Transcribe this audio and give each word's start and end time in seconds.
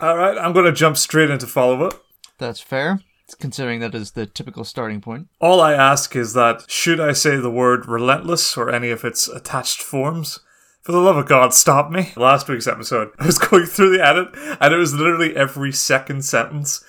All 0.00 0.16
right, 0.16 0.36
I'm 0.36 0.52
going 0.52 0.66
to 0.66 0.72
jump 0.72 0.96
straight 0.96 1.30
into 1.30 1.46
follow 1.46 1.86
up. 1.86 2.04
That's 2.38 2.60
fair, 2.60 3.00
considering 3.38 3.78
that 3.80 3.94
is 3.94 4.12
the 4.12 4.26
typical 4.26 4.64
starting 4.64 5.00
point. 5.00 5.28
All 5.40 5.60
I 5.60 5.74
ask 5.74 6.16
is 6.16 6.34
that 6.34 6.64
should 6.68 6.98
I 6.98 7.12
say 7.12 7.36
the 7.36 7.50
word 7.50 7.86
relentless 7.86 8.56
or 8.56 8.70
any 8.70 8.90
of 8.90 9.04
its 9.04 9.28
attached 9.28 9.80
forms? 9.80 10.40
For 10.82 10.92
the 10.92 10.98
love 10.98 11.16
of 11.16 11.26
God, 11.26 11.54
stop 11.54 11.90
me. 11.90 12.12
Last 12.16 12.48
week's 12.48 12.66
episode, 12.66 13.12
I 13.18 13.26
was 13.26 13.38
going 13.38 13.66
through 13.66 13.96
the 13.96 14.04
edit, 14.04 14.28
and 14.60 14.74
it 14.74 14.76
was 14.76 14.94
literally 14.94 15.34
every 15.36 15.72
second 15.72 16.24
sentence. 16.24 16.84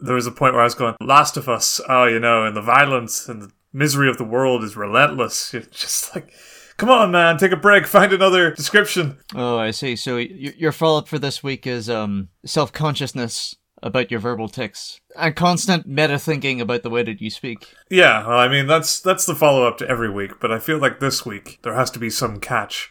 There 0.00 0.14
was 0.14 0.26
a 0.26 0.32
point 0.32 0.54
where 0.54 0.62
I 0.62 0.64
was 0.64 0.74
going, 0.74 0.94
Last 1.00 1.36
of 1.36 1.48
Us, 1.48 1.80
oh, 1.88 2.04
you 2.04 2.20
know, 2.20 2.46
and 2.46 2.56
the 2.56 2.62
violence 2.62 3.28
and 3.28 3.42
the 3.42 3.52
misery 3.72 4.08
of 4.08 4.16
the 4.16 4.24
world 4.24 4.62
is 4.62 4.76
relentless. 4.76 5.52
You're 5.52 5.62
just 5.62 6.14
like, 6.14 6.32
come 6.76 6.90
on, 6.90 7.10
man, 7.10 7.36
take 7.38 7.52
a 7.52 7.56
break, 7.56 7.86
find 7.88 8.12
another 8.12 8.52
description. 8.54 9.18
Oh, 9.34 9.58
I 9.58 9.70
see. 9.70 9.96
So 9.96 10.16
y- 10.16 10.28
your 10.30 10.72
follow 10.72 10.98
up 10.98 11.08
for 11.08 11.18
this 11.18 11.42
week 11.42 11.66
is 11.66 11.88
um 11.90 12.28
self 12.44 12.72
consciousness 12.72 13.54
about 13.82 14.10
your 14.10 14.18
verbal 14.20 14.48
tics 14.48 14.98
and 15.14 15.36
constant 15.36 15.86
meta 15.86 16.18
thinking 16.18 16.58
about 16.58 16.82
the 16.82 16.88
way 16.90 17.02
that 17.02 17.20
you 17.20 17.28
speak. 17.28 17.66
Yeah, 17.90 18.26
well, 18.26 18.38
I 18.38 18.48
mean, 18.48 18.66
that's 18.66 18.98
that's 19.00 19.26
the 19.26 19.34
follow 19.34 19.66
up 19.66 19.76
to 19.78 19.88
every 19.88 20.10
week, 20.10 20.40
but 20.40 20.50
I 20.50 20.58
feel 20.58 20.78
like 20.78 21.00
this 21.00 21.26
week 21.26 21.58
there 21.62 21.74
has 21.74 21.90
to 21.92 21.98
be 21.98 22.10
some 22.10 22.40
catch. 22.40 22.90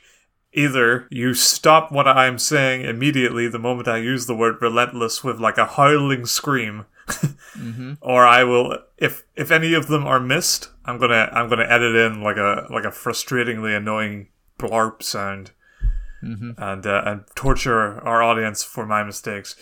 Either 0.55 1.07
you 1.09 1.33
stop 1.33 1.91
what 1.91 2.07
I'm 2.07 2.37
saying 2.37 2.85
immediately 2.85 3.47
the 3.47 3.57
moment 3.57 3.87
I 3.87 3.97
use 3.97 4.27
the 4.27 4.35
word 4.35 4.57
relentless 4.61 5.23
with 5.23 5.39
like 5.39 5.57
a 5.57 5.65
howling 5.65 6.27
scream, 6.27 6.85
or 8.01 8.25
I 8.25 8.43
will 8.43 8.77
if 8.97 9.23
if 9.35 9.51
any 9.51 9.73
of 9.73 9.87
them 9.87 10.05
are 10.05 10.19
missed, 10.19 10.69
I'm 10.85 10.97
gonna 10.97 11.29
I'm 11.31 11.49
gonna 11.49 11.67
edit 11.67 11.95
in 11.95 12.21
like 12.21 12.37
a 12.37 12.67
like 12.69 12.85
a 12.85 12.89
frustratingly 12.91 13.75
annoying 13.75 14.27
blarp 14.57 15.03
sound, 15.03 15.51
and 16.57 16.85
uh, 16.87 17.01
and 17.05 17.23
torture 17.35 17.99
our 18.01 18.23
audience 18.23 18.63
for 18.63 18.85
my 18.85 19.03
mistakes. 19.03 19.55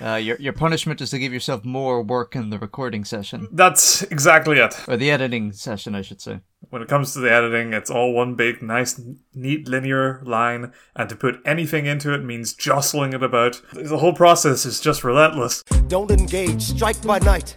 Uh, 0.00 0.14
your 0.16 0.36
your 0.38 0.52
punishment 0.52 1.00
is 1.00 1.10
to 1.10 1.18
give 1.18 1.32
yourself 1.32 1.64
more 1.64 2.02
work 2.02 2.36
in 2.36 2.50
the 2.50 2.58
recording 2.58 3.04
session 3.04 3.48
That's 3.52 4.02
exactly 4.02 4.58
it. 4.58 4.74
or 4.88 4.96
the 4.96 5.10
editing 5.10 5.52
session, 5.52 5.94
I 5.94 6.02
should 6.02 6.20
say. 6.20 6.40
When 6.70 6.82
it 6.82 6.88
comes 6.88 7.12
to 7.12 7.20
the 7.20 7.30
editing, 7.32 7.72
it's 7.72 7.90
all 7.90 8.12
one 8.12 8.34
big, 8.34 8.60
nice, 8.60 9.00
neat, 9.34 9.68
linear 9.68 10.20
line, 10.24 10.72
and 10.96 11.08
to 11.08 11.14
put 11.16 11.40
anything 11.44 11.86
into 11.86 12.12
it 12.12 12.24
means 12.24 12.54
jostling 12.54 13.12
it 13.12 13.22
about. 13.22 13.60
The 13.72 13.98
whole 13.98 14.12
process 14.14 14.66
is 14.66 14.80
just 14.80 15.04
relentless. 15.04 15.62
Don't 15.88 16.10
engage, 16.10 16.62
strike 16.62 17.00
by 17.02 17.18
night. 17.20 17.54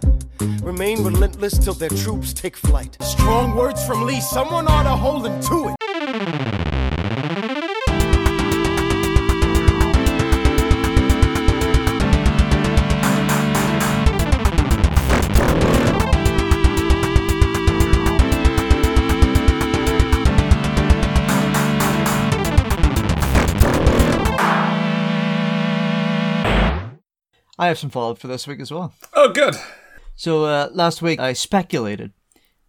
Remain 0.62 1.04
relentless 1.04 1.58
till 1.58 1.74
their 1.74 1.90
troops 1.90 2.34
take 2.34 2.56
flight. 2.56 2.98
Strong 3.02 3.56
words 3.56 3.86
from 3.86 4.06
Lee, 4.06 4.22
someone 4.22 4.68
ought 4.68 4.84
to 4.84 4.96
hold 4.96 5.26
him 5.26 5.42
to 5.42 5.76
it. 5.76 6.89
I 27.60 27.68
have 27.68 27.78
some 27.78 27.90
follow 27.90 28.12
up 28.12 28.18
for 28.20 28.28
this 28.28 28.48
week 28.48 28.62
as 28.62 28.72
well. 28.72 28.94
Oh, 29.14 29.34
good. 29.34 29.54
So 30.16 30.46
uh, 30.46 30.70
last 30.72 31.02
week 31.02 31.20
I 31.20 31.34
speculated 31.34 32.14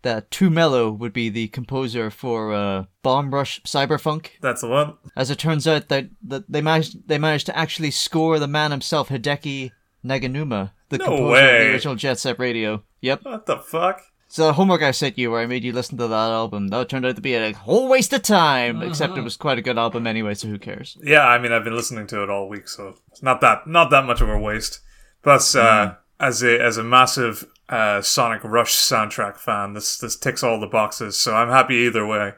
that 0.03 0.31
2 0.33 0.51
Mello 0.51 0.91
would 0.91 1.13
be 1.13 1.29
the 1.29 1.47
composer 1.49 2.11
for 2.11 2.53
uh, 2.53 2.85
Bomb 3.03 3.33
Rush 3.33 3.63
Cyberfunk. 3.63 4.31
That's 4.41 4.63
the 4.63 4.69
one. 4.69 4.95
As 5.15 5.31
it 5.31 5.39
turns 5.39 5.69
out 5.69 5.89
that, 5.91 6.09
that 6.27 6.51
they 6.51 6.61
managed 6.61 7.07
they 7.07 7.19
managed 7.19 7.47
to 7.47 7.57
actually 7.57 7.93
score 7.93 8.41
the 8.41 8.49
man 8.49 8.73
himself, 8.73 9.11
Hideki 9.11 9.71
Naganuma, 10.05 10.73
the 10.89 10.99
No 10.99 11.05
composer 11.05 11.41
of 11.41 11.61
the 11.61 11.73
original 11.73 11.95
Jet 11.95 12.19
Set 12.19 12.39
Radio. 12.41 12.83
Yep. 13.01 13.25
What 13.25 13.47
the 13.47 13.59
fuck? 13.59 14.03
So 14.33 14.47
the 14.47 14.53
homework 14.53 14.81
I 14.81 14.93
sent 14.93 15.19
you, 15.19 15.33
where 15.33 15.41
I 15.41 15.47
made 15.47 15.65
you 15.65 15.73
listen 15.73 15.99
to 15.99 16.07
that 16.07 16.31
album, 16.31 16.69
that 16.69 16.89
turned 16.89 17.05
out 17.05 17.17
to 17.17 17.21
be 17.21 17.35
a 17.35 17.53
whole 17.53 17.89
waste 17.89 18.13
of 18.13 18.23
time. 18.23 18.81
Except 18.81 19.19
it 19.19 19.25
was 19.25 19.37
quite 19.37 19.59
a 19.59 19.63
good 19.63 19.77
album 19.77 20.07
anyway, 20.07 20.35
so 20.35 20.47
who 20.47 20.57
cares? 20.57 20.97
Yeah, 21.03 21.27
I 21.27 21.39
mean, 21.39 21.51
I've 21.51 21.65
been 21.65 21.75
listening 21.75 22.07
to 22.07 22.23
it 22.23 22.31
all 22.31 22.49
week, 22.49 22.69
so 22.69 22.95
it's 23.11 23.25
not 23.25 23.41
that 23.41 23.67
not 23.67 23.91
that 23.91 24.05
much 24.05 24.21
of 24.21 24.29
a 24.29 24.39
waste. 24.39 24.79
Plus, 25.23 25.55
uh, 25.55 25.95
as 26.19 26.43
a 26.43 26.61
as 26.61 26.77
a 26.77 26.85
massive 26.85 27.47
uh, 27.69 28.03
Sonic 28.03 28.43
Rush 28.45 28.75
soundtrack 28.75 29.37
fan, 29.39 29.75
this 29.75 29.99
this 29.99 30.17
ticks 30.17 30.43
all 30.43 30.61
the 30.61 30.67
boxes. 30.67 31.19
So 31.19 31.35
I'm 31.35 31.49
happy 31.49 31.77
either 31.77 32.07
way. 32.07 32.35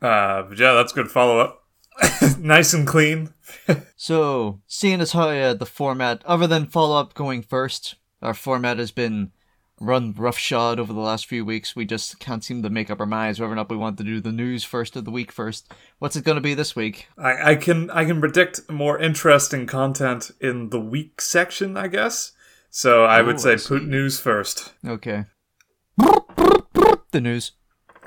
Uh, 0.00 0.42
but 0.42 0.58
yeah, 0.58 0.72
that's 0.72 0.92
good 0.92 1.10
follow 1.10 1.38
up. 1.40 1.64
nice 2.38 2.72
and 2.72 2.86
clean. 2.86 3.34
So, 3.96 4.60
seeing 4.66 5.00
as 5.00 5.12
how 5.12 5.28
uh, 5.28 5.54
the 5.54 5.66
format, 5.66 6.22
other 6.24 6.46
than 6.46 6.66
follow 6.66 6.98
up 6.98 7.12
going 7.14 7.42
first, 7.42 7.96
our 8.22 8.34
format 8.34 8.78
has 8.78 8.90
been 8.90 9.30
run 9.82 10.14
roughshod 10.16 10.78
over 10.78 10.92
the 10.92 11.00
last 11.00 11.26
few 11.26 11.44
weeks. 11.44 11.74
We 11.74 11.84
just 11.84 12.18
can't 12.20 12.44
seem 12.44 12.62
to 12.62 12.70
make 12.70 12.90
up 12.90 13.00
our 13.00 13.06
minds 13.06 13.40
whether 13.40 13.52
or 13.52 13.56
not 13.56 13.68
we 13.70 13.76
want 13.76 13.98
to 13.98 14.04
do 14.04 14.20
the 14.20 14.32
news 14.32 14.62
first 14.64 14.96
or 14.96 15.00
the 15.00 15.10
week 15.10 15.32
first. 15.32 15.70
What's 15.98 16.16
it 16.16 16.24
going 16.24 16.36
to 16.36 16.40
be 16.40 16.54
this 16.54 16.76
week? 16.76 17.08
I, 17.18 17.52
I 17.52 17.56
can 17.56 17.90
I 17.90 18.04
can 18.04 18.20
predict 18.20 18.70
more 18.70 18.98
interesting 18.98 19.66
content 19.66 20.30
in 20.40 20.70
the 20.70 20.80
week 20.80 21.20
section, 21.20 21.76
I 21.76 21.88
guess. 21.88 22.32
So 22.70 23.04
I 23.04 23.20
would 23.22 23.34
Oh, 23.36 23.38
say 23.38 23.52
I 23.54 23.56
put 23.56 23.84
news 23.84 24.18
first. 24.20 24.72
Okay. 24.86 25.24
The 25.96 27.20
news. 27.20 27.52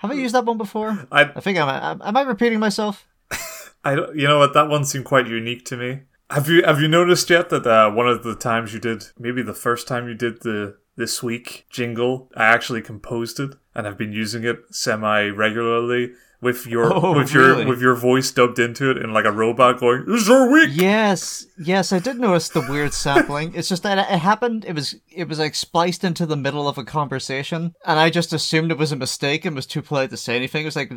Have 0.00 0.10
I 0.12 0.14
used 0.14 0.34
that 0.34 0.44
one 0.44 0.58
before? 0.58 1.06
I 1.10 1.22
I 1.22 1.40
think 1.40 1.58
I'm. 1.58 2.00
Am 2.00 2.16
I 2.16 2.20
repeating 2.22 2.60
myself? 2.60 3.06
I 3.84 3.94
don't, 3.96 4.16
you 4.16 4.28
know 4.28 4.38
what 4.38 4.54
that 4.54 4.68
one 4.68 4.84
seemed 4.84 5.04
quite 5.06 5.26
unique 5.26 5.64
to 5.66 5.76
me. 5.76 6.02
Have 6.30 6.48
you 6.48 6.62
have 6.62 6.80
you 6.80 6.88
noticed 6.88 7.30
yet 7.30 7.48
that 7.50 7.66
uh, 7.66 7.90
one 7.90 8.08
of 8.08 8.22
the 8.22 8.34
times 8.34 8.74
you 8.74 8.80
did 8.80 9.06
maybe 9.18 9.42
the 9.42 9.54
first 9.54 9.88
time 9.88 10.08
you 10.08 10.14
did 10.14 10.42
the 10.42 10.76
this 10.96 11.22
week 11.22 11.66
jingle 11.70 12.30
I 12.36 12.44
actually 12.44 12.82
composed 12.82 13.40
it 13.40 13.54
and 13.74 13.86
I've 13.86 13.96
been 13.96 14.12
using 14.12 14.44
it 14.44 14.58
semi 14.70 15.28
regularly 15.28 16.12
with 16.40 16.66
your 16.66 16.92
Oh, 16.94 17.16
with 17.16 17.32
your 17.32 17.66
with 17.66 17.80
your 17.80 17.94
voice 17.94 18.30
dubbed 18.30 18.58
into 18.58 18.90
it 18.90 18.98
in 18.98 19.12
like 19.12 19.24
a 19.24 19.32
robot 19.32 19.80
going 19.80 20.04
is 20.08 20.28
week. 20.28 20.70
Yes, 20.72 21.46
yes, 21.58 21.92
I 21.92 21.98
did 21.98 22.18
notice 22.18 22.48
the 22.48 22.60
weird 22.68 22.92
sampling. 22.92 23.54
It's 23.54 23.68
just 23.68 23.82
that 23.82 23.98
it 23.98 24.18
happened. 24.18 24.64
It 24.64 24.74
was 24.74 24.94
it 25.10 25.28
was 25.28 25.38
like 25.38 25.54
spliced 25.54 26.04
into 26.04 26.26
the 26.26 26.36
middle 26.36 26.68
of 26.68 26.78
a 26.78 26.84
conversation, 26.84 27.74
and 27.84 27.98
I 27.98 28.10
just 28.10 28.32
assumed 28.32 28.70
it 28.70 28.78
was 28.78 28.92
a 28.92 28.96
mistake 28.96 29.44
and 29.44 29.56
was 29.56 29.66
too 29.66 29.82
polite 29.82 30.10
to 30.10 30.16
say 30.16 30.36
anything. 30.36 30.62
It 30.62 30.66
was 30.66 30.76
like, 30.76 30.92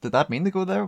did 0.00 0.12
that 0.12 0.30
mean 0.30 0.44
to 0.44 0.50
go 0.50 0.64
there? 0.64 0.86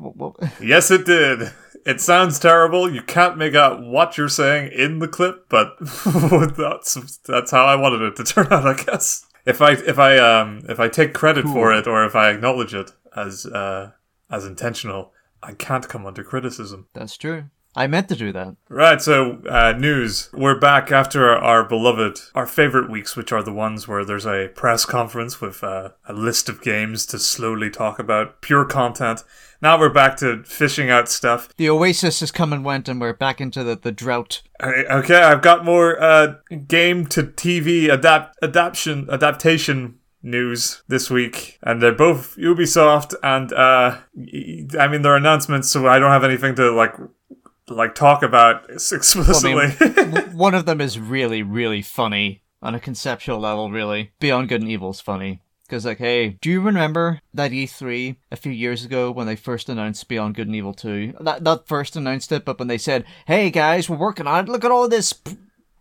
Yes, 0.61 0.91
it 0.91 1.06
did. 1.06 1.53
It 1.86 2.00
sounds 2.00 2.41
terrible. 2.41 2.92
You 2.92 3.00
can't 3.00 3.38
make 3.38 3.54
out 3.54 3.80
what 3.80 4.19
you're 4.19 4.28
saying 4.28 4.72
in 4.72 4.98
the 4.98 5.06
clip, 5.06 5.48
but 5.48 5.76
that's 5.80 7.19
that's 7.19 7.52
how 7.52 7.64
I 7.64 7.76
wanted 7.76 8.02
it 8.02 8.16
to 8.16 8.24
turn 8.24 8.48
out. 8.50 8.66
I 8.66 8.74
guess 8.74 9.24
if 9.47 9.62
I 9.62 9.72
if 9.72 9.96
I 9.96 10.19
um 10.19 10.66
if 10.69 10.80
I 10.80 10.88
take 10.88 11.14
credit 11.14 11.44
for 11.44 11.72
it 11.72 11.86
or 11.86 12.04
if 12.04 12.16
I 12.16 12.30
acknowledge 12.30 12.75
it 12.75 12.91
as 13.14 13.46
uh 13.46 13.92
as 14.28 14.44
intentional, 14.44 15.12
I 15.44 15.52
can't 15.52 15.88
come 15.88 16.06
under 16.06 16.25
criticism. 16.25 16.88
That's 16.92 17.16
true. 17.16 17.44
I 17.76 17.87
meant 17.87 18.09
to 18.09 18.16
do 18.16 18.32
that. 18.32 18.56
Right. 18.70 19.03
So 19.03 19.42
uh, 19.48 19.75
news. 19.78 20.31
We're 20.32 20.59
back 20.59 20.91
after 20.91 21.28
our 21.28 21.62
beloved, 21.62 22.19
our 22.34 22.47
favorite 22.47 22.91
weeks, 22.91 23.16
which 23.16 23.32
are 23.32 23.42
the 23.42 23.53
ones 23.53 23.87
where 23.87 24.03
there's 24.03 24.26
a 24.26 24.48
press 24.54 24.87
conference 24.87 25.42
with 25.42 25.62
uh, 25.62 25.91
a 26.09 26.14
list 26.14 26.48
of 26.48 26.62
games 26.62 27.04
to 27.06 27.19
slowly 27.19 27.69
talk 27.69 27.98
about, 27.98 28.41
pure 28.41 28.64
content. 28.64 29.25
Now 29.60 29.78
we're 29.78 29.91
back 29.91 30.16
to 30.19 30.42
fishing 30.44 30.91
out 30.91 31.09
stuff. 31.09 31.54
The 31.56 31.69
Oasis 31.69 32.20
has 32.20 32.31
come 32.31 32.53
and 32.53 32.64
went, 32.64 32.88
and 32.88 33.00
we're 33.00 33.12
back 33.12 33.41
into 33.41 33.62
the, 33.62 33.76
the 33.76 33.93
drought. 33.93 34.43
Okay, 34.62 35.22
I've 35.22 35.43
got 35.43 35.64
more 35.64 36.00
uh, 36.03 36.37
game 36.66 37.06
to 37.08 37.25
TV 37.25 37.93
adapt 37.93 38.37
adaptation 38.43 39.08
adaptation 39.10 39.98
news 40.22 40.82
this 40.88 41.10
week, 41.10 41.58
and 41.62 41.82
they're 41.82 41.93
both 41.93 42.37
Ubisoft 42.37 43.14
and 43.22 43.53
uh, 43.53 43.98
I 44.78 44.88
mean 44.88 45.03
they're 45.03 45.16
announcements, 45.16 45.70
so 45.70 45.87
I 45.87 45.98
don't 45.98 46.10
have 46.10 46.25
anything 46.25 46.54
to 46.56 46.70
like 46.70 46.94
like 47.69 47.94
talk 47.94 48.22
about 48.22 48.69
explicitly. 48.71 49.72
W- 49.94 50.37
One 50.37 50.55
of 50.55 50.67
them 50.67 50.81
is 50.81 50.99
really, 50.99 51.43
really 51.43 51.82
funny 51.82 52.43
on 52.62 52.75
a 52.75 52.81
conceptual 52.81 53.38
level, 53.38 53.70
really. 53.70 54.12
Beyond 54.20 54.49
Good 54.49 54.62
and 54.62 54.70
Evil 54.70 54.90
is 54.90 55.00
funny. 55.00 55.40
Because, 55.64 55.85
like, 55.85 55.99
hey, 55.99 56.38
do 56.40 56.49
you 56.49 56.61
remember 56.61 57.20
that 57.35 57.50
E3 57.50 58.14
a 58.31 58.37
few 58.37 58.52
years 58.52 58.85
ago 58.85 59.11
when 59.11 59.26
they 59.26 59.35
first 59.35 59.69
announced 59.69 60.06
Beyond 60.06 60.37
Good 60.37 60.46
and 60.46 60.55
Evil 60.55 60.73
2? 60.73 61.14
That, 61.20 61.43
not 61.43 61.67
first 61.67 61.96
announced 61.96 62.31
it, 62.31 62.44
but 62.44 62.58
when 62.61 62.69
they 62.69 62.79
said, 62.79 63.05
hey 63.26 63.50
guys, 63.50 63.90
we're 63.90 63.96
working 63.96 64.29
on 64.29 64.44
it, 64.44 64.49
look 64.49 64.64
at 64.64 64.70
all 64.70 64.88
this 64.88 65.12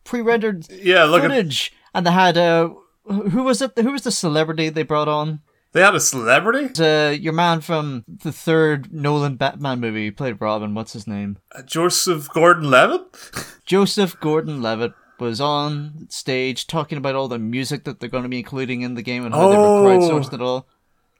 pre 0.03 0.21
rendered 0.21 0.67
yeah, 0.71 1.03
look 1.03 1.23
at 1.23 1.29
footage. 1.29 1.71
And 1.93 2.05
they 2.05 2.11
had, 2.11 2.35
uh, 2.35 2.69
who 3.05 3.43
was 3.43 3.61
it? 3.61 3.73
Who 3.77 3.91
was 3.91 4.01
the 4.01 4.11
celebrity 4.11 4.69
they 4.69 4.81
brought 4.83 5.07
on? 5.07 5.41
They 5.75 5.81
had 5.81 5.93
a 5.93 5.99
celebrity, 5.99 6.69
Uh, 6.81 7.09
your 7.09 7.33
man 7.33 7.59
from 7.59 8.05
the 8.07 8.31
third 8.31 8.93
Nolan 8.93 9.35
Batman 9.35 9.81
movie 9.81 10.09
played 10.09 10.39
Robin. 10.39 10.73
What's 10.73 10.93
his 10.93 11.05
name? 11.05 11.37
Uh, 11.53 11.61
Joseph 11.63 12.29
Gordon-Levitt. 12.29 13.59
Joseph 13.65 14.17
Gordon 14.21 14.61
Levitt 14.61 14.93
was 15.19 15.41
on 15.41 16.07
stage 16.09 16.65
talking 16.65 16.97
about 16.97 17.15
all 17.15 17.27
the 17.27 17.37
music 17.37 17.83
that 17.83 17.99
they're 17.99 18.09
going 18.09 18.23
to 18.23 18.29
be 18.29 18.39
including 18.39 18.81
in 18.83 18.93
the 18.95 19.01
game 19.01 19.25
and 19.25 19.35
how 19.35 19.49
they 19.49 19.55
Oh. 19.57 19.83
were 19.83 19.89
crowdsourced 19.89 20.33
it 20.33 20.41
all, 20.41 20.65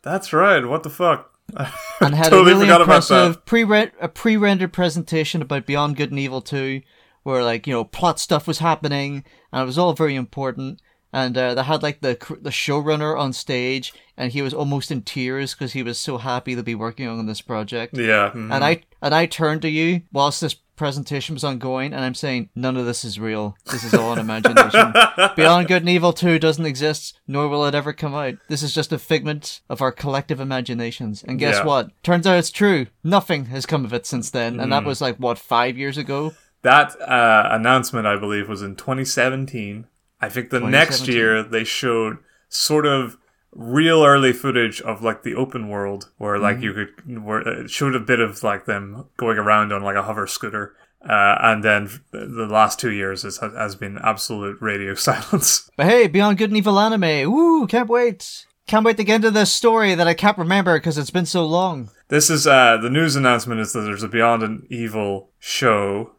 That's 0.04 0.32
right. 0.32 0.66
What 0.66 0.84
the 0.84 0.90
fuck? 0.90 1.32
and 2.02 2.16
had 2.16 2.30
Totally 2.30 2.54
a 2.54 2.56
really 2.56 2.70
impressive 2.70 3.46
pre 3.46 3.64
a 4.00 4.08
pre-rendered 4.08 4.72
presentation 4.74 5.42
about 5.42 5.66
Beyond 5.66 5.98
Good 5.98 6.12
and 6.12 6.20
Evil 6.20 6.42
2, 6.42 6.82
where 7.24 7.44
like 7.44 7.68
you 7.68 7.74
know 7.74 7.84
plot 7.84 8.20
stuff 8.22 8.48
was 8.48 8.60
happening 8.60 9.24
and 9.52 9.62
it 9.64 9.66
was 9.66 9.78
all 9.78 9.94
very 9.94 10.16
important. 10.16 10.80
And 11.16 11.38
uh, 11.38 11.54
they 11.56 11.64
had 11.64 11.82
like 11.82 12.02
the 12.02 12.18
the 12.42 12.50
showrunner 12.50 13.18
on 13.18 13.32
stage, 13.32 13.94
and 14.18 14.34
he 14.34 14.42
was 14.42 14.54
almost 14.54 14.92
in 14.92 15.02
tears 15.02 15.54
because 15.54 15.72
he 15.72 15.82
was 15.82 15.98
so 15.98 16.18
happy 16.18 16.56
to 16.56 16.64
be 16.64 16.76
working 16.76 17.08
on 17.08 17.26
this 17.26 17.40
project. 17.42 17.98
Yeah. 17.98 18.32
mhm. 18.36 18.54
And 18.54 18.62
I 18.66 18.84
and 19.02 19.16
I 19.16 19.26
turned 19.26 19.62
to 19.62 19.70
you 19.70 20.02
whilst 20.12 20.42
this 20.42 20.56
presentation 20.76 21.34
was 21.36 21.46
ongoing, 21.46 21.94
and 21.94 22.04
I'm 22.04 22.16
saying 22.16 22.50
none 22.54 22.76
of 22.76 22.86
this 22.86 23.06
is 23.06 23.18
real. 23.18 23.56
This 23.72 23.86
is 23.86 23.94
all 23.94 24.12
an 24.12 24.20
imagination. 24.20 24.92
Beyond 25.38 25.70
Good 25.70 25.84
and 25.84 25.90
Evil 25.90 26.12
Two 26.12 26.38
doesn't 26.38 26.66
exist, 26.66 27.18
nor 27.30 27.48
will 27.48 27.64
it 27.66 27.74
ever 27.76 27.94
come 27.94 28.14
out. 28.14 28.34
This 28.50 28.62
is 28.62 28.74
just 28.76 28.92
a 28.92 29.00
figment 29.00 29.62
of 29.70 29.82
our 29.82 29.94
collective 29.94 30.42
imaginations. 30.42 31.24
And 31.24 31.40
guess 31.40 31.60
Yeah. 31.60 31.66
what? 31.66 31.92
Turns 32.04 32.28
out 32.28 32.40
it's 32.40 32.52
true. 32.52 32.88
Nothing 33.06 33.46
has 33.46 33.66
come 33.66 33.86
of 33.86 33.94
it 33.94 34.06
since 34.06 34.30
then, 34.32 34.60
and 34.60 34.70
that 34.74 34.84
was 34.84 35.00
like 35.00 35.16
what 35.16 35.38
five 35.40 35.78
years 35.78 35.98
ago. 35.98 36.34
That 36.64 37.00
uh, 37.00 37.48
announcement, 37.52 38.06
I 38.06 38.18
believe, 38.18 38.50
was 38.50 38.62
in 38.62 38.76
2017. 38.76 39.86
I 40.26 40.30
think 40.30 40.50
the 40.50 40.60
next 40.60 41.08
year 41.08 41.44
they 41.44 41.64
showed 41.64 42.18
sort 42.50 42.86
of 42.86 43.18
real 43.52 44.04
early 44.04 44.34
footage 44.34 44.82
of 44.82 45.02
like 45.02 45.24
the 45.24 45.36
open 45.36 45.70
world, 45.70 46.10
where 46.18 46.38
like 46.38 46.62
you 46.62 46.74
could, 46.74 47.24
where 47.24 47.42
it 47.42 47.70
showed 47.70 47.96
a 47.96 48.00
bit 48.00 48.20
of 48.20 48.44
like 48.44 48.66
them 48.66 49.06
going 49.18 49.38
around 49.38 49.72
on 49.72 49.84
like 49.84 49.96
a 49.96 50.04
hover 50.04 50.28
scooter. 50.28 50.76
Uh, 51.08 51.38
and 51.40 51.64
then 51.64 52.02
the 52.12 52.48
last 52.50 52.80
two 52.80 52.92
years 52.92 53.22
has, 53.22 53.38
has 53.38 53.76
been 53.76 54.00
absolute 54.00 54.58
radio 54.60 54.96
silence. 54.96 55.70
But 55.78 55.86
hey, 55.86 56.08
Beyond 56.08 56.40
Good 56.40 56.50
and 56.50 56.58
Evil 56.58 56.80
anime. 56.80 57.32
Woo! 57.32 57.68
Can't 57.68 57.90
wait. 57.90 58.48
Can't 58.68 58.84
wait 58.84 58.98
to 58.98 59.04
get 59.04 59.18
into 59.18 59.30
this 59.30 59.54
story 59.54 59.94
that 59.94 60.08
I 60.08 60.16
can't 60.16 60.40
remember 60.40 60.78
because 60.80 60.98
it's 60.98 61.12
been 61.12 61.28
so 61.28 61.46
long. 61.46 61.92
This 62.08 62.32
is 62.32 62.48
uh, 62.48 62.78
the 62.78 62.90
news 62.90 63.16
announcement 63.16 63.62
is 63.62 63.74
that 63.74 63.82
there's 63.82 64.02
a 64.02 64.08
Beyond 64.08 64.42
an 64.42 64.66
Evil 64.72 65.30
show, 65.38 66.15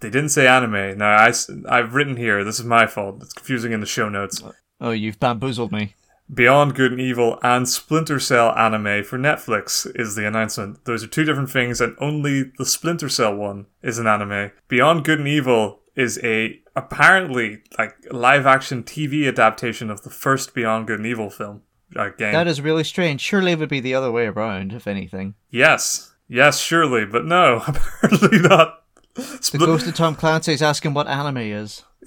they 0.00 0.10
didn't 0.10 0.30
say 0.30 0.46
anime. 0.46 0.98
Now 0.98 1.16
I, 1.16 1.76
have 1.76 1.94
written 1.94 2.16
here. 2.16 2.44
This 2.44 2.58
is 2.58 2.64
my 2.64 2.86
fault. 2.86 3.22
It's 3.22 3.32
confusing 3.32 3.72
in 3.72 3.80
the 3.80 3.86
show 3.86 4.08
notes. 4.08 4.42
Oh, 4.80 4.90
you've 4.90 5.20
bamboozled 5.20 5.72
me. 5.72 5.94
Beyond 6.32 6.74
Good 6.74 6.92
and 6.92 7.00
Evil 7.00 7.38
and 7.42 7.68
Splinter 7.68 8.18
Cell 8.18 8.50
anime 8.56 9.04
for 9.04 9.16
Netflix 9.16 9.86
is 9.98 10.16
the 10.16 10.26
announcement. 10.26 10.84
Those 10.84 11.04
are 11.04 11.08
two 11.08 11.24
different 11.24 11.50
things, 11.50 11.80
and 11.80 11.96
only 12.00 12.50
the 12.58 12.66
Splinter 12.66 13.08
Cell 13.08 13.34
one 13.36 13.66
is 13.82 13.98
an 13.98 14.08
anime. 14.08 14.50
Beyond 14.66 15.04
Good 15.04 15.20
and 15.20 15.28
Evil 15.28 15.80
is 15.94 16.18
a 16.24 16.60
apparently 16.74 17.62
like 17.78 17.94
live 18.10 18.44
action 18.44 18.82
TV 18.82 19.28
adaptation 19.28 19.88
of 19.88 20.02
the 20.02 20.10
first 20.10 20.52
Beyond 20.52 20.88
Good 20.88 20.98
and 20.98 21.06
Evil 21.06 21.30
film 21.30 21.62
uh, 21.94 22.08
game. 22.08 22.32
That 22.32 22.48
is 22.48 22.60
really 22.60 22.84
strange. 22.84 23.20
Surely 23.20 23.52
it 23.52 23.58
would 23.60 23.68
be 23.68 23.80
the 23.80 23.94
other 23.94 24.10
way 24.10 24.26
around, 24.26 24.72
if 24.72 24.86
anything. 24.88 25.34
yes, 25.50 26.12
yes, 26.28 26.58
surely, 26.58 27.06
but 27.06 27.24
no, 27.24 27.62
apparently 27.68 28.40
not. 28.40 28.82
The 29.16 29.58
ghost 29.58 29.86
of 29.86 29.94
Tom 29.94 30.14
Clancy 30.14 30.52
is 30.52 30.62
asking 30.62 30.94
what 30.94 31.08
anime 31.08 31.38
is. 31.38 31.82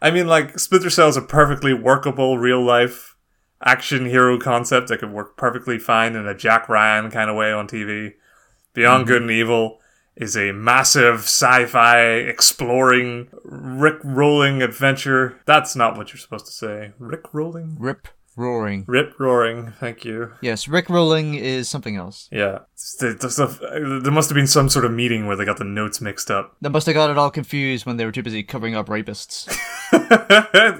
I 0.00 0.10
mean, 0.12 0.26
like 0.26 0.58
Splinter 0.58 0.90
Cell 0.90 1.08
is 1.08 1.16
a 1.16 1.22
perfectly 1.22 1.72
workable 1.72 2.38
real 2.38 2.62
life 2.62 3.16
action 3.64 4.06
hero 4.06 4.38
concept 4.38 4.88
that 4.88 4.98
could 4.98 5.10
work 5.10 5.36
perfectly 5.36 5.78
fine 5.78 6.14
in 6.14 6.26
a 6.26 6.34
Jack 6.34 6.68
Ryan 6.68 7.10
kind 7.10 7.30
of 7.30 7.36
way 7.36 7.52
on 7.52 7.66
TV. 7.66 8.14
Beyond 8.74 9.04
mm-hmm. 9.04 9.08
Good 9.08 9.22
and 9.22 9.30
Evil 9.30 9.80
is 10.14 10.36
a 10.36 10.52
massive 10.52 11.20
sci-fi 11.20 12.00
exploring 12.00 13.28
Rick 13.44 13.98
rolling 14.04 14.62
adventure. 14.62 15.40
That's 15.46 15.74
not 15.74 15.96
what 15.96 16.12
you're 16.12 16.20
supposed 16.20 16.46
to 16.46 16.52
say. 16.52 16.92
Rick 16.98 17.32
rolling? 17.32 17.76
Rip 17.78 18.08
roaring. 18.38 18.84
Rip 18.86 19.18
roaring. 19.18 19.72
Thank 19.80 20.04
you. 20.04 20.32
Yes, 20.40 20.68
Rick 20.68 20.88
rolling 20.88 21.34
is 21.34 21.68
something 21.68 21.96
else. 21.96 22.28
Yeah. 22.32 22.60
The- 23.00 23.14
the 23.20 23.30
stuff- 23.30 23.58
There 23.60 24.12
must 24.12 24.30
have 24.30 24.36
been 24.36 24.46
some 24.46 24.68
sort 24.68 24.84
of 24.84 24.92
meeting 24.92 25.26
where 25.26 25.36
they 25.36 25.44
got 25.44 25.58
the 25.58 25.64
notes 25.64 26.00
mixed 26.00 26.30
up. 26.30 26.56
They 26.60 26.68
must 26.68 26.86
have 26.86 26.94
got 26.94 27.10
it 27.10 27.18
all 27.18 27.30
confused 27.30 27.84
when 27.84 27.96
they 27.96 28.04
were 28.04 28.12
too 28.12 28.22
busy 28.22 28.42
covering 28.42 28.74
up 28.74 28.86
rapists. 28.86 29.48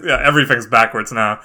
yeah, 0.05 0.22
everything's 0.25 0.66
backwards 0.66 1.12
now. 1.12 1.40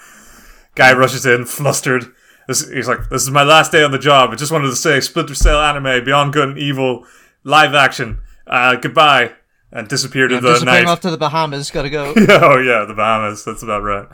Guy 0.75 0.93
rushes 0.93 1.25
in, 1.25 1.45
flustered. 1.45 2.05
This, 2.47 2.69
he's 2.69 2.87
like, 2.87 3.09
"This 3.09 3.21
is 3.23 3.31
my 3.31 3.43
last 3.43 3.71
day 3.71 3.83
on 3.83 3.91
the 3.91 3.99
job. 3.99 4.31
I 4.31 4.35
just 4.35 4.51
wanted 4.51 4.67
to 4.67 4.75
say, 4.75 4.99
Splinter 4.99 5.35
Cell 5.35 5.61
anime, 5.61 6.03
Beyond 6.03 6.33
Good 6.33 6.49
and 6.49 6.57
Evil, 6.57 7.05
live 7.43 7.73
action. 7.73 8.19
Uh, 8.47 8.75
goodbye." 8.75 9.33
And 9.71 9.87
disappeared 9.87 10.31
I'm 10.31 10.37
into 10.45 10.59
the 10.59 10.65
night. 10.65 10.85
off 10.85 10.99
to 10.99 11.09
the 11.09 11.17
Bahamas. 11.17 11.71
Gotta 11.71 11.89
go. 11.89 12.13
oh 12.15 12.59
yeah, 12.59 12.85
the 12.85 12.93
Bahamas. 12.95 13.43
That's 13.43 13.63
about 13.63 13.81
right. 13.81 14.07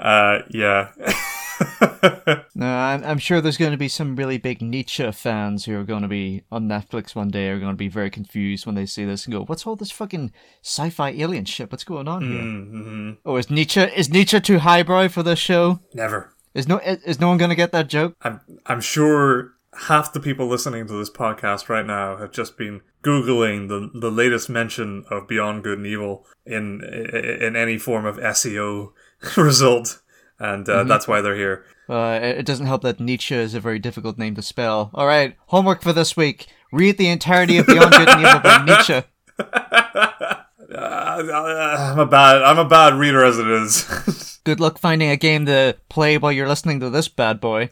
Uh, 0.00 0.40
yeah. 0.50 0.92
No, 2.60 2.66
I'm, 2.66 3.02
I'm 3.04 3.18
sure 3.18 3.40
there's 3.40 3.56
going 3.56 3.70
to 3.70 3.78
be 3.78 3.88
some 3.88 4.16
really 4.16 4.36
big 4.36 4.60
Nietzsche 4.60 5.10
fans 5.12 5.64
who 5.64 5.78
are 5.78 5.84
going 5.84 6.02
to 6.02 6.08
be 6.08 6.42
on 6.52 6.68
Netflix 6.68 7.14
one 7.14 7.30
day 7.30 7.48
are 7.48 7.58
going 7.58 7.72
to 7.72 7.76
be 7.76 7.88
very 7.88 8.10
confused 8.10 8.66
when 8.66 8.74
they 8.74 8.84
see 8.84 9.06
this 9.06 9.24
and 9.24 9.32
go, 9.32 9.44
"What's 9.44 9.66
all 9.66 9.76
this 9.76 9.90
fucking 9.90 10.30
sci-fi 10.62 11.10
alien 11.10 11.46
shit? 11.46 11.72
What's 11.72 11.84
going 11.84 12.06
on 12.06 12.22
here?" 12.22 12.42
mm-hmm. 12.42 13.10
Oh, 13.24 13.36
is 13.36 13.50
Nietzsche 13.50 13.80
is 13.80 14.10
Nietzsche 14.10 14.40
too 14.40 14.58
highbrow 14.58 15.08
for 15.08 15.22
this 15.22 15.38
show? 15.38 15.80
Never. 15.94 16.34
Is 16.52 16.68
no 16.68 16.78
is, 16.80 17.02
is 17.04 17.20
no 17.20 17.28
one 17.28 17.38
going 17.38 17.48
to 17.48 17.56
get 17.56 17.72
that 17.72 17.88
joke? 17.88 18.14
I'm 18.20 18.40
I'm 18.66 18.82
sure 18.82 19.54
half 19.86 20.12
the 20.12 20.20
people 20.20 20.46
listening 20.46 20.86
to 20.86 20.98
this 20.98 21.10
podcast 21.10 21.70
right 21.70 21.86
now 21.86 22.18
have 22.18 22.32
just 22.32 22.58
been 22.58 22.82
googling 23.02 23.68
the 23.68 23.90
the 23.98 24.10
latest 24.10 24.50
mention 24.50 25.04
of 25.10 25.28
Beyond 25.28 25.64
Good 25.64 25.78
and 25.78 25.86
Evil 25.86 26.26
in 26.44 26.82
in 26.84 27.56
any 27.56 27.78
form 27.78 28.04
of 28.04 28.18
SEO 28.18 28.92
result, 29.36 30.00
and 30.38 30.68
uh, 30.68 30.84
that's 30.84 31.06
why 31.08 31.20
they're 31.20 31.36
here. 31.36 31.64
Uh, 31.88 32.18
it 32.22 32.46
doesn't 32.46 32.66
help 32.66 32.82
that 32.82 33.00
Nietzsche 33.00 33.34
is 33.34 33.54
a 33.54 33.60
very 33.60 33.78
difficult 33.78 34.16
name 34.16 34.34
to 34.36 34.42
spell. 34.42 34.90
All 34.94 35.06
right, 35.06 35.36
homework 35.46 35.82
for 35.82 35.92
this 35.92 36.16
week: 36.16 36.46
read 36.72 36.98
the 36.98 37.08
entirety 37.08 37.58
of 37.58 37.66
Beyond 37.66 37.90
Good 37.92 38.08
and 38.08 38.20
Evil 38.20 38.40
by 38.40 38.64
Nietzsche. 38.64 39.02
I'm 40.72 41.98
a 41.98 42.06
bad 42.06 42.42
I'm 42.42 42.58
a 42.58 42.64
bad 42.64 42.94
reader 42.94 43.24
as 43.24 43.38
it 43.38 43.48
is. 43.48 44.40
Good 44.44 44.60
luck 44.60 44.78
finding 44.78 45.10
a 45.10 45.16
game 45.16 45.46
to 45.46 45.76
play 45.88 46.16
while 46.16 46.32
you're 46.32 46.48
listening 46.48 46.80
to 46.80 46.90
this 46.90 47.08
bad 47.08 47.40
boy. 47.40 47.68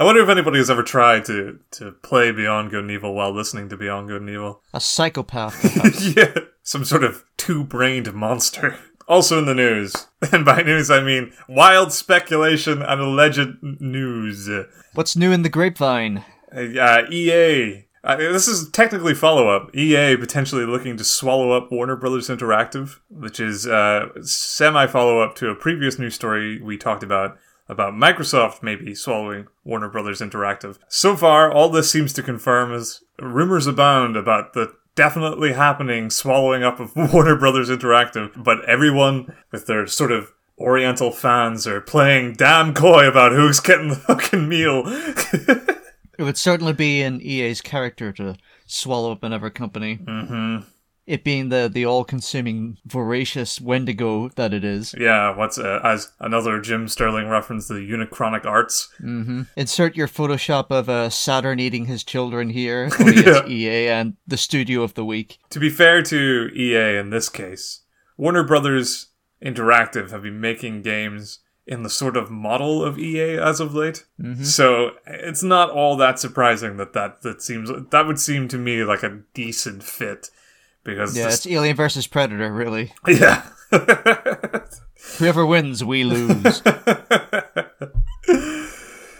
I 0.00 0.04
wonder 0.04 0.22
if 0.22 0.28
anybody 0.28 0.58
has 0.58 0.70
ever 0.70 0.82
tried 0.82 1.24
to 1.26 1.58
to 1.72 1.92
play 1.92 2.32
Beyond 2.32 2.70
Good 2.70 2.84
and 2.84 2.90
Evil 2.90 3.14
while 3.14 3.32
listening 3.32 3.68
to 3.68 3.76
Beyond 3.76 4.08
Good 4.08 4.22
and 4.22 4.30
Evil. 4.30 4.62
A 4.72 4.80
psychopath, 4.80 6.16
yeah, 6.16 6.34
some 6.62 6.84
sort 6.84 7.04
of 7.04 7.24
two-brained 7.36 8.12
monster. 8.14 8.78
Also 9.08 9.38
in 9.38 9.46
the 9.46 9.54
news, 9.54 10.06
and 10.32 10.44
by 10.44 10.62
news 10.62 10.90
I 10.90 11.02
mean 11.02 11.32
wild 11.48 11.92
speculation 11.92 12.82
and 12.82 13.00
alleged 13.00 13.56
news. 13.62 14.48
What's 14.94 15.16
new 15.16 15.32
in 15.32 15.42
the 15.42 15.48
grapevine? 15.48 16.24
Uh, 16.54 17.02
EA. 17.10 17.86
Uh, 18.04 18.16
this 18.16 18.46
is 18.46 18.70
technically 18.70 19.14
follow-up. 19.14 19.74
EA 19.74 20.16
potentially 20.16 20.64
looking 20.64 20.96
to 20.96 21.04
swallow 21.04 21.50
up 21.50 21.70
Warner 21.72 21.96
Brothers 21.96 22.28
Interactive, 22.28 23.00
which 23.10 23.40
is 23.40 23.66
uh, 23.66 24.08
semi-follow-up 24.22 25.34
to 25.36 25.50
a 25.50 25.54
previous 25.54 25.98
news 25.98 26.14
story 26.14 26.60
we 26.60 26.76
talked 26.76 27.02
about 27.02 27.38
about 27.68 27.92
Microsoft 27.92 28.62
maybe 28.62 28.94
swallowing 28.94 29.46
Warner 29.62 29.88
Brothers 29.90 30.20
Interactive. 30.20 30.78
So 30.88 31.16
far, 31.16 31.52
all 31.52 31.68
this 31.68 31.90
seems 31.90 32.12
to 32.14 32.22
confirm 32.22 32.72
is 32.72 33.04
rumors 33.20 33.66
abound 33.66 34.16
about 34.16 34.54
the 34.54 34.74
definitely 34.98 35.52
happening 35.52 36.10
swallowing 36.10 36.64
up 36.64 36.80
of 36.80 36.96
Warner 37.12 37.36
Brothers 37.36 37.70
Interactive, 37.70 38.32
but 38.42 38.64
everyone 38.64 39.32
with 39.52 39.66
their 39.66 39.86
sort 39.86 40.10
of 40.10 40.32
Oriental 40.58 41.12
fans 41.12 41.68
are 41.68 41.80
playing 41.80 42.32
damn 42.32 42.74
coy 42.74 43.06
about 43.06 43.30
who's 43.30 43.60
getting 43.60 43.88
the 43.90 43.96
fucking 43.96 44.48
meal. 44.48 44.82
It 46.18 46.24
would 46.24 46.36
certainly 46.36 46.72
be 46.72 47.00
in 47.00 47.22
EA's 47.22 47.60
character 47.60 48.10
to 48.14 48.34
swallow 48.66 49.12
up 49.12 49.22
another 49.22 49.50
company. 49.50 49.98
Mm-hmm. 49.98 50.68
It 51.08 51.24
being 51.24 51.48
the, 51.48 51.70
the 51.72 51.86
all-consuming, 51.86 52.76
voracious 52.84 53.62
Wendigo 53.62 54.28
that 54.36 54.52
it 54.52 54.62
is. 54.62 54.94
yeah, 54.98 55.34
what's 55.34 55.58
uh, 55.58 55.80
as 55.82 56.12
another 56.20 56.60
Jim 56.60 56.86
Sterling 56.86 57.28
reference, 57.28 57.66
the 57.66 57.76
Unichronic 57.76 58.44
Arts. 58.44 58.92
Insert 59.56 59.96
your 59.96 60.06
Photoshop 60.06 60.66
of 60.70 60.90
uh, 60.90 61.08
Saturn 61.08 61.60
eating 61.60 61.86
his 61.86 62.04
children 62.04 62.50
here. 62.50 62.90
It's 63.00 63.48
EA 63.48 63.88
and 63.88 64.16
the 64.26 64.36
studio 64.36 64.82
of 64.82 64.92
the 64.94 65.04
week. 65.04 65.38
To 65.48 65.58
be 65.58 65.70
fair 65.70 66.02
to 66.02 66.50
EA 66.54 66.98
in 66.98 67.08
this 67.08 67.30
case, 67.30 67.84
Warner 68.18 68.44
Brothers 68.44 69.06
Interactive 69.42 70.10
have 70.10 70.22
been 70.24 70.40
making 70.40 70.82
games 70.82 71.38
in 71.66 71.84
the 71.84 71.90
sort 71.90 72.16
of 72.16 72.30
model 72.30 72.84
of 72.84 72.98
EA 72.98 73.38
as 73.38 73.60
of 73.60 73.74
late. 73.74 74.04
So 74.42 74.90
it's 75.06 75.42
not 75.42 75.70
all 75.70 75.96
that 75.96 76.18
surprising 76.18 76.76
that 76.76 76.92
that 76.92 77.22
that 77.22 77.40
seems 77.40 77.70
that 77.90 78.06
would 78.06 78.18
seem 78.20 78.48
to 78.48 78.58
me 78.58 78.84
like 78.84 79.02
a 79.02 79.20
decent 79.32 79.82
fit 79.82 80.28
because 80.84 81.16
Yeah, 81.16 81.28
it's 81.28 81.46
Alien 81.46 81.76
versus 81.76 82.06
Predator, 82.06 82.52
really. 82.52 82.92
yeah. 83.06 83.48
Whoever 85.18 85.46
wins, 85.46 85.84
we 85.84 86.04
lose. 86.04 86.62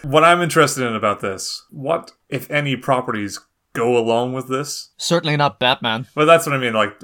what 0.03 0.25
I'm 0.25 0.43
interested 0.43 0.87
in 0.87 0.95
about 0.95 1.21
this, 1.21 1.65
what 1.71 2.13
if 2.29 2.51
any 2.51 2.77
properties 2.77 3.41
go 3.73 3.97
along 3.97 4.33
with 4.33 4.49
this? 4.49 4.91
Certainly 4.97 5.37
not 5.37 5.59
Batman. 5.61 6.07
Well, 6.15 6.27
that's 6.27 6.47
what 6.47 6.55
I 6.55 6.59
mean. 6.59 6.75
Like, 6.75 7.01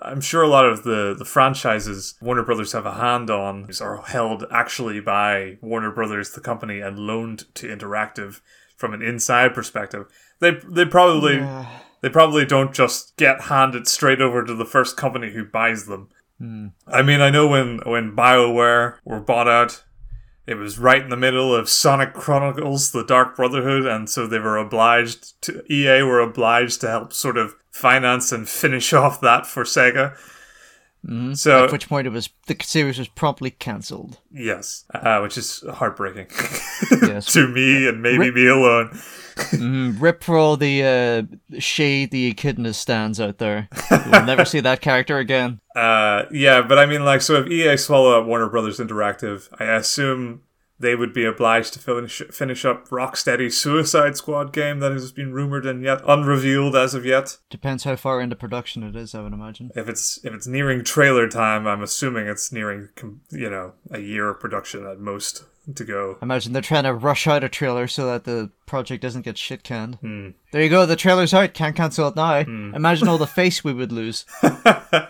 I'm 0.00 0.20
sure 0.20 0.42
a 0.42 0.48
lot 0.48 0.64
of 0.64 0.84
the, 0.84 1.14
the 1.16 1.24
franchises 1.24 2.14
Warner 2.20 2.42
Brothers 2.42 2.72
have 2.72 2.86
a 2.86 2.94
hand 2.94 3.30
on 3.30 3.68
are 3.80 4.02
held 4.02 4.44
actually 4.50 5.00
by 5.00 5.58
Warner 5.60 5.90
Brothers, 5.90 6.30
the 6.30 6.40
company, 6.40 6.80
and 6.80 6.98
loaned 6.98 7.52
to 7.56 7.68
Interactive 7.68 8.40
from 8.76 8.94
an 8.94 9.02
inside 9.02 9.54
perspective. 9.54 10.06
They 10.40 10.52
they 10.68 10.84
probably 10.84 11.38
They 12.04 12.10
probably 12.10 12.44
don't 12.44 12.74
just 12.74 13.16
get 13.16 13.44
handed 13.44 13.88
straight 13.88 14.20
over 14.20 14.44
to 14.44 14.54
the 14.54 14.66
first 14.66 14.94
company 14.94 15.30
who 15.30 15.42
buys 15.42 15.86
them. 15.86 16.10
Hmm. 16.38 16.66
I 16.86 17.00
mean, 17.00 17.22
I 17.22 17.30
know 17.30 17.46
when 17.46 17.80
when 17.86 18.14
BioWare 18.14 18.98
were 19.06 19.20
bought 19.20 19.48
out, 19.48 19.84
it 20.46 20.56
was 20.56 20.78
right 20.78 21.00
in 21.00 21.08
the 21.08 21.16
middle 21.16 21.54
of 21.54 21.70
Sonic 21.70 22.12
Chronicles: 22.12 22.92
The 22.92 23.04
Dark 23.04 23.34
Brotherhood, 23.34 23.86
and 23.86 24.10
so 24.10 24.26
they 24.26 24.38
were 24.38 24.58
obliged 24.58 25.40
to 25.44 25.64
EA 25.72 26.02
were 26.02 26.20
obliged 26.20 26.82
to 26.82 26.90
help 26.90 27.14
sort 27.14 27.38
of 27.38 27.54
finance 27.70 28.32
and 28.32 28.46
finish 28.46 28.92
off 28.92 29.22
that 29.22 29.46
for 29.46 29.64
Sega. 29.64 30.14
So 31.34 31.64
At 31.64 31.72
which 31.72 31.88
point 31.88 32.06
it 32.06 32.10
was 32.10 32.30
the 32.46 32.56
series 32.62 32.98
was 32.98 33.08
promptly 33.08 33.50
cancelled. 33.50 34.18
yes, 34.32 34.84
uh, 34.94 35.20
which 35.20 35.36
is 35.36 35.62
heartbreaking 35.74 36.28
Yes. 37.02 37.32
to 37.34 37.46
me 37.48 37.86
and 37.86 38.00
maybe 38.00 38.18
Rip- 38.30 38.34
me 38.34 38.46
alone. 38.46 38.88
Mm, 39.36 40.00
rip 40.00 40.22
for 40.24 40.38
all 40.38 40.56
the 40.56 41.28
uh, 41.52 41.58
shady 41.60 42.26
echidna 42.30 42.72
stands 42.72 43.20
out 43.20 43.38
there. 43.38 43.68
We'll 43.90 44.24
never 44.24 44.44
see 44.44 44.60
that 44.60 44.80
character 44.80 45.18
again. 45.18 45.60
Uh, 45.74 46.26
yeah, 46.30 46.62
but 46.62 46.78
I 46.78 46.86
mean, 46.86 47.04
like, 47.04 47.20
so 47.20 47.34
if 47.34 47.48
EA 47.50 47.76
swallow 47.76 48.16
up 48.20 48.26
Warner 48.28 48.48
Brothers 48.48 48.78
Interactive, 48.78 49.48
I 49.58 49.64
assume 49.74 50.42
they 50.78 50.94
would 50.94 51.12
be 51.12 51.24
obliged 51.24 51.72
to 51.74 51.78
finish 51.78 52.22
finish 52.30 52.64
up 52.64 52.88
Rocksteady's 52.88 53.58
Suicide 53.58 54.16
Squad 54.16 54.52
game 54.52 54.80
that 54.80 54.92
has 54.92 55.12
been 55.12 55.32
rumored 55.32 55.66
and 55.66 55.82
yet 55.82 56.00
unrevealed 56.06 56.74
as 56.76 56.94
of 56.94 57.06
yet. 57.06 57.38
Depends 57.50 57.84
how 57.84 57.96
far 57.96 58.20
into 58.20 58.36
production 58.36 58.82
it 58.82 58.96
is, 58.96 59.14
I 59.14 59.22
would 59.22 59.32
imagine. 59.32 59.70
If 59.74 59.88
it's 59.88 60.24
if 60.24 60.32
it's 60.34 60.46
nearing 60.46 60.84
trailer 60.84 61.28
time, 61.28 61.66
I'm 61.66 61.82
assuming 61.82 62.26
it's 62.26 62.52
nearing 62.52 62.88
you 63.30 63.50
know 63.50 63.74
a 63.90 64.00
year 64.00 64.28
of 64.28 64.40
production 64.40 64.86
at 64.86 64.98
most 64.98 65.44
to 65.74 65.84
go. 65.84 66.16
I 66.20 66.24
imagine 66.24 66.52
they're 66.52 66.62
trying 66.62 66.84
to 66.84 66.94
rush 66.94 67.26
out 67.26 67.44
a 67.44 67.48
trailer 67.48 67.86
so 67.86 68.06
that 68.06 68.24
the 68.24 68.50
project 68.66 69.02
doesn't 69.02 69.22
get 69.22 69.38
shit 69.38 69.62
canned. 69.62 69.98
There 70.52 70.62
you 70.62 70.68
go, 70.68 70.86
the 70.86 70.96
trailer's 70.96 71.34
out, 71.34 71.54
can't 71.54 71.76
cancel 71.76 72.08
it 72.08 72.16
now. 72.16 72.38
Imagine 72.38 73.08
all 73.08 73.18
the 73.18 73.26
face 73.40 73.62
we 73.64 73.72
would 73.72 73.92
lose. 73.92 74.24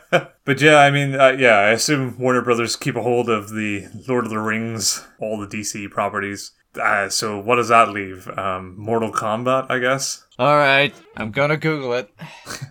But 0.47 0.61
yeah, 0.61 0.77
I 0.77 0.91
mean, 0.91 1.15
uh, 1.19 1.31
yeah, 1.39 1.57
I 1.57 1.71
assume 1.71 2.19
Warner 2.19 2.43
Brothers 2.43 2.77
keep 2.77 2.97
a 2.97 3.03
hold 3.03 3.31
of 3.31 3.49
the 3.49 3.87
Lord 4.07 4.25
of 4.25 4.31
the 4.31 4.39
Rings, 4.39 5.03
all 5.19 5.39
the 5.41 5.47
DC 5.47 5.91
properties. 5.91 6.53
Uh, 6.79 7.09
so 7.09 7.39
what 7.39 7.57
does 7.57 7.69
that 7.69 7.89
leave? 7.89 8.29
Um, 8.37 8.75
Mortal 8.79 9.11
Kombat, 9.11 9.71
I 9.71 9.79
guess. 9.79 10.23
Alright, 10.39 10.95
I'm 11.17 11.31
gonna 11.31 11.57
Google 11.57 11.95
it. 11.95 12.11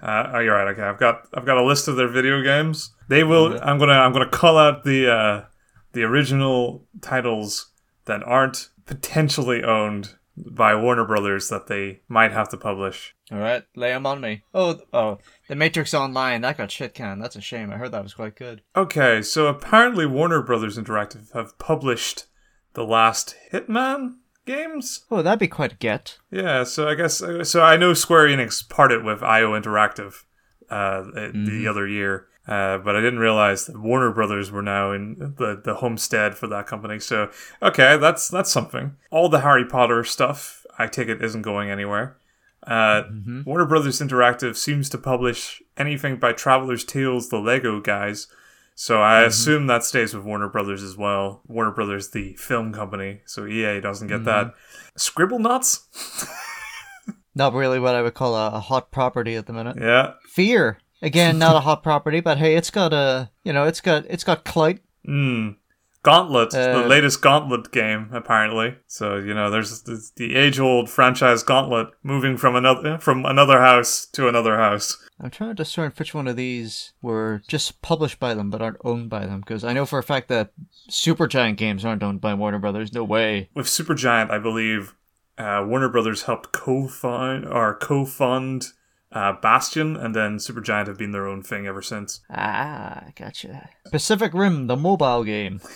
Uh, 0.04 0.32
oh, 0.34 0.40
you're 0.40 0.54
right. 0.54 0.68
Okay, 0.68 0.82
I've 0.82 1.00
got 1.00 1.30
I've 1.34 1.46
got 1.46 1.56
a 1.58 1.64
list 1.64 1.88
of 1.88 1.96
their 1.96 2.10
video 2.10 2.44
games. 2.44 2.92
They 3.08 3.24
will. 3.24 3.58
I'm 3.64 3.80
gonna 3.80 3.94
I'm 3.94 4.12
gonna 4.12 4.28
call 4.30 4.58
out 4.58 4.84
the 4.84 5.10
uh, 5.10 5.46
the 5.94 6.04
original 6.04 6.84
titles 7.02 7.72
that 8.06 8.24
aren't 8.24 8.70
potentially 8.86 9.64
owned 9.64 10.16
by 10.36 10.76
Warner 10.76 11.06
Brothers 11.06 11.50
that 11.50 11.68
they 11.68 12.02
might 12.08 12.32
have 12.32 12.50
to 12.50 12.58
publish. 12.58 13.16
Alright, 13.32 13.66
lay 13.76 13.94
'em 13.94 14.06
on 14.06 14.20
me. 14.20 14.44
Oh, 14.54 14.80
oh, 14.92 15.20
The 15.48 15.56
Matrix 15.56 15.94
Online, 15.94 16.42
that 16.42 16.58
got 16.58 16.72
shit 16.72 16.94
canned. 16.94 17.22
That's 17.22 17.36
a 17.36 17.42
shame. 17.42 17.72
I 17.72 17.78
heard 17.78 17.92
that 17.92 18.04
was 18.04 18.16
quite 18.16 18.36
good. 18.36 18.62
Okay, 18.76 19.22
so 19.22 19.48
apparently 19.48 20.06
Warner 20.06 20.42
Brothers 20.42 20.78
Interactive 20.78 21.32
have 21.34 21.58
published 21.60 22.26
the 22.74 22.84
last 22.84 23.36
Hitman 23.52 24.16
games. 24.46 25.06
Oh, 25.12 25.22
that'd 25.22 25.40
be 25.40 25.48
quite 25.48 25.74
a 25.74 25.78
get. 25.78 26.18
Yeah, 26.32 26.64
so 26.64 26.88
I 26.88 26.96
guess 26.96 27.22
so. 27.44 27.62
I 27.62 27.78
know 27.78 27.94
Square 27.94 28.28
Enix 28.28 28.68
parted 28.68 29.04
with 29.04 29.22
IO 29.22 29.52
Interactive 29.52 30.24
uh, 30.70 31.04
the 31.04 31.68
other 31.70 31.88
year, 31.88 32.28
uh, 32.48 32.78
but 32.80 32.96
I 32.96 33.02
didn't 33.02 33.20
realize 33.20 33.66
that 33.66 33.80
Warner 33.80 34.12
Brothers 34.12 34.52
were 34.52 34.62
now 34.62 34.92
in 34.92 35.36
the 35.38 35.62
the 35.64 35.76
homestead 35.76 36.36
for 36.36 36.48
that 36.48 36.68
company. 36.68 37.00
So 37.00 37.30
okay, 37.62 37.98
that's 37.98 38.28
that's 38.28 38.52
something. 38.52 38.96
All 39.12 39.30
the 39.30 39.42
Harry 39.42 39.66
Potter 39.66 40.04
stuff, 40.04 40.66
I 40.78 40.88
take 40.88 41.08
it, 41.08 41.24
isn't 41.24 41.42
going 41.44 41.70
anywhere. 41.70 42.18
Uh, 42.66 43.04
Warner 43.46 43.66
Brothers 43.66 44.00
Interactive 44.00 44.56
seems 44.56 44.88
to 44.90 44.98
publish 44.98 45.62
anything 45.78 46.16
by 46.18 46.32
Traveller's 46.32 46.86
Tales, 46.86 47.28
the 47.30 47.38
Lego 47.38 47.82
guys. 47.82 48.28
So 48.76 49.02
I 49.02 49.22
assume 49.24 49.68
that 49.68 49.84
stays 49.84 50.14
with 50.16 50.24
Warner 50.24 50.48
Brothers 50.50 50.82
as 50.82 50.98
well. 50.98 51.42
Warner 51.48 51.72
Brothers, 51.72 52.10
the 52.12 52.34
film 52.36 52.74
company, 52.74 53.20
so 53.26 53.46
EA 53.46 53.80
doesn't 53.82 54.08
get 54.08 54.24
that. 54.26 54.54
Scribblenauts, 54.98 55.82
Not 57.36 57.54
really 57.54 57.80
what 57.80 57.96
I 57.96 58.02
would 58.02 58.14
call 58.14 58.36
a, 58.36 58.52
a 58.52 58.60
hot 58.60 58.92
property 58.92 59.36
at 59.36 59.46
the 59.46 59.54
minute. 59.54 59.78
yeah. 59.80 60.14
Fear. 60.28 60.78
Again, 61.04 61.38
not 61.38 61.56
a 61.56 61.60
hot 61.60 61.84
property, 61.84 62.22
but 62.22 62.38
hey, 62.40 62.56
it's 62.56 62.72
got 62.72 62.94
a 62.94 63.30
you 63.44 63.54
know, 63.54 63.66
it's 63.66 63.82
got 63.82 64.06
it's 64.10 64.24
got 64.24 64.44
clout. 64.46 64.78
Mm. 65.08 65.58
Gauntlet, 66.02 66.50
the 66.52 66.84
Uh, 66.84 66.88
latest 66.88 67.22
Gauntlet 67.22 67.72
game, 67.72 68.10
apparently. 68.12 68.76
So 68.88 69.18
you 69.18 69.34
know, 69.34 69.50
there's 69.50 69.84
the, 69.84 70.02
the 70.18 70.36
age-old 70.36 70.90
franchise 70.90 71.44
Gauntlet 71.44 71.90
moving 72.04 72.36
from 72.38 72.56
another 72.56 72.98
from 73.00 73.26
another 73.26 73.60
house 73.60 74.06
to 74.14 74.28
another 74.28 74.58
house. 74.58 74.98
I'm 75.22 75.30
trying 75.30 75.52
to 75.52 75.56
discern 75.56 75.94
which 75.96 76.14
one 76.14 76.28
of 76.28 76.36
these 76.36 76.92
were 77.02 77.42
just 77.48 77.82
published 77.82 78.20
by 78.20 78.34
them 78.34 78.50
but 78.50 78.62
aren't 78.62 78.82
owned 78.84 79.10
by 79.10 79.26
them 79.26 79.40
because 79.42 79.64
I 79.64 79.72
know 79.72 79.86
for 79.86 80.00
a 80.00 80.04
fact 80.04 80.28
that 80.30 80.52
Supergiant 80.90 81.56
games 81.56 81.86
aren't 81.86 82.04
owned 82.04 82.20
by 82.20 82.34
Warner 82.34 82.60
Brothers. 82.60 82.92
No 82.92 83.04
way. 83.06 83.50
With 83.54 83.68
Supergiant, 83.68 84.30
I 84.30 84.40
believe 84.40 84.96
uh, 85.38 85.64
Warner 85.66 85.90
Brothers 85.90 86.24
helped 86.24 86.52
co-fund 86.52 87.46
or 87.46 87.76
co-fund 87.76 88.68
uh, 89.14 89.34
Bastion, 89.34 89.96
and 89.96 90.16
then 90.16 90.38
Supergiant 90.38 90.88
have 90.88 90.98
been 90.98 91.12
their 91.12 91.28
own 91.28 91.44
thing 91.44 91.68
ever 91.68 91.82
since. 91.82 92.22
Ah, 92.30 93.06
gotcha. 93.16 93.70
Pacific 93.92 94.34
Rim, 94.34 94.68
the 94.68 94.76
mobile 94.76 95.24
game. 95.24 95.62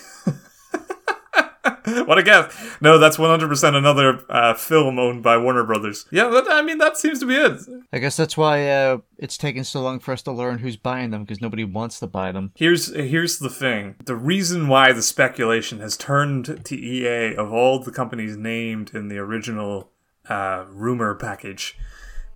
what 2.04 2.18
a 2.18 2.22
guess! 2.22 2.52
No, 2.80 2.98
that's 2.98 3.16
100% 3.16 3.74
another 3.74 4.20
uh, 4.28 4.54
film 4.54 4.98
owned 4.98 5.22
by 5.22 5.36
Warner 5.36 5.64
Brothers. 5.64 6.06
Yeah, 6.10 6.28
that, 6.28 6.46
I 6.50 6.62
mean 6.62 6.78
that 6.78 6.96
seems 6.96 7.20
to 7.20 7.26
be 7.26 7.34
it. 7.34 7.60
I 7.92 7.98
guess 7.98 8.16
that's 8.16 8.36
why 8.36 8.68
uh, 8.68 8.98
it's 9.16 9.38
taking 9.38 9.64
so 9.64 9.80
long 9.80 10.00
for 10.00 10.12
us 10.12 10.22
to 10.22 10.32
learn 10.32 10.58
who's 10.58 10.76
buying 10.76 11.10
them 11.10 11.22
because 11.22 11.40
nobody 11.40 11.64
wants 11.64 11.98
to 12.00 12.06
buy 12.06 12.32
them. 12.32 12.52
Here's 12.56 12.94
here's 12.94 13.38
the 13.38 13.50
thing. 13.50 13.96
The 14.04 14.16
reason 14.16 14.68
why 14.68 14.92
the 14.92 15.02
speculation 15.02 15.80
has 15.80 15.96
turned 15.96 16.64
to 16.64 16.76
EA 16.76 17.36
of 17.36 17.52
all 17.52 17.78
the 17.78 17.92
companies 17.92 18.36
named 18.36 18.92
in 18.94 19.08
the 19.08 19.18
original 19.18 19.90
uh, 20.28 20.64
rumor 20.68 21.14
package 21.14 21.78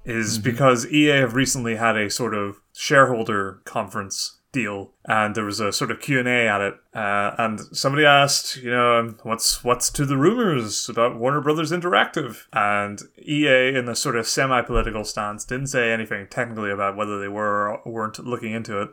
is 0.04 0.38
because 0.38 0.86
EA 0.86 1.20
have 1.20 1.34
recently 1.34 1.76
had 1.76 1.96
a 1.96 2.10
sort 2.10 2.34
of 2.34 2.60
shareholder 2.72 3.60
conference 3.64 4.38
deal, 4.52 4.92
and 5.06 5.34
there 5.34 5.44
was 5.44 5.60
a 5.60 5.72
sort 5.72 5.90
of 5.90 6.00
Q 6.00 6.18
and 6.18 6.28
A 6.28 6.46
at 6.46 6.60
it, 6.60 6.74
uh, 6.94 7.34
and 7.38 7.60
somebody 7.74 8.04
asked, 8.04 8.56
you 8.56 8.70
know, 8.70 9.14
what's 9.22 9.64
what's 9.64 9.90
to 9.90 10.04
the 10.04 10.16
rumors 10.16 10.88
about 10.88 11.18
Warner 11.18 11.40
Brothers 11.40 11.72
Interactive, 11.72 12.44
and 12.52 13.00
EA, 13.18 13.76
in 13.76 13.88
a 13.88 13.96
sort 13.96 14.16
of 14.16 14.26
semi-political 14.26 15.04
stance, 15.04 15.44
didn't 15.44 15.68
say 15.68 15.90
anything 15.90 16.26
technically 16.28 16.70
about 16.70 16.96
whether 16.96 17.18
they 17.18 17.28
were 17.28 17.70
or 17.70 17.92
weren't 17.92 18.18
looking 18.24 18.52
into 18.52 18.80
it, 18.80 18.90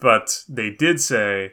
but 0.00 0.42
they 0.48 0.70
did 0.70 1.00
say 1.00 1.52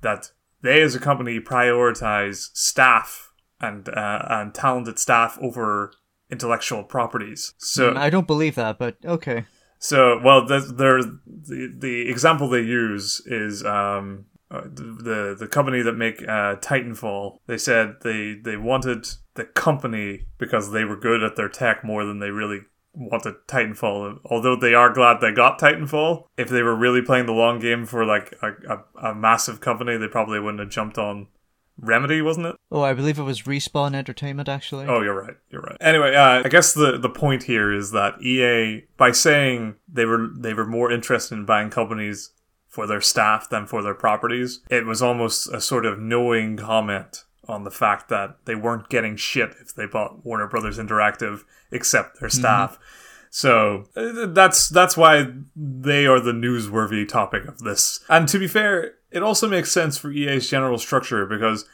that 0.00 0.30
they, 0.62 0.80
as 0.82 0.94
a 0.94 1.00
company, 1.00 1.38
prioritize 1.38 2.48
staff 2.54 3.32
and 3.60 3.88
uh, 3.90 4.24
and 4.28 4.54
talented 4.54 4.98
staff 4.98 5.38
over 5.40 5.92
intellectual 6.30 6.82
properties. 6.84 7.54
So 7.58 7.94
I 7.94 8.10
don't 8.10 8.26
believe 8.26 8.54
that, 8.56 8.78
but 8.78 8.96
okay. 9.04 9.44
so, 9.78 10.20
well, 10.22 10.46
the, 10.46 10.60
they're, 10.60 11.02
the 11.02 11.72
the 11.76 12.10
example 12.10 12.48
they 12.48 12.62
use 12.62 13.22
is 13.26 13.64
um, 13.64 14.26
uh, 14.50 14.62
the 14.62 15.36
the 15.38 15.46
company 15.46 15.82
that 15.82 15.92
make 15.92 16.22
uh, 16.22 16.56
Titanfall. 16.56 17.38
They 17.46 17.58
said 17.58 17.96
they 18.02 18.34
they 18.42 18.56
wanted 18.56 19.06
the 19.34 19.44
company 19.44 20.26
because 20.38 20.72
they 20.72 20.84
were 20.84 20.96
good 20.96 21.22
at 21.22 21.36
their 21.36 21.48
tech 21.48 21.84
more 21.84 22.04
than 22.04 22.18
they 22.18 22.30
really 22.30 22.60
wanted 22.94 23.34
Titanfall. 23.46 24.20
Although 24.24 24.56
they 24.56 24.74
are 24.74 24.92
glad 24.92 25.20
they 25.20 25.32
got 25.32 25.60
Titanfall, 25.60 26.24
if 26.36 26.48
they 26.48 26.62
were 26.62 26.74
really 26.74 27.02
playing 27.02 27.26
the 27.26 27.32
long 27.32 27.58
game 27.58 27.86
for 27.86 28.04
like 28.04 28.34
a, 28.42 28.52
a, 28.68 29.08
a 29.10 29.14
massive 29.14 29.60
company, 29.60 29.96
they 29.96 30.08
probably 30.08 30.40
wouldn't 30.40 30.60
have 30.60 30.70
jumped 30.70 30.98
on 30.98 31.28
Remedy, 31.78 32.22
wasn't 32.22 32.46
it? 32.46 32.56
Oh, 32.70 32.82
I 32.82 32.94
believe 32.94 33.18
it 33.18 33.22
was 33.22 33.42
Respawn 33.42 33.94
Entertainment 33.94 34.48
actually. 34.48 34.86
Oh, 34.86 35.02
you're 35.02 35.20
right. 35.20 35.36
You're 35.50 35.62
right. 35.62 35.76
Anyway, 35.80 36.14
uh, 36.14 36.42
I 36.44 36.48
guess 36.48 36.72
the 36.72 36.98
the 36.98 37.10
point 37.10 37.44
here 37.44 37.72
is 37.72 37.90
that 37.92 38.22
EA, 38.22 38.84
by 38.96 39.12
saying 39.12 39.76
they 39.88 40.04
were 40.04 40.28
they 40.36 40.54
were 40.54 40.66
more 40.66 40.90
interested 40.90 41.34
in 41.34 41.44
buying 41.44 41.70
companies 41.70 42.30
for 42.68 42.86
their 42.86 43.00
staff 43.00 43.48
than 43.48 43.66
for 43.66 43.82
their 43.82 43.94
properties, 43.94 44.60
it 44.70 44.84
was 44.86 45.02
almost 45.02 45.52
a 45.52 45.60
sort 45.60 45.86
of 45.86 45.98
knowing 45.98 46.56
comment 46.56 47.24
on 47.48 47.64
the 47.64 47.70
fact 47.70 48.08
that 48.08 48.36
they 48.44 48.54
weren't 48.54 48.88
getting 48.88 49.16
shit 49.16 49.50
if 49.60 49.74
they 49.74 49.86
bought 49.86 50.24
Warner 50.24 50.48
Brothers 50.48 50.78
Interactive 50.78 51.44
except 51.70 52.20
their 52.20 52.28
staff. 52.28 52.78
So 53.30 53.84
uh, 53.94 54.26
that's 54.26 54.68
that's 54.68 54.96
why 54.96 55.26
they 55.54 56.06
are 56.06 56.20
the 56.20 56.32
newsworthy 56.32 57.06
topic 57.06 57.44
of 57.44 57.58
this. 57.58 58.00
And 58.08 58.26
to 58.28 58.38
be 58.38 58.48
fair, 58.48 58.94
it 59.10 59.22
also 59.22 59.48
makes 59.48 59.72
sense 59.72 59.96
for 59.96 60.10
EA's 60.10 60.48
general 60.48 60.78
structure 60.78 61.26
because 61.26 61.66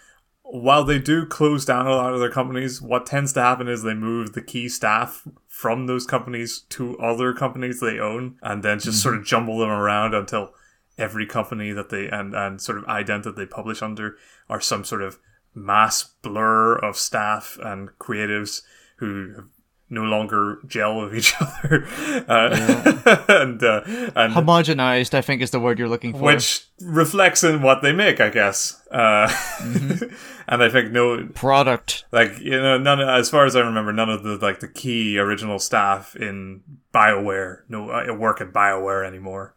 while 0.42 0.84
they 0.84 0.98
do 0.98 1.24
close 1.24 1.64
down 1.64 1.86
a 1.86 1.94
lot 1.94 2.12
of 2.12 2.20
their 2.20 2.30
companies, 2.30 2.82
what 2.82 3.06
tends 3.06 3.32
to 3.32 3.40
happen 3.40 3.68
is 3.68 3.82
they 3.82 3.94
move 3.94 4.34
the 4.34 4.42
key 4.42 4.68
staff 4.68 5.26
from 5.48 5.86
those 5.86 6.06
companies 6.06 6.60
to 6.68 6.98
other 6.98 7.32
companies 7.32 7.80
they 7.80 7.98
own 7.98 8.36
and 8.42 8.62
then 8.62 8.78
just 8.78 9.02
sort 9.02 9.14
of 9.14 9.20
mm-hmm. 9.22 9.28
jumble 9.28 9.58
them 9.58 9.70
around 9.70 10.14
until 10.14 10.52
every 10.98 11.26
company 11.26 11.72
that 11.72 11.88
they 11.88 12.06
and, 12.08 12.34
and 12.34 12.60
sort 12.60 12.76
of 12.76 12.84
ident 12.84 13.22
that 13.22 13.34
they 13.34 13.46
publish 13.46 13.80
under 13.80 14.16
are 14.50 14.60
some 14.60 14.84
sort 14.84 15.00
of 15.02 15.18
mass 15.54 16.02
blur 16.02 16.76
of 16.76 16.96
staff 16.96 17.58
and 17.62 17.88
creatives 17.98 18.62
who 18.96 19.44
no 19.92 20.02
longer 20.04 20.58
gel 20.66 20.98
with 21.02 21.14
each 21.14 21.34
other, 21.40 21.86
uh, 22.26 22.94
and 23.28 23.62
uh, 23.62 23.82
and 24.16 24.32
Homogenized, 24.34 25.12
I 25.14 25.20
think, 25.20 25.42
is 25.42 25.50
the 25.50 25.60
word 25.60 25.78
you're 25.78 25.88
looking 25.88 26.12
for. 26.12 26.22
which 26.22 26.66
reflects 26.80 27.44
in 27.44 27.60
what 27.62 27.82
they 27.82 27.92
make, 27.92 28.20
I 28.20 28.30
guess. 28.30 28.80
Uh, 28.90 29.28
Mm-hmm. 29.28 30.14
and 30.48 30.62
I 30.62 30.68
think 30.68 30.90
no, 30.92 31.28
product. 31.34 32.04
like 32.10 32.38
you 32.40 32.60
know, 32.60 32.78
none. 32.78 33.00
As 33.00 33.30
far 33.30 33.44
as 33.46 33.54
I 33.54 33.60
remember, 33.60 33.92
none 33.92 34.10
of 34.10 34.22
the 34.22 34.36
like 34.38 34.60
the 34.60 34.68
key 34.68 35.18
original 35.18 35.58
staff 35.58 36.16
in 36.16 36.62
Bioware 36.92 37.60
no 37.68 37.90
uh, 37.90 38.12
work 38.14 38.40
at 38.40 38.52
Bioware 38.52 39.06
anymore. 39.06 39.54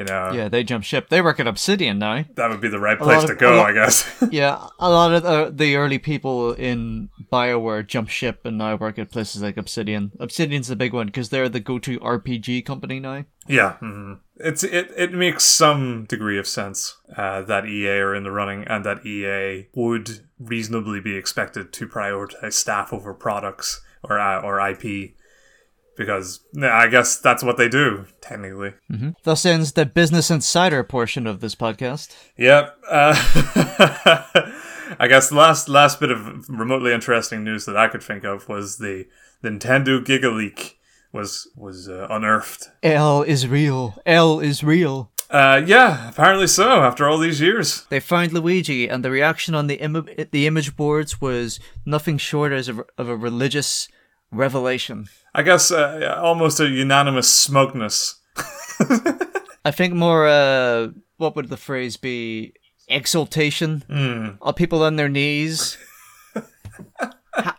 You 0.00 0.06
know, 0.06 0.32
Yeah, 0.32 0.48
they 0.48 0.64
jump 0.64 0.82
ship. 0.84 1.10
They 1.10 1.20
work 1.20 1.38
at 1.40 1.46
Obsidian 1.46 1.98
now. 1.98 2.24
that 2.36 2.48
would 2.48 2.60
be 2.62 2.68
the 2.68 2.80
right 2.80 2.98
place 2.98 3.22
of- 3.22 3.28
to 3.30 3.34
go, 3.36 3.56
lot- 3.58 3.68
I 3.70 3.72
guess. 3.74 4.06
Yeah, 4.30 4.66
a 4.78 4.88
lot 4.88 5.12
of 5.12 5.22
the, 5.22 5.52
the 5.64 5.76
early 5.76 5.98
people 5.98 6.52
in 6.54 7.10
BioWare 7.30 7.86
jump 7.86 8.08
ship 8.08 8.40
and 8.46 8.56
now 8.58 8.76
work 8.76 8.98
at 8.98 9.10
places 9.10 9.42
like 9.42 9.56
Obsidian. 9.58 10.12
Obsidian's 10.18 10.68
the 10.68 10.76
big 10.76 10.92
one 10.94 11.06
because 11.06 11.28
they're 11.28 11.48
the 11.50 11.60
go-to 11.60 11.98
RPG 12.00 12.64
company 12.64 12.98
now. 12.98 13.24
Yeah, 13.46 13.74
hmm 13.74 14.14
it's 14.36 14.64
it. 14.64 14.90
It 14.96 15.12
makes 15.12 15.44
some 15.44 16.06
degree 16.08 16.38
of 16.38 16.46
sense 16.46 16.96
uh, 17.14 17.42
that 17.42 17.66
EA 17.66 17.98
are 17.98 18.14
in 18.14 18.22
the 18.22 18.30
running, 18.30 18.64
and 18.64 18.84
that 18.86 19.04
EA 19.04 19.66
would 19.74 20.26
reasonably 20.38 20.98
be 21.00 21.14
expected 21.14 21.72
to 21.74 21.86
prioritize 21.86 22.54
staff 22.54 22.90
over 22.92 23.12
products 23.12 23.82
or 24.02 24.18
uh, 24.18 24.40
or 24.40 24.60
IP, 24.66 25.14
because 26.00 26.40
yeah, 26.54 26.74
I 26.74 26.88
guess 26.88 27.18
that's 27.18 27.44
what 27.44 27.58
they 27.58 27.68
do 27.68 28.06
technically. 28.22 28.72
Thus 29.22 29.44
ends 29.44 29.72
the 29.72 29.84
Business 29.84 30.30
Insider 30.30 30.82
portion 30.82 31.26
of 31.26 31.40
this 31.40 31.54
podcast. 31.54 32.16
Yep. 32.38 32.74
Uh, 32.88 33.14
I 34.98 35.06
guess 35.08 35.28
the 35.28 35.34
last 35.36 35.68
last 35.68 36.00
bit 36.00 36.10
of 36.10 36.48
remotely 36.48 36.94
interesting 36.94 37.44
news 37.44 37.66
that 37.66 37.76
I 37.76 37.88
could 37.88 38.02
think 38.02 38.24
of 38.24 38.48
was 38.48 38.78
the 38.78 39.08
Nintendo 39.44 40.02
Giga 40.02 40.34
Leak 40.34 40.78
was 41.12 41.48
was 41.54 41.86
uh, 41.86 42.06
unearthed. 42.08 42.70
L 42.82 43.22
is 43.22 43.46
real. 43.46 44.00
L 44.06 44.40
is 44.40 44.64
real. 44.64 45.10
Uh, 45.28 45.62
yeah, 45.64 46.08
apparently 46.08 46.46
so. 46.46 46.82
After 46.82 47.06
all 47.06 47.18
these 47.18 47.42
years. 47.42 47.84
They 47.90 48.00
found 48.00 48.32
Luigi, 48.32 48.88
and 48.88 49.04
the 49.04 49.10
reaction 49.10 49.54
on 49.54 49.66
the 49.66 49.74
Im- 49.74 50.08
the 50.32 50.46
image 50.46 50.76
boards 50.76 51.20
was 51.20 51.60
nothing 51.84 52.16
short 52.16 52.52
as 52.52 52.70
a, 52.70 52.86
of 52.96 53.10
a 53.10 53.16
religious 53.16 53.86
revelation. 54.32 55.06
I 55.34 55.42
guess 55.42 55.70
uh, 55.70 56.18
almost 56.22 56.60
a 56.60 56.68
unanimous 56.68 57.30
smugness. 57.30 58.20
I 59.64 59.70
think 59.70 59.94
more, 59.94 60.26
uh, 60.26 60.88
what 61.18 61.36
would 61.36 61.48
the 61.48 61.56
phrase 61.56 61.96
be? 61.96 62.54
Exultation. 62.88 63.84
Are 64.42 64.52
people 64.52 64.82
on 64.82 64.96
their 64.96 65.08
knees? 65.08 65.76
Ha- 67.34 67.56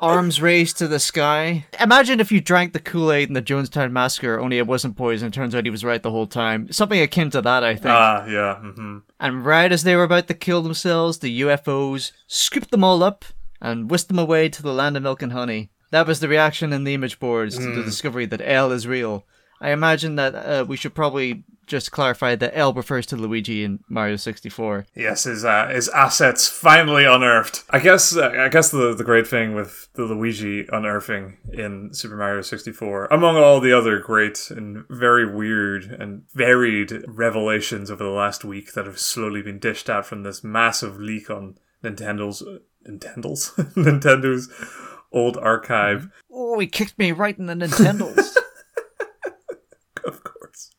arms 0.00 0.40
raised 0.42 0.76
to 0.78 0.86
the 0.86 0.98
sky. 1.00 1.64
Imagine 1.80 2.20
if 2.20 2.30
you 2.30 2.40
drank 2.40 2.72
the 2.72 2.78
Kool 2.78 3.10
Aid 3.10 3.28
in 3.28 3.34
the 3.34 3.42
Jonestown 3.42 3.90
Massacre, 3.90 4.38
only 4.38 4.58
it 4.58 4.66
wasn't 4.66 4.96
poison. 4.96 5.28
It 5.28 5.34
turns 5.34 5.54
out 5.54 5.64
he 5.64 5.70
was 5.70 5.84
right 5.84 6.02
the 6.02 6.10
whole 6.10 6.26
time. 6.26 6.70
Something 6.70 7.00
akin 7.00 7.30
to 7.30 7.40
that, 7.42 7.64
I 7.64 7.74
think. 7.74 7.86
Ah, 7.86 8.26
yeah. 8.26 8.56
hmm 8.56 8.98
and 9.18 9.44
right 9.46 9.72
as 9.72 9.82
they 9.82 9.96
were 9.96 10.02
about 10.04 10.28
to 10.28 10.34
kill 10.34 10.60
themselves, 10.62 11.18
the 11.18 11.40
UFOs 11.40 12.12
scooped 12.26 12.70
them 12.70 12.84
all 12.84 13.02
up 13.02 13.24
and 13.60 13.90
whisked 13.90 14.08
them 14.08 14.18
away 14.18 14.48
to 14.50 14.62
the 14.62 14.74
land 14.74 14.96
of 14.96 15.02
milk 15.02 15.22
and 15.22 15.32
honey. 15.32 15.70
That 15.90 16.06
was 16.06 16.20
the 16.20 16.28
reaction 16.28 16.72
in 16.72 16.84
the 16.84 16.94
image 16.94 17.18
boards 17.18 17.56
to 17.56 17.74
the 17.74 17.84
discovery 17.84 18.26
that 18.26 18.42
L 18.42 18.72
is 18.72 18.86
real. 18.86 19.24
I 19.60 19.70
imagine 19.70 20.16
that 20.16 20.34
uh, 20.34 20.64
we 20.66 20.76
should 20.76 20.94
probably 20.94 21.44
just 21.66 21.90
clarify 21.90 22.36
that 22.36 22.56
L 22.56 22.72
refers 22.72 23.06
to 23.06 23.16
Luigi 23.16 23.64
in 23.64 23.80
Mario 23.88 24.16
64. 24.16 24.86
Yes, 24.94 25.24
his 25.24 25.44
uh, 25.44 25.68
his 25.68 25.88
assets 25.88 26.48
finally 26.48 27.04
unearthed. 27.04 27.64
I 27.70 27.80
guess 27.80 28.16
uh, 28.16 28.30
I 28.38 28.48
guess 28.48 28.70
the 28.70 28.94
the 28.94 29.04
great 29.04 29.26
thing 29.26 29.54
with 29.54 29.88
the 29.94 30.04
Luigi 30.04 30.66
unearthing 30.70 31.38
in 31.52 31.92
Super 31.92 32.16
Mario 32.16 32.42
64, 32.42 33.06
among 33.06 33.36
all 33.36 33.60
the 33.60 33.72
other 33.72 33.98
great 33.98 34.50
and 34.50 34.84
very 34.88 35.30
weird 35.30 35.84
and 35.84 36.22
varied 36.32 37.04
revelations 37.08 37.90
over 37.90 38.04
the 38.04 38.10
last 38.10 38.44
week 38.44 38.74
that 38.74 38.86
have 38.86 38.98
slowly 38.98 39.42
been 39.42 39.58
dished 39.58 39.90
out 39.90 40.06
from 40.06 40.22
this 40.22 40.44
massive 40.44 40.98
leak 40.98 41.30
on 41.30 41.58
Nintendo's 41.82 42.42
Nintendo's 42.86 43.50
Nintendo's 43.74 44.48
old 45.12 45.36
archive. 45.36 46.08
Oh, 46.30 46.58
he 46.58 46.66
kicked 46.66 46.98
me 46.98 47.12
right 47.12 47.36
in 47.38 47.46
the 47.46 47.54
Nintendos. 47.54 48.36
of 50.04 50.22
course. 50.24 50.70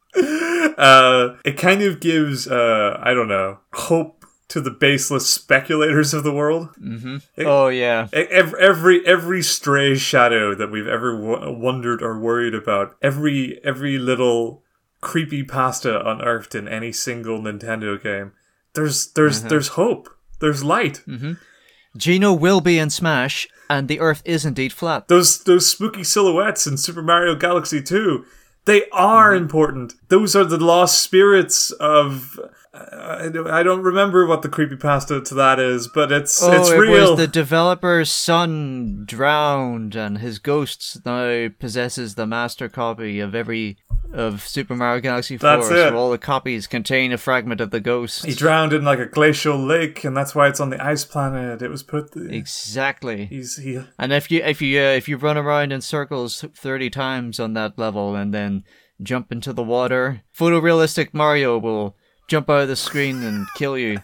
Uh, 0.78 1.36
it 1.46 1.58
kind 1.58 1.82
of 1.82 2.00
gives, 2.00 2.48
uh, 2.48 3.00
I 3.02 3.14
don't 3.14 3.28
know, 3.28 3.60
hope 3.74 4.26
to 4.50 4.62
the 4.62 4.72
baseless 4.72 5.28
speculators 5.28 6.14
of 6.14 6.24
the 6.24 6.32
world. 6.32 6.70
mm-hmm 6.82 7.18
oh, 7.40 7.68
yeah. 7.68 8.08
Every, 8.14 8.60
every 8.60 9.06
every 9.06 9.42
stray 9.42 9.96
shadow 9.96 10.56
that 10.56 10.72
we've 10.72 10.88
ever 10.88 11.12
w- 11.20 11.60
wondered 11.60 12.02
or 12.02 12.18
worried 12.20 12.56
about, 12.56 12.96
every 13.02 13.60
every 13.64 13.98
little 13.98 14.64
creepy 15.02 15.44
pasta 15.44 16.08
unearthed 16.10 16.56
in 16.56 16.68
any 16.68 16.92
single 16.92 17.40
Nintendo 17.40 18.02
game, 18.02 18.32
there's 18.74 19.12
there's 19.12 19.44
there's 19.44 19.70
hope. 19.70 20.10
There's 20.40 20.64
light. 20.64 21.02
Mm-hmm. 21.08 21.34
Geno 21.98 22.32
will 22.32 22.62
be 22.62 22.78
in 22.78 22.90
Smash, 22.90 23.48
and 23.70 23.88
the 23.88 24.00
Earth 24.00 24.22
is 24.26 24.46
indeed 24.46 24.74
flat. 24.74 25.08
Those 25.08 25.44
those 25.44 25.70
spooky 25.70 26.04
silhouettes 26.04 26.68
in 26.68 26.78
Super 26.78 27.02
Mario 27.02 27.36
Galaxy 27.36 27.82
2, 27.82 28.26
they 28.66 28.84
are 28.92 29.34
important. 29.36 29.94
Those 30.10 30.36
are 30.36 30.46
the 30.46 30.58
lost 30.58 31.00
spirits 31.02 31.72
of. 31.72 32.40
Uh, 32.74 33.30
I 33.50 33.64
don't- 33.64 33.82
remember 33.82 34.28
what 34.28 34.44
the 34.44 34.50
creepy 34.50 34.76
pasta 34.76 35.20
to 35.20 35.34
that 35.34 35.58
is, 35.60 35.88
but 35.88 36.12
it's 36.12 36.44
Oh, 36.44 36.52
it's 36.52 36.70
it 36.70 36.78
real. 36.78 37.12
was 37.12 37.18
the 37.18 37.26
developer's 37.28 38.12
son 38.12 39.04
drowned, 39.08 39.96
and 39.96 40.20
his 40.20 40.38
ghost 40.38 41.00
now 41.04 41.48
possesses 41.60 42.14
the 42.14 42.28
master 42.28 42.70
copy 42.70 43.20
of 43.20 43.34
every 43.34 43.78
of 44.14 44.48
Super 44.48 44.76
Mario 44.76 45.02
Galaxy 45.02 45.38
4. 45.38 45.50
That's 45.50 45.70
it. 45.70 45.90
So 45.90 45.96
all 45.98 46.12
the 46.12 46.18
copies 46.18 46.68
contain 46.68 47.12
a 47.12 47.18
fragment 47.18 47.62
of 47.62 47.72
the 47.72 47.80
ghost. 47.80 48.26
he 48.26 48.34
drowned 48.34 48.74
in 48.74 48.84
like 48.84 49.00
a 49.00 49.06
glacial 49.06 49.58
lake, 49.58 50.04
and 50.04 50.16
that's 50.16 50.34
why 50.34 50.48
it's 50.48 50.60
on 50.60 50.70
the 50.70 50.84
ice 50.84 51.06
planet. 51.06 51.62
It 51.62 51.70
was 51.70 51.84
put. 51.84 52.16
exactly. 52.16 53.26
He's 53.26 53.58
he. 53.58 53.80
And 53.98 54.14
if 54.14 54.32
you 54.32 54.42
if 54.44 54.62
you 54.62 54.80
uh, 54.80 54.92
if 54.92 55.08
you 55.08 55.18
run 55.18 55.38
around 55.38 55.72
in 55.72 55.82
circles 55.82 56.44
30 56.56 56.90
times 56.90 57.40
on 57.40 57.54
that 57.54 57.78
level 57.78 58.16
and 58.16 58.34
then 58.34 58.64
jump 59.02 59.32
into 59.32 59.54
the 59.54 59.64
water, 59.64 60.22
photorealistic 60.38 61.14
Mario 61.14 61.58
will 61.58 61.96
jump 62.28 62.50
out 62.50 62.62
of 62.62 62.68
the 62.68 62.76
screen 62.76 63.24
and 63.24 63.48
kill 63.56 63.78
you. 63.78 64.00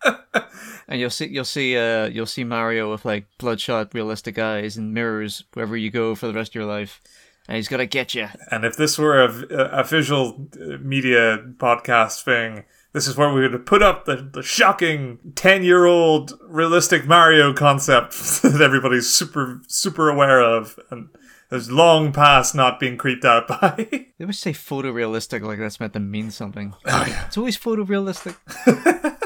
and 0.88 1.00
you'll 1.00 1.10
see 1.10 1.26
you'll 1.26 1.44
see 1.44 1.76
uh 1.76 2.06
you'll 2.06 2.26
see 2.26 2.44
Mario 2.44 2.90
with 2.90 3.04
like 3.04 3.26
bloodshot 3.38 3.92
realistic 3.94 4.38
eyes 4.38 4.76
and 4.76 4.94
mirrors 4.94 5.44
wherever 5.52 5.76
you 5.76 5.90
go 5.90 6.14
for 6.14 6.26
the 6.26 6.34
rest 6.34 6.52
of 6.52 6.54
your 6.54 6.64
life. 6.64 7.00
And 7.48 7.56
he's 7.56 7.68
gonna 7.68 7.86
get 7.86 8.14
you. 8.14 8.28
And 8.50 8.64
if 8.64 8.76
this 8.76 8.98
were 8.98 9.22
a, 9.22 9.80
a 9.80 9.82
visual 9.84 10.48
uh, 10.60 10.76
media 10.80 11.38
podcast 11.56 12.22
thing, 12.22 12.64
this 12.92 13.06
is 13.06 13.16
where 13.16 13.32
we 13.32 13.48
would 13.48 13.66
put 13.66 13.82
up 13.82 14.04
the, 14.04 14.16
the 14.16 14.42
shocking 14.42 15.18
10 15.34 15.62
year 15.62 15.86
old 15.86 16.38
realistic 16.42 17.06
Mario 17.06 17.52
concept 17.52 18.12
that 18.42 18.60
everybody's 18.60 19.08
super, 19.08 19.60
super 19.66 20.08
aware 20.08 20.40
of 20.40 20.78
and 20.90 21.08
has 21.50 21.70
long 21.70 22.12
past 22.12 22.54
not 22.54 22.78
being 22.78 22.96
creeped 22.96 23.24
out 23.24 23.48
by. 23.48 23.88
They 24.18 24.24
always 24.24 24.40
say 24.40 24.52
photorealistic 24.52 25.42
like 25.42 25.60
that's 25.60 25.78
meant 25.78 25.92
to 25.92 26.00
mean 26.00 26.32
something. 26.32 26.74
Oh, 26.86 27.04
yeah. 27.06 27.26
It's 27.26 27.38
always 27.38 27.56
photorealistic. 27.56 28.34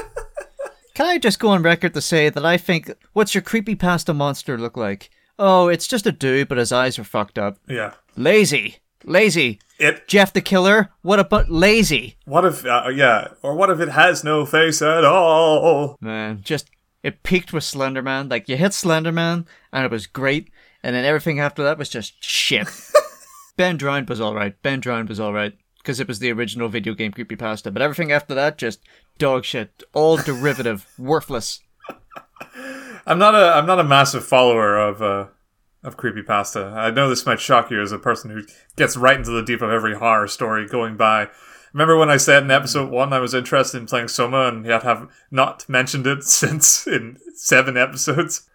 Can 0.93 1.07
I 1.07 1.17
just 1.17 1.39
go 1.39 1.49
on 1.49 1.63
record 1.63 1.95
to 1.95 2.01
say 2.01 2.29
that 2.29 2.45
I 2.45 2.57
think 2.57 2.91
what's 3.13 3.33
your 3.33 3.41
creepy 3.41 3.73
pasta 3.73 4.13
monster 4.13 4.55
look 4.55 4.77
like? 4.77 5.09
Oh, 5.39 5.67
it's 5.67 5.87
just 5.87 6.05
a 6.05 6.11
dude, 6.11 6.47
but 6.47 6.57
his 6.57 6.71
eyes 6.71 6.99
are 6.99 7.03
fucked 7.03 7.37
up. 7.39 7.57
yeah. 7.67 7.93
Lazy. 8.15 8.77
Lazy. 9.03 9.59
It, 9.79 10.07
Jeff 10.07 10.31
the 10.31 10.39
Killer, 10.41 10.91
what 11.01 11.19
about 11.19 11.49
lazy? 11.49 12.15
what 12.25 12.45
if, 12.45 12.65
uh, 12.65 12.89
yeah, 12.93 13.29
or 13.41 13.53
what 13.55 13.69
if 13.69 13.79
it 13.79 13.89
has 13.89 14.23
no 14.23 14.45
face 14.45 14.81
at 14.81 15.03
all? 15.03 15.97
Man, 15.99 16.41
just 16.43 16.69
it 17.01 17.23
peaked 17.23 17.51
with 17.51 17.63
Slenderman. 17.63 18.29
Like 18.29 18.47
you 18.47 18.55
hit 18.55 18.71
Slenderman 18.71 19.45
and 19.73 19.85
it 19.85 19.91
was 19.91 20.07
great, 20.07 20.49
and 20.83 20.95
then 20.95 21.03
everything 21.03 21.39
after 21.39 21.63
that 21.63 21.77
was 21.77 21.89
just 21.89 22.23
shit. 22.23 22.67
ben 23.57 23.75
Drowned 23.77 24.07
was 24.07 24.21
alright. 24.21 24.61
Ben 24.61 24.79
Drowned 24.79 25.09
was 25.09 25.19
alright. 25.19 25.57
Because 25.79 25.99
it 25.99 26.07
was 26.07 26.19
the 26.19 26.31
original 26.31 26.69
video 26.69 26.93
game 26.93 27.11
creepypasta. 27.11 27.73
But 27.73 27.81
everything 27.81 28.13
after 28.13 28.33
that, 28.35 28.57
just 28.57 28.79
dog 29.17 29.43
shit. 29.43 29.83
All 29.93 30.15
derivative. 30.15 30.87
worthless. 30.97 31.59
I'm 33.05 33.19
not 33.19 33.35
a 33.35 33.53
I'm 33.55 33.65
not 33.65 33.79
a 33.79 33.83
massive 33.83 34.25
follower 34.25 34.77
of 34.77 35.01
uh 35.01 35.27
of 35.83 35.97
creepypasta. 35.97 36.73
I 36.73 36.91
know 36.91 37.09
this 37.09 37.25
might 37.25 37.39
shock 37.39 37.69
you 37.69 37.81
as 37.81 37.91
a 37.91 37.99
person 37.99 38.31
who 38.31 38.43
gets 38.75 38.95
right 38.95 39.17
into 39.17 39.31
the 39.31 39.43
deep 39.43 39.61
of 39.61 39.69
every 39.69 39.95
horror 39.95 40.27
story 40.27 40.67
going 40.67 40.95
by. 40.95 41.27
Remember 41.73 41.97
when 41.97 42.09
I 42.09 42.17
said 42.17 42.43
in 42.43 42.51
episode 42.51 42.89
one 42.89 43.11
I 43.11 43.19
was 43.19 43.33
interested 43.33 43.79
in 43.79 43.87
playing 43.87 44.07
Soma 44.07 44.47
and 44.47 44.65
yet 44.65 44.83
have 44.83 45.09
not 45.31 45.67
mentioned 45.67 46.07
it 46.07 46.23
since 46.23 46.87
in 46.87 47.17
seven 47.35 47.77
episodes? 47.77 48.47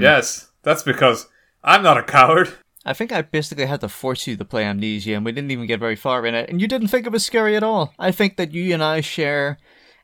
Yes, 0.00 0.48
that's 0.62 0.82
because 0.82 1.26
I'm 1.62 1.82
not 1.82 1.96
a 1.96 2.02
coward. 2.02 2.52
I 2.84 2.92
think 2.92 3.12
I 3.12 3.22
basically 3.22 3.64
had 3.64 3.80
to 3.80 3.88
force 3.88 4.26
you 4.26 4.36
to 4.36 4.44
play 4.44 4.64
Amnesia, 4.64 5.14
and 5.14 5.24
we 5.24 5.32
didn't 5.32 5.50
even 5.50 5.66
get 5.66 5.80
very 5.80 5.96
far 5.96 6.26
in 6.26 6.34
it, 6.34 6.50
and 6.50 6.60
you 6.60 6.68
didn't 6.68 6.88
think 6.88 7.06
it 7.06 7.12
was 7.12 7.24
scary 7.24 7.56
at 7.56 7.62
all. 7.62 7.94
I 7.98 8.12
think 8.12 8.36
that 8.36 8.52
you 8.52 8.74
and 8.74 8.84
I 8.84 9.00
share 9.00 9.56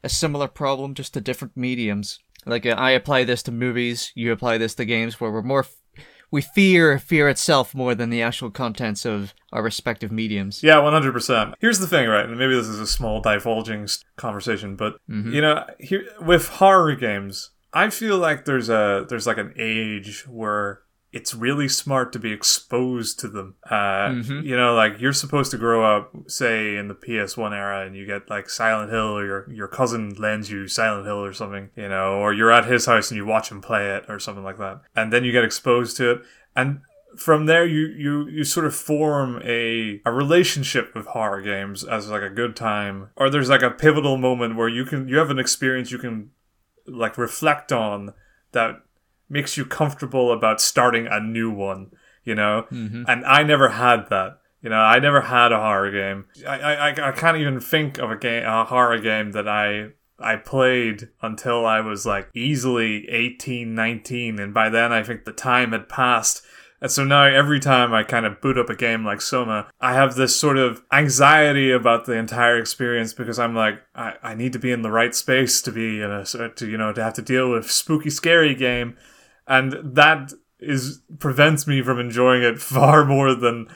a 0.02 0.08
similar 0.08 0.48
problem, 0.48 0.94
just 0.94 1.12
to 1.12 1.20
different 1.20 1.58
mediums. 1.58 2.20
Like 2.46 2.66
uh, 2.66 2.70
I 2.70 2.90
apply 2.92 3.24
this 3.24 3.42
to 3.44 3.52
movies, 3.52 4.12
you 4.14 4.32
apply 4.32 4.58
this 4.58 4.74
to 4.76 4.84
games, 4.84 5.20
where 5.20 5.30
we're 5.30 5.42
more, 5.42 5.60
f- 5.60 6.04
we 6.30 6.40
fear 6.40 6.98
fear 6.98 7.28
itself 7.28 7.74
more 7.74 7.94
than 7.94 8.10
the 8.10 8.22
actual 8.22 8.50
contents 8.50 9.04
of 9.04 9.34
our 9.52 9.62
respective 9.62 10.12
mediums. 10.12 10.62
Yeah, 10.62 10.78
one 10.78 10.92
hundred 10.92 11.12
percent. 11.12 11.54
Here's 11.60 11.80
the 11.80 11.86
thing, 11.88 12.08
right? 12.08 12.24
And 12.24 12.38
maybe 12.38 12.54
this 12.54 12.68
is 12.68 12.80
a 12.80 12.86
small 12.86 13.20
divulging 13.20 13.88
conversation, 14.16 14.76
but 14.76 14.94
you 15.08 15.40
know, 15.40 15.64
here 15.78 16.04
with 16.20 16.48
horror 16.48 16.94
games, 16.94 17.50
I 17.72 17.90
feel 17.90 18.16
like 18.16 18.44
there's 18.44 18.68
a 18.68 19.06
there's 19.08 19.26
like 19.26 19.38
an 19.38 19.52
age 19.58 20.24
where 20.28 20.82
it's 21.12 21.34
really 21.34 21.68
smart 21.68 22.12
to 22.12 22.18
be 22.20 22.32
exposed 22.32 23.18
to 23.20 23.28
them. 23.28 23.56
Uh, 23.68 24.10
You 24.44 24.56
know, 24.56 24.74
like 24.74 25.00
you're 25.00 25.12
supposed 25.12 25.50
to 25.50 25.58
grow 25.58 25.84
up, 25.96 26.12
say, 26.28 26.76
in 26.76 26.86
the 26.88 26.94
PS1 26.94 27.52
era, 27.52 27.84
and 27.84 27.96
you 27.96 28.06
get 28.06 28.30
like 28.30 28.48
Silent 28.48 28.90
Hill, 28.92 29.16
or 29.18 29.24
your 29.26 29.50
your 29.52 29.68
cousin 29.68 30.14
lends 30.18 30.50
you 30.50 30.68
Silent 30.68 31.06
Hill 31.06 31.24
or 31.24 31.32
something, 31.32 31.70
you 31.76 31.88
know, 31.88 32.14
or 32.14 32.32
you're 32.32 32.52
at 32.52 32.66
his 32.66 32.86
house 32.86 33.10
and 33.10 33.16
you 33.18 33.26
watch 33.26 33.50
him 33.50 33.60
play 33.60 33.90
it 33.96 34.04
or 34.08 34.18
something 34.20 34.44
like 34.44 34.58
that, 34.58 34.82
and 34.94 35.12
then 35.12 35.24
you 35.24 35.32
get 35.32 35.44
exposed 35.44 35.96
to 35.96 36.10
it, 36.12 36.22
and 36.54 36.80
from 37.16 37.46
there 37.46 37.66
you 37.66 37.86
you 37.88 38.28
you 38.28 38.44
sort 38.44 38.64
of 38.66 38.74
form 38.74 39.42
a 39.44 40.00
a 40.04 40.12
relationship 40.12 40.94
with 40.94 41.06
horror 41.06 41.42
games 41.42 41.82
as 41.82 42.08
like 42.08 42.22
a 42.22 42.30
good 42.30 42.54
time. 42.54 43.08
Or 43.16 43.28
there's 43.28 43.48
like 43.50 43.62
a 43.62 43.70
pivotal 43.70 44.16
moment 44.16 44.54
where 44.54 44.68
you 44.68 44.84
can 44.84 45.08
you 45.08 45.18
have 45.18 45.28
an 45.30 45.38
experience 45.40 45.90
you 45.90 45.98
can 45.98 46.30
like 46.86 47.18
reflect 47.18 47.72
on 47.72 48.14
that 48.52 48.82
makes 49.30 49.56
you 49.56 49.64
comfortable 49.64 50.32
about 50.32 50.60
starting 50.60 51.06
a 51.10 51.20
new 51.20 51.50
one 51.50 51.90
you 52.22 52.34
know? 52.34 52.66
Mm-hmm. 52.70 53.04
And 53.08 53.24
i 53.24 53.42
never 53.42 53.70
had 53.70 54.10
that 54.10 54.38
you 54.62 54.68
know? 54.68 54.76
I 54.76 54.98
never 54.98 55.22
had 55.22 55.52
a 55.52 55.56
horror 55.58 55.90
game. 55.90 56.26
I 56.46 56.60
i, 56.60 56.88
I- 56.90 57.08
I 57.08 57.12
can't 57.12 57.38
even 57.38 57.60
think 57.60 57.96
of 57.98 58.10
a 58.10 58.16
game 58.16 58.44
a 58.44 58.64
horror 58.64 58.98
game 58.98 59.32
that 59.32 59.48
i 59.48 59.88
I 60.22 60.36
played 60.36 61.08
until 61.22 61.64
I 61.64 61.80
was 61.80 62.04
like 62.04 62.28
easily 62.34 63.08
18, 63.08 63.74
19, 63.74 64.38
and 64.38 64.52
by 64.52 64.68
then 64.68 64.92
I 64.92 65.02
think 65.02 65.24
the 65.24 65.32
time 65.32 65.72
had 65.72 65.88
passed. 65.88 66.42
And 66.82 66.90
so 66.90 67.04
now 67.04 67.24
every 67.24 67.58
time 67.60 67.92
I 67.94 68.02
kind 68.02 68.26
of 68.26 68.40
boot 68.40 68.58
up 68.58 68.68
a 68.70 68.76
game 68.76 69.02
like 69.04 69.20
Soma, 69.22 69.70
I 69.80 69.94
have 69.94 70.14
this 70.16 70.34
sort 70.38 70.58
of 70.58 70.82
anxiety 70.92 71.70
about 71.70 72.04
the 72.04 72.12
entire 72.14 72.58
experience 72.58 73.12
because 73.14 73.38
I'm 73.38 73.54
like, 73.54 73.82
I, 73.94 74.14
I 74.22 74.34
need 74.34 74.52
to 74.54 74.58
be 74.58 74.72
in 74.72 74.82
the 74.82 74.90
right 74.90 75.14
space 75.14 75.60
to 75.62 75.72
be 75.72 76.00
in 76.02 76.10
a, 76.10 76.24
to, 76.24 76.68
you 76.68 76.76
know, 76.76 76.92
to 76.92 77.02
have 77.02 77.14
to 77.14 77.22
deal 77.22 77.50
with 77.50 77.70
spooky, 77.70 78.10
scary 78.10 78.54
game. 78.54 78.96
And 79.50 79.96
that 79.96 80.32
is, 80.60 81.02
prevents 81.18 81.66
me 81.66 81.82
from 81.82 81.98
enjoying 81.98 82.42
it 82.42 82.58
far 82.62 83.04
more 83.04 83.34
than 83.34 83.66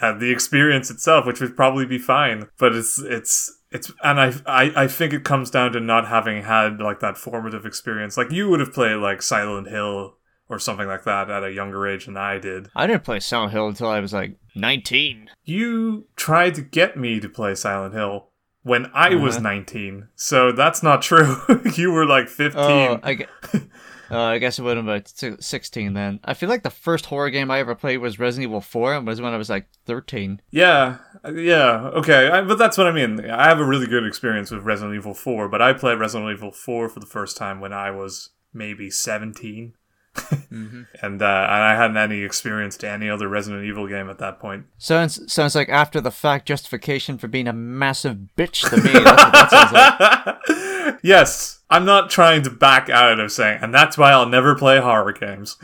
uh, 0.00 0.16
the 0.16 0.30
experience 0.30 0.90
itself, 0.90 1.26
which 1.26 1.40
would 1.40 1.56
probably 1.56 1.84
be 1.84 1.98
fine. 1.98 2.48
But 2.58 2.74
it's, 2.74 2.98
it's, 2.98 3.60
it's, 3.70 3.92
and 4.02 4.20
I, 4.20 4.32
I, 4.46 4.84
I 4.84 4.88
think 4.88 5.12
it 5.12 5.24
comes 5.24 5.50
down 5.50 5.72
to 5.72 5.80
not 5.80 6.08
having 6.08 6.44
had 6.44 6.80
like 6.80 7.00
that 7.00 7.18
formative 7.18 7.66
experience. 7.66 8.16
Like 8.16 8.30
you 8.30 8.48
would 8.48 8.60
have 8.60 8.72
played 8.72 8.96
like 8.96 9.20
Silent 9.20 9.68
Hill 9.68 10.16
or 10.48 10.58
something 10.58 10.86
like 10.86 11.04
that 11.04 11.30
at 11.30 11.42
a 11.42 11.52
younger 11.52 11.86
age 11.86 12.06
than 12.06 12.16
I 12.16 12.38
did. 12.38 12.68
I 12.76 12.86
didn't 12.86 13.04
play 13.04 13.20
Silent 13.20 13.52
Hill 13.52 13.66
until 13.68 13.88
I 13.88 14.00
was 14.00 14.12
like 14.12 14.36
19. 14.54 15.30
You 15.44 16.06
tried 16.16 16.54
to 16.54 16.62
get 16.62 16.96
me 16.96 17.18
to 17.20 17.28
play 17.28 17.54
Silent 17.54 17.94
Hill 17.94 18.28
when 18.62 18.90
I 18.94 19.14
was 19.14 19.40
19, 19.40 20.08
so 20.14 20.50
that's 20.50 20.82
not 20.82 21.02
true. 21.02 21.36
you 21.74 21.92
were 21.92 22.06
like 22.06 22.28
15. 22.28 22.60
Oh, 22.60 23.00
I, 23.02 23.26
uh, 24.10 24.20
I 24.20 24.38
guess 24.38 24.58
it 24.58 24.62
would 24.62 24.76
have 24.76 24.86
been 24.86 25.40
16 25.40 25.92
then. 25.92 26.20
I 26.24 26.34
feel 26.34 26.48
like 26.48 26.62
the 26.62 26.70
first 26.70 27.06
horror 27.06 27.30
game 27.30 27.50
I 27.50 27.58
ever 27.58 27.74
played 27.74 27.98
was 27.98 28.18
Resident 28.18 28.50
Evil 28.50 28.60
4, 28.60 28.94
and 28.94 29.06
was 29.06 29.20
when 29.20 29.32
I 29.32 29.36
was 29.36 29.50
like 29.50 29.66
13. 29.86 30.40
Yeah, 30.50 30.98
yeah, 31.32 31.90
okay, 31.94 32.28
I, 32.28 32.42
but 32.42 32.58
that's 32.58 32.78
what 32.78 32.86
I 32.86 32.92
mean. 32.92 33.28
I 33.28 33.48
have 33.48 33.60
a 33.60 33.64
really 33.64 33.86
good 33.86 34.06
experience 34.06 34.50
with 34.50 34.62
Resident 34.62 34.96
Evil 34.96 35.14
4, 35.14 35.48
but 35.48 35.62
I 35.62 35.72
played 35.72 35.98
Resident 35.98 36.30
Evil 36.32 36.52
4 36.52 36.88
for 36.88 37.00
the 37.00 37.06
first 37.06 37.36
time 37.36 37.60
when 37.60 37.72
I 37.72 37.90
was 37.90 38.30
maybe 38.52 38.90
17. 38.90 39.74
and 40.50 40.86
uh, 40.92 41.00
and 41.02 41.22
I 41.24 41.74
hadn't 41.74 41.96
any 41.96 42.22
experience 42.22 42.76
to 42.78 42.88
any 42.88 43.10
other 43.10 43.28
Resident 43.28 43.64
Evil 43.64 43.88
game 43.88 44.08
at 44.08 44.18
that 44.18 44.38
point. 44.38 44.66
Sounds 44.78 45.32
sounds 45.32 45.56
like 45.56 45.68
after 45.68 46.00
the 46.00 46.12
fact 46.12 46.46
justification 46.46 47.18
for 47.18 47.26
being 47.26 47.48
a 47.48 47.52
massive 47.52 48.18
bitch 48.36 48.68
to 48.70 48.76
me. 48.76 48.92
That's 48.92 49.22
what 49.22 49.32
that 49.32 49.50
sounds 49.50 50.78
like. 50.78 50.98
yes, 51.02 51.53
I'm 51.74 51.84
not 51.84 52.08
trying 52.08 52.42
to 52.44 52.50
back 52.50 52.88
out 52.88 53.18
of 53.18 53.32
saying, 53.32 53.58
and 53.60 53.74
that's 53.74 53.98
why 53.98 54.12
I'll 54.12 54.28
never 54.28 54.54
play 54.54 54.78
horror 54.80 55.12
games. 55.12 55.56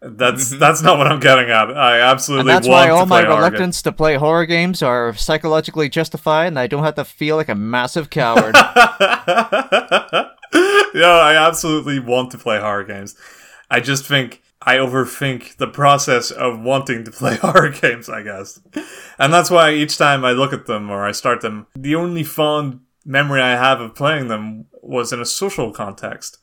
That's 0.00 0.50
that's 0.50 0.82
not 0.82 0.98
what 0.98 1.06
I'm 1.06 1.20
getting 1.20 1.50
at. 1.50 1.76
I 1.76 2.00
absolutely 2.00 2.42
Mm-hmm. 2.42 2.48
And 2.50 2.56
that's 2.56 2.68
want 2.68 2.88
why 2.88 2.90
all 2.90 3.06
my 3.06 3.20
play 3.20 3.28
horror 3.28 3.42
games. 3.42 3.52
reluctance 3.52 3.82
to 3.82 3.92
play 3.92 4.16
horror 4.16 4.46
games 4.46 4.82
are 4.82 5.14
psychologically 5.14 5.88
justified, 5.88 6.48
and 6.48 6.58
I 6.58 6.66
don't 6.66 6.82
have 6.82 6.96
to 6.96 7.04
feel 7.04 7.36
like 7.36 7.48
a 7.48 7.54
massive 7.54 8.10
coward. 8.10 8.54
no, 8.54 8.64
I 10.94 11.36
absolutely 11.36 12.00
want 12.00 12.32
to 12.32 12.38
play 12.38 12.58
horror 12.58 12.82
games. 12.82 13.14
I 13.70 13.78
just 13.78 14.04
think 14.04 14.42
I 14.60 14.78
overthink 14.78 15.58
the 15.58 15.68
process 15.68 16.32
of 16.32 16.60
wanting 16.60 17.04
to 17.04 17.12
play 17.12 17.36
horror 17.40 17.70
games, 17.70 18.08
I 18.08 18.24
guess. 18.24 18.60
And 19.16 19.32
that's 19.32 19.50
why 19.50 19.70
each 19.74 19.96
time 19.96 20.24
I 20.24 20.32
look 20.32 20.52
at 20.52 20.66
them 20.66 20.90
or 20.90 21.06
I 21.06 21.12
start 21.12 21.40
them, 21.40 21.68
the 21.76 21.94
only 21.94 22.24
fond 22.24 22.80
memory 23.04 23.40
I 23.40 23.52
have 23.56 23.80
of 23.80 23.94
playing 23.94 24.28
them 24.28 24.66
was 24.82 25.12
in 25.12 25.20
a 25.20 25.24
social 25.26 25.72
context. 25.72 26.38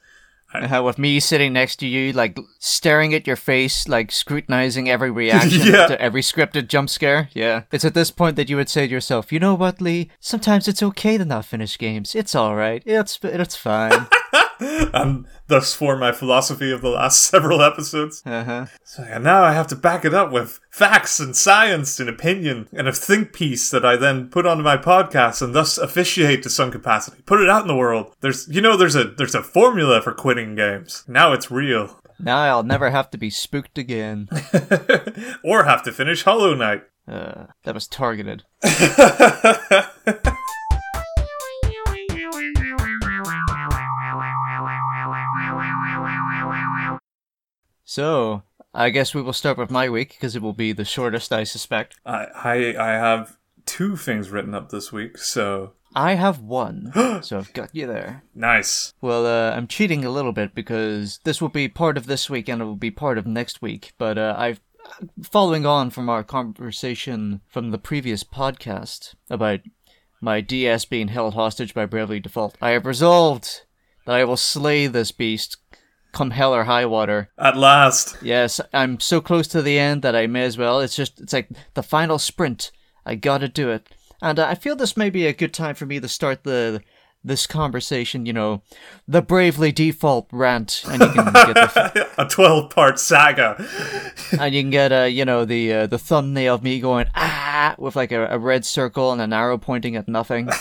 How 0.52 0.84
with 0.84 0.98
me 0.98 1.20
sitting 1.20 1.54
next 1.54 1.76
to 1.76 1.86
you, 1.88 2.12
like 2.12 2.36
staring 2.58 3.14
at 3.14 3.28
your 3.28 3.36
face, 3.36 3.88
like 3.88 4.12
scrutinizing 4.12 4.90
every 4.90 5.12
reaction 5.12 5.62
Yeah. 5.74 5.86
to 5.86 6.02
every 6.02 6.22
scripted 6.22 6.68
jump 6.68 6.90
scare. 6.90 7.30
Yeah. 7.34 7.64
It's 7.72 7.86
at 7.86 7.94
this 7.94 8.10
point 8.10 8.36
that 8.36 8.50
you 8.50 8.56
would 8.56 8.68
say 8.70 8.88
to 8.88 8.92
yourself, 8.92 9.32
you 9.32 9.40
know 9.40 9.54
what, 9.54 9.80
Lee? 9.80 10.10
Sometimes 10.20 10.68
it's 10.68 10.82
okay 10.82 11.20
to 11.20 11.26
not 11.26 11.46
finish 11.46 11.78
games. 11.78 12.16
It's 12.16 12.36
alright. 12.36 12.82
It's 12.86 13.20
it's 13.22 13.56
fine. 13.56 14.08
And 14.60 15.26
thus 15.48 15.74
for 15.74 15.96
my 15.96 16.12
philosophy 16.12 16.72
of 16.72 16.82
the 16.82 16.90
last 16.90 17.24
several 17.30 17.62
episodes. 17.62 18.22
uh-huh. 18.26 18.68
So, 18.84 19.04
and 19.04 19.24
now 19.24 19.44
I 19.44 19.54
have 19.54 19.68
to 19.68 19.76
back 19.76 20.06
it 20.06 20.14
up 20.14 20.32
with 20.32 20.60
facts 20.70 21.20
and 21.20 21.36
science 21.36 22.00
and 22.00 22.10
opinion 22.10 22.68
and 22.74 22.88
a 22.88 22.94
think 22.94 23.34
piece 23.34 23.70
that 23.72 23.86
I 23.86 23.96
then 23.96 24.30
put 24.30 24.46
onto 24.46 24.64
my 24.64 24.78
podcast 24.78 25.42
and 25.42 25.54
thus 25.54 25.78
officiate 25.78 26.44
to 26.44 26.50
some 26.50 26.72
capacity. 26.72 27.22
Put 27.26 27.42
it 27.42 27.50
out 27.50 27.62
in 27.62 27.68
the 27.68 27.76
world. 27.76 28.14
There's, 28.22 28.48
you 28.48 28.62
know, 28.62 28.76
there's 28.78 28.96
a 28.96 29.04
there's 29.04 29.36
a 29.36 29.44
formula 29.44 30.02
for 30.02 30.14
quitting 30.14 30.56
games. 30.56 31.04
Now 31.08 31.34
it's 31.34 31.52
real. 31.52 32.00
Now 32.20 32.40
I'll 32.40 32.64
never 32.64 32.90
have 32.90 33.10
to 33.12 33.18
be 33.18 33.30
spooked 33.30 33.78
again. 33.78 34.28
or 35.44 35.64
have 35.64 35.84
to 35.84 35.92
finish 35.92 36.24
Hollow 36.24 36.54
Knight. 36.54 36.84
Uh, 37.08 37.48
that 37.64 37.74
was 37.74 37.88
targeted. 37.88 38.44
So, 47.90 48.44
I 48.72 48.92
guess 48.92 49.16
we 49.16 49.24
will 49.24 49.34
start 49.34 49.58
with 49.58 49.72
my 49.72 49.90
week 49.90 50.10
because 50.10 50.36
it 50.36 50.44
will 50.44 50.54
be 50.54 50.74
the 50.74 50.86
shortest, 50.86 51.34
I 51.34 51.44
suspect. 51.44 51.96
I, 52.06 52.28
I 52.36 52.76
I 52.78 52.92
have 52.92 53.40
two 53.66 53.96
things 53.96 54.30
written 54.30 54.54
up 54.54 54.70
this 54.70 54.92
week, 54.92 55.18
so 55.18 55.72
I 55.96 56.14
have 56.14 56.40
one, 56.40 56.92
so 57.24 57.40
I've 57.40 57.52
got 57.54 57.74
you 57.74 57.88
there. 57.88 58.22
nice. 58.36 58.94
Well, 59.02 59.26
uh, 59.26 59.56
I'm 59.56 59.66
cheating 59.66 60.06
a 60.06 60.12
little 60.12 60.34
bit 60.34 60.54
because 60.54 61.20
this 61.24 61.42
will 61.42 61.50
be 61.50 61.68
part 61.68 61.98
of 61.98 62.06
this 62.06 62.30
week 62.30 62.48
and 62.48 62.62
it 62.62 62.66
will 62.66 62.76
be 62.76 62.92
part 62.92 63.18
of 63.18 63.26
next 63.26 63.60
week. 63.60 63.94
But 63.98 64.20
uh, 64.20 64.36
I've 64.38 64.62
following 65.24 65.66
on 65.66 65.90
from 65.90 66.10
our 66.10 66.24
conversation 66.24 67.42
from 67.48 67.72
the 67.72 67.80
previous 67.80 68.24
podcast 68.24 69.16
about 69.32 69.62
my 70.22 70.42
DS 70.42 70.86
being 70.86 71.08
held 71.08 71.34
hostage 71.34 71.74
by 71.74 71.88
Bravely 71.88 72.20
Default. 72.20 72.56
I 72.62 72.70
have 72.70 72.86
resolved 72.86 73.64
that 74.06 74.16
I 74.16 74.24
will 74.26 74.38
slay 74.38 74.88
this 74.88 75.12
beast, 75.12 75.58
come 76.12 76.32
hell 76.32 76.54
or 76.54 76.64
high 76.64 76.86
water. 76.86 77.30
At 77.38 77.58
last. 77.58 78.18
Yes, 78.22 78.60
I'm 78.74 79.00
so 79.00 79.22
close 79.22 79.48
to 79.50 79.62
the 79.62 79.80
end 79.80 80.02
that 80.02 80.16
I 80.16 80.28
may 80.28 80.44
as 80.44 80.58
well. 80.58 80.80
It's 80.80 80.96
just, 80.96 81.20
it's 81.20 81.34
like 81.34 81.50
the 81.74 81.84
final 81.84 82.20
sprint. 82.20 82.72
I 83.06 83.16
gotta 83.16 83.48
do 83.48 83.70
it. 83.70 83.88
And 84.22 84.40
uh, 84.40 84.48
I 84.48 84.56
feel 84.56 84.76
this 84.76 84.98
may 84.98 85.10
be 85.10 85.26
a 85.26 85.34
good 85.34 85.54
time 85.54 85.76
for 85.76 85.86
me 85.86 86.00
to 86.00 86.08
start 86.08 86.44
the 86.44 86.82
this 87.22 87.46
conversation, 87.46 88.26
you 88.26 88.32
know, 88.32 88.62
the 89.06 89.22
bravely 89.22 89.74
default 89.74 90.30
rant, 90.32 90.84
and 90.88 91.02
you 91.02 91.10
can 91.10 91.26
get 91.34 91.54
the, 91.54 92.08
a 92.18 92.26
12 92.26 92.70
part 92.70 92.98
saga. 92.98 93.58
and 94.40 94.56
you 94.56 94.62
can 94.62 94.70
get 94.70 94.92
uh, 94.92 95.04
you 95.04 95.26
know 95.26 95.44
the 95.46 95.74
uh, 95.74 95.88
the 95.88 95.98
thumbnail 95.98 96.56
of 96.56 96.64
me 96.64 96.80
going 96.80 97.08
ah 97.16 97.76
with 97.78 97.96
like 97.96 98.12
a, 98.12 98.28
a 98.28 98.40
red 98.40 98.66
circle 98.66 99.12
and 99.12 99.22
an 99.22 99.34
arrow 99.34 99.58
pointing 99.58 99.96
at 99.96 100.08
nothing. 100.08 100.50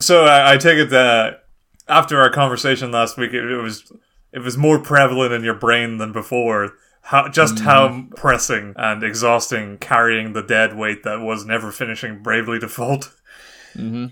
So 0.00 0.26
I, 0.26 0.52
I 0.52 0.56
take 0.58 0.76
it 0.76 0.90
that 0.90 1.43
after 1.88 2.20
our 2.20 2.30
conversation 2.30 2.90
last 2.90 3.16
week, 3.16 3.32
it, 3.32 3.44
it 3.44 3.56
was 3.56 3.92
it 4.32 4.40
was 4.40 4.56
more 4.56 4.78
prevalent 4.80 5.32
in 5.32 5.44
your 5.44 5.54
brain 5.54 5.98
than 5.98 6.12
before. 6.12 6.72
How, 7.08 7.28
just 7.28 7.58
how 7.60 8.06
pressing 8.16 8.72
and 8.76 9.02
exhausting 9.02 9.76
carrying 9.76 10.32
the 10.32 10.42
dead 10.42 10.74
weight 10.74 11.02
that 11.02 11.20
was 11.20 11.44
never 11.44 11.70
finishing 11.70 12.22
Bravely 12.22 12.58
Default. 12.58 13.12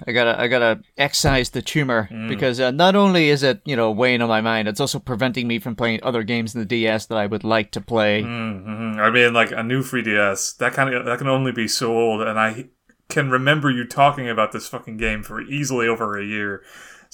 I 0.06 0.12
gotta 0.12 0.38
I 0.40 0.48
gotta 0.48 0.82
excise 0.98 1.50
the 1.50 1.62
tumor 1.62 2.08
because 2.28 2.58
uh, 2.61 2.70
not 2.72 2.96
only 2.96 3.28
is 3.28 3.42
it 3.44 3.62
you 3.64 3.76
know 3.76 3.90
weighing 3.92 4.20
on 4.20 4.28
my 4.28 4.40
mind, 4.40 4.68
it's 4.68 4.80
also 4.80 4.98
preventing 4.98 5.46
me 5.46 5.58
from 5.61 5.76
playing 5.76 6.00
other 6.02 6.22
games 6.24 6.54
in 6.54 6.61
the 6.61 6.66
DS 6.66 7.06
that 7.06 7.16
I 7.16 7.26
would 7.26 7.44
like 7.44 7.70
to 7.72 7.80
play. 7.80 8.22
hmm 8.22 8.94
I 8.98 9.08
mean, 9.11 9.32
like 9.32 9.52
a 9.52 9.62
new 9.62 9.82
3DS 9.82 10.56
that 10.58 10.74
kind 10.74 10.92
of 10.92 11.04
that 11.04 11.18
can 11.18 11.28
only 11.28 11.52
be 11.52 11.68
so 11.68 11.96
old, 11.96 12.20
and 12.22 12.38
I 12.38 12.66
can 13.08 13.30
remember 13.30 13.70
you 13.70 13.87
talking 13.87 14.28
about 14.28 14.52
this 14.52 14.66
fucking 14.68 14.96
game 14.96 15.22
for 15.22 15.40
easily 15.40 15.87
over 15.87 16.18
a 16.18 16.24
year. 16.24 16.62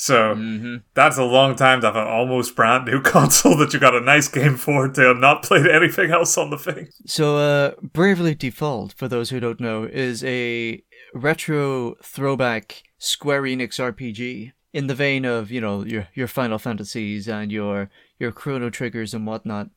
So 0.00 0.80
that's 0.94 1.18
a 1.18 1.24
long 1.24 1.56
time 1.56 1.80
to 1.80 1.88
have 1.88 1.96
an 1.96 2.06
almost 2.06 2.54
brand 2.54 2.86
new 2.86 3.02
console 3.14 3.56
that 3.56 3.74
you 3.74 3.80
got 3.80 3.96
a 3.96 4.00
nice 4.00 4.28
game 4.28 4.56
for 4.56 4.88
to 4.88 5.00
have 5.00 5.16
not 5.16 5.42
played 5.42 5.66
anything 5.66 6.12
else 6.12 6.38
on 6.38 6.50
the 6.50 6.56
thing. 6.56 6.88
So, 7.04 7.36
uh, 7.36 7.72
Bravely 7.82 8.36
Default, 8.36 8.92
for 8.96 9.08
those 9.08 9.30
who 9.30 9.40
don't 9.40 9.58
know, 9.60 9.82
is 9.82 10.22
a 10.22 10.82
retro 11.12 11.96
throwback 12.02 12.84
Square 12.98 13.42
Enix 13.42 13.80
RPG 13.80 14.52
in 14.72 14.86
the 14.86 14.94
vein 14.94 15.24
of 15.24 15.50
you 15.50 15.60
know 15.60 15.84
your 15.84 16.06
your 16.14 16.28
Final 16.28 16.58
Fantasies 16.58 17.26
and 17.28 17.50
your 17.50 17.90
your 18.20 18.30
Chrono 18.30 18.70
Triggers 18.70 19.14
and 19.14 19.26
whatnot. 19.26 19.68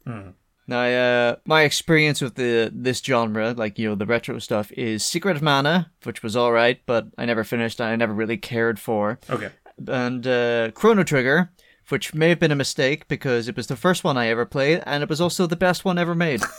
Now, 0.68 0.84
uh, 0.84 1.36
my 1.46 1.64
experience 1.64 2.22
with 2.22 2.36
the 2.36 2.72
this 2.74 3.00
genre, 3.00 3.54
like 3.58 3.80
you 3.80 3.90
know 3.90 3.96
the 3.96 4.06
retro 4.06 4.38
stuff, 4.40 4.72
is 4.74 5.04
Secret 5.04 5.36
of 5.36 5.42
Mana, 5.42 5.92
which 6.04 6.22
was 6.22 6.36
all 6.36 6.52
right, 6.52 6.80
but 6.86 7.08
I 7.18 7.26
never 7.26 7.44
finished 7.44 7.82
and 7.82 7.90
I 7.90 7.96
never 7.96 8.14
really 8.14 8.38
cared 8.38 8.80
for, 8.80 9.20
Okay. 9.30 9.50
And 9.88 10.26
uh, 10.28 10.72
Chrono 10.72 11.04
Trigger. 11.04 11.52
Which 11.90 12.14
may 12.14 12.30
have 12.30 12.40
been 12.40 12.54
a 12.54 12.56
mistake 12.56 13.10
because 13.10 13.50
it 13.50 13.58
was 13.58 13.68
the 13.68 13.76
first 13.76 14.06
one 14.06 14.16
I 14.16 14.28
ever 14.28 14.46
played, 14.46 14.82
and 14.86 15.04
it 15.04 15.10
was 15.10 15.20
also 15.20 15.46
the 15.46 15.58
best 15.58 15.84
one 15.84 15.98
ever 15.98 16.16
made. 16.16 16.42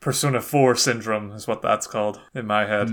Persona 0.00 0.40
4 0.40 0.76
syndrome 0.76 1.32
is 1.32 1.48
what 1.48 1.62
that's 1.62 1.88
called 1.88 2.20
in 2.32 2.46
my 2.46 2.64
head. 2.64 2.88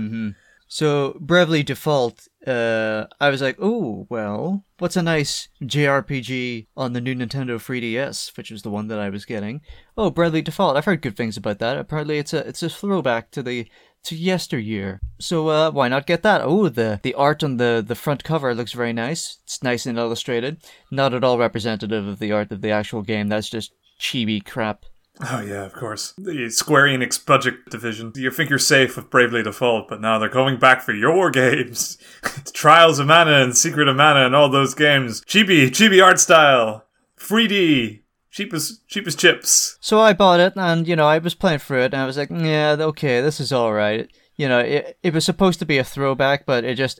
So 0.66 1.16
Bravely 1.20 1.62
Default, 1.62 2.26
uh, 2.44 3.04
I 3.20 3.28
was 3.28 3.40
like, 3.40 3.56
oh 3.60 4.08
well, 4.10 4.64
what's 4.78 4.96
a 4.96 5.02
nice 5.02 5.48
JRPG 5.62 6.66
on 6.76 6.92
the 6.92 7.00
new 7.00 7.14
Nintendo 7.14 7.56
3DS, 7.56 8.36
which 8.36 8.50
was 8.50 8.62
the 8.62 8.70
one 8.70 8.88
that 8.88 8.98
I 8.98 9.10
was 9.10 9.24
getting. 9.24 9.60
Oh, 9.96 10.10
Bravely 10.10 10.42
Default, 10.42 10.76
I've 10.76 10.86
heard 10.86 11.02
good 11.02 11.16
things 11.16 11.36
about 11.36 11.60
that. 11.60 11.78
Apparently, 11.78 12.18
it's 12.18 12.32
a 12.32 12.38
it's 12.48 12.64
a 12.64 12.68
throwback 12.68 13.30
to 13.30 13.42
the 13.44 13.68
to 14.04 14.16
yesteryear. 14.16 15.00
So 15.18 15.48
uh, 15.48 15.70
why 15.70 15.88
not 15.88 16.06
get 16.06 16.22
that? 16.22 16.42
Oh, 16.42 16.68
the 16.68 17.00
the 17.02 17.14
art 17.14 17.42
on 17.42 17.56
the 17.56 17.84
the 17.86 17.94
front 17.94 18.24
cover 18.24 18.54
looks 18.54 18.72
very 18.72 18.92
nice. 18.92 19.38
It's 19.44 19.62
nice 19.62 19.86
and 19.86 19.98
illustrated. 19.98 20.58
Not 20.90 21.14
at 21.14 21.24
all 21.24 21.38
representative 21.38 22.06
of 22.06 22.18
the 22.18 22.32
art 22.32 22.52
of 22.52 22.60
the 22.60 22.70
actual 22.70 23.02
game. 23.02 23.28
That's 23.28 23.48
just 23.48 23.72
chibi 23.98 24.44
crap. 24.44 24.84
Oh 25.30 25.40
yeah, 25.40 25.64
of 25.64 25.72
course. 25.72 26.12
The 26.18 26.50
Square 26.50 26.86
Enix 26.86 27.24
budget 27.24 27.66
division. 27.70 28.12
You 28.16 28.30
think 28.30 28.50
you're 28.50 28.58
safe 28.58 28.96
with 28.96 29.10
Bravely 29.10 29.42
Default, 29.42 29.88
but 29.88 30.00
now 30.00 30.18
they're 30.18 30.28
going 30.28 30.58
back 30.58 30.82
for 30.82 30.92
your 30.92 31.30
games. 31.30 31.98
Trials 32.52 32.98
of 32.98 33.06
Mana 33.06 33.42
and 33.42 33.56
Secret 33.56 33.86
of 33.86 33.96
Mana 33.96 34.26
and 34.26 34.34
all 34.34 34.48
those 34.48 34.74
games. 34.74 35.20
Chibi, 35.22 35.68
chibi 35.68 36.04
art 36.04 36.18
style. 36.18 36.84
3D. 37.18 38.00
Cheapest, 38.34 38.88
cheapest 38.88 39.20
chips. 39.20 39.78
So 39.80 40.00
I 40.00 40.12
bought 40.12 40.40
it, 40.40 40.54
and 40.56 40.88
you 40.88 40.96
know, 40.96 41.06
I 41.06 41.18
was 41.18 41.36
playing 41.36 41.60
through 41.60 41.82
it, 41.82 41.94
and 41.94 42.02
I 42.02 42.04
was 42.04 42.16
like, 42.16 42.30
yeah, 42.30 42.74
okay, 42.80 43.20
this 43.20 43.38
is 43.38 43.52
all 43.52 43.72
right. 43.72 44.10
You 44.34 44.48
know, 44.48 44.58
it 44.58 44.98
it 45.04 45.14
was 45.14 45.24
supposed 45.24 45.60
to 45.60 45.64
be 45.64 45.78
a 45.78 45.84
throwback, 45.84 46.44
but 46.44 46.64
it 46.64 46.74
just 46.74 46.98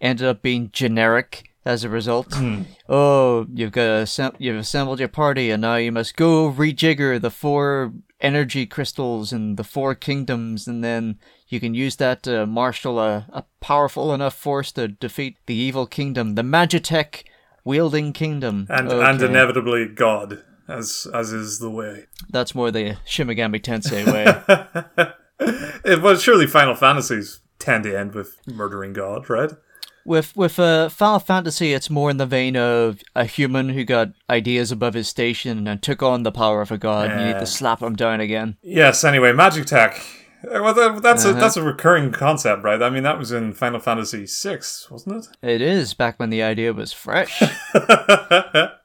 ended 0.00 0.26
up 0.26 0.40
being 0.40 0.70
generic 0.72 1.50
as 1.66 1.84
a 1.84 1.90
result. 1.90 2.32
Hmm. 2.32 2.62
Oh, 2.88 3.46
you've 3.52 3.72
got 3.72 4.06
assemb- 4.06 4.36
you've 4.38 4.56
assembled 4.56 5.00
your 5.00 5.08
party, 5.08 5.50
and 5.50 5.60
now 5.60 5.76
you 5.76 5.92
must 5.92 6.16
go 6.16 6.50
rejigger 6.50 7.20
the 7.20 7.30
four 7.30 7.92
energy 8.18 8.64
crystals 8.64 9.34
and 9.34 9.58
the 9.58 9.64
four 9.64 9.94
kingdoms, 9.94 10.66
and 10.66 10.82
then 10.82 11.18
you 11.48 11.60
can 11.60 11.74
use 11.74 11.96
that 11.96 12.22
to 12.22 12.46
marshal 12.46 12.98
a, 12.98 13.26
a 13.34 13.44
powerful 13.60 14.14
enough 14.14 14.34
force 14.34 14.72
to 14.72 14.88
defeat 14.88 15.36
the 15.44 15.54
evil 15.54 15.86
kingdom, 15.86 16.36
the 16.36 16.42
Magitech 16.42 17.24
wielding 17.64 18.14
kingdom. 18.14 18.66
And 18.70 18.90
and 18.90 19.20
inevitably 19.20 19.86
God, 19.86 20.42
as 20.70 21.06
as 21.12 21.32
is 21.32 21.58
the 21.58 21.70
way. 21.70 22.06
That's 22.30 22.54
more 22.54 22.70
the 22.70 22.96
Shin 23.04 23.26
Megami 23.28 23.60
Tensei 23.60 24.04
way. 24.06 25.06
It 25.84 26.02
was 26.02 26.22
surely 26.22 26.46
Final 26.46 26.74
Fantasies 26.74 27.40
tend 27.58 27.84
to 27.84 27.98
end 27.98 28.14
with 28.14 28.36
murdering 28.46 28.92
God, 28.92 29.30
right? 29.30 29.50
With 30.04 30.36
with 30.36 30.58
uh, 30.58 30.90
Final 30.90 31.18
Fantasy, 31.18 31.72
it's 31.72 31.88
more 31.88 32.10
in 32.10 32.18
the 32.18 32.26
vein 32.26 32.56
of 32.56 33.00
a 33.16 33.24
human 33.24 33.70
who 33.70 33.84
got 33.84 34.10
ideas 34.28 34.70
above 34.70 34.92
his 34.94 35.08
station 35.08 35.66
and 35.66 35.82
took 35.82 36.02
on 36.02 36.24
the 36.24 36.32
power 36.32 36.60
of 36.60 36.70
a 36.70 36.76
god. 36.78 37.10
and 37.10 37.20
You 37.20 37.26
need 37.28 37.40
to 37.40 37.46
slap 37.46 37.80
him 37.82 37.96
down 37.96 38.20
again. 38.20 38.56
Yes. 38.62 39.02
Anyway, 39.02 39.32
Magitech. 39.32 39.94
Uh, 40.44 40.62
Well, 40.62 40.74
that, 40.74 41.02
that's 41.02 41.24
Uh-huh. 41.24 41.36
a 41.36 41.40
that's 41.40 41.56
a 41.56 41.62
recurring 41.62 42.12
concept, 42.12 42.62
right? 42.62 42.82
I 42.82 42.90
mean, 42.90 43.02
that 43.04 43.18
was 43.18 43.32
in 43.32 43.52
Final 43.54 43.80
Fantasy 43.80 44.26
VI, 44.26 44.58
wasn't 44.90 45.24
it? 45.42 45.50
It 45.54 45.60
is 45.62 45.94
back 45.94 46.18
when 46.20 46.28
the 46.30 46.42
idea 46.42 46.72
was 46.74 46.92
fresh. 46.92 47.42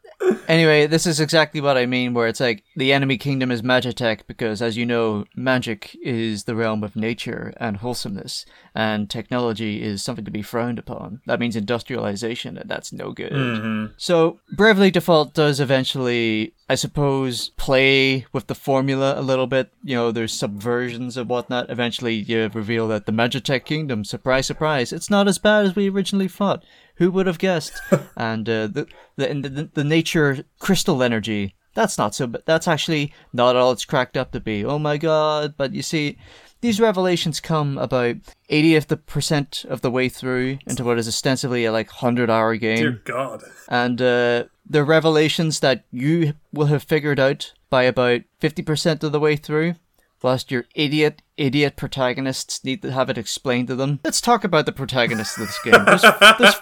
anyway, 0.48 0.88
this 0.88 1.06
is 1.06 1.20
exactly 1.20 1.62
what 1.62 1.78
I 1.78 1.86
mean, 1.86 2.14
where 2.14 2.28
it's 2.28 2.40
like 2.40 2.64
the 2.76 2.94
enemy 2.94 3.18
kingdom 3.18 3.52
is 3.52 3.62
Magitech 3.62 4.22
because, 4.28 4.62
as 4.62 4.78
you 4.78 4.86
know, 4.86 5.26
magic 5.36 5.96
is 6.02 6.44
the 6.44 6.56
realm 6.56 6.84
of 6.84 6.96
nature 6.96 7.54
and 7.58 7.78
wholesomeness, 7.78 8.46
and 8.74 9.10
technology 9.10 9.82
is 9.84 10.04
something 10.04 10.26
to 10.26 10.32
be 10.32 10.42
frowned 10.42 10.80
upon. 10.80 11.22
That 11.26 11.40
means 11.40 11.56
industrialization, 11.56 12.58
and 12.58 12.70
that's 12.70 12.94
no 12.94 13.12
good. 13.12 13.32
Mm-hmm. 13.32 13.94
So, 13.98 14.40
Bravely 14.52 14.92
Default 14.92 15.34
does 15.34 15.60
eventually, 15.60 16.54
I 16.70 16.76
suppose, 16.76 17.50
play 17.50 18.26
with 18.34 18.48
the 18.48 18.56
formula 18.56 19.20
a 19.20 19.22
little 19.22 19.48
bit. 19.48 19.72
You 19.84 19.96
know, 19.96 20.12
there's 20.12 20.34
subversions 20.34 21.18
and 21.18 21.30
whatnot. 21.30 21.70
Eventually, 21.70 22.16
you 22.16 22.50
reveal 22.54 22.88
that 22.90 23.06
the 23.06 23.12
Magitech 23.12 23.66
Kingdom, 23.66 24.04
surprise, 24.04 24.46
surprise, 24.46 24.92
it's 24.92 25.10
not 25.10 25.28
as 25.28 25.38
bad 25.38 25.66
as 25.66 25.76
we 25.76 25.90
originally 25.90 26.28
thought. 26.28 26.64
Who 26.96 27.12
would 27.12 27.28
have 27.28 27.40
guessed? 27.40 27.80
and 28.18 28.48
uh, 28.48 28.68
the, 28.68 28.88
the, 29.16 29.28
the 29.28 29.70
the 29.74 29.84
nature 29.84 30.46
crystal 30.60 31.04
energy. 31.04 31.56
That's 31.74 31.98
not 31.98 32.16
so, 32.16 32.26
but 32.26 32.46
that's 32.46 32.70
actually 32.70 33.14
not 33.34 33.58
all 33.58 33.72
it's 33.74 33.84
cracked 33.84 34.16
up 34.16 34.32
to 34.32 34.40
be. 34.40 34.64
Oh 34.64 34.80
my 34.80 34.98
god! 34.98 35.56
But 35.58 35.74
you 35.74 35.82
see, 35.82 36.18
these 36.62 36.80
revelations 36.80 37.40
come 37.42 37.78
about 37.78 38.16
80th 38.50 38.88
the 38.88 38.98
percent 38.98 39.66
of 39.68 39.82
the 39.82 39.92
way 39.92 40.08
through 40.08 40.60
into 40.66 40.84
what 40.86 40.98
is 40.98 41.08
ostensibly 41.08 41.66
a 41.66 41.72
like 41.72 41.90
hundred 41.90 42.30
hour 42.30 42.56
game 42.56 42.78
Dear 42.78 43.02
God. 43.04 43.44
and 43.68 44.02
uh, 44.02 44.46
the 44.68 44.84
revelations 44.84 45.60
that 45.60 45.84
you 45.92 46.34
will 46.52 46.68
have 46.68 46.84
figured 46.84 47.20
out 47.20 47.54
by 47.70 47.84
about 47.84 48.22
50% 48.42 49.04
of 49.04 49.12
the 49.12 49.20
way 49.20 49.36
through, 49.36 49.76
whilst 50.22 50.50
your 50.50 50.66
idiot, 50.74 51.22
idiot 51.38 51.76
protagonists 51.76 52.64
need 52.64 52.82
to 52.82 52.92
have 52.92 53.10
it 53.10 53.18
explained 53.18 53.68
to 53.68 53.76
them. 53.76 54.00
Let's 54.04 54.22
talk 54.22 54.44
about 54.44 54.66
the 54.66 54.72
protagonists 54.72 55.38
of 55.38 55.48
this 55.48 55.60
game. 55.64 55.86
There's, 55.86 56.02
there's 56.40 56.56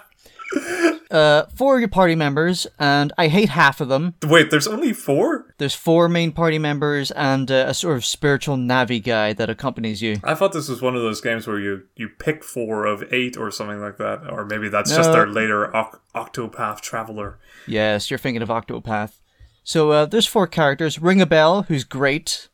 uh, 1.12 1.46
four 1.56 1.76
of 1.76 1.82
your 1.82 1.89
party 1.89 2.16
members, 2.16 2.68
and 2.80 3.12
I 3.18 3.28
hate 3.28 3.50
half 3.50 3.82
of 3.82 3.89
them. 3.89 4.16
Wait, 4.24 4.52
there's 4.52 4.68
only 4.68 4.94
four? 4.94 5.54
There's 5.58 5.76
four 5.76 6.10
main 6.10 6.32
party 6.32 6.60
members 6.60 7.12
and 7.12 7.50
uh, 7.52 7.66
a 7.68 7.74
sort 7.74 7.98
of 7.98 8.06
spiritual 8.06 8.58
Navi 8.58 9.04
guy 9.04 9.34
that 9.34 9.50
accompanies 9.50 10.02
you. 10.02 10.18
I 10.24 10.36
thought 10.36 10.54
this 10.54 10.70
was 10.70 10.82
one 10.82 10.96
of 10.96 11.02
those 11.02 11.22
games 11.22 11.48
where 11.48 11.60
you 11.60 11.84
you 11.96 12.10
pick 12.10 12.44
four 12.44 12.86
of 12.86 13.04
eight 13.12 13.38
or 13.38 13.52
something 13.52 13.80
like 13.80 13.98
that, 13.98 14.30
or 14.32 14.46
maybe 14.46 14.70
that's 14.70 14.96
just 14.96 15.12
their 15.12 15.28
later 15.28 15.76
Oc- 15.76 16.02
Octopath 16.16 16.82
Traveler. 16.82 17.39
Yes, 17.68 18.10
you're 18.10 18.18
thinking 18.18 18.42
of 18.42 18.50
Octopath. 18.50 19.20
So 19.63 19.92
uh, 19.92 20.06
there's 20.06 20.28
four 20.28 20.48
characters. 20.48 20.98
Ringabel, 20.98 21.68
who's 21.68 21.84
great 21.84 22.50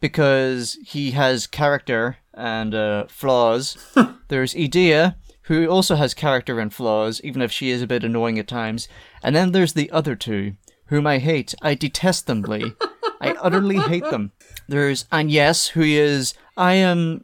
because 0.00 0.78
he 0.84 1.12
has 1.12 1.46
character 1.46 2.18
and 2.34 2.74
uh, 2.74 3.06
flaws. 3.08 3.76
there's 4.28 4.54
Edea, 4.54 5.16
who 5.46 5.68
also 5.68 5.96
has 5.96 6.14
character 6.14 6.60
and 6.60 6.72
flaws, 6.72 7.20
even 7.22 7.42
if 7.42 7.52
she 7.52 7.70
is 7.70 7.82
a 7.82 7.86
bit 7.86 8.04
annoying 8.04 8.38
at 8.38 8.48
times. 8.48 8.88
And 9.22 9.34
then 9.34 9.52
there's 9.52 9.72
the 9.72 9.90
other 9.90 10.14
two, 10.14 10.54
whom 10.86 11.06
I 11.06 11.18
hate. 11.18 11.54
I 11.62 11.74
detest 11.74 12.26
them, 12.26 12.42
Lee. 12.42 12.72
I 13.20 13.32
utterly 13.40 13.78
hate 13.78 14.04
them. 14.04 14.32
There's 14.68 15.06
Agnes, 15.10 15.68
who 15.68 15.82
is 15.82 16.34
I 16.56 16.74
am 16.74 17.22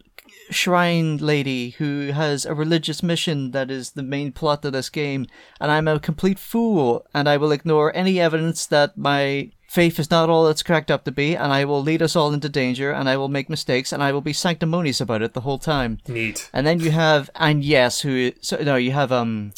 shrine 0.51 1.17
lady 1.17 1.71
who 1.71 2.09
has 2.09 2.45
a 2.45 2.55
religious 2.55 3.03
mission 3.03 3.53
that 3.53 3.71
is 3.71 3.93
the 3.93 4.03
main 4.03 4.33
plot 4.33 4.65
of 4.65 4.73
this 4.73 4.91
game, 4.91 5.27
and 5.61 5.71
I'm 5.71 5.89
a 5.89 5.99
complete 5.99 6.39
fool, 6.39 7.07
and 7.15 7.29
I 7.29 7.37
will 7.37 7.53
ignore 7.53 7.95
any 7.97 8.21
evidence 8.21 8.67
that 8.67 8.97
my 8.97 9.51
faith 9.73 9.99
is 9.99 10.11
not 10.11 10.29
all 10.29 10.47
it's 10.49 10.63
cracked 10.63 10.91
up 10.91 11.05
to 11.05 11.11
be, 11.11 11.35
and 11.35 11.51
I 11.53 11.65
will 11.65 11.83
lead 11.83 12.03
us 12.03 12.15
all 12.15 12.33
into 12.35 12.49
danger, 12.49 12.93
and 12.93 13.09
I 13.09 13.17
will 13.17 13.29
make 13.29 13.49
mistakes, 13.49 13.93
and 13.93 14.03
I 14.03 14.13
will 14.13 14.21
be 14.21 14.33
sanctimonious 14.35 15.01
about 15.01 15.23
it 15.23 15.33
the 15.33 15.41
whole 15.41 15.59
time. 15.59 15.99
Neat. 16.07 16.51
And 16.53 16.67
then 16.67 16.79
you 16.81 16.91
have 16.91 17.31
Agnes, 17.37 18.01
who 18.03 18.33
so 18.41 18.57
no, 18.63 18.77
you 18.77 18.93
have 18.93 19.11
um, 19.13 19.53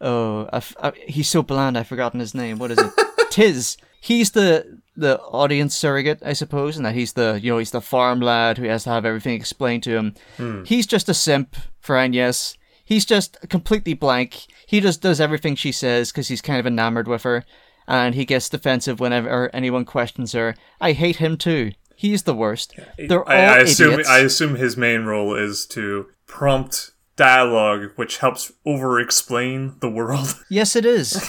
oh, 0.00 0.48
I 0.52 0.62
I- 0.82 0.92
he's 1.06 1.28
so 1.28 1.42
bland, 1.42 1.76
I've 1.76 1.88
forgotten 1.88 2.20
his 2.20 2.34
name. 2.34 2.58
What 2.58 2.70
is 2.70 2.78
it? 2.78 2.90
Tiz. 3.30 3.76
He's 4.00 4.30
the 4.30 4.80
the 4.96 5.20
audience 5.20 5.74
surrogate, 5.76 6.22
I 6.24 6.32
suppose, 6.32 6.76
and 6.76 6.84
that 6.86 6.94
he's 6.94 7.12
the 7.12 7.38
you 7.42 7.52
know 7.52 7.58
he's 7.58 7.70
the 7.70 7.80
farm 7.82 8.20
lad 8.20 8.56
who 8.58 8.64
has 8.64 8.84
to 8.84 8.90
have 8.90 9.04
everything 9.04 9.34
explained 9.34 9.82
to 9.84 9.96
him. 9.96 10.64
He's 10.66 10.86
just 10.86 11.08
a 11.08 11.14
simp 11.14 11.54
for 11.80 11.96
Agnes. 11.96 12.56
He's 12.84 13.04
just 13.04 13.38
completely 13.48 13.94
blank. 13.94 14.46
He 14.66 14.80
just 14.80 15.00
does 15.02 15.20
everything 15.20 15.54
she 15.54 15.70
says 15.70 16.10
because 16.10 16.28
he's 16.28 16.40
kind 16.42 16.58
of 16.58 16.66
enamored 16.66 17.06
with 17.08 17.22
her, 17.24 17.44
and 17.90 18.14
he 18.14 18.24
gets 18.24 18.48
defensive 18.48 19.00
whenever 19.00 19.50
anyone 19.52 19.84
questions 19.84 20.32
her. 20.32 20.54
I 20.80 20.92
hate 20.92 21.16
him 21.16 21.36
too. 21.36 21.72
He's 21.96 22.22
the 22.22 22.34
worst. 22.34 22.74
They're 22.96 23.28
all 23.28 23.32
I, 23.32 23.58
I 23.58 23.58
assume 23.58 23.92
idiots. 23.92 24.08
I 24.08 24.20
assume 24.20 24.54
his 24.54 24.76
main 24.76 25.04
role 25.04 25.34
is 25.34 25.66
to 25.66 26.06
prompt 26.26 26.92
dialogue 27.16 27.90
which 27.96 28.16
helps 28.18 28.50
over 28.64 28.98
explain 28.98 29.74
the 29.80 29.90
world. 29.90 30.34
Yes, 30.48 30.74
it 30.74 30.86
is. 30.86 31.22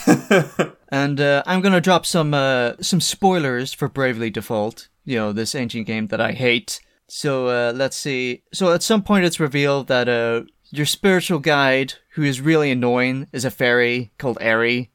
and 0.89 1.19
uh, 1.19 1.43
I'm 1.45 1.61
gonna 1.61 1.81
drop 1.81 2.05
some 2.05 2.33
uh, 2.33 2.73
some 2.79 3.01
spoilers 3.01 3.73
for 3.73 3.89
Bravely 3.89 4.29
Default. 4.29 4.87
You 5.03 5.17
know, 5.17 5.33
this 5.33 5.55
ancient 5.55 5.87
game 5.87 6.07
that 6.07 6.21
I 6.21 6.31
hate. 6.31 6.79
So 7.09 7.47
uh, 7.47 7.73
let's 7.75 7.97
see. 7.97 8.43
So 8.53 8.71
at 8.71 8.83
some 8.83 9.03
point, 9.03 9.25
it's 9.25 9.39
revealed 9.39 9.87
that 9.87 10.07
uh, 10.07 10.43
Your 10.69 10.85
spiritual 10.85 11.39
guide, 11.39 11.95
who 12.13 12.23
is 12.23 12.39
really 12.39 12.71
annoying, 12.71 13.27
is 13.33 13.43
a 13.43 13.51
fairy 13.51 14.13
called 14.17 14.37
Airy. 14.39 14.91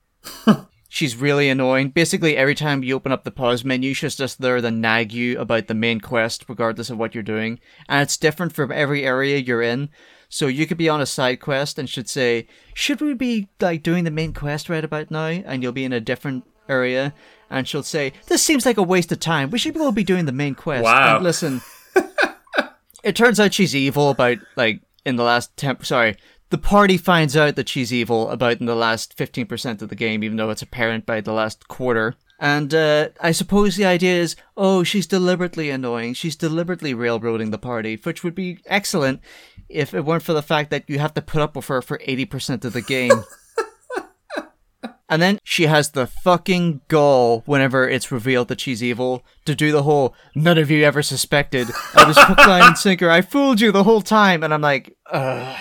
She's 0.96 1.14
really 1.14 1.50
annoying. 1.50 1.90
Basically, 1.90 2.38
every 2.38 2.54
time 2.54 2.82
you 2.82 2.94
open 2.94 3.12
up 3.12 3.24
the 3.24 3.30
pause 3.30 3.66
menu, 3.66 3.92
she's 3.92 4.16
just 4.16 4.40
there 4.40 4.58
to 4.58 4.70
nag 4.70 5.12
you 5.12 5.38
about 5.38 5.66
the 5.66 5.74
main 5.74 6.00
quest, 6.00 6.46
regardless 6.48 6.88
of 6.88 6.96
what 6.96 7.14
you're 7.14 7.22
doing. 7.22 7.60
And 7.86 8.00
it's 8.00 8.16
different 8.16 8.54
from 8.54 8.72
every 8.72 9.04
area 9.04 9.36
you're 9.36 9.60
in. 9.60 9.90
So 10.30 10.46
you 10.46 10.66
could 10.66 10.78
be 10.78 10.88
on 10.88 11.02
a 11.02 11.04
side 11.04 11.38
quest 11.38 11.78
and 11.78 11.86
should 11.86 12.08
say, 12.08 12.46
"Should 12.72 13.02
we 13.02 13.12
be 13.12 13.48
like 13.60 13.82
doing 13.82 14.04
the 14.04 14.10
main 14.10 14.32
quest 14.32 14.70
right 14.70 14.82
about 14.82 15.10
now?" 15.10 15.26
And 15.26 15.62
you'll 15.62 15.72
be 15.72 15.84
in 15.84 15.92
a 15.92 16.00
different 16.00 16.44
area, 16.66 17.12
and 17.50 17.68
she'll 17.68 17.82
say, 17.82 18.14
"This 18.28 18.42
seems 18.42 18.64
like 18.64 18.78
a 18.78 18.82
waste 18.82 19.12
of 19.12 19.20
time. 19.20 19.50
We 19.50 19.58
should 19.58 19.76
all 19.76 19.92
be 19.92 20.02
doing 20.02 20.24
the 20.24 20.32
main 20.32 20.54
quest." 20.54 20.84
Wow. 20.84 21.16
And 21.16 21.24
listen, 21.24 21.60
it 23.04 23.14
turns 23.14 23.38
out 23.38 23.52
she's 23.52 23.76
evil 23.76 24.08
about 24.08 24.38
like 24.56 24.80
in 25.04 25.16
the 25.16 25.24
last 25.24 25.54
ten. 25.58 25.84
Sorry, 25.84 26.16
the 26.50 26.58
party 26.58 26.96
finds 26.96 27.36
out 27.36 27.56
that 27.56 27.68
she's 27.68 27.92
evil 27.92 28.30
about 28.30 28.60
in 28.60 28.66
the 28.66 28.76
last 28.76 29.14
fifteen 29.14 29.46
percent 29.46 29.82
of 29.82 29.88
the 29.88 29.94
game, 29.94 30.22
even 30.22 30.36
though 30.36 30.50
it's 30.50 30.62
apparent 30.62 31.06
by 31.06 31.20
the 31.20 31.32
last 31.32 31.68
quarter. 31.68 32.14
And 32.38 32.74
uh, 32.74 33.08
I 33.20 33.32
suppose 33.32 33.76
the 33.76 33.86
idea 33.86 34.14
is, 34.14 34.36
oh, 34.56 34.82
she's 34.82 35.06
deliberately 35.06 35.70
annoying. 35.70 36.12
She's 36.12 36.36
deliberately 36.36 36.92
railroading 36.92 37.50
the 37.50 37.58
party, 37.58 37.98
which 38.02 38.22
would 38.22 38.34
be 38.34 38.58
excellent 38.66 39.22
if 39.70 39.94
it 39.94 40.04
weren't 40.04 40.22
for 40.22 40.34
the 40.34 40.42
fact 40.42 40.70
that 40.70 40.84
you 40.86 40.98
have 40.98 41.14
to 41.14 41.22
put 41.22 41.40
up 41.40 41.56
with 41.56 41.66
her 41.68 41.80
for 41.80 42.00
eighty 42.04 42.24
percent 42.24 42.64
of 42.64 42.72
the 42.72 42.82
game. 42.82 43.12
And 45.08 45.22
then 45.22 45.38
she 45.44 45.66
has 45.66 45.90
the 45.90 46.06
fucking 46.06 46.80
gall 46.88 47.42
whenever 47.46 47.88
it's 47.88 48.10
revealed 48.10 48.48
that 48.48 48.60
she's 48.60 48.82
evil 48.82 49.24
to 49.44 49.54
do 49.54 49.70
the 49.70 49.84
whole 49.84 50.14
none 50.34 50.58
of 50.58 50.68
you 50.70 50.82
ever 50.84 51.00
suspected. 51.02 51.68
I 51.94 52.04
was 52.08 52.16
hook, 52.18 52.38
line, 52.38 52.62
and 52.66 52.78
sinker. 52.78 53.08
I 53.08 53.20
fooled 53.20 53.60
you 53.60 53.70
the 53.70 53.84
whole 53.84 54.02
time. 54.02 54.42
And 54.42 54.52
I'm 54.52 54.62
like, 54.62 54.96
Ugh. 55.12 55.56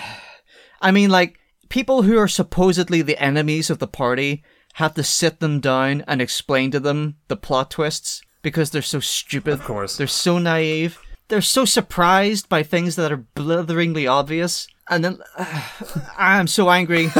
I 0.86 0.92
mean, 0.92 1.10
like, 1.10 1.40
people 1.68 2.02
who 2.02 2.16
are 2.16 2.28
supposedly 2.28 3.02
the 3.02 3.20
enemies 3.20 3.70
of 3.70 3.80
the 3.80 3.88
party 3.88 4.44
have 4.74 4.94
to 4.94 5.02
sit 5.02 5.40
them 5.40 5.58
down 5.58 6.04
and 6.06 6.22
explain 6.22 6.70
to 6.70 6.78
them 6.78 7.16
the 7.26 7.36
plot 7.36 7.72
twists 7.72 8.22
because 8.40 8.70
they're 8.70 8.82
so 8.82 9.00
stupid. 9.00 9.54
Of 9.54 9.64
course. 9.64 9.96
They're 9.96 10.06
so 10.06 10.38
naive. 10.38 11.00
They're 11.26 11.40
so 11.40 11.64
surprised 11.64 12.48
by 12.48 12.62
things 12.62 12.94
that 12.94 13.10
are 13.10 13.26
blitheringly 13.34 14.06
obvious. 14.06 14.68
And 14.88 15.04
then 15.04 15.18
I'm 16.16 16.46
so 16.46 16.70
angry. 16.70 17.02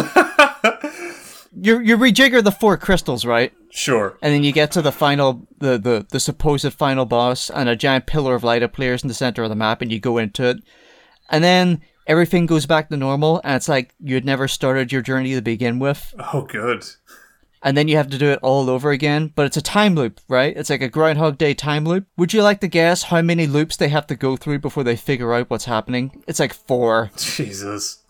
you 1.60 1.80
you 1.80 1.98
rejigger 1.98 2.44
the 2.44 2.56
four 2.56 2.76
crystals, 2.76 3.24
right? 3.24 3.52
Sure. 3.70 4.16
And 4.22 4.32
then 4.32 4.44
you 4.44 4.52
get 4.52 4.70
to 4.72 4.82
the 4.82 4.92
final, 4.92 5.48
the, 5.58 5.76
the, 5.76 6.06
the 6.08 6.20
supposed 6.20 6.72
final 6.72 7.04
boss, 7.04 7.50
and 7.50 7.68
a 7.68 7.74
giant 7.74 8.06
pillar 8.06 8.36
of 8.36 8.44
light 8.44 8.62
appears 8.62 9.02
in 9.02 9.08
the 9.08 9.14
center 9.14 9.42
of 9.42 9.48
the 9.48 9.56
map, 9.56 9.82
and 9.82 9.90
you 9.90 9.98
go 9.98 10.18
into 10.18 10.44
it. 10.44 10.58
And 11.28 11.42
then 11.42 11.82
everything 12.06 12.46
goes 12.46 12.66
back 12.66 12.88
to 12.88 12.96
normal, 12.96 13.40
and 13.44 13.56
it's 13.56 13.68
like 13.68 13.94
you 13.98 14.14
had 14.14 14.24
never 14.24 14.48
started 14.48 14.92
your 14.92 15.02
journey 15.02 15.34
to 15.34 15.42
begin 15.42 15.78
with. 15.78 16.14
Oh, 16.32 16.42
good. 16.42 16.84
And 17.62 17.76
then 17.76 17.88
you 17.88 17.96
have 17.96 18.10
to 18.10 18.18
do 18.18 18.30
it 18.30 18.38
all 18.42 18.70
over 18.70 18.90
again, 18.90 19.32
but 19.34 19.46
it's 19.46 19.56
a 19.56 19.62
time 19.62 19.94
loop, 19.94 20.20
right? 20.28 20.56
It's 20.56 20.70
like 20.70 20.82
a 20.82 20.88
Groundhog 20.88 21.36
Day 21.38 21.52
time 21.52 21.84
loop. 21.84 22.06
Would 22.16 22.32
you 22.32 22.42
like 22.42 22.60
to 22.60 22.68
guess 22.68 23.04
how 23.04 23.22
many 23.22 23.46
loops 23.46 23.76
they 23.76 23.88
have 23.88 24.06
to 24.06 24.14
go 24.14 24.36
through 24.36 24.60
before 24.60 24.84
they 24.84 24.94
figure 24.94 25.32
out 25.32 25.50
what's 25.50 25.64
happening? 25.64 26.22
It's 26.28 26.38
like 26.38 26.54
four. 26.54 27.10
Jesus. 27.16 28.04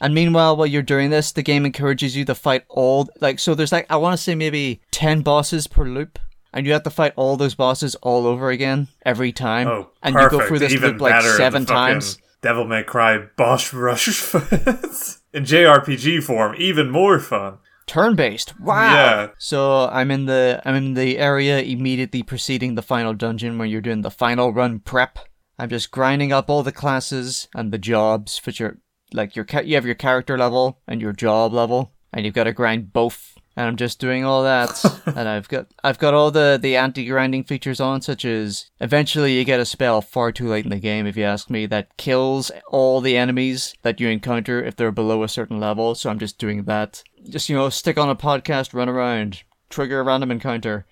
And 0.00 0.12
meanwhile, 0.12 0.56
while 0.56 0.66
you're 0.66 0.82
doing 0.82 1.08
this, 1.08 1.32
the 1.32 1.42
game 1.42 1.64
encourages 1.64 2.14
you 2.14 2.26
to 2.26 2.34
fight 2.34 2.64
all 2.68 3.08
like 3.22 3.38
so. 3.38 3.54
There's 3.54 3.72
like 3.72 3.86
I 3.88 3.96
want 3.96 4.12
to 4.12 4.22
say 4.22 4.34
maybe 4.34 4.82
ten 4.90 5.22
bosses 5.22 5.66
per 5.66 5.86
loop, 5.86 6.18
and 6.54 6.64
you 6.64 6.72
have 6.72 6.84
to 6.84 6.90
fight 6.90 7.12
all 7.16 7.36
those 7.36 7.54
bosses 7.54 7.96
all 7.96 8.26
over 8.26 8.48
again 8.48 8.88
every 9.04 9.32
time. 9.32 9.66
Oh, 9.68 9.90
and 10.02 10.14
perfect. 10.14 10.32
you 10.32 10.38
go 10.38 10.46
through 10.46 10.58
this 10.60 10.72
Even 10.72 10.92
loop 10.92 11.00
like 11.00 11.22
seven 11.22 11.66
times. 11.66 12.16
Devil 12.40 12.64
May 12.64 12.84
Cry 12.84 13.18
boss 13.36 13.72
rush 13.74 14.06
in 14.06 15.44
JRPG 15.44 16.22
form, 16.22 16.54
even 16.58 16.90
more 16.90 17.18
fun. 17.18 17.58
Turn 17.86 18.14
based. 18.14 18.58
Wow. 18.60 18.94
Yeah. 18.94 19.28
So 19.38 19.88
I'm 19.88 20.10
in 20.10 20.26
the 20.26 20.62
I'm 20.64 20.74
in 20.74 20.94
the 20.94 21.18
area 21.18 21.60
immediately 21.60 22.22
preceding 22.22 22.76
the 22.76 22.82
final 22.82 23.12
dungeon 23.12 23.58
where 23.58 23.66
you're 23.66 23.82
doing 23.82 24.02
the 24.02 24.10
final 24.10 24.52
run 24.52 24.78
prep. 24.78 25.18
I'm 25.58 25.68
just 25.68 25.90
grinding 25.90 26.32
up 26.32 26.48
all 26.48 26.62
the 26.62 26.72
classes 26.72 27.48
and 27.54 27.72
the 27.72 27.78
jobs, 27.78 28.40
which 28.46 28.60
are 28.60 28.78
like 29.12 29.36
your 29.36 29.46
you 29.64 29.74
have 29.74 29.84
your 29.84 29.94
character 29.94 30.38
level 30.38 30.80
and 30.86 31.00
your 31.00 31.12
job 31.12 31.52
level, 31.52 31.92
and 32.12 32.24
you've 32.24 32.34
got 32.34 32.44
to 32.44 32.52
grind 32.52 32.92
both. 32.92 33.33
And 33.56 33.68
I'm 33.68 33.76
just 33.76 34.00
doing 34.00 34.24
all 34.24 34.42
that, 34.42 34.84
and 35.06 35.28
I've 35.28 35.48
got 35.48 35.66
I've 35.84 35.98
got 35.98 36.12
all 36.12 36.30
the 36.30 36.58
the 36.60 36.76
anti-grinding 36.76 37.44
features 37.44 37.80
on, 37.80 38.00
such 38.02 38.24
as 38.24 38.70
eventually 38.80 39.38
you 39.38 39.44
get 39.44 39.60
a 39.60 39.64
spell 39.64 40.00
far 40.00 40.32
too 40.32 40.48
late 40.48 40.64
in 40.64 40.70
the 40.70 40.80
game, 40.80 41.06
if 41.06 41.16
you 41.16 41.22
ask 41.24 41.48
me, 41.48 41.66
that 41.66 41.96
kills 41.96 42.50
all 42.68 43.00
the 43.00 43.16
enemies 43.16 43.74
that 43.82 44.00
you 44.00 44.08
encounter 44.08 44.62
if 44.62 44.74
they're 44.74 44.90
below 44.90 45.22
a 45.22 45.28
certain 45.28 45.60
level. 45.60 45.94
So 45.94 46.10
I'm 46.10 46.18
just 46.18 46.38
doing 46.38 46.64
that. 46.64 47.04
Just 47.28 47.48
you 47.48 47.56
know, 47.56 47.68
stick 47.68 47.96
on 47.96 48.10
a 48.10 48.16
podcast, 48.16 48.74
run 48.74 48.88
around, 48.88 49.44
trigger 49.70 50.00
a 50.00 50.02
random 50.02 50.32
encounter, 50.32 50.86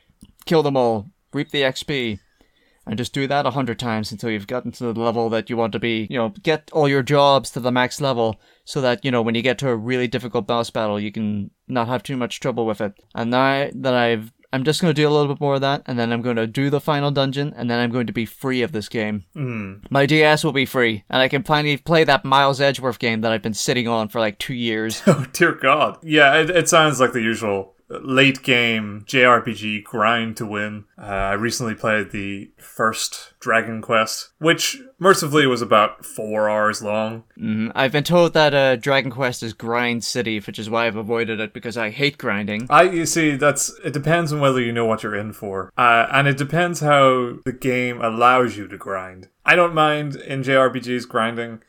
kill 0.45 0.63
them 0.63 0.77
all, 0.77 1.11
reap 1.33 1.51
the 1.51 1.63
XP, 1.63 2.21
and 2.87 2.99
just 2.99 3.13
do 3.13 3.27
that 3.27 3.47
a 3.47 3.51
hundred 3.51 3.79
times 3.79 4.13
until 4.13 4.31
you've 4.31 4.47
gotten 4.47 4.73
to 4.73 4.93
the 4.93 5.01
level 5.01 5.29
that 5.31 5.51
you 5.51 5.57
want 5.57 5.73
to 5.73 5.79
be. 5.79 6.07
You 6.11 6.19
know, 6.19 6.29
get 6.43 6.71
all 6.73 6.89
your 6.89 7.03
jobs 7.03 7.51
to 7.51 7.61
the 7.61 7.73
max 7.73 8.01
level 8.01 8.41
so 8.65 8.81
that, 8.81 9.05
you 9.05 9.11
know, 9.11 9.23
when 9.23 9.35
you 9.35 9.43
get 9.43 9.59
to 9.59 9.69
a 9.69 9.77
really 9.77 10.09
difficult 10.09 10.47
boss 10.47 10.71
battle, 10.71 11.01
you 11.01 11.13
can 11.13 11.51
not 11.69 11.89
have 11.89 12.03
too 12.03 12.17
much 12.17 12.41
trouble 12.41 12.67
with 12.67 12.81
it. 12.81 12.93
And 13.15 13.31
now 13.31 13.69
that 13.75 13.95
I've 13.95 14.33
I'm 14.55 14.65
just 14.65 14.83
going 14.83 14.95
to 14.95 15.01
do 15.01 15.09
a 15.09 15.11
little 15.11 15.35
bit 15.35 15.41
more 15.41 15.55
of 15.55 15.63
that, 15.63 15.83
and 15.87 15.99
then 15.99 16.13
I'm 16.13 16.21
going 16.21 16.37
to 16.37 16.47
do 16.47 16.69
the 16.69 16.81
final 16.81 17.11
dungeon, 17.11 17.55
and 17.57 17.71
then 17.71 17.81
I'm 17.81 17.91
going 17.91 18.07
to 18.07 18.13
be 18.13 18.27
free 18.27 18.61
of 18.61 18.73
this 18.73 18.87
game. 18.87 19.25
Mm. 19.35 19.81
My 19.89 20.05
DS 20.05 20.45
will 20.45 20.53
be 20.53 20.67
free, 20.67 21.05
and 21.09 21.23
I 21.23 21.29
can 21.29 21.43
finally 21.43 21.79
play 21.79 22.05
that 22.05 22.25
Miles 22.25 22.61
Edgeworth 22.61 22.99
game 22.99 23.23
that 23.23 23.33
I've 23.33 23.41
been 23.41 23.55
sitting 23.55 23.89
on 23.89 24.09
for 24.09 24.21
like 24.21 24.39
two 24.39 24.55
years. 24.55 25.03
Oh 25.13 25.27
dear 25.33 25.53
God. 25.53 25.99
Yeah, 26.03 26.41
it, 26.41 26.49
it 26.49 26.69
sounds 26.71 26.99
like 26.99 27.13
the 27.13 27.21
usual 27.21 27.72
late 28.03 28.43
game 28.43 29.05
JRPG 29.07 29.85
grind 29.85 30.37
to 30.39 30.47
win. 30.47 30.85
Uh, 30.99 31.05
I 31.05 31.33
recently 31.33 31.75
played 31.75 32.11
the 32.11 32.51
first 32.57 33.35
Dragon 33.41 33.83
Quest, 33.83 34.31
which 34.39 34.79
mercifully 34.99 35.47
was 35.47 35.63
about 35.63 36.05
four 36.05 36.49
hours 36.49 36.83
long. 36.83 37.25
Mm, 37.39 37.73
I've 37.75 37.93
been 37.93 38.05
told 38.05 38.35
that 38.35 38.55
uh, 38.55 38.77
Dragon 38.77 39.11
Quest 39.11 39.43
is 39.43 39.53
grind 39.53 40.05
city, 40.05 40.39
which 40.41 40.59
is 40.59 40.71
why 40.71 40.87
I've 40.87 40.97
avoided 40.97 41.41
it 41.41 41.53
because 41.53 41.77
I 41.77 41.91
hate 41.91 42.19
grinding. 42.19 42.67
I 42.71 42.83
you 42.83 43.07
see 43.07 43.37
that's 43.37 43.73
it 43.85 43.93
depends 43.93 44.33
on 44.33 44.41
whether 44.41 44.61
you 44.61 44.73
know 44.73 44.87
what 44.87 45.03
you're 45.03 45.17
in 45.17 45.33
for, 45.33 45.73
uh, 45.77 46.07
and 46.13 46.29
it 46.29 46.37
depends 46.37 46.81
how 46.81 47.39
the 47.45 47.53
game 47.53 48.01
allows 48.01 48.57
you 48.57 48.69
to 48.69 48.77
grind. 48.77 49.29
I 49.45 49.57
don't 49.57 49.75
mind 49.75 50.17
in 50.17 50.43
JRPGs 50.43 51.09
grinding 51.09 51.63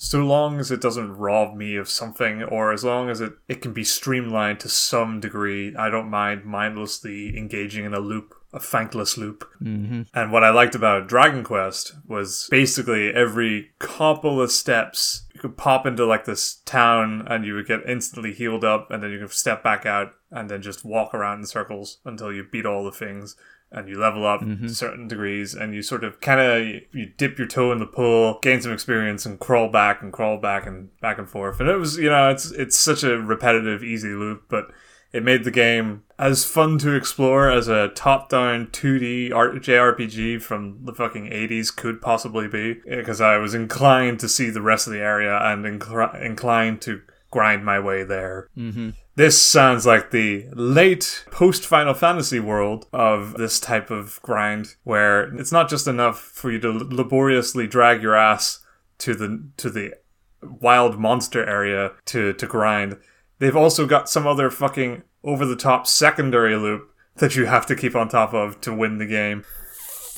so 0.00 0.24
long 0.24 0.60
as 0.60 0.70
it 0.70 0.80
doesn't 0.80 1.16
rob 1.16 1.56
me 1.56 1.74
of 1.74 1.88
something 1.88 2.44
or 2.44 2.72
as 2.72 2.84
long 2.84 3.10
as 3.10 3.20
it, 3.20 3.32
it 3.48 3.60
can 3.60 3.72
be 3.72 3.82
streamlined 3.82 4.60
to 4.60 4.68
some 4.68 5.20
degree 5.20 5.74
i 5.76 5.90
don't 5.90 6.08
mind 6.08 6.44
mindlessly 6.44 7.36
engaging 7.36 7.84
in 7.84 7.92
a 7.92 7.98
loop 7.98 8.34
a 8.52 8.60
thankless 8.60 9.18
loop 9.18 9.44
mm-hmm. 9.60 10.02
and 10.14 10.32
what 10.32 10.44
i 10.44 10.50
liked 10.50 10.74
about 10.74 11.08
dragon 11.08 11.42
quest 11.42 11.94
was 12.06 12.46
basically 12.50 13.12
every 13.12 13.70
couple 13.80 14.40
of 14.40 14.52
steps 14.52 15.26
you 15.34 15.40
could 15.40 15.56
pop 15.56 15.84
into 15.84 16.06
like 16.06 16.24
this 16.24 16.62
town 16.64 17.26
and 17.28 17.44
you 17.44 17.54
would 17.54 17.66
get 17.66 17.80
instantly 17.86 18.32
healed 18.32 18.64
up 18.64 18.90
and 18.90 19.02
then 19.02 19.10
you 19.10 19.18
could 19.18 19.32
step 19.32 19.62
back 19.62 19.84
out 19.84 20.12
and 20.30 20.48
then 20.48 20.62
just 20.62 20.84
walk 20.84 21.12
around 21.12 21.40
in 21.40 21.46
circles 21.46 21.98
until 22.04 22.32
you 22.32 22.44
beat 22.44 22.64
all 22.64 22.84
the 22.84 22.92
things 22.92 23.36
and 23.70 23.88
you 23.88 23.98
level 23.98 24.26
up 24.26 24.40
Mm-hmm. 24.40 24.68
certain 24.68 25.08
degrees 25.08 25.54
and 25.54 25.74
you 25.74 25.82
sort 25.82 26.04
of 26.04 26.20
kind 26.20 26.40
of 26.40 26.82
you 26.92 27.06
dip 27.16 27.38
your 27.38 27.46
toe 27.46 27.70
in 27.72 27.78
the 27.78 27.86
pool 27.86 28.38
gain 28.42 28.60
some 28.62 28.72
experience 28.72 29.26
and 29.26 29.38
crawl 29.38 29.68
back 29.68 30.00
and 30.02 30.12
crawl 30.12 30.38
back 30.38 30.66
and 30.66 30.88
back 31.00 31.18
and 31.18 31.28
forth 31.28 31.60
and 31.60 31.68
it 31.68 31.76
was 31.76 31.98
you 31.98 32.08
know 32.08 32.30
it's 32.30 32.50
it's 32.52 32.76
such 32.78 33.02
a 33.04 33.18
repetitive 33.18 33.82
easy 33.84 34.08
loop 34.08 34.44
but 34.48 34.66
it 35.12 35.22
made 35.22 35.44
the 35.44 35.50
game 35.50 36.02
as 36.18 36.44
fun 36.44 36.76
to 36.78 36.94
explore 36.94 37.50
as 37.50 37.66
a 37.68 37.88
top-down 37.88 38.66
2D 38.66 39.32
art 39.34 39.54
JRPG 39.56 40.40
from 40.42 40.80
the 40.84 40.92
fucking 40.92 41.30
80s 41.30 41.74
could 41.74 42.02
possibly 42.02 42.46
be 42.46 42.74
because 42.86 43.20
I 43.20 43.38
was 43.38 43.54
inclined 43.54 44.20
to 44.20 44.28
see 44.28 44.50
the 44.50 44.60
rest 44.60 44.86
of 44.86 44.92
the 44.92 44.98
area 45.00 45.34
and 45.42 45.64
incl- 45.64 46.20
inclined 46.22 46.82
to 46.82 47.00
grind 47.30 47.64
my 47.64 47.78
way 47.80 48.04
there. 48.04 48.48
Mm-hmm. 48.56 48.90
This 49.18 49.42
sounds 49.42 49.84
like 49.84 50.12
the 50.12 50.46
late 50.52 51.24
post 51.32 51.66
Final 51.66 51.92
Fantasy 51.92 52.38
world 52.38 52.86
of 52.92 53.34
this 53.34 53.58
type 53.58 53.90
of 53.90 54.22
grind, 54.22 54.76
where 54.84 55.34
it's 55.34 55.50
not 55.50 55.68
just 55.68 55.88
enough 55.88 56.20
for 56.20 56.52
you 56.52 56.60
to 56.60 56.70
laboriously 56.70 57.66
drag 57.66 58.00
your 58.00 58.14
ass 58.14 58.60
to 58.98 59.16
the 59.16 59.42
to 59.56 59.70
the 59.70 59.94
wild 60.40 61.00
monster 61.00 61.44
area 61.44 61.94
to 62.04 62.32
to 62.34 62.46
grind. 62.46 62.96
They've 63.40 63.56
also 63.56 63.86
got 63.86 64.08
some 64.08 64.24
other 64.24 64.50
fucking 64.50 65.02
over 65.24 65.44
the 65.44 65.56
top 65.56 65.88
secondary 65.88 66.54
loop 66.54 66.88
that 67.16 67.34
you 67.34 67.46
have 67.46 67.66
to 67.66 67.74
keep 67.74 67.96
on 67.96 68.08
top 68.08 68.32
of 68.32 68.60
to 68.60 68.72
win 68.72 68.98
the 68.98 69.06
game. 69.06 69.44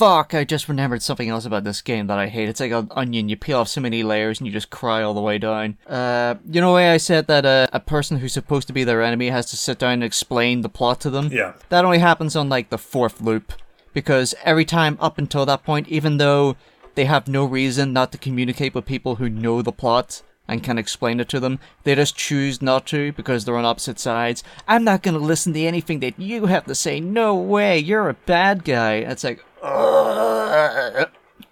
Fuck, 0.00 0.32
I 0.32 0.44
just 0.44 0.66
remembered 0.66 1.02
something 1.02 1.28
else 1.28 1.44
about 1.44 1.64
this 1.64 1.82
game 1.82 2.06
that 2.06 2.18
I 2.18 2.28
hate. 2.28 2.48
It's 2.48 2.60
like 2.60 2.72
an 2.72 2.88
onion. 2.92 3.28
You 3.28 3.36
peel 3.36 3.58
off 3.58 3.68
so 3.68 3.82
many 3.82 4.02
layers 4.02 4.40
and 4.40 4.46
you 4.46 4.52
just 4.52 4.70
cry 4.70 5.02
all 5.02 5.12
the 5.12 5.20
way 5.20 5.36
down. 5.36 5.76
Uh, 5.86 6.36
you 6.46 6.62
know 6.62 6.72
way 6.72 6.88
I 6.88 6.96
said 6.96 7.26
that 7.26 7.44
uh, 7.44 7.66
a 7.70 7.80
person 7.80 8.16
who's 8.16 8.32
supposed 8.32 8.66
to 8.68 8.72
be 8.72 8.82
their 8.82 9.02
enemy 9.02 9.28
has 9.28 9.50
to 9.50 9.58
sit 9.58 9.78
down 9.78 9.92
and 9.92 10.04
explain 10.04 10.62
the 10.62 10.70
plot 10.70 11.02
to 11.02 11.10
them? 11.10 11.28
Yeah. 11.30 11.52
That 11.68 11.84
only 11.84 11.98
happens 11.98 12.34
on 12.34 12.48
like 12.48 12.70
the 12.70 12.78
fourth 12.78 13.20
loop. 13.20 13.52
Because 13.92 14.34
every 14.42 14.64
time 14.64 14.96
up 15.02 15.18
until 15.18 15.44
that 15.44 15.64
point, 15.64 15.86
even 15.88 16.16
though 16.16 16.56
they 16.94 17.04
have 17.04 17.28
no 17.28 17.44
reason 17.44 17.92
not 17.92 18.10
to 18.12 18.16
communicate 18.16 18.74
with 18.74 18.86
people 18.86 19.16
who 19.16 19.28
know 19.28 19.60
the 19.60 19.70
plot 19.70 20.22
and 20.48 20.64
can 20.64 20.78
explain 20.78 21.20
it 21.20 21.28
to 21.28 21.38
them. 21.38 21.60
They 21.84 21.94
just 21.94 22.16
choose 22.16 22.60
not 22.60 22.86
to 22.86 23.12
because 23.12 23.44
they're 23.44 23.56
on 23.56 23.64
opposite 23.64 24.00
sides. 24.00 24.42
I'm 24.66 24.82
not 24.82 25.02
going 25.02 25.14
to 25.14 25.20
listen 25.20 25.52
to 25.52 25.60
anything 25.60 26.00
that 26.00 26.18
you 26.18 26.46
have 26.46 26.64
to 26.64 26.74
say. 26.74 26.98
No 27.00 27.36
way, 27.36 27.78
you're 27.78 28.08
a 28.08 28.14
bad 28.14 28.64
guy. 28.64 28.94
It's 28.94 29.24
like. 29.24 29.44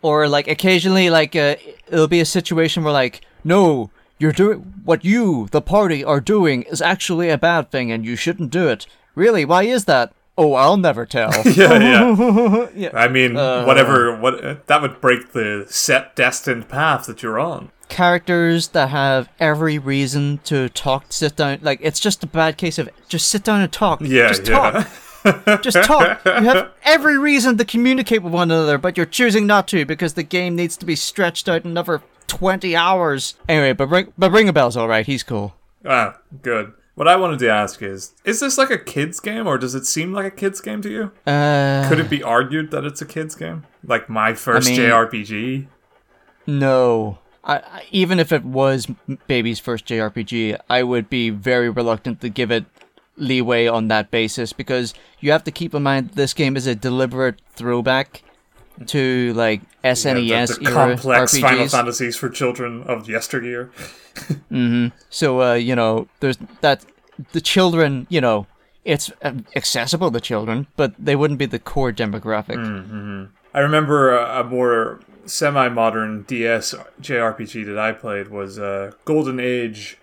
Or 0.02 0.28
like 0.28 0.48
occasionally, 0.48 1.10
like 1.10 1.34
uh, 1.36 1.56
it'll 1.88 2.08
be 2.08 2.20
a 2.20 2.24
situation 2.24 2.84
where 2.84 2.92
like, 2.92 3.20
no, 3.44 3.90
you're 4.18 4.32
doing 4.32 4.58
what 4.84 5.04
you, 5.04 5.48
the 5.50 5.60
party, 5.62 6.02
are 6.04 6.20
doing 6.20 6.62
is 6.64 6.82
actually 6.82 7.28
a 7.30 7.38
bad 7.38 7.70
thing, 7.70 7.90
and 7.92 8.04
you 8.04 8.16
shouldn't 8.16 8.50
do 8.50 8.68
it. 8.68 8.86
Really? 9.14 9.44
Why 9.44 9.64
is 9.64 9.84
that? 9.86 10.12
Oh, 10.36 10.54
I'll 10.54 10.76
never 10.76 11.04
tell. 11.04 11.30
yeah, 11.46 11.78
yeah. 11.80 12.68
yeah 12.74 12.90
I 12.94 13.08
mean, 13.08 13.36
Uh. 13.36 13.64
whatever. 13.64 14.16
What 14.16 14.66
that 14.68 14.80
would 14.82 15.00
break 15.00 15.32
the 15.32 15.66
set 15.68 16.14
destined 16.14 16.68
path 16.68 17.06
that 17.06 17.22
you're 17.22 17.40
on. 17.40 17.70
characters 17.88 18.68
that 18.68 18.90
have 18.90 19.28
every 19.40 19.78
reason 19.78 20.38
to 20.44 20.68
talk, 20.68 21.06
sit 21.10 21.34
down. 21.36 21.58
Like 21.62 21.80
it's 21.82 21.98
just 21.98 22.22
a 22.22 22.26
bad 22.28 22.56
case 22.56 22.78
of 22.78 22.88
just 23.08 23.28
sit 23.28 23.42
down 23.42 23.60
and 23.62 23.72
talk. 23.72 24.00
Yeah, 24.00 24.28
just 24.28 24.46
yeah. 24.46 24.70
talk. 24.70 24.88
just 25.62 25.82
talk. 25.84 26.20
You 26.24 26.32
have 26.32 26.70
every 26.84 27.18
reason 27.18 27.56
to 27.58 27.64
communicate 27.64 28.22
with 28.22 28.32
one 28.32 28.50
another, 28.50 28.78
but 28.78 28.96
you're 28.96 29.06
choosing 29.06 29.46
not 29.46 29.68
to 29.68 29.84
because 29.84 30.14
the 30.14 30.22
game 30.22 30.54
needs 30.56 30.76
to 30.78 30.86
be 30.86 30.96
stretched 30.96 31.48
out 31.48 31.64
another 31.64 32.02
twenty 32.26 32.74
hours. 32.76 33.34
Anyway, 33.48 33.72
but 33.72 33.88
Ring, 33.88 34.12
but 34.16 34.30
Ringabel's 34.32 34.76
all 34.76 34.88
right. 34.88 35.06
He's 35.06 35.22
cool. 35.22 35.54
Ah, 35.84 36.18
good. 36.42 36.72
What 36.94 37.06
I 37.08 37.16
wanted 37.16 37.38
to 37.40 37.48
ask 37.48 37.80
is: 37.82 38.12
Is 38.24 38.40
this 38.40 38.58
like 38.58 38.70
a 38.70 38.78
kids 38.78 39.20
game, 39.20 39.46
or 39.46 39.56
does 39.58 39.74
it 39.74 39.86
seem 39.86 40.12
like 40.12 40.26
a 40.26 40.30
kids 40.36 40.60
game 40.60 40.82
to 40.82 40.90
you? 40.90 41.12
Uh, 41.26 41.88
Could 41.88 42.00
it 42.00 42.10
be 42.10 42.22
argued 42.22 42.70
that 42.72 42.84
it's 42.84 43.00
a 43.00 43.06
kids 43.06 43.34
game, 43.34 43.64
like 43.84 44.08
my 44.08 44.34
first 44.34 44.68
mean- 44.70 44.80
JRPG? 44.80 45.66
no. 46.46 47.18
I, 47.44 47.56
I, 47.58 47.82
even 47.92 48.18
if 48.18 48.30
it 48.32 48.44
was 48.44 48.88
Baby's 49.26 49.58
first 49.58 49.86
JRPG, 49.86 50.58
I 50.68 50.82
would 50.82 51.08
be 51.08 51.30
very 51.30 51.70
reluctant 51.70 52.20
to 52.20 52.28
give 52.28 52.50
it 52.50 52.64
leeway 53.18 53.66
on 53.66 53.88
that 53.88 54.10
basis 54.10 54.52
because 54.52 54.94
you 55.20 55.32
have 55.32 55.44
to 55.44 55.50
keep 55.50 55.74
in 55.74 55.82
mind 55.82 56.10
this 56.10 56.32
game 56.34 56.56
is 56.56 56.66
a 56.66 56.74
deliberate 56.74 57.40
throwback 57.50 58.22
to 58.86 59.32
like 59.34 59.60
SNES 59.82 60.28
Yeah, 60.28 60.46
the, 60.46 60.54
the 60.54 60.70
era 60.70 60.74
complex 60.74 61.38
Final 61.38 61.68
Fantasies 61.68 62.16
for 62.16 62.28
children 62.28 62.82
of 62.84 63.08
yesteryear. 63.08 63.70
mm-hmm. 64.14 64.88
So 65.10 65.42
uh, 65.42 65.54
you 65.54 65.74
know, 65.74 66.08
there's 66.20 66.38
that 66.60 66.84
the 67.32 67.40
children, 67.40 68.06
you 68.08 68.20
know, 68.20 68.46
it's 68.84 69.10
um, 69.22 69.44
accessible 69.56 70.10
to 70.10 70.20
children, 70.20 70.66
but 70.76 70.94
they 70.98 71.16
wouldn't 71.16 71.38
be 71.38 71.46
the 71.46 71.58
core 71.58 71.92
demographic. 71.92 72.56
I 73.54 73.60
remember 73.60 74.16
a, 74.16 74.40
a 74.40 74.44
more 74.44 75.00
semi-modern 75.26 76.22
DS 76.22 76.74
JRPG 77.00 77.66
that 77.66 77.78
I 77.78 77.92
played 77.92 78.28
was 78.28 78.58
uh, 78.58 78.92
Golden 79.04 79.40
Age. 79.40 79.98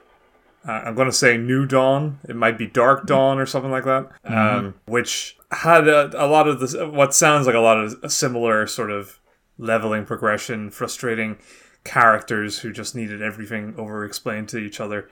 Uh, 0.68 0.72
I'm 0.86 0.96
going 0.96 1.08
to 1.08 1.16
say 1.16 1.38
New 1.38 1.66
Dawn. 1.66 2.20
It 2.28 2.36
might 2.36 2.58
be 2.58 2.66
Dark 2.66 3.06
Dawn 3.06 3.38
or 3.38 3.46
something 3.46 3.72
like 3.72 3.86
that, 3.86 4.10
um, 4.24 4.74
which 4.86 5.38
had 5.52 5.88
a, 5.88 6.10
a 6.16 6.28
lot 6.28 6.48
of 6.48 6.60
this. 6.60 6.76
What 6.76 7.14
sounds 7.14 7.46
like 7.46 7.56
a 7.56 7.60
lot 7.60 7.78
of 7.78 7.96
a 8.02 8.10
similar 8.10 8.66
sort 8.66 8.92
of 8.92 9.20
leveling 9.58 10.06
progression, 10.06 10.72
frustrating 10.72 11.38
characters 11.84 12.60
who 12.60 12.74
just 12.74 12.96
needed 12.96 13.22
everything 13.22 13.76
over-explained 13.78 14.50
to 14.50 14.58
each 14.58 14.80
other. 14.80 15.10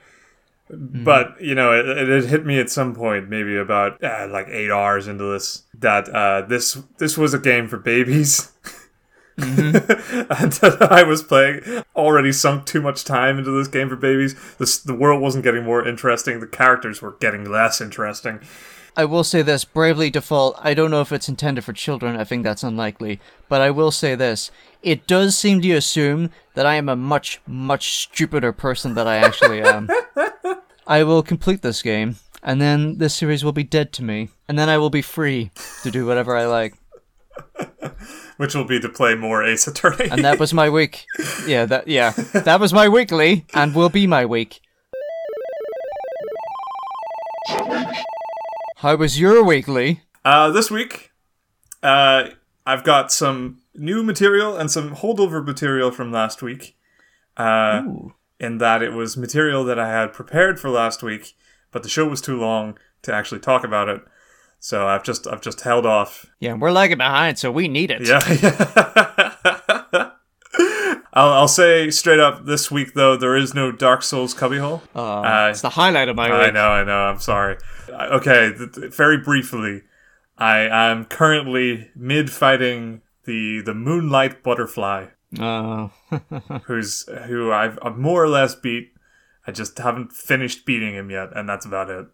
But 0.68 1.40
you 1.40 1.54
know, 1.54 1.72
it, 1.72 1.86
it 1.86 2.24
hit 2.24 2.44
me 2.46 2.58
at 2.58 2.70
some 2.70 2.94
point, 2.94 3.28
maybe 3.28 3.56
about 3.56 4.02
uh, 4.02 4.26
like 4.30 4.48
eight 4.48 4.70
hours 4.70 5.06
into 5.06 5.24
this, 5.24 5.62
that 5.78 6.08
uh, 6.08 6.42
this 6.42 6.78
this 6.98 7.16
was 7.18 7.34
a 7.34 7.38
game 7.38 7.68
for 7.68 7.78
babies. 7.78 8.50
Mm-hmm. 9.38 10.42
and 10.42 10.52
that 10.52 10.92
I 10.92 11.02
was 11.02 11.22
playing 11.22 11.82
already 11.96 12.32
sunk 12.32 12.66
too 12.66 12.80
much 12.80 13.04
time 13.04 13.38
into 13.38 13.50
this 13.50 13.68
game 13.68 13.88
for 13.88 13.96
babies. 13.96 14.34
This 14.58 14.78
the 14.78 14.94
world 14.94 15.20
wasn't 15.20 15.44
getting 15.44 15.64
more 15.64 15.86
interesting. 15.86 16.40
The 16.40 16.46
characters 16.46 17.02
were 17.02 17.12
getting 17.20 17.50
less 17.50 17.80
interesting. 17.80 18.40
I 18.96 19.04
will 19.06 19.24
say 19.24 19.42
this 19.42 19.64
Bravely 19.64 20.08
Default, 20.08 20.56
I 20.62 20.72
don't 20.72 20.90
know 20.90 21.00
if 21.00 21.10
it's 21.10 21.28
intended 21.28 21.64
for 21.64 21.72
children, 21.72 22.16
I 22.16 22.22
think 22.22 22.44
that's 22.44 22.62
unlikely, 22.62 23.18
but 23.48 23.60
I 23.60 23.70
will 23.72 23.90
say 23.90 24.14
this. 24.14 24.52
It 24.82 25.08
does 25.08 25.36
seem 25.36 25.60
to 25.62 25.72
assume 25.72 26.30
that 26.54 26.64
I 26.64 26.76
am 26.76 26.88
a 26.88 26.94
much, 26.94 27.40
much 27.44 27.94
stupider 28.04 28.52
person 28.52 28.94
than 28.94 29.08
I 29.08 29.16
actually 29.16 29.62
am. 29.62 29.88
I 30.86 31.02
will 31.02 31.24
complete 31.24 31.62
this 31.62 31.82
game, 31.82 32.16
and 32.40 32.60
then 32.60 32.98
this 32.98 33.16
series 33.16 33.44
will 33.44 33.52
be 33.52 33.64
dead 33.64 33.92
to 33.94 34.04
me, 34.04 34.28
and 34.48 34.56
then 34.56 34.68
I 34.68 34.78
will 34.78 34.90
be 34.90 35.02
free 35.02 35.50
to 35.82 35.90
do 35.90 36.06
whatever 36.06 36.36
I 36.36 36.46
like. 36.46 36.74
Which 38.36 38.54
will 38.54 38.64
be 38.64 38.80
to 38.80 38.88
play 38.88 39.14
more 39.14 39.44
Ace 39.44 39.66
Attorney. 39.66 40.08
And 40.10 40.24
that 40.24 40.38
was 40.38 40.52
my 40.52 40.68
week. 40.68 41.04
Yeah, 41.46 41.66
that 41.66 41.88
yeah. 41.88 42.10
That 42.32 42.60
was 42.60 42.72
my 42.72 42.88
weekly, 42.88 43.46
and 43.54 43.74
will 43.74 43.88
be 43.88 44.06
my 44.06 44.26
week. 44.26 44.60
How 48.76 48.96
was 48.96 49.18
your 49.20 49.44
weekly? 49.44 50.02
Uh, 50.24 50.50
this 50.50 50.70
week, 50.70 51.12
uh, 51.82 52.30
I've 52.66 52.84
got 52.84 53.12
some 53.12 53.60
new 53.74 54.02
material 54.02 54.56
and 54.56 54.70
some 54.70 54.96
holdover 54.96 55.44
material 55.44 55.90
from 55.90 56.12
last 56.12 56.42
week. 56.42 56.76
Uh, 57.36 57.82
in 58.40 58.58
that 58.58 58.82
it 58.82 58.92
was 58.92 59.16
material 59.16 59.64
that 59.64 59.78
I 59.78 59.88
had 59.88 60.12
prepared 60.12 60.60
for 60.60 60.70
last 60.70 61.02
week, 61.02 61.34
but 61.70 61.82
the 61.82 61.88
show 61.88 62.06
was 62.06 62.20
too 62.20 62.38
long 62.38 62.78
to 63.02 63.12
actually 63.12 63.40
talk 63.40 63.64
about 63.64 63.88
it. 63.88 64.02
So 64.64 64.88
I've 64.88 65.02
just 65.02 65.26
I've 65.26 65.42
just 65.42 65.60
held 65.60 65.84
off. 65.84 66.24
Yeah, 66.40 66.54
we're 66.54 66.72
lagging 66.72 66.96
behind, 66.96 67.38
so 67.38 67.52
we 67.52 67.68
need 67.68 67.90
it. 67.90 68.00
Yeah. 68.08 68.18
I'll, 71.16 71.28
I'll 71.32 71.48
say 71.48 71.90
straight 71.90 72.18
up 72.18 72.46
this 72.46 72.70
week 72.70 72.94
though 72.94 73.14
there 73.16 73.36
is 73.36 73.52
no 73.54 73.70
Dark 73.70 74.02
Souls 74.02 74.32
cubbyhole. 74.34 74.82
Uh, 74.96 75.20
Uh, 75.20 75.48
it's 75.50 75.60
the 75.60 75.68
highlight 75.70 76.08
of 76.08 76.16
my 76.16 76.28
I 76.30 76.44
week. 76.46 76.54
know, 76.54 76.66
I 76.68 76.82
know. 76.82 76.96
I'm 76.96 77.18
sorry. 77.20 77.56
Okay, 77.90 78.52
th- 78.56 78.72
th- 78.72 78.94
very 78.94 79.18
briefly, 79.18 79.82
I 80.38 80.60
am 80.60 81.04
currently 81.04 81.90
mid 81.94 82.30
fighting 82.30 83.02
the 83.26 83.60
the 83.60 83.74
Moonlight 83.74 84.42
Butterfly, 84.42 85.08
Uh, 85.38 85.88
who's 86.64 87.06
who 87.26 87.52
I've, 87.52 87.78
I've 87.82 87.98
more 87.98 88.24
or 88.24 88.28
less 88.28 88.54
beat. 88.54 88.92
I 89.46 89.52
just 89.52 89.76
haven't 89.78 90.10
finished 90.12 90.64
beating 90.64 90.94
him 90.94 91.10
yet, 91.10 91.28
and 91.36 91.46
that's 91.48 91.66
about 91.66 91.90
it. 91.90 92.06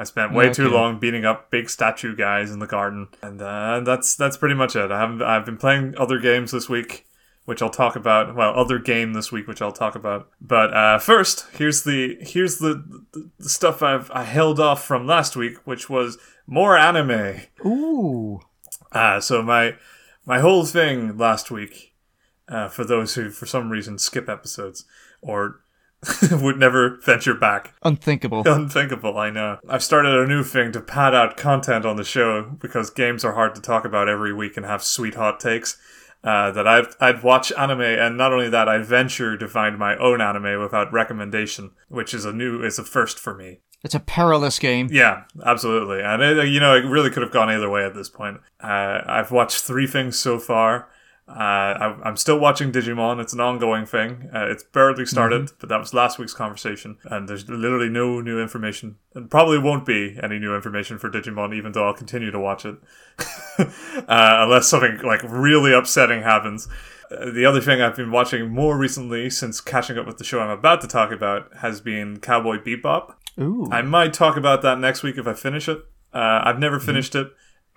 I 0.00 0.04
spent 0.04 0.32
way 0.32 0.50
too 0.50 0.66
Okay. 0.68 0.74
long 0.74 0.98
beating 0.98 1.24
up 1.26 1.50
big 1.50 1.68
statue 1.68 2.16
guys 2.16 2.50
in 2.50 2.58
the 2.58 2.66
garden, 2.66 3.08
and 3.22 3.40
uh, 3.42 3.80
that's 3.80 4.16
that's 4.16 4.36
pretty 4.38 4.54
much 4.54 4.74
it. 4.74 4.90
I 4.90 4.98
haven't. 4.98 5.20
I've 5.22 5.44
been 5.44 5.58
playing 5.58 5.94
other 5.98 6.18
games 6.18 6.52
this 6.52 6.68
week, 6.70 7.06
which 7.44 7.60
I'll 7.60 7.68
talk 7.68 7.96
about. 7.96 8.34
Well, 8.34 8.54
other 8.58 8.78
game 8.78 9.12
this 9.12 9.30
week, 9.30 9.46
which 9.46 9.60
I'll 9.60 9.72
talk 9.72 9.94
about. 9.94 10.30
But 10.40 10.72
uh, 10.72 10.98
first, 10.98 11.46
here's 11.58 11.82
the 11.82 12.16
here's 12.22 12.58
the, 12.58 12.82
the, 13.12 13.30
the 13.40 13.48
stuff 13.50 13.82
I've 13.82 14.10
I 14.12 14.24
held 14.24 14.58
off 14.58 14.82
from 14.84 15.06
last 15.06 15.36
week, 15.36 15.58
which 15.66 15.90
was 15.90 16.16
more 16.46 16.78
anime. 16.78 17.42
ooh. 17.66 18.40
Uh, 18.92 19.20
so 19.20 19.42
my 19.42 19.74
my 20.24 20.38
whole 20.40 20.64
thing 20.64 21.18
last 21.18 21.50
week, 21.50 21.94
uh, 22.48 22.68
for 22.68 22.84
those 22.84 23.14
who 23.16 23.28
for 23.30 23.44
some 23.46 23.68
reason 23.70 23.98
skip 23.98 24.28
episodes 24.30 24.84
or 25.20 25.60
would 26.30 26.58
never 26.58 26.98
venture 27.04 27.34
back. 27.34 27.74
Unthinkable. 27.82 28.42
Unthinkable, 28.46 29.18
I 29.18 29.30
know. 29.30 29.58
I've 29.68 29.84
started 29.84 30.14
a 30.14 30.26
new 30.26 30.42
thing 30.42 30.72
to 30.72 30.80
pad 30.80 31.14
out 31.14 31.36
content 31.36 31.84
on 31.84 31.96
the 31.96 32.04
show 32.04 32.42
because 32.60 32.90
games 32.90 33.24
are 33.24 33.34
hard 33.34 33.54
to 33.54 33.60
talk 33.60 33.84
about 33.84 34.08
every 34.08 34.32
week 34.32 34.56
and 34.56 34.64
have 34.64 34.82
sweet 34.82 35.14
hot 35.14 35.40
takes. 35.40 35.78
Uh, 36.22 36.50
that 36.50 36.68
I'd, 36.68 36.84
I'd 37.00 37.22
watch 37.22 37.50
anime, 37.52 37.80
and 37.80 38.18
not 38.18 38.30
only 38.30 38.50
that, 38.50 38.68
I'd 38.68 38.84
venture 38.84 39.38
to 39.38 39.48
find 39.48 39.78
my 39.78 39.96
own 39.96 40.20
anime 40.20 40.60
without 40.60 40.92
recommendation, 40.92 41.70
which 41.88 42.12
is 42.12 42.26
a 42.26 42.32
new, 42.32 42.62
is 42.62 42.78
a 42.78 42.84
first 42.84 43.18
for 43.18 43.34
me. 43.34 43.60
It's 43.82 43.94
a 43.94 44.00
perilous 44.00 44.58
game. 44.58 44.88
Yeah, 44.90 45.24
absolutely. 45.44 46.02
And 46.02 46.22
it, 46.22 46.48
you 46.48 46.60
know, 46.60 46.76
it 46.76 46.84
really 46.84 47.08
could 47.08 47.22
have 47.22 47.32
gone 47.32 47.48
either 47.48 47.70
way 47.70 47.86
at 47.86 47.94
this 47.94 48.10
point. 48.10 48.38
Uh, 48.62 49.00
I've 49.06 49.30
watched 49.30 49.62
three 49.62 49.86
things 49.86 50.18
so 50.18 50.38
far. 50.38 50.89
Uh, 51.30 51.34
I, 51.38 51.96
I'm 52.04 52.16
still 52.16 52.40
watching 52.40 52.72
Digimon. 52.72 53.20
It's 53.20 53.32
an 53.32 53.38
ongoing 53.40 53.86
thing. 53.86 54.28
Uh, 54.34 54.46
it's 54.46 54.64
barely 54.64 55.06
started, 55.06 55.52
but 55.60 55.68
that 55.68 55.78
was 55.78 55.94
last 55.94 56.18
week's 56.18 56.34
conversation. 56.34 56.98
And 57.04 57.28
there's 57.28 57.48
literally 57.48 57.88
no 57.88 58.20
new 58.20 58.40
information, 58.42 58.96
and 59.14 59.30
probably 59.30 59.58
won't 59.58 59.86
be 59.86 60.18
any 60.20 60.40
new 60.40 60.56
information 60.56 60.98
for 60.98 61.08
Digimon, 61.08 61.54
even 61.54 61.70
though 61.72 61.86
I'll 61.86 61.94
continue 61.94 62.32
to 62.32 62.40
watch 62.40 62.64
it, 62.66 62.76
uh, 63.58 63.64
unless 64.08 64.68
something 64.68 64.98
like 65.02 65.22
really 65.22 65.72
upsetting 65.72 66.22
happens. 66.22 66.66
Uh, 67.10 67.30
The 67.30 67.44
other 67.44 67.60
thing 67.60 67.80
I've 67.80 67.96
been 67.96 68.10
watching 68.10 68.48
more 68.50 68.76
recently, 68.76 69.30
since 69.30 69.60
catching 69.60 69.98
up 69.98 70.06
with 70.06 70.18
the 70.18 70.24
show 70.24 70.40
I'm 70.40 70.50
about 70.50 70.80
to 70.80 70.88
talk 70.88 71.12
about, 71.12 71.56
has 71.58 71.80
been 71.80 72.18
Cowboy 72.18 72.56
Bebop. 72.58 73.14
Ooh. 73.40 73.68
I 73.70 73.82
might 73.82 74.12
talk 74.12 74.36
about 74.36 74.62
that 74.62 74.78
next 74.80 75.02
week 75.04 75.16
if 75.16 75.26
I 75.26 75.34
finish 75.34 75.68
it. 75.68 75.78
Uh, 76.12 76.40
I've 76.44 76.58
never 76.58 76.80
finished 76.80 77.14
it. 77.14 77.28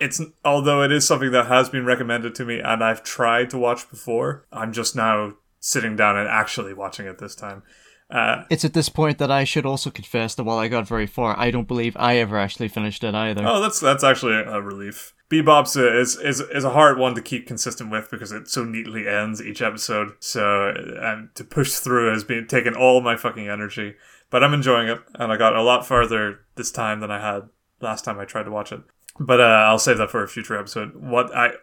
It's 0.04 0.22
although 0.44 0.84
it 0.84 0.92
is 0.92 1.06
something 1.06 1.32
that 1.32 1.48
has 1.48 1.70
been 1.70 1.86
recommended 1.86 2.36
to 2.36 2.46
me 2.46 2.60
and 2.60 2.84
I've 2.84 3.04
tried 3.04 3.50
to 3.52 3.58
watch 3.58 3.90
before. 3.90 4.46
I'm 4.52 4.74
just 4.74 4.96
now 4.96 5.34
sitting 5.60 5.96
down 5.96 6.18
and 6.18 6.28
actually 6.28 6.74
watching 6.74 7.06
it 7.08 7.20
this 7.20 7.36
time. 7.36 7.64
Uh, 8.10 8.44
It's 8.50 8.66
at 8.66 8.74
this 8.74 8.90
point 8.90 9.18
that 9.18 9.32
I 9.32 9.44
should 9.44 9.66
also 9.66 9.90
confess 9.90 10.36
that 10.36 10.44
while 10.44 10.60
I 10.60 10.68
got 10.68 10.88
very 10.88 11.08
far, 11.08 11.40
I 11.40 11.52
don't 11.52 11.68
believe 11.68 11.96
I 11.98 12.18
ever 12.18 12.38
actually 12.38 12.68
finished 12.68 13.04
it 13.04 13.16
either. 13.16 13.44
oh, 13.46 13.62
that's 13.62 13.80
that's 13.80 14.04
actually 14.04 14.36
a 14.36 14.62
relief 14.62 15.14
Bebop's 15.34 15.76
a, 15.76 16.00
is, 16.00 16.16
is 16.18 16.42
is 16.42 16.64
a 16.64 16.70
hard 16.70 17.00
one 17.00 17.16
to 17.16 17.22
keep 17.22 17.48
consistent 17.48 17.90
with 17.90 18.12
because 18.12 18.32
it 18.32 18.48
so 18.48 18.64
neatly 18.64 19.08
ends 19.08 19.42
each 19.42 19.64
episode. 19.64 20.14
So 20.20 20.74
and 21.02 21.34
to 21.36 21.44
push 21.44 21.74
through 21.74 22.12
has 22.12 22.24
been 22.24 22.46
taking 22.46 22.76
all 22.76 23.02
my 23.02 23.18
fucking 23.18 23.48
energy. 23.48 23.96
But 24.30 24.44
I'm 24.44 24.54
enjoying 24.54 24.90
it, 24.90 25.00
and 25.16 25.32
I 25.32 25.38
got 25.38 25.56
a 25.56 25.64
lot 25.64 25.88
farther 25.88 26.42
this 26.56 26.72
time 26.72 27.00
than 27.00 27.10
I 27.10 27.20
had 27.20 27.50
last 27.82 28.06
time 28.06 28.20
I 28.20 28.26
tried 28.26 28.44
to 28.44 28.52
watch 28.52 28.72
it. 28.72 28.82
But 29.20 29.40
uh, 29.40 29.66
I'll 29.68 29.80
save 29.80 29.98
that 30.00 30.12
for 30.12 30.24
a 30.24 30.28
future 30.28 30.58
episode. 30.58 30.96
What 30.96 31.36
I 31.36 31.54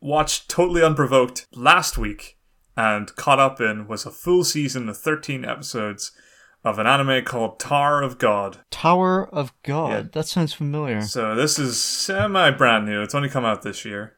watched 0.00 0.48
totally 0.48 0.82
unprovoked 0.82 1.46
last 1.52 1.98
week 1.98 2.38
and 2.76 3.14
caught 3.16 3.38
up 3.38 3.60
in 3.60 3.88
was 3.88 4.04
a 4.04 4.10
full 4.10 4.44
season 4.44 4.88
of 4.88 4.98
13 4.98 5.44
episodes 5.44 6.12
of 6.64 6.78
an 6.78 6.86
anime 6.86 7.24
called 7.24 7.60
Tower 7.60 8.02
of 8.02 8.18
God. 8.18 8.58
Tower 8.70 9.28
of 9.32 9.52
God. 9.62 9.90
Yeah. 9.90 10.02
That 10.12 10.26
sounds 10.26 10.52
familiar. 10.52 11.00
So 11.02 11.34
this 11.34 11.58
is 11.58 11.82
semi 11.82 12.50
brand 12.50 12.86
new. 12.86 13.02
It's 13.02 13.14
only 13.14 13.28
come 13.28 13.44
out 13.44 13.62
this 13.62 13.84
year. 13.84 14.16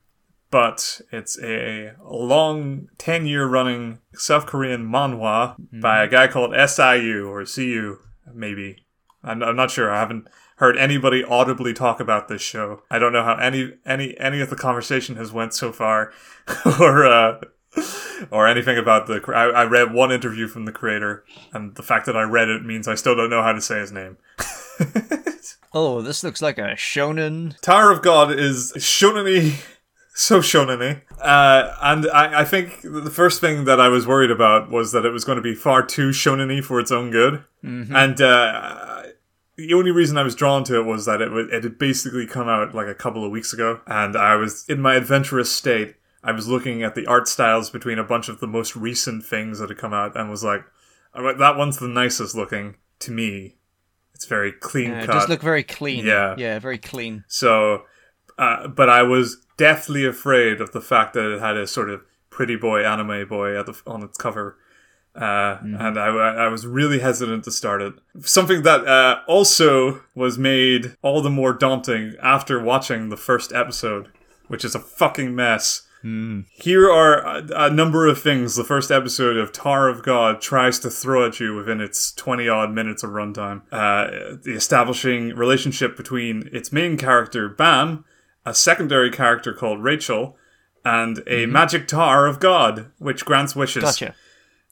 But 0.51 1.03
it's 1.13 1.39
a 1.43 1.93
long 2.03 2.89
10 2.97 3.27
year 3.27 3.47
running 3.47 3.99
South 4.15 4.47
Korean 4.47 4.89
manhwa 4.89 5.57
by 5.83 6.03
a 6.03 6.09
guy 6.09 6.27
called 6.27 6.55
SIU 6.55 7.29
or 7.29 7.45
CU, 7.45 7.99
maybe. 8.33 8.87
I'm, 9.23 9.43
I'm 9.43 9.57
not 9.57 9.71
sure. 9.71 9.91
I 9.91 10.01
haven't 10.01 10.27
heard 10.59 10.77
anybody 10.77 11.25
audibly 11.25 11.73
talk 11.73 12.01
about 12.01 12.29
this 12.29 12.43
show. 12.43 12.83
I 12.91 12.99
don't 12.99 13.13
know 13.13 13.25
how 13.25 13.37
any 13.37 13.75
any 13.85 14.19
any 14.19 14.41
of 14.41 14.51
the 14.51 14.57
conversation 14.57 15.17
has 15.17 15.33
went 15.33 15.55
so 15.55 15.73
far, 15.73 16.13
or 16.81 17.07
uh, 17.07 17.41
or 18.31 18.47
anything 18.47 18.79
about 18.79 19.07
the. 19.07 19.23
I, 19.29 19.63
I 19.63 19.65
read 19.65 19.93
one 19.93 20.13
interview 20.13 20.47
from 20.49 20.65
the 20.65 20.73
creator, 20.73 21.25
and 21.53 21.75
the 21.75 21.83
fact 21.83 22.07
that 22.07 22.17
I 22.17 22.23
read 22.23 22.49
it 22.49 22.65
means 22.65 22.87
I 22.87 22.95
still 22.95 23.17
don't 23.17 23.31
know 23.31 23.43
how 23.43 23.53
to 23.53 23.61
say 23.61 23.79
his 23.81 23.93
name. 23.93 24.19
Oh, 25.75 26.01
this 26.01 26.25
looks 26.25 26.41
like 26.41 26.59
a 26.59 26.75
shonen. 26.75 27.59
Tower 27.61 27.91
of 27.91 28.03
God 28.03 28.33
is 28.33 28.73
shonen 28.77 29.63
so 30.15 30.41
shonen 30.41 31.03
uh, 31.21 31.77
and 31.83 32.11
I, 32.11 32.41
I 32.41 32.45
think 32.45 32.81
the 32.83 33.11
first 33.11 33.41
thing 33.41 33.65
that 33.67 33.81
I 33.81 33.89
was 33.89 34.07
worried 34.07 34.31
about 34.31 34.71
was 34.71 34.93
that 34.93 35.05
it 35.05 35.11
was 35.11 35.25
going 35.25 35.37
to 35.37 35.43
be 35.43 35.55
far 35.55 35.85
too 35.85 36.09
shonen 36.11 36.65
for 36.65 36.81
its 36.81 36.91
own 36.91 37.11
good. 37.11 37.45
And 37.63 38.21
uh, 38.21 38.88
the 39.59 39.75
only 39.75 39.91
reason 39.91 40.17
I 40.17 40.23
was 40.23 40.37
drawn 40.37 40.63
to 40.65 40.79
it 40.79 40.85
was 40.85 41.05
that 41.07 41.21
it, 41.21 41.33
was, 41.33 41.49
it 41.51 41.65
had 41.65 41.79
basically 41.79 42.27
come 42.27 42.49
out 42.49 42.75
like 42.75 42.87
a 42.87 42.95
couple 42.95 43.25
of 43.25 43.33
weeks 43.33 43.53
ago, 43.53 43.81
and 43.87 44.17
I 44.17 44.37
was 44.37 44.65
in 44.69 44.81
my 44.81 44.95
adventurous 44.95 45.53
state. 45.53 45.97
I 46.23 46.33
was 46.33 46.47
looking 46.49 46.83
at 46.83 46.95
the 46.95 47.07
art 47.07 47.27
styles 47.29 47.69
between 47.69 47.99
a 47.99 48.05
bunch 48.05 48.29
of 48.29 48.39
the 48.41 48.47
most 48.47 48.77
recent 48.77 49.25
things 49.25 49.59
that 49.59 49.69
had 49.69 49.79
come 49.79 49.93
out, 49.93 50.17
and 50.17 50.31
was 50.31 50.45
like, 50.45 50.65
"That 51.15 51.57
one's 51.57 51.79
the 51.79 51.89
nicest 51.89 52.35
looking 52.37 52.77
to 53.01 53.11
me." 53.11 53.57
It's 54.15 54.27
very 54.27 54.53
clean 54.53 54.91
Yeah, 54.91 55.03
it 55.03 55.07
cut. 55.07 55.13
does 55.13 55.29
look 55.29 55.43
very 55.43 55.63
clean. 55.63 56.05
Yeah. 56.05 56.35
Yeah, 56.39 56.59
very 56.59 56.79
clean. 56.79 57.25
So, 57.29 57.85
uh, 58.37 58.67
but 58.69 58.89
I 58.89 59.03
was 59.03 59.45
deathly 59.57 60.05
afraid 60.05 60.61
of 60.61 60.73
the 60.73 60.81
fact 60.81 61.15
that 61.15 61.33
it 61.33 61.41
had 61.41 61.57
a 61.57 61.67
sort 61.69 61.89
of 61.91 62.03
pretty 62.31 62.57
boy 62.57 62.85
anime 62.85 63.29
boy 63.29 63.59
at 63.59 63.67
the, 63.67 63.81
on 63.87 64.03
its 64.03 64.19
cover. 64.19 64.57
Uh, 65.15 65.59
And 65.63 65.99
I, 65.99 66.07
I 66.07 66.49
was 66.49 66.67
really 66.67 67.01
hesitant 67.01 67.45
to 67.45 67.51
start 67.51 67.83
it. 67.83 67.95
Something 68.21 68.63
that 68.63 68.87
uh, 68.87 69.21
also 69.27 70.03
was 70.15 70.39
made 70.39 70.97
all 71.03 71.21
the 71.23 71.31
more 71.31 71.53
daunting 71.53 72.15
after 72.23 72.63
watching 72.63 73.09
the 73.09 73.17
first 73.17 73.53
episode, 73.53 74.09
which 74.47 74.65
is 74.65 74.75
a 74.75 74.81
fucking 74.81 75.35
mess. 75.35 75.83
Here 76.53 76.89
are 76.89 77.19
a, 77.27 77.45
a 77.67 77.71
number 77.71 78.07
of 78.07 78.23
things 78.23 78.55
the 78.55 78.63
first 78.63 78.93
episode 78.93 79.37
of 79.37 79.51
Tower 79.53 79.89
of 79.89 80.05
God 80.05 80.41
tries 80.41 80.79
to 80.81 80.91
throw 80.91 81.27
at 81.27 81.41
you 81.41 81.57
within 81.57 81.81
its 81.81 82.13
20 82.13 82.49
odd 82.49 82.71
minutes 82.73 83.03
of 83.03 83.11
runtime. 83.11 83.63
Uh, 83.73 84.37
the 84.45 84.53
establishing 84.55 85.31
relationship 85.35 85.97
between 85.97 86.49
its 86.53 86.71
main 86.73 86.97
character, 86.97 87.49
Bam, 87.49 88.05
a 88.47 88.55
secondary 88.55 89.11
character 89.11 89.53
called 89.53 89.83
Rachel, 89.83 90.37
and 90.85 91.21
a 91.27 91.47
magic 91.47 91.89
Tower 91.89 92.27
of 92.27 92.39
God, 92.39 92.93
which 92.99 93.25
grants 93.25 93.57
wishes. 93.57 93.83
Gotcha. 93.83 94.15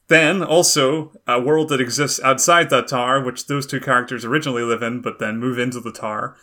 Then 0.08 0.42
also 0.42 1.12
a 1.26 1.40
world 1.40 1.68
that 1.70 1.80
exists 1.80 2.20
outside 2.22 2.70
that 2.70 2.88
tar, 2.88 3.22
which 3.22 3.46
those 3.46 3.66
two 3.66 3.80
characters 3.80 4.24
originally 4.24 4.62
live 4.62 4.82
in, 4.82 5.00
but 5.00 5.18
then 5.18 5.38
move 5.38 5.58
into 5.58 5.80
the 5.80 5.92
tower. 5.92 6.36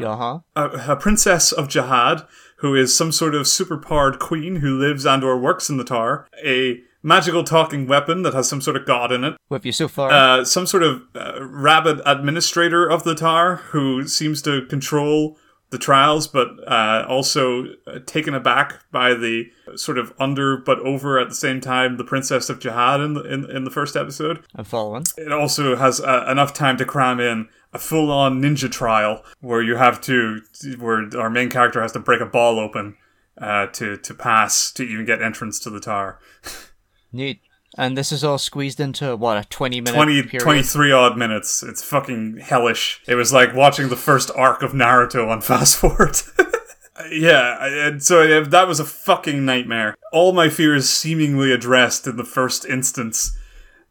Yeah, 0.00 0.16
huh? 0.16 0.38
A, 0.56 0.92
a 0.92 0.96
princess 0.96 1.52
of 1.52 1.68
Jahad, 1.68 2.26
who 2.56 2.74
is 2.74 2.96
some 2.96 3.12
sort 3.12 3.34
of 3.34 3.42
superpowered 3.42 4.18
queen 4.18 4.56
who 4.56 4.78
lives 4.78 5.06
and 5.06 5.22
or 5.22 5.38
works 5.38 5.70
in 5.70 5.76
the 5.76 5.84
tar. 5.84 6.26
A 6.44 6.80
magical 7.02 7.44
talking 7.44 7.86
weapon 7.86 8.22
that 8.22 8.34
has 8.34 8.48
some 8.48 8.60
sort 8.60 8.76
of 8.76 8.86
god 8.86 9.12
in 9.12 9.24
it. 9.24 9.36
With 9.48 9.64
you 9.64 9.72
so 9.72 9.88
far? 9.88 10.10
Uh, 10.10 10.44
some 10.44 10.66
sort 10.66 10.82
of 10.82 11.02
uh, 11.14 11.42
rabid 11.42 12.00
administrator 12.04 12.86
of 12.86 13.04
the 13.04 13.14
tar 13.14 13.56
who 13.56 14.06
seems 14.06 14.42
to 14.42 14.66
control 14.66 15.38
the 15.70 15.78
trials, 15.78 16.26
but 16.26 16.48
uh, 16.66 17.04
also 17.08 17.74
uh, 17.86 18.00
taken 18.04 18.34
aback 18.34 18.84
by 18.90 19.14
the 19.14 19.50
sort 19.76 19.98
of 19.98 20.12
under 20.18 20.56
but 20.56 20.80
over 20.80 21.18
at 21.18 21.28
the 21.28 21.34
same 21.34 21.60
time 21.60 21.96
the 21.96 22.04
princess 22.04 22.50
of 22.50 22.58
Jahad 22.58 23.04
in 23.04 23.14
the 23.14 23.22
in, 23.22 23.50
in 23.50 23.64
the 23.64 23.70
first 23.70 23.96
episode. 23.96 24.44
I'm 24.54 24.64
following. 24.64 25.04
It 25.16 25.32
also 25.32 25.76
has 25.76 26.00
uh, 26.00 26.26
enough 26.28 26.52
time 26.52 26.76
to 26.78 26.84
cram 26.84 27.20
in 27.20 27.48
a 27.72 27.78
full-on 27.78 28.42
ninja 28.42 28.70
trial 28.70 29.24
where 29.40 29.62
you 29.62 29.76
have 29.76 30.00
to 30.02 30.40
where 30.78 31.08
our 31.16 31.30
main 31.30 31.48
character 31.50 31.80
has 31.80 31.92
to 31.92 32.00
break 32.00 32.20
a 32.20 32.26
ball 32.26 32.58
open 32.58 32.96
uh, 33.38 33.66
to 33.68 33.96
to 33.96 34.12
pass 34.14 34.72
to 34.72 34.82
even 34.82 35.04
get 35.04 35.22
entrance 35.22 35.60
to 35.60 35.70
the 35.70 35.80
tower. 35.80 36.18
Neat. 37.12 37.40
And 37.78 37.96
this 37.96 38.10
is 38.10 38.24
all 38.24 38.38
squeezed 38.38 38.80
into, 38.80 39.14
what, 39.16 39.38
a 39.38 39.48
20 39.48 39.80
minute 39.80 39.94
20, 39.94 40.22
period? 40.24 40.42
23 40.42 40.92
odd 40.92 41.16
minutes. 41.16 41.62
It's 41.62 41.82
fucking 41.82 42.38
hellish. 42.38 43.00
It 43.06 43.14
was 43.14 43.32
like 43.32 43.54
watching 43.54 43.88
the 43.88 43.96
first 43.96 44.30
arc 44.34 44.62
of 44.62 44.72
Naruto 44.72 45.28
on 45.28 45.40
fast 45.40 45.76
forward. 45.76 46.16
yeah, 47.10 47.86
and 47.86 48.02
so 48.02 48.42
that 48.42 48.68
was 48.68 48.80
a 48.80 48.84
fucking 48.84 49.44
nightmare. 49.44 49.96
All 50.12 50.32
my 50.32 50.48
fears 50.48 50.88
seemingly 50.88 51.52
addressed 51.52 52.06
in 52.06 52.16
the 52.16 52.24
first 52.24 52.64
instance 52.64 53.36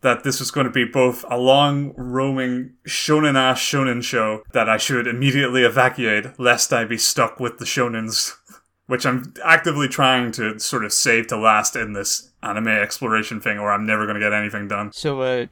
that 0.02 0.24
this 0.24 0.40
was 0.40 0.52
going 0.52 0.66
to 0.66 0.72
be 0.72 0.86
both 0.86 1.26
a 1.30 1.38
long 1.38 1.94
roaming 1.98 2.74
shonen 2.88 3.36
ass 3.36 3.60
shonen 3.60 4.04
show 4.04 4.44
that 4.54 4.70
I 4.70 4.78
should 4.78 5.08
immediately 5.08 5.64
evacuate 5.64 6.40
lest 6.40 6.72
I 6.72 6.86
be 6.86 6.98
stuck 6.98 7.40
with 7.40 7.58
the 7.58 7.66
shonens, 7.66 8.36
which 8.88 9.06
I'm 9.06 9.34
actively 9.44 9.88
trying 9.88 10.32
to 10.34 10.60
sort 10.60 10.86
of 10.86 10.94
save 10.94 11.28
to 11.28 11.38
last 11.38 11.76
in 11.76 11.94
this 11.94 12.29
anime 12.42 12.68
exploration 12.68 13.40
thing, 13.40 13.60
or 13.60 13.72
I'm 13.72 13.86
never 13.86 14.06
going 14.06 14.16
to 14.16 14.22
get 14.22 14.34
anything 14.34 14.68
done. 14.68 14.92
So, 14.92 15.22
uh, 15.22 15.46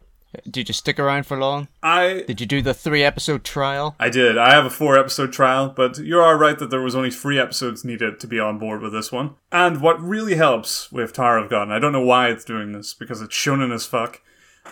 did 0.50 0.68
you 0.68 0.74
stick 0.74 1.00
around 1.00 1.26
for 1.26 1.38
long? 1.38 1.68
I 1.82 2.24
Did 2.28 2.42
you 2.42 2.48
do 2.48 2.62
the 2.62 2.74
three 2.74 3.04
episode 3.04 3.44
trial? 3.44 3.96
I 4.00 4.10
did. 4.10 4.38
I 4.38 4.54
have 4.54 4.66
a 4.66 4.70
four 4.70 4.98
episode 4.98 5.32
trial, 5.32 5.70
but 5.70 5.98
you're 5.98 6.38
right 6.38 6.60
that 6.60 6.70
there 6.70 6.82
was 6.82 6.96
only 6.96 7.12
three 7.12 7.40
episodes 7.40 7.86
needed 7.86 8.20
to 8.20 8.28
be 8.28 8.40
on 8.40 8.60
board 8.60 8.82
with 8.82 8.92
this 8.92 9.12
one. 9.12 9.36
And 9.52 9.82
what 9.82 10.02
really 10.02 10.36
helps 10.36 10.92
with 10.92 11.14
Tower 11.14 11.38
of 11.38 11.50
God, 11.50 11.64
and 11.64 11.74
I 11.74 11.80
don't 11.80 11.94
know 11.94 12.02
why 12.02 12.30
it's 12.30 12.46
doing 12.46 12.74
this 12.74 12.94
because 12.94 13.22
it's 13.22 13.36
shonen 13.36 13.74
as 13.74 13.86
fuck, 13.86 14.22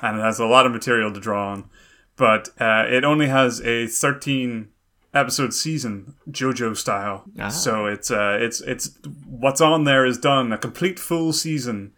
and 0.02 0.20
it 0.20 0.22
has 0.22 0.40
a 0.40 0.46
lot 0.46 0.66
of 0.66 0.72
material 0.72 1.12
to 1.12 1.20
draw 1.20 1.54
on, 1.54 1.70
but 2.18 2.50
uh, 2.60 2.86
it 2.88 3.04
only 3.04 3.28
has 3.28 3.62
a 3.62 3.88
13 3.88 4.70
episode 5.14 5.54
season, 5.54 6.16
JoJo 6.30 6.76
style. 6.76 7.24
Ah. 7.40 7.48
So 7.48 7.86
it's 7.86 8.12
uh, 8.12 8.38
it's 8.40 8.62
it's 8.62 8.98
what's 9.26 9.62
on 9.62 9.86
there 9.86 10.06
is 10.06 10.18
done 10.18 10.52
a 10.52 10.58
complete 10.58 11.00
full 11.00 11.34
season. 11.34 11.94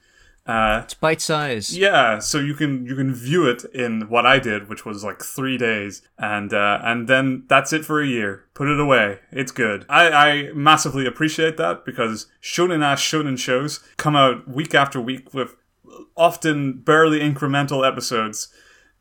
Uh, 0.48 0.82
It's 0.84 0.94
bite 0.94 1.20
size. 1.22 1.78
yeah, 1.78 2.20
so 2.20 2.40
you 2.40 2.54
can 2.54 2.86
you 2.86 2.96
can 2.96 3.14
view 3.14 3.46
it 3.48 3.66
in 3.74 4.08
what 4.10 4.26
I 4.26 4.40
did, 4.40 4.70
which 4.70 4.86
was 4.86 5.04
like 5.04 5.22
three 5.22 5.58
days, 5.58 6.02
and 6.18 6.54
uh, 6.54 6.80
and 6.84 7.08
then 7.10 7.44
that's 7.50 7.74
it 7.74 7.84
for 7.84 8.02
a 8.02 8.08
year. 8.08 8.46
Put 8.54 8.70
it 8.70 8.80
away. 8.80 9.20
It's 9.32 9.52
good. 9.52 9.86
I, 9.90 10.10
I 10.10 10.52
massively 10.54 11.06
appreciate 11.06 11.58
that 11.58 11.84
because 11.84 12.28
shonen 12.42 12.82
ass 12.82 13.02
shonen 13.02 13.38
shows 13.38 13.82
come 13.98 14.16
out 14.16 14.48
week 14.48 14.74
after 14.74 15.02
week 15.02 15.34
with 15.34 15.56
often 16.16 16.80
barely 16.80 17.20
incremental 17.20 17.86
episodes 17.86 18.48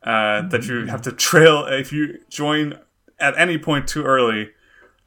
uh, 0.03 0.43
that 0.49 0.67
you 0.67 0.87
have 0.87 1.03
to 1.03 1.13
trail. 1.13 1.65
If 1.67 1.93
you 1.93 2.19
join 2.29 2.79
at 3.21 3.39
any 3.39 3.57
point 3.57 3.87
too 3.87 4.03
early, 4.05 4.51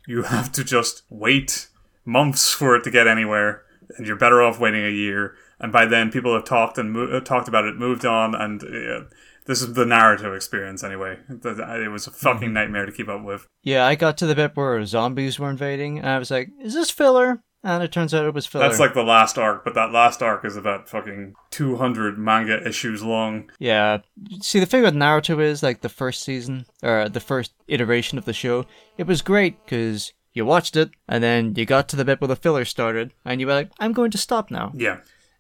you 0.07 0.23
have 0.23 0.51
to 0.53 0.63
just 0.63 1.03
wait 1.09 1.67
months 2.05 2.51
for 2.51 2.75
it 2.77 2.83
to 2.85 2.91
get 2.91 3.07
anywhere, 3.07 3.63
and 3.97 4.07
you're 4.07 4.15
better 4.15 4.41
off 4.41 4.57
waiting 4.59 4.85
a 4.85 4.89
year. 4.89 5.35
And 5.59 5.71
by 5.71 5.85
then, 5.85 6.11
people 6.11 6.33
have 6.33 6.45
talked 6.45 6.77
and 6.77 6.91
mo- 6.91 7.07
uh, 7.11 7.19
talked 7.19 7.47
about 7.47 7.65
it, 7.65 7.75
moved 7.75 8.05
on, 8.05 8.33
and 8.33 8.63
uh, 8.63 9.03
this 9.45 9.61
is 9.61 9.73
the 9.73 9.85
narrative 9.85 10.33
experience 10.33 10.83
anyway. 10.83 11.17
It 11.29 11.91
was 11.91 12.07
a 12.07 12.11
fucking 12.11 12.53
nightmare 12.53 12.85
to 12.85 12.91
keep 12.91 13.09
up 13.09 13.23
with. 13.23 13.47
Yeah, 13.63 13.85
I 13.85 13.95
got 13.95 14.17
to 14.19 14.25
the 14.25 14.35
bit 14.35 14.55
where 14.55 14.85
zombies 14.85 15.39
were 15.39 15.49
invading, 15.49 15.99
and 15.99 16.07
I 16.07 16.19
was 16.19 16.31
like, 16.31 16.49
is 16.61 16.73
this 16.73 16.91
filler? 16.91 17.41
And 17.61 17.83
it 17.83 17.91
turns 17.91 18.13
out 18.13 18.23
it 18.25 18.33
was 18.33 18.45
filler. 18.45 18.65
That's 18.65 18.79
like 18.79 18.93
the 18.93 19.03
last 19.03 19.37
arc, 19.37 19.65
but 19.65 19.73
that 19.73 19.91
last 19.91 20.21
arc 20.23 20.45
is 20.45 20.55
about 20.55 20.87
fucking 20.87 21.33
200 21.51 22.17
manga 22.17 22.65
issues 22.65 23.03
long. 23.03 23.51
Yeah. 23.59 23.97
See, 24.41 24.61
the 24.61 24.65
thing 24.65 24.83
with 24.83 24.93
Naruto 24.93 25.41
is, 25.41 25.61
like, 25.61 25.81
the 25.81 25.89
first 25.89 26.23
season, 26.23 26.65
or 26.81 27.09
the 27.09 27.19
first 27.19 27.51
iteration 27.67 28.17
of 28.17 28.23
the 28.23 28.31
show, 28.31 28.65
it 28.97 29.07
was 29.07 29.21
great, 29.21 29.61
because 29.65 30.13
you 30.31 30.45
watched 30.45 30.77
it, 30.77 30.91
and 31.09 31.21
then 31.21 31.53
you 31.55 31.65
got 31.65 31.89
to 31.89 31.97
the 31.97 32.05
bit 32.05 32.21
where 32.21 32.29
the 32.29 32.37
filler 32.37 32.63
started, 32.63 33.11
and 33.25 33.41
you 33.41 33.47
were 33.47 33.53
like, 33.53 33.71
I'm 33.77 33.91
going 33.91 34.11
to 34.11 34.17
stop 34.17 34.51
now. 34.51 34.71
Yeah. 34.73 34.99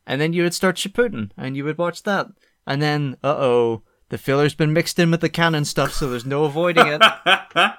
And 0.09 0.19
then 0.19 0.33
you 0.33 0.41
would 0.41 0.55
start 0.55 0.75
Shippuden, 0.75 1.29
and 1.37 1.55
you 1.55 1.63
would 1.63 1.77
watch 1.77 2.01
that. 2.03 2.27
And 2.65 2.81
then, 2.81 3.15
uh 3.23 3.35
oh, 3.37 3.83
the 4.09 4.17
filler's 4.17 4.55
been 4.55 4.73
mixed 4.73 4.97
in 4.97 5.11
with 5.11 5.21
the 5.21 5.29
canon 5.29 5.65
stuff, 5.65 5.93
so 5.93 6.09
there's 6.09 6.25
no 6.25 6.43
avoiding 6.43 6.87
it. 6.87 7.01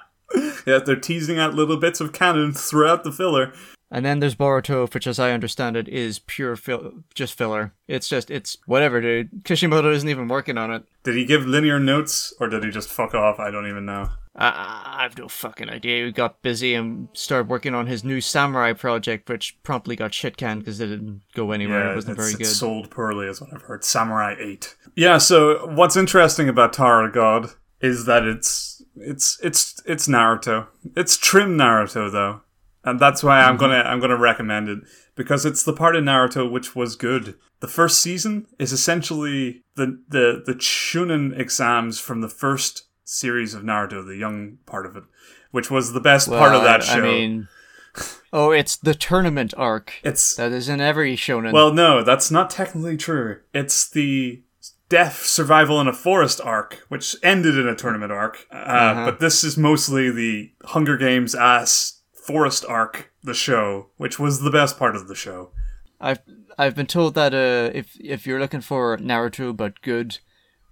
Yeah, 0.65 0.79
they're 0.79 0.95
teasing 0.95 1.37
out 1.39 1.55
little 1.55 1.75
bits 1.75 1.99
of 1.99 2.13
canon 2.13 2.53
throughout 2.53 3.03
the 3.03 3.11
filler. 3.11 3.51
And 3.89 4.05
then 4.05 4.19
there's 4.19 4.35
Boruto, 4.35 4.91
which, 4.93 5.05
as 5.05 5.19
I 5.19 5.31
understand 5.31 5.75
it, 5.75 5.89
is 5.89 6.19
pure 6.19 6.55
fill- 6.55 7.03
just 7.13 7.37
filler. 7.37 7.73
It's 7.89 8.07
just, 8.07 8.31
it's 8.31 8.55
whatever, 8.65 9.01
dude. 9.01 9.43
Kishimoto 9.43 9.91
isn't 9.91 10.07
even 10.07 10.29
working 10.29 10.57
on 10.57 10.71
it. 10.71 10.83
Did 11.03 11.15
he 11.15 11.25
give 11.25 11.45
linear 11.45 11.79
notes 11.81 12.33
or 12.39 12.47
did 12.47 12.63
he 12.63 12.69
just 12.71 12.87
fuck 12.87 13.13
off? 13.13 13.39
I 13.39 13.51
don't 13.51 13.67
even 13.67 13.85
know. 13.85 14.09
I, 14.35 14.99
I 14.99 15.03
have 15.03 15.17
no 15.17 15.27
fucking 15.27 15.69
idea. 15.69 16.05
He 16.05 16.11
got 16.11 16.41
busy 16.41 16.73
and 16.73 17.09
started 17.13 17.49
working 17.49 17.75
on 17.75 17.87
his 17.87 18.03
new 18.03 18.21
samurai 18.21 18.73
project, 18.73 19.29
which 19.29 19.57
promptly 19.63 19.95
got 19.95 20.13
shit 20.13 20.37
canned 20.37 20.61
because 20.61 20.79
it 20.79 20.87
didn't 20.87 21.21
go 21.33 21.51
anywhere. 21.51 21.85
Yeah, 21.85 21.91
it 21.91 21.95
wasn't 21.95 22.17
very 22.17 22.33
good. 22.33 22.47
sold 22.47 22.89
poorly, 22.89 23.27
is 23.27 23.41
what 23.41 23.53
I've 23.53 23.63
heard. 23.63 23.83
Samurai 23.83 24.35
Eight. 24.39 24.75
Yeah. 24.95 25.17
So 25.17 25.67
what's 25.67 25.97
interesting 25.97 26.47
about 26.47 26.79
of 26.79 27.13
God 27.13 27.49
is 27.81 28.05
that 28.05 28.23
it's 28.23 28.81
it's 28.95 29.39
it's 29.41 29.81
it's 29.85 30.07
Naruto. 30.07 30.67
It's 30.95 31.17
trim 31.17 31.57
Naruto 31.57 32.11
though, 32.11 32.41
and 32.83 32.99
that's 32.99 33.23
why 33.23 33.41
I'm 33.41 33.57
mm-hmm. 33.57 33.61
gonna 33.61 33.81
I'm 33.81 33.99
gonna 33.99 34.17
recommend 34.17 34.69
it 34.69 34.79
because 35.15 35.45
it's 35.45 35.63
the 35.63 35.73
part 35.73 35.95
of 35.95 36.03
Naruto 36.03 36.49
which 36.49 36.75
was 36.75 36.95
good. 36.95 37.35
The 37.59 37.67
first 37.67 38.01
season 38.01 38.47
is 38.59 38.71
essentially 38.71 39.63
the 39.75 40.01
the 40.07 40.41
the 40.45 40.53
Chunin 40.53 41.37
exams 41.37 41.99
from 41.99 42.21
the 42.21 42.29
first 42.29 42.87
series 43.11 43.53
of 43.53 43.63
Naruto, 43.63 44.05
the 44.05 44.15
young 44.15 44.57
part 44.65 44.85
of 44.85 44.95
it, 44.95 45.03
which 45.51 45.69
was 45.69 45.93
the 45.93 45.99
best 45.99 46.29
part 46.29 46.55
of 46.55 46.63
that 46.63 46.81
I- 46.81 46.85
show. 46.85 46.99
I 46.99 47.01
mean, 47.01 47.47
oh, 48.31 48.51
it's 48.51 48.75
the 48.77 48.95
tournament 48.95 49.53
arc. 49.57 49.93
it's 50.03 50.35
That 50.35 50.51
is 50.51 50.69
in 50.69 50.79
every 50.81 51.15
shonen. 51.15 51.51
Well, 51.51 51.73
no, 51.73 52.03
that's 52.03 52.31
not 52.31 52.49
technically 52.49 52.97
true. 52.97 53.39
It's 53.53 53.89
the 53.89 54.41
death 54.89 55.23
survival 55.25 55.79
in 55.81 55.87
a 55.87 55.93
forest 55.93 56.41
arc, 56.43 56.83
which 56.89 57.15
ended 57.23 57.57
in 57.57 57.67
a 57.67 57.75
tournament 57.75 58.11
arc. 58.11 58.45
Uh, 58.51 58.55
Uh-huh. 58.55 59.05
But 59.05 59.19
this 59.19 59.43
is 59.43 59.57
mostly 59.57 60.09
the 60.11 60.51
Hunger 60.65 60.97
Games 60.97 61.33
ass 61.35 62.01
forest 62.13 62.65
arc, 62.67 63.11
the 63.23 63.33
show, 63.33 63.87
which 63.97 64.19
was 64.19 64.41
the 64.41 64.51
best 64.51 64.77
part 64.77 64.95
of 64.95 65.07
the 65.07 65.15
show. 65.15 65.51
I've 65.99 66.19
I've 66.57 66.75
been 66.75 66.87
told 66.87 67.13
that 67.15 67.33
uh, 67.33 67.71
if 67.77 67.95
if 67.99 68.25
you're 68.27 68.39
looking 68.39 68.61
for 68.61 68.97
Naruto 68.97 69.55
but 69.55 69.81
good, 69.81 70.19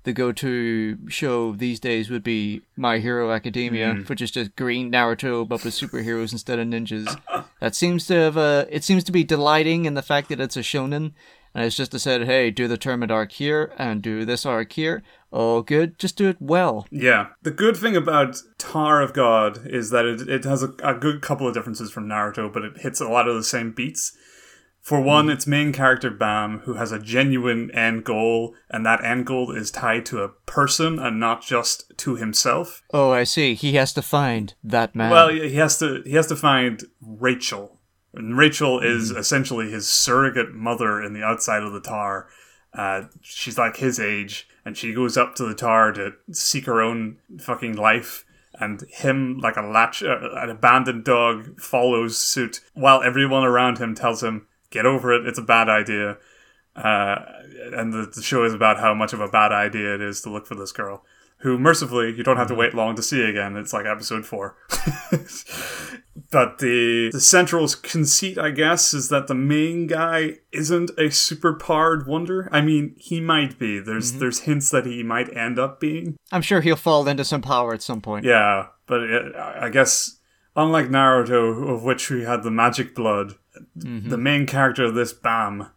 the 0.10 0.14
go-to 0.14 0.98
show 1.08 1.54
these 1.54 1.80
days 1.80 2.10
would 2.10 2.24
be 2.24 2.62
My 2.76 2.98
Hero 2.98 3.32
Academia, 3.32 3.94
Hmm. 3.94 4.02
which 4.02 4.22
is 4.22 4.32
just 4.32 4.56
green 4.56 4.92
Naruto 4.92 5.48
but 5.48 5.64
with 5.64 5.76
superheroes 5.76 6.32
instead 6.32 6.58
of 6.58 6.68
ninjas. 6.68 7.16
That 7.62 7.76
seems 7.76 8.08
to 8.08 8.16
have 8.16 8.38
uh, 8.38 8.66
it 8.72 8.84
seems 8.84 9.04
to 9.04 9.12
be 9.12 9.24
delighting 9.24 9.86
in 9.86 9.94
the 9.94 10.02
fact 10.02 10.30
that 10.30 10.40
it's 10.40 10.58
a 10.58 10.62
shonen, 10.62 11.12
and 11.54 11.64
it's 11.66 11.76
just 11.76 11.92
to 11.92 12.00
said, 12.00 12.24
hey, 12.26 12.50
do 12.50 12.68
the 12.68 12.78
tournament 12.78 13.12
arc 13.12 13.32
here 13.34 13.72
and 13.78 14.02
do 14.02 14.26
this 14.26 14.46
arc 14.48 14.72
here. 14.74 15.04
Oh, 15.32 15.62
good, 15.62 16.00
just 16.00 16.18
do 16.18 16.28
it 16.28 16.38
well. 16.40 16.88
Yeah. 16.90 17.28
The 17.44 17.52
good 17.52 17.78
thing 17.78 17.96
about 17.96 18.38
Tower 18.58 19.02
of 19.02 19.14
God 19.14 19.60
is 19.68 19.92
that 19.92 20.06
it, 20.06 20.28
it 20.28 20.44
has 20.46 20.64
a, 20.64 20.74
a 20.84 20.96
good 20.96 21.22
couple 21.22 21.48
of 21.48 21.54
differences 21.54 21.92
from 21.92 22.08
Naruto, 22.08 22.52
but 22.52 22.64
it 22.64 22.80
hits 22.80 23.00
a 23.00 23.08
lot 23.08 23.28
of 23.28 23.36
the 23.36 23.44
same 23.44 23.72
beats. 23.72 24.18
For 24.90 25.00
one, 25.00 25.30
its 25.30 25.46
main 25.46 25.72
character, 25.72 26.10
Bam, 26.10 26.62
who 26.62 26.74
has 26.74 26.92
a 26.92 26.98
genuine 26.98 27.70
end 27.70 28.04
goal, 28.04 28.56
and 28.72 28.84
that 28.88 29.04
end 29.04 29.28
goal 29.28 29.52
is 29.52 29.70
tied 29.70 30.04
to 30.08 30.24
a 30.24 30.30
person 30.30 30.98
and 30.98 31.20
not 31.20 31.44
just 31.44 31.96
to 31.98 32.16
himself. 32.16 32.82
Oh, 32.92 33.12
I 33.12 33.24
see. 33.24 33.54
He 33.54 33.74
has 33.74 33.94
to 33.94 34.02
find 34.02 34.56
that 34.64 34.96
man. 34.96 35.12
Well, 35.12 35.30
he 35.30 35.58
has 35.58 35.78
to 35.78 36.02
he 36.08 36.14
has 36.14 36.26
to 36.26 36.36
find 36.36 36.86
Rachel, 37.04 37.78
and 38.16 38.36
Rachel 38.36 38.80
is 38.80 39.12
essentially 39.12 39.70
his 39.70 39.88
surrogate 39.88 40.56
mother 40.56 41.00
in 41.04 41.14
the 41.14 41.22
outside 41.22 41.62
of 41.62 41.72
the 41.72 41.82
tar. 41.82 42.28
Uh, 42.74 43.04
she's 43.22 43.60
like 43.60 43.78
his 43.78 44.00
age, 44.00 44.48
and 44.66 44.76
she 44.76 44.92
goes 44.92 45.18
up 45.18 45.36
to 45.36 45.46
the 45.46 45.54
tar 45.54 45.92
to 45.92 46.14
seek 46.32 46.66
her 46.66 46.82
own 46.82 47.20
fucking 47.40 47.76
life. 47.76 48.26
And 48.56 48.84
him, 48.90 49.38
like 49.38 49.56
a 49.56 49.62
latch, 49.62 50.02
uh, 50.02 50.32
an 50.34 50.50
abandoned 50.50 51.04
dog, 51.04 51.62
follows 51.62 52.18
suit 52.18 52.62
while 52.74 53.04
everyone 53.04 53.44
around 53.44 53.78
him 53.78 53.94
tells 53.94 54.24
him, 54.24 54.48
"Get 54.70 54.86
over 54.86 55.14
it. 55.14 55.28
It's 55.28 55.40
a 55.40 55.44
bad 55.44 55.70
idea." 55.70 56.18
Uh, 56.76 57.18
and 57.74 57.92
the, 57.92 58.12
the 58.14 58.22
show 58.22 58.46
is 58.46 58.54
about 58.54 58.80
how 58.80 58.94
much 58.94 59.14
of 59.14 59.20
a 59.20 59.28
bad 59.28 59.52
idea 59.52 59.96
it 59.96 60.02
is 60.02 60.22
to 60.22 60.30
look 60.30 60.46
for 60.46 60.56
this 60.56 60.72
girl, 60.72 61.04
who 61.40 61.58
mercifully 61.58 62.14
you 62.16 62.24
don't 62.24 62.38
have 62.38 62.48
to 62.48 62.56
wait 62.56 62.74
long 62.74 62.96
to 62.96 63.04
see 63.04 63.22
again. 63.24 63.58
It's 63.58 63.74
like 63.74 63.86
episode 63.86 64.26
four. 64.26 64.56
but 66.32 66.60
the 66.60 67.10
the 67.12 67.20
central 67.20 67.68
conceit, 67.82 68.38
I 68.38 68.52
guess, 68.52 68.94
is 68.94 69.10
that 69.10 69.28
the 69.28 69.36
main 69.36 69.88
guy 69.88 70.38
isn't 70.52 70.92
a 70.98 71.12
super 71.12 71.54
powered 71.54 72.08
wonder. 72.08 72.48
I 72.52 72.62
mean, 72.62 72.96
he 72.98 73.20
might 73.20 73.60
be. 73.60 73.80
There's 73.80 74.14
there's 74.14 74.42
hints 74.42 74.70
that 74.72 74.86
he 74.86 75.04
might 75.04 75.36
end 75.36 75.60
up 75.60 75.80
being. 75.80 76.18
I'm 76.32 76.42
sure 76.42 76.62
he'll 76.62 76.76
fall 76.76 77.08
into 77.08 77.26
some 77.26 77.42
power 77.42 77.74
at 77.74 77.82
some 77.82 78.02
point. 78.02 78.26
Yeah, 78.26 78.68
but 78.86 79.04
it, 79.04 79.36
I 79.36 79.70
guess 79.70 80.20
unlike 80.56 80.88
Naruto, 80.88 81.70
of 81.70 81.84
which 81.84 82.10
we 82.10 82.24
had 82.24 82.44
the 82.44 82.52
magic 82.52 82.96
blood, 82.96 83.36
the 83.76 84.18
main 84.18 84.46
character 84.46 84.86
of 84.86 84.96
this 84.96 85.14
Bam 85.14 85.70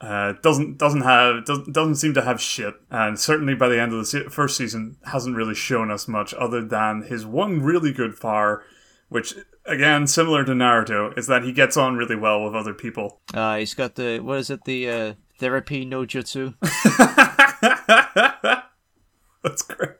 uh, 0.00 0.34
doesn't 0.42 0.78
doesn't 0.78 1.00
have 1.00 1.44
doesn't, 1.44 1.72
doesn't 1.72 1.96
seem 1.96 2.14
to 2.14 2.22
have 2.22 2.40
shit, 2.40 2.74
and 2.90 3.18
certainly 3.18 3.54
by 3.54 3.68
the 3.68 3.80
end 3.80 3.92
of 3.92 3.98
the 3.98 4.06
se- 4.06 4.28
first 4.28 4.56
season 4.56 4.96
hasn't 5.04 5.36
really 5.36 5.54
shown 5.54 5.90
us 5.90 6.06
much 6.06 6.32
other 6.34 6.64
than 6.64 7.02
his 7.02 7.26
one 7.26 7.62
really 7.62 7.92
good 7.92 8.18
power, 8.20 8.62
which 9.08 9.34
again 9.64 10.06
similar 10.06 10.44
to 10.44 10.52
Naruto 10.52 11.16
is 11.18 11.26
that 11.26 11.42
he 11.42 11.52
gets 11.52 11.76
on 11.76 11.96
really 11.96 12.16
well 12.16 12.44
with 12.44 12.54
other 12.54 12.74
people. 12.74 13.20
Uh, 13.34 13.56
he's 13.56 13.74
got 13.74 13.96
the 13.96 14.20
what 14.20 14.38
is 14.38 14.50
it? 14.50 14.64
The 14.64 14.88
uh, 14.88 15.14
therapy 15.38 15.84
no 15.84 16.04
jutsu. 16.04 16.54
That's 19.42 19.62
great. 19.62 19.90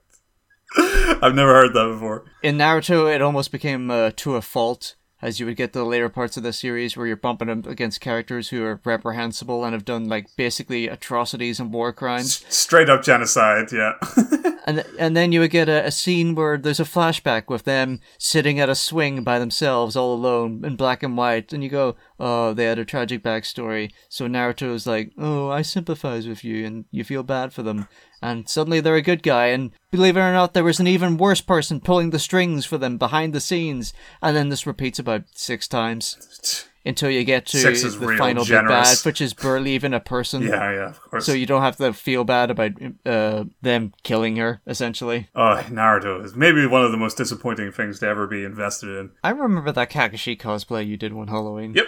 I've 0.77 1.35
never 1.35 1.53
heard 1.53 1.75
that 1.75 1.89
before. 1.93 2.25
In 2.43 2.59
Naruto, 2.59 3.13
it 3.13 3.23
almost 3.23 3.51
became 3.51 3.91
uh, 3.91 4.11
to 4.17 4.37
a 4.37 4.43
fault, 4.43 4.95
as 5.21 5.41
you 5.41 5.47
would 5.47 5.57
get 5.57 5.73
to 5.73 5.81
the 5.81 5.85
later 5.85 6.09
parts 6.09 6.37
of 6.37 6.43
the 6.43 6.53
series 6.53 6.97
where 6.97 7.07
you're 7.07 7.17
bumping 7.17 7.49
up 7.49 7.67
against 7.67 8.01
characters 8.01 8.49
who 8.49 8.65
are 8.65 8.81
reprehensible 8.85 9.65
and 9.65 9.73
have 9.73 9.85
done 9.85 10.09
like 10.09 10.27
basically 10.37 10.89
atrocities 10.89 11.59
and 11.59 11.73
war 11.73 11.93
crimes. 11.93 12.45
Straight 12.49 12.89
up 12.89 13.03
genocide, 13.03 13.73
yeah. 13.73 13.95
And 14.69 14.85
and 14.99 15.17
then 15.17 15.33
you 15.33 15.41
would 15.41 15.51
get 15.51 15.71
a, 15.71 15.87
a 15.87 15.91
scene 15.91 16.35
where 16.35 16.59
there's 16.59 16.79
a 16.79 16.85
flashback 16.85 17.49
with 17.49 17.65
them 17.65 18.01
sitting 18.19 18.61
at 18.61 18.69
a 18.69 18.75
swing 18.75 19.25
by 19.25 19.39
themselves, 19.39 19.97
all 19.97 20.13
alone, 20.13 20.63
in 20.63 20.77
black 20.77 21.03
and 21.03 21.17
white, 21.17 21.55
and 21.55 21.65
you 21.65 21.71
go, 21.71 21.97
"Oh, 22.21 22.53
they 22.53 22.65
had 22.65 22.79
a 22.79 22.85
tragic 22.85 23.23
backstory." 23.23 23.91
So 24.11 24.27
Naruto 24.27 24.75
is 24.75 24.87
like, 24.87 25.13
"Oh, 25.17 25.49
I 25.49 25.63
sympathize 25.63 26.29
with 26.29 26.45
you," 26.45 26.67
and 26.67 26.85
you 26.91 27.03
feel 27.03 27.23
bad 27.23 27.55
for 27.55 27.63
them. 27.63 27.89
And 28.21 28.49
suddenly 28.49 28.81
they're 28.81 28.97
a 28.97 29.03
good 29.03 29.23
guy, 29.23 29.47
and 29.47 29.71
believe 29.91 30.17
it 30.17 30.21
or 30.21 30.33
not, 30.33 30.53
there 30.55 30.65
was 30.65 30.81
an 30.81 30.87
even 30.89 31.17
worse 31.19 31.41
person 31.41 31.81
pulling 31.81 32.11
the 32.11 32.19
strings 32.19 32.65
for 32.65 32.77
them 32.77 32.99
behind 32.99 33.33
the 33.33 33.41
scenes. 33.41 33.93
And 34.21 34.37
then 34.37 34.49
this 34.49 34.67
repeats 34.67 34.99
about 34.99 35.23
six 35.35 35.69
times 35.69 36.67
until 36.85 37.11
you 37.11 37.23
get 37.23 37.47
to 37.47 37.59
the 37.59 38.15
final 38.19 38.45
big 38.45 38.67
bad, 38.67 38.99
which 39.05 39.21
is 39.21 39.35
barely 39.35 39.73
even 39.73 39.95
a 39.95 40.01
person. 40.01 40.43
yeah, 40.43 40.73
yeah, 40.73 40.89
of 40.89 41.01
course. 41.01 41.27
So 41.27 41.33
you 41.33 41.47
don't 41.47 41.63
have 41.63 41.77
to 41.77 41.93
feel 41.93 42.25
bad 42.25 42.51
about 42.51 42.73
uh, 43.07 43.45
them 43.63 43.93
killing 44.03 44.37
her, 44.37 44.63
essentially. 44.67 45.29
Oh, 45.35 45.63
Naruto 45.69 46.25
is 46.25 46.35
maybe 46.35 46.67
one 46.67 46.83
of 46.83 46.91
the 46.91 46.97
most 46.97 47.17
disappointing 47.17 47.71
things 47.73 48.01
to 48.01 48.09
ever 48.09 48.27
be 48.27 48.43
invested 48.43 48.89
in. 48.99 49.11
I 49.23 49.31
remember 49.31 49.71
that 49.71 49.91
Kakashi 49.91 50.37
cosplay 50.37 50.87
you 50.87 50.97
did 50.97 51.13
one 51.13 51.29
Halloween. 51.29 51.75
Yep. 51.75 51.87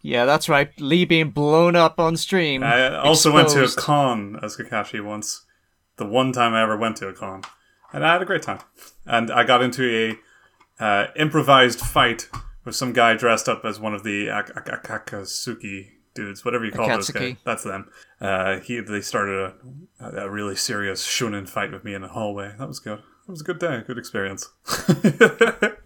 Yeah, 0.00 0.24
that's 0.24 0.48
right. 0.48 0.70
Lee 0.80 1.04
being 1.04 1.30
blown 1.30 1.74
up 1.74 1.98
on 1.98 2.16
stream. 2.16 2.62
I 2.62 2.96
also 2.96 3.32
went 3.32 3.48
to 3.48 3.60
a 3.60 3.64
Exposed. 3.64 3.78
con 3.84 4.38
as 4.42 4.56
Kakashi 4.56 5.04
once. 5.04 5.44
The 5.98 6.06
one 6.06 6.32
time 6.32 6.54
I 6.54 6.62
ever 6.62 6.76
went 6.76 6.96
to 6.98 7.08
a 7.08 7.12
con. 7.12 7.42
And 7.92 8.04
I 8.06 8.12
had 8.12 8.22
a 8.22 8.26
great 8.26 8.42
time. 8.42 8.60
And 9.06 9.30
I 9.30 9.44
got 9.44 9.62
into 9.62 10.16
a 10.80 10.84
uh, 10.84 11.06
improvised 11.16 11.80
fight 11.80 12.28
with 12.64 12.76
some 12.76 12.92
guy 12.92 13.14
dressed 13.14 13.48
up 13.48 13.64
as 13.64 13.80
one 13.80 13.94
of 13.94 14.04
the 14.04 14.28
Ak- 14.28 14.50
Ak- 14.56 14.68
Ak- 14.68 15.06
Akatsuki 15.06 15.90
dudes, 16.14 16.44
whatever 16.44 16.64
you 16.64 16.72
call 16.72 16.88
those 16.88 17.10
guys. 17.10 17.36
That's 17.44 17.64
them. 17.64 17.90
Uh, 18.20 18.58
he 18.60 18.80
They 18.80 19.00
started 19.00 19.52
a, 20.00 20.06
a 20.24 20.30
really 20.30 20.56
serious 20.56 21.06
shonen 21.06 21.48
fight 21.48 21.72
with 21.72 21.84
me 21.84 21.94
in 21.94 22.02
the 22.02 22.08
hallway. 22.08 22.54
That 22.58 22.68
was 22.68 22.78
good. 22.80 22.98
It 22.98 23.30
was 23.30 23.40
a 23.40 23.44
good 23.44 23.58
day, 23.58 23.82
good 23.86 23.98
experience. 23.98 24.48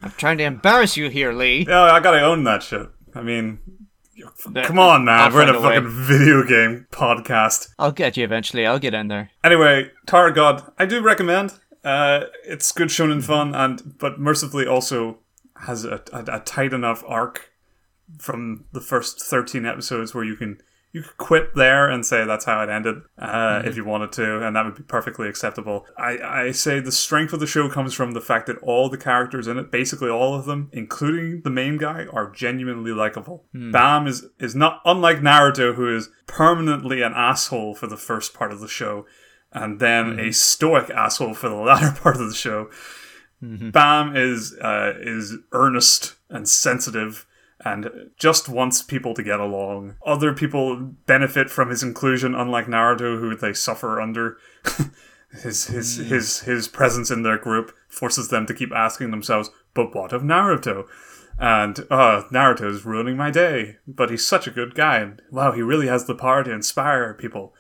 I'm 0.03 0.13
trying 0.17 0.39
to 0.39 0.45
embarrass 0.45 0.97
you 0.97 1.09
here, 1.11 1.33
Lee. 1.33 1.65
Yeah, 1.69 1.83
I 1.83 2.01
gotta 2.01 2.21
own 2.23 2.45
that 2.45 2.63
shit. 2.63 2.89
I 3.15 3.23
mean, 3.23 3.59
come 4.63 4.79
on, 4.79 5.05
man. 5.05 5.33
We're 5.33 5.43
in 5.43 5.49
a 5.49 5.53
find 5.55 5.65
a 5.65 5.69
way. 5.69 5.75
fucking 5.77 5.91
video 5.91 6.45
game 6.45 6.87
podcast. 6.91 7.75
I'll 7.79 7.93
get 7.93 8.17
you 8.17 8.25
eventually. 8.25 8.67
I'll 8.67 8.79
get 8.79 8.95
in 8.95 9.09
there. 9.09 9.31
Anyway, 9.45 9.91
Tower 10.07 10.31
God, 10.31 10.71
I 10.79 10.87
do 10.87 11.01
recommend. 11.03 11.55
Uh, 11.85 12.27
it's 12.45 12.71
good 12.73 12.89
shonen 12.89 13.23
fun, 13.23 13.55
and 13.55 13.99
but 13.99 14.21
mercifully 14.21 14.67
also 14.67 15.19
has 15.67 15.85
a, 15.85 16.03
a, 16.13 16.25
a 16.37 16.41
tight 16.41 16.73
enough 16.73 17.03
arc 17.07 17.51
from 18.19 18.65
the 18.73 18.81
first 18.81 19.21
thirteen 19.21 19.67
episodes 19.67 20.15
where 20.15 20.25
you 20.25 20.37
can 20.37 20.61
you 20.93 21.03
could 21.03 21.17
quit 21.17 21.55
there 21.55 21.89
and 21.89 22.05
say 22.05 22.27
that's 22.27 22.45
how 22.45 22.63
it 22.63 22.69
ended 22.69 22.97
uh, 23.19 23.63
if 23.65 23.77
you 23.77 23.85
wanted 23.85 24.13
to, 24.13 24.47
and 24.47 24.55
that 24.55 24.65
would 24.67 24.75
be 24.75 24.83
perfectly 24.83 25.27
acceptable. 25.27 25.87
I, 25.97 26.19
I 26.19 26.53
say 26.53 26.81
the 26.81 26.93
strength 26.93 27.33
of 27.33 27.41
the 27.41 27.47
show 27.47 27.71
comes 27.71 27.95
from 27.95 28.13
the 28.13 28.21
fact 28.21 28.47
that 28.47 28.59
all 28.59 28.91
the 28.91 28.99
characters 28.99 29.47
in 29.47 29.57
it, 29.57 29.71
basically 29.71 30.11
all 30.11 30.35
of 30.35 30.45
them, 30.45 30.69
including 30.73 31.41
the 31.43 31.51
main 31.51 31.79
guy, 31.79 32.07
are 32.13 32.31
genuinely 32.31 32.93
likable. 32.93 33.47
Bam 33.73 34.07
is 34.07 34.27
is 34.39 34.55
not 34.55 34.83
unlike 34.85 35.21
Naruto, 35.21 35.75
who 35.75 35.97
is 35.97 36.11
permanently 36.27 37.01
an 37.01 37.15
asshole 37.15 37.75
for 37.75 37.87
the 37.87 37.97
first 37.97 38.35
part 38.35 38.53
of 38.53 38.61
the 38.61 38.69
show, 38.69 39.07
and 39.51 39.81
then 39.81 40.19
a 40.21 40.31
stoic 40.31 40.91
asshole 40.91 41.35
for 41.35 41.49
the 41.49 41.55
latter 41.71 41.99
part 41.99 42.17
of 42.17 42.29
the 42.29 42.35
show. 42.35 42.69
Bam 43.41 44.15
is 44.15 44.55
uh, 44.61 44.93
is 45.01 45.39
earnest 45.53 46.17
and 46.29 46.47
sensitive 46.47 47.27
and 47.65 48.11
just 48.17 48.49
wants 48.49 48.83
people 48.83 49.15
to 49.15 49.23
get 49.23 49.41
along. 49.41 49.97
Other 50.05 50.33
people 50.33 50.77
benefit 51.07 51.51
from 51.51 51.71
his 51.71 51.83
inclusion, 51.83 52.35
unlike 52.35 52.67
Naruto, 52.67 53.19
who 53.19 53.37
they 53.37 53.53
suffer 53.53 54.01
under. 54.01 54.39
his 55.43 55.67
his 55.67 55.97
his 55.97 56.41
his 56.41 56.69
presence 56.69 57.11
in 57.11 57.23
their 57.23 57.39
group 57.39 57.75
forces 57.89 58.29
them 58.29 58.47
to 58.47 58.55
keep 58.55 58.73
asking 58.73 59.11
themselves, 59.11 59.51
"But 59.75 59.95
what 59.95 60.13
of 60.13 60.23
Naruto?" 60.23 60.87
And 61.39 61.81
uh, 61.91 62.25
Naruto 62.31 62.67
is 62.67 62.85
ruining 62.85 63.17
my 63.17 63.31
day, 63.31 63.77
but 63.87 64.11
he's 64.11 64.27
such 64.27 64.47
a 64.47 64.53
good 64.53 64.75
guy, 64.75 64.99
and 64.99 65.23
wow, 65.31 65.53
he 65.53 65.63
really 65.63 65.87
has 65.87 66.05
the 66.05 66.15
power 66.15 66.45
to 66.45 66.53
inspire 66.53 67.15
people 67.15 67.55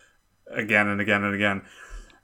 again 0.51 0.87
and 0.89 1.01
again 1.01 1.25
and 1.25 1.35
again. 1.35 1.63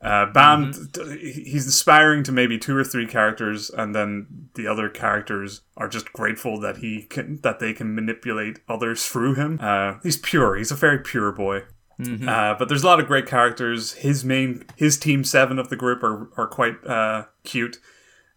Uh, 0.01 0.27
Bam, 0.27 0.71
d- 0.93 1.33
he's 1.45 1.65
inspiring 1.67 2.23
to 2.23 2.31
maybe 2.33 2.57
two 2.57 2.77
or 2.77 2.85
three 2.85 3.07
characters, 3.07 3.69
and 3.69 3.95
then 3.95 4.49
the 4.55 4.67
other 4.67 4.89
characters 4.89 5.63
are 5.77 5.89
just 5.89 6.13
grateful 6.13 6.61
that 6.61 6.77
he 6.77 7.03
can 7.03 7.41
that 7.43 7.59
they 7.59 7.73
can 7.73 7.95
manipulate 7.95 8.61
others 8.69 9.05
through 9.07 9.35
him. 9.35 9.59
Uh, 9.61 9.95
he's 10.03 10.17
pure. 10.17 10.55
He's 10.57 10.71
a 10.71 10.77
very 10.77 10.99
pure 11.01 11.33
boy. 11.33 11.63
Uh, 12.01 12.55
but 12.57 12.69
there's 12.69 12.85
a 12.85 12.87
lot 12.87 13.01
of 13.01 13.09
great 13.09 13.27
characters. 13.27 13.95
His 13.95 14.25
main, 14.25 14.65
his 14.77 14.97
team 14.97 15.25
seven 15.25 15.59
of 15.59 15.69
the 15.69 15.75
group 15.75 16.05
are 16.05 16.29
are 16.37 16.47
quite 16.47 16.77
uh, 16.87 17.25
cute. 17.43 17.79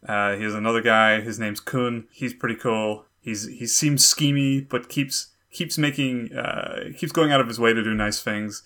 Uh, 0.08 0.34
he 0.36 0.44
has 0.44 0.56
another 0.56 0.82
guy. 0.82 1.22
His 1.22 1.38
name's 1.38 1.62
Khun. 1.62 2.06
He's 2.12 2.34
pretty 2.34 2.56
cool. 2.56 3.06
He's 3.20 3.48
he 3.48 3.68
seems 3.68 4.04
schemy, 4.04 4.68
but 4.68 4.90
keeps 4.90 5.28
keeps 5.52 5.78
making 5.78 6.36
uh, 6.36 6.86
keeps 6.98 7.12
going 7.12 7.32
out 7.32 7.40
of 7.40 7.48
his 7.48 7.60
way 7.60 7.72
to 7.72 7.84
do 7.84 7.94
nice 7.94 8.20
things, 8.20 8.64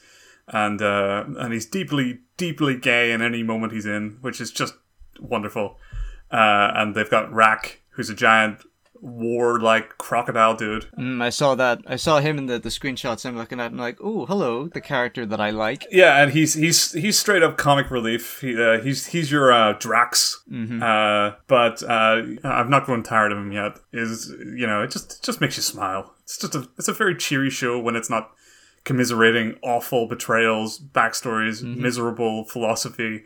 and 0.48 0.82
uh, 0.82 1.26
and 1.38 1.54
he's 1.54 1.66
deeply 1.66 2.20
deeply 2.38 2.78
gay 2.78 3.12
in 3.12 3.22
any 3.22 3.44
moment 3.44 3.74
he's 3.74 3.86
in, 3.86 4.18
which 4.22 4.40
is 4.42 4.52
just 4.52 4.76
wonderful. 5.20 5.78
Uh, 6.32 6.72
and 6.76 6.96
they've 6.96 7.10
got 7.10 7.32
Rak, 7.32 7.82
who's 7.90 8.10
a 8.10 8.16
giant 8.16 8.64
war 9.02 9.60
like 9.60 9.98
crocodile 9.98 10.56
dude. 10.56 10.86
Mm, 10.98 11.22
I 11.22 11.30
saw 11.30 11.56
that. 11.56 11.82
I 11.86 11.96
saw 11.96 12.20
him 12.20 12.38
in 12.38 12.46
the, 12.48 12.60
the 12.60 12.70
screenshots 12.70 13.26
I'm 13.26 13.38
looking 13.38 13.60
at 13.60 13.72
and 13.72 13.80
like, 13.80 13.98
oh, 14.02 14.26
hello, 14.26 14.68
the 14.68 14.82
character 14.82 15.26
that 15.26 15.40
I 15.40 15.52
like. 15.52 15.86
Yeah, 15.92 16.22
and 16.22 16.32
he's 16.32 16.56
he's 16.56 16.92
he's 16.94 17.18
straight 17.18 17.44
up 17.44 17.58
comic 17.58 17.92
relief. 17.92 18.42
He, 18.42 18.62
uh, 18.62 18.82
he's 18.82 19.08
he's 19.08 19.32
your 19.32 19.52
uh, 19.52 19.74
Drax, 19.74 20.44
uh, 20.82 21.36
but 21.48 21.84
uh, 21.84 22.24
I've 22.44 22.70
not 22.70 22.86
grown 22.86 23.04
tired 23.04 23.32
of 23.32 23.38
him 23.38 23.52
yet. 23.52 23.78
Is 23.94 24.34
you 24.40 24.68
know 24.68 24.82
it 24.82 24.92
just 24.92 25.20
it 25.20 25.24
just 25.24 25.42
makes 25.42 25.58
you 25.58 25.64
smile. 25.64 26.14
It's 26.24 26.38
just 26.38 26.56
a 26.56 26.68
it's 26.78 26.88
a 26.88 26.94
very 26.94 27.16
cheery 27.16 27.50
show 27.50 27.80
when 27.80 27.96
it's 27.96 28.10
not 28.10 28.32
commiserating 28.86 29.58
awful 29.62 30.08
betrayals, 30.08 30.80
backstories, 30.80 31.62
miserable 31.64 32.46
philosophy, 32.46 33.24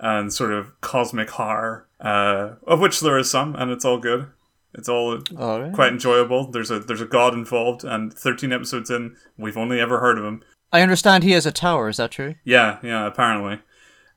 and 0.00 0.32
sort 0.32 0.52
of 0.52 0.80
cosmic 0.80 1.28
horror, 1.30 1.86
uh, 2.00 2.52
of 2.66 2.80
which 2.80 3.00
there 3.00 3.18
is 3.18 3.30
some, 3.30 3.54
and 3.54 3.70
it's 3.70 3.84
all 3.84 3.98
good. 3.98 4.26
It's 4.74 4.88
all 4.88 5.20
All 5.38 5.60
right. 5.60 5.72
quite 5.74 5.92
enjoyable. 5.92 6.50
There's 6.50 6.70
a 6.70 6.78
there's 6.78 7.02
a 7.02 7.06
god 7.06 7.34
involved, 7.34 7.84
and 7.84 8.10
13 8.12 8.52
episodes 8.52 8.88
in, 8.90 9.16
we've 9.36 9.58
only 9.58 9.78
ever 9.78 10.00
heard 10.00 10.16
of 10.16 10.24
him. 10.24 10.42
I 10.72 10.80
understand 10.80 11.24
he 11.24 11.32
has 11.32 11.44
a 11.44 11.52
tower. 11.52 11.90
Is 11.90 11.98
that 11.98 12.10
true? 12.12 12.36
Yeah, 12.44 12.78
yeah, 12.82 13.06
apparently. 13.06 13.60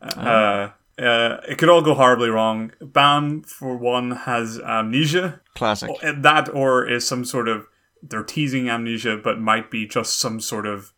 Uh, 0.02 0.70
uh, 0.98 1.42
it 1.50 1.58
could 1.58 1.68
all 1.68 1.82
go 1.82 1.94
horribly 1.94 2.30
wrong. 2.30 2.72
Bam, 2.80 3.42
for 3.44 3.76
one, 3.76 4.12
has 4.12 4.60
amnesia. 4.60 5.42
Classic. 5.56 5.90
Uh, 6.02 6.14
That 6.18 6.48
or 6.54 6.88
is 6.88 7.06
some 7.06 7.26
sort 7.26 7.50
of. 7.50 7.68
They're 8.08 8.24
teasing 8.24 8.70
amnesia, 8.70 9.18
but 9.18 9.40
might 9.40 9.72
be 9.72 9.88
just 9.88 10.20
some 10.20 10.40
sort 10.40 10.66
of 10.66 10.94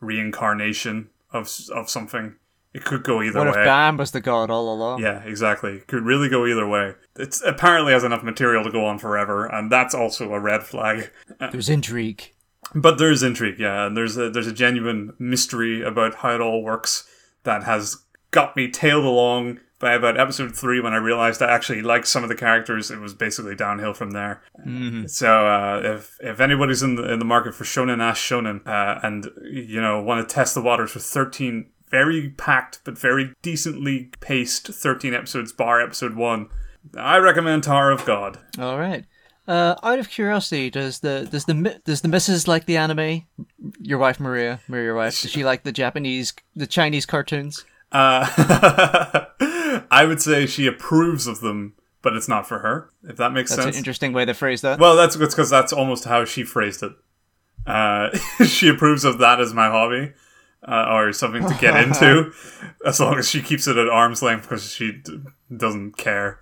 reincarnation 0.00 1.10
of, 1.32 1.50
of 1.72 1.88
something. 1.88 2.36
It 2.72 2.84
could 2.84 3.02
go 3.02 3.20
either 3.20 3.40
way. 3.40 3.46
what 3.46 3.58
if. 3.58 3.64
Bam 3.64 3.96
was 3.96 4.12
the 4.12 4.20
god 4.20 4.48
all 4.50 4.72
along? 4.72 5.02
Yeah, 5.02 5.22
exactly. 5.24 5.76
It 5.76 5.86
could 5.88 6.04
really 6.04 6.28
go 6.28 6.46
either 6.46 6.66
way. 6.68 6.94
It 7.16 7.36
apparently 7.44 7.92
has 7.92 8.04
enough 8.04 8.22
material 8.22 8.62
to 8.64 8.70
go 8.70 8.84
on 8.84 8.98
forever, 8.98 9.46
and 9.46 9.72
that's 9.72 9.94
also 9.94 10.32
a 10.32 10.38
red 10.38 10.62
flag. 10.62 11.10
Uh, 11.40 11.50
there's 11.50 11.68
intrigue. 11.68 12.32
But 12.72 12.98
there's 12.98 13.24
intrigue, 13.24 13.58
yeah, 13.58 13.86
and 13.86 13.96
there's 13.96 14.16
a 14.16 14.30
there's 14.30 14.46
a 14.46 14.52
genuine 14.52 15.14
mystery 15.18 15.82
about 15.82 16.16
how 16.16 16.34
it 16.34 16.40
all 16.40 16.62
works 16.62 17.08
that 17.42 17.64
has 17.64 18.04
got 18.30 18.54
me 18.54 18.70
tailed 18.70 19.04
along 19.04 19.58
by 19.80 19.94
about 19.94 20.20
episode 20.20 20.54
three 20.54 20.78
when 20.78 20.92
I 20.92 20.98
realized 20.98 21.42
I 21.42 21.50
actually 21.50 21.82
liked 21.82 22.06
some 22.06 22.22
of 22.22 22.28
the 22.28 22.36
characters. 22.36 22.90
It 22.90 23.00
was 23.00 23.14
basically 23.14 23.56
downhill 23.56 23.94
from 23.94 24.12
there. 24.12 24.42
So 25.08 25.46
uh, 25.46 25.80
if 25.82 26.16
if 26.20 26.38
anybody's 26.38 26.82
in 26.82 26.94
the 26.94 27.10
in 27.12 27.18
the 27.18 27.24
market 27.24 27.54
for 27.54 27.64
shonen 27.64 28.00
ash 28.00 28.20
shonen 28.28 28.64
uh, 28.66 29.00
and 29.02 29.28
you 29.50 29.80
know 29.80 30.00
want 30.00 30.26
to 30.28 30.32
test 30.32 30.54
the 30.54 30.62
waters 30.62 30.94
with 30.94 31.02
thirteen 31.02 31.70
very 31.90 32.30
packed 32.30 32.80
but 32.84 32.96
very 32.96 33.34
decently 33.42 34.10
paced 34.20 34.68
thirteen 34.68 35.14
episodes 35.14 35.52
bar 35.52 35.80
episode 35.80 36.14
one, 36.14 36.48
I 36.96 37.16
recommend 37.16 37.64
Tower 37.64 37.90
of 37.90 38.04
God. 38.04 38.38
All 38.58 38.78
right. 38.78 39.04
Uh, 39.48 39.74
out 39.82 39.98
of 39.98 40.10
curiosity, 40.10 40.70
does 40.70 41.00
the 41.00 41.26
does 41.30 41.46
the 41.46 41.80
does 41.84 42.02
the 42.02 42.08
missus 42.08 42.46
like 42.46 42.66
the 42.66 42.76
anime? 42.76 43.22
Your 43.80 43.98
wife 43.98 44.20
Maria, 44.20 44.60
Maria, 44.68 44.84
your 44.84 44.94
wife, 44.94 45.20
does 45.22 45.30
she 45.30 45.42
like 45.42 45.64
the 45.64 45.72
Japanese, 45.72 46.34
the 46.54 46.66
Chinese 46.66 47.06
cartoons? 47.06 47.64
Uh, 47.90 49.24
I 49.90 50.04
would 50.04 50.20
say 50.20 50.46
she 50.46 50.66
approves 50.66 51.26
of 51.26 51.40
them, 51.40 51.74
but 52.02 52.14
it's 52.14 52.28
not 52.28 52.46
for 52.46 52.60
her. 52.60 52.90
If 53.04 53.16
that 53.16 53.32
makes 53.32 53.50
That's 53.50 53.56
sense. 53.56 53.64
That's 53.66 53.76
an 53.76 53.80
interesting 53.80 54.12
way 54.12 54.24
to 54.24 54.34
phrase 54.34 54.60
that. 54.62 54.78
well, 54.78 54.96
that's 54.96 55.16
because 55.16 55.50
that's 55.50 55.72
almost 55.72 56.04
how 56.04 56.24
she 56.24 56.42
phrased 56.42 56.82
it. 56.82 56.92
Uh, 57.66 58.16
she 58.44 58.68
approves 58.68 59.04
of 59.04 59.18
that 59.18 59.40
as 59.40 59.54
my 59.54 59.68
hobby. 59.68 60.12
Uh, 60.62 60.88
or 60.90 61.10
something 61.10 61.42
to 61.48 61.54
get 61.54 61.74
into, 61.74 62.30
as 62.86 63.00
long 63.00 63.18
as 63.18 63.26
she 63.26 63.40
keeps 63.40 63.66
it 63.66 63.78
at 63.78 63.88
arm's 63.88 64.22
length 64.22 64.42
because 64.42 64.70
she 64.70 64.92
d- 64.92 65.20
doesn't 65.56 65.96
care. 65.96 66.38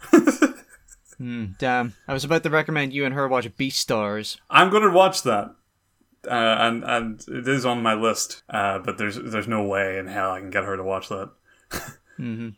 Damn, 1.20 1.95
I 2.09 2.12
was 2.12 2.24
about 2.24 2.43
to 2.43 2.51
recommend 2.51 2.93
you 2.93 3.05
and 3.05 3.14
her 3.14 3.28
watch 3.28 3.49
Beastars. 3.57 4.36
I'm 4.51 4.70
going 4.70 4.82
to 4.82 4.91
watch 4.91 5.22
that, 5.22 5.55
uh, 6.26 6.57
and 6.59 6.82
and 6.82 7.24
it 7.28 7.47
is 7.47 7.64
on 7.64 7.80
my 7.80 7.95
list. 7.95 8.43
Uh, 8.51 8.80
but 8.80 8.99
there's 8.99 9.16
there's 9.16 9.47
no 9.47 9.62
way 9.62 9.99
in 9.99 10.09
hell 10.09 10.32
I 10.32 10.41
can 10.41 10.51
get 10.51 10.64
her 10.64 10.76
to 10.76 10.82
watch 10.82 11.09
that. 11.11 11.30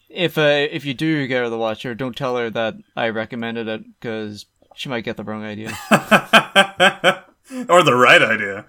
If 0.08 0.38
uh, 0.38 0.66
if 0.70 0.84
you 0.84 0.94
do 0.94 1.26
get 1.26 1.44
her 1.44 1.50
to 1.50 1.56
watch 1.56 1.82
her, 1.82 1.94
don't 1.94 2.16
tell 2.16 2.36
her 2.36 2.50
that 2.50 2.74
I 2.96 3.10
recommended 3.10 3.68
it 3.68 3.84
because 4.00 4.46
she 4.74 4.88
might 4.88 5.04
get 5.04 5.16
the 5.16 5.24
wrong 5.24 5.44
idea. 5.44 5.68
or 7.68 7.82
the 7.82 7.94
right 7.94 8.22
idea. 8.22 8.66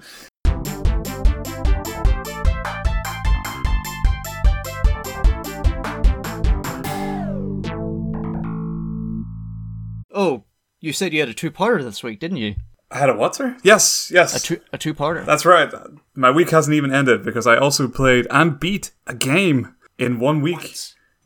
oh, 10.14 10.44
you 10.80 10.94
said 10.94 11.14
you 11.14 11.20
had 11.20 11.30
a 11.30 11.34
two-parter 11.34 11.84
this 11.84 12.04
week, 12.04 12.20
didn't 12.20 12.38
you? 12.38 12.56
I 12.90 12.98
had 12.98 13.10
a 13.10 13.16
what, 13.16 13.36
sir? 13.36 13.58
Yes, 13.64 14.12
yes. 14.14 14.36
A 14.36 14.40
two 14.40 14.62
a 14.74 14.78
two-parter. 14.78 15.26
That's 15.26 15.46
right. 15.46 15.72
My 16.14 16.30
week 16.30 16.50
hasn't 16.50 16.76
even 16.76 16.94
ended 16.94 17.24
because 17.24 17.48
I 17.48 17.56
also 17.56 17.88
played 17.88 18.28
and 18.30 18.60
beat 18.60 18.92
a 19.08 19.14
game 19.14 19.76
in 20.02 20.20
one 20.20 20.42
week. 20.42 20.76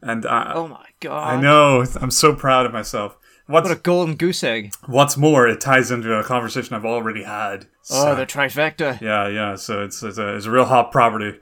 And 0.01 0.25
I, 0.25 0.53
oh 0.53 0.67
my 0.67 0.85
god! 0.99 1.33
I 1.37 1.41
know, 1.41 1.83
I'm 1.99 2.11
so 2.11 2.35
proud 2.35 2.65
of 2.65 2.73
myself. 2.73 3.17
What's, 3.47 3.69
What 3.69 3.77
a 3.77 3.79
golden 3.81 4.15
goose 4.15 4.43
egg! 4.43 4.73
what's 4.87 5.17
more, 5.17 5.47
it 5.47 5.61
ties 5.61 5.91
into 5.91 6.13
a 6.13 6.23
conversation 6.23 6.75
I've 6.75 6.85
already 6.85 7.23
had. 7.23 7.67
Oh, 7.91 8.15
the 8.15 8.25
trifecta. 8.25 8.99
yeah, 9.01 9.27
yeah. 9.27 9.55
So 9.55 9.83
it's 9.83 10.03
it's 10.03 10.17
a, 10.17 10.35
it's 10.35 10.45
a 10.45 10.51
real 10.51 10.65
hot 10.65 10.91
property. 10.91 11.39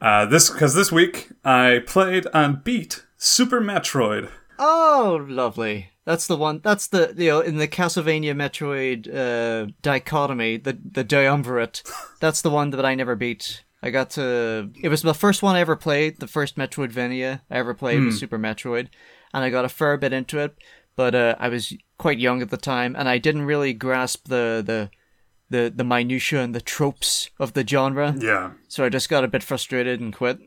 Uh, 0.00 0.26
this 0.26 0.50
because 0.50 0.74
this 0.74 0.90
week 0.92 1.30
I 1.44 1.80
played 1.86 2.26
and 2.34 2.62
beat 2.64 3.04
Super 3.16 3.60
Metroid. 3.60 4.28
Oh, 4.58 5.24
lovely. 5.28 5.90
That's 6.04 6.26
the 6.26 6.36
one. 6.36 6.60
That's 6.62 6.86
the 6.88 7.14
you 7.16 7.30
know 7.30 7.40
in 7.40 7.56
the 7.56 7.66
Castlevania 7.68 8.34
Metroid 8.34 9.08
uh, 9.12 9.72
dichotomy, 9.82 10.58
the 10.58 10.78
the 10.92 11.02
triumvirate. 11.04 11.82
That's 12.20 12.42
the 12.42 12.50
one 12.50 12.70
that 12.70 12.84
I 12.84 12.94
never 12.94 13.16
beat. 13.16 13.63
I 13.84 13.90
got 13.90 14.08
to. 14.10 14.70
It 14.82 14.88
was 14.88 15.02
the 15.02 15.12
first 15.12 15.42
one 15.42 15.56
I 15.56 15.60
ever 15.60 15.76
played. 15.76 16.18
The 16.18 16.26
first 16.26 16.56
Metroidvania 16.56 17.42
I 17.50 17.56
ever 17.58 17.74
played 17.74 18.02
was 18.02 18.18
Super 18.18 18.38
Metroid, 18.38 18.88
and 19.34 19.44
I 19.44 19.50
got 19.50 19.66
a 19.66 19.68
fair 19.68 19.98
bit 19.98 20.14
into 20.14 20.38
it. 20.38 20.56
But 20.96 21.14
uh, 21.14 21.34
I 21.38 21.50
was 21.50 21.74
quite 21.98 22.18
young 22.18 22.40
at 22.40 22.48
the 22.48 22.56
time, 22.56 22.96
and 22.96 23.10
I 23.10 23.18
didn't 23.18 23.42
really 23.42 23.74
grasp 23.74 24.28
the 24.28 24.62
the 24.64 24.90
the 25.50 25.70
the 25.76 25.84
minutia 25.84 26.40
and 26.40 26.54
the 26.54 26.62
tropes 26.62 27.28
of 27.38 27.52
the 27.52 27.66
genre. 27.66 28.14
Yeah, 28.18 28.52
So 28.68 28.86
I 28.86 28.88
just 28.88 29.10
got 29.10 29.22
a 29.22 29.28
bit 29.28 29.42
frustrated 29.42 30.00
and 30.00 30.14
quit. 30.14 30.38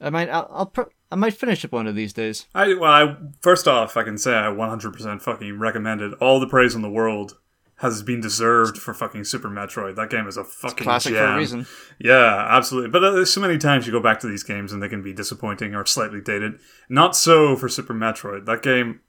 I 0.00 0.08
might. 0.08 0.30
I'll. 0.30 0.48
I'll 0.50 0.66
pr- 0.66 0.92
I 1.12 1.16
might 1.16 1.34
finish 1.34 1.64
it 1.64 1.72
one 1.72 1.86
of 1.86 1.94
these 1.94 2.14
days. 2.14 2.46
I 2.54 2.72
well, 2.72 2.90
I 2.90 3.16
first 3.42 3.68
off, 3.68 3.98
I 3.98 4.04
can 4.04 4.16
say 4.16 4.34
I 4.34 4.46
100% 4.46 5.20
fucking 5.20 5.58
recommend 5.58 6.00
it. 6.00 6.14
All 6.14 6.40
the 6.40 6.48
praise 6.48 6.74
in 6.74 6.80
the 6.80 6.90
world 6.90 7.36
has 7.80 8.02
been 8.02 8.20
deserved 8.22 8.78
for 8.78 8.94
fucking 8.94 9.24
Super 9.24 9.50
Metroid. 9.50 9.96
That 9.96 10.08
game 10.08 10.26
is 10.26 10.38
a 10.38 10.44
fucking 10.44 10.82
Classic 10.84 11.12
gem. 11.12 11.22
for 11.26 11.34
a 11.34 11.36
reason. 11.36 11.66
Yeah, 11.98 12.46
absolutely. 12.48 12.88
But 12.90 13.04
uh, 13.04 13.10
there's 13.10 13.32
so 13.32 13.40
many 13.40 13.58
times 13.58 13.86
you 13.86 13.92
go 13.92 14.00
back 14.00 14.18
to 14.20 14.26
these 14.26 14.42
games 14.42 14.72
and 14.72 14.82
they 14.82 14.88
can 14.88 15.02
be 15.02 15.12
disappointing 15.12 15.74
or 15.74 15.84
slightly 15.84 16.20
dated. 16.22 16.54
Not 16.88 17.14
so 17.14 17.54
for 17.54 17.68
Super 17.68 17.92
Metroid. 17.92 18.46
That 18.46 18.62
game 18.62 19.00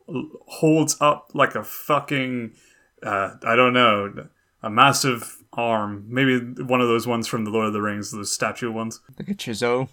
holds 0.48 0.98
up 1.00 1.32
like 1.34 1.56
a 1.56 1.64
fucking, 1.64 2.56
uh, 3.04 3.36
I 3.44 3.56
don't 3.56 3.74
know, 3.74 4.28
a 4.62 4.70
massive 4.70 5.38
arm. 5.54 6.06
Maybe 6.10 6.38
one 6.62 6.82
of 6.82 6.90
those 6.90 7.08
ones 7.08 7.26
from 7.26 7.46
the 7.46 7.52
Lord 7.52 7.68
of 7.68 7.74
the 7.74 7.82
Rings, 7.82 8.12
those 8.12 8.34
statue 8.34 8.72
ones. 8.72 9.00
Like 9.18 9.30
a 9.30 9.34
Chizo. 9.34 9.88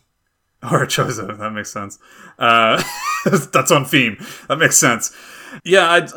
Or 0.69 0.83
a 0.83 0.87
Chozo, 0.87 1.39
that 1.39 1.51
makes 1.53 1.71
sense. 1.73 1.99
Uh, 2.39 2.83
That's 3.53 3.71
on 3.71 3.85
theme. 3.85 4.17
That 4.49 4.57
makes 4.57 4.79
sense. 4.79 5.15
Yeah, 5.63 5.89
I, 5.89 6.09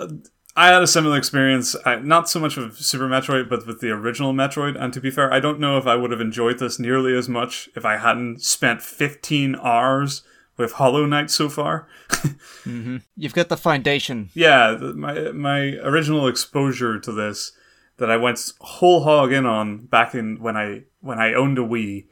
I 0.58 0.68
had 0.74 0.82
a 0.82 0.88
similar 0.88 1.18
experience. 1.18 1.76
I, 1.86 1.98
not 1.98 2.28
so 2.28 2.40
much 2.40 2.58
with 2.58 2.78
Super 2.78 3.08
Metroid, 3.08 3.48
but 3.48 3.68
with 3.68 3.80
the 3.80 3.92
original 3.92 4.34
Metroid. 4.34 4.76
And 4.78 4.92
to 4.92 5.00
be 5.00 5.12
fair, 5.12 5.32
I 5.32 5.40
don't 5.40 5.60
know 5.60 5.78
if 5.78 5.86
I 5.86 5.96
would 5.96 6.10
have 6.12 6.20
enjoyed 6.20 6.58
this 6.58 6.80
nearly 6.80 7.16
as 7.16 7.30
much 7.30 7.70
if 7.76 7.86
I 7.86 7.98
hadn't 7.98 8.42
spent 8.42 8.82
15 8.82 9.56
hours 9.62 10.24
with 10.58 10.74
Hollow 10.74 11.06
Knight 11.06 11.30
so 11.32 11.48
far. 11.48 11.88
Mm-hmm. 12.66 12.98
You've 13.16 13.34
got 13.36 13.48
the 13.48 13.56
foundation. 13.56 14.30
yeah, 14.34 14.76
th- 14.78 14.96
my 14.96 15.32
my 15.32 15.60
original 15.84 16.28
exposure 16.28 17.00
to 17.00 17.12
this 17.14 17.54
that 17.96 18.12
I 18.12 18.18
went 18.18 18.52
whole 18.60 19.04
hog 19.04 19.32
in 19.32 19.46
on 19.46 19.86
back 19.86 20.14
in 20.14 20.42
when 20.42 20.58
I 20.58 20.84
when 21.00 21.18
I 21.18 21.34
owned 21.34 21.58
a 21.58 21.62
Wii 21.62 22.08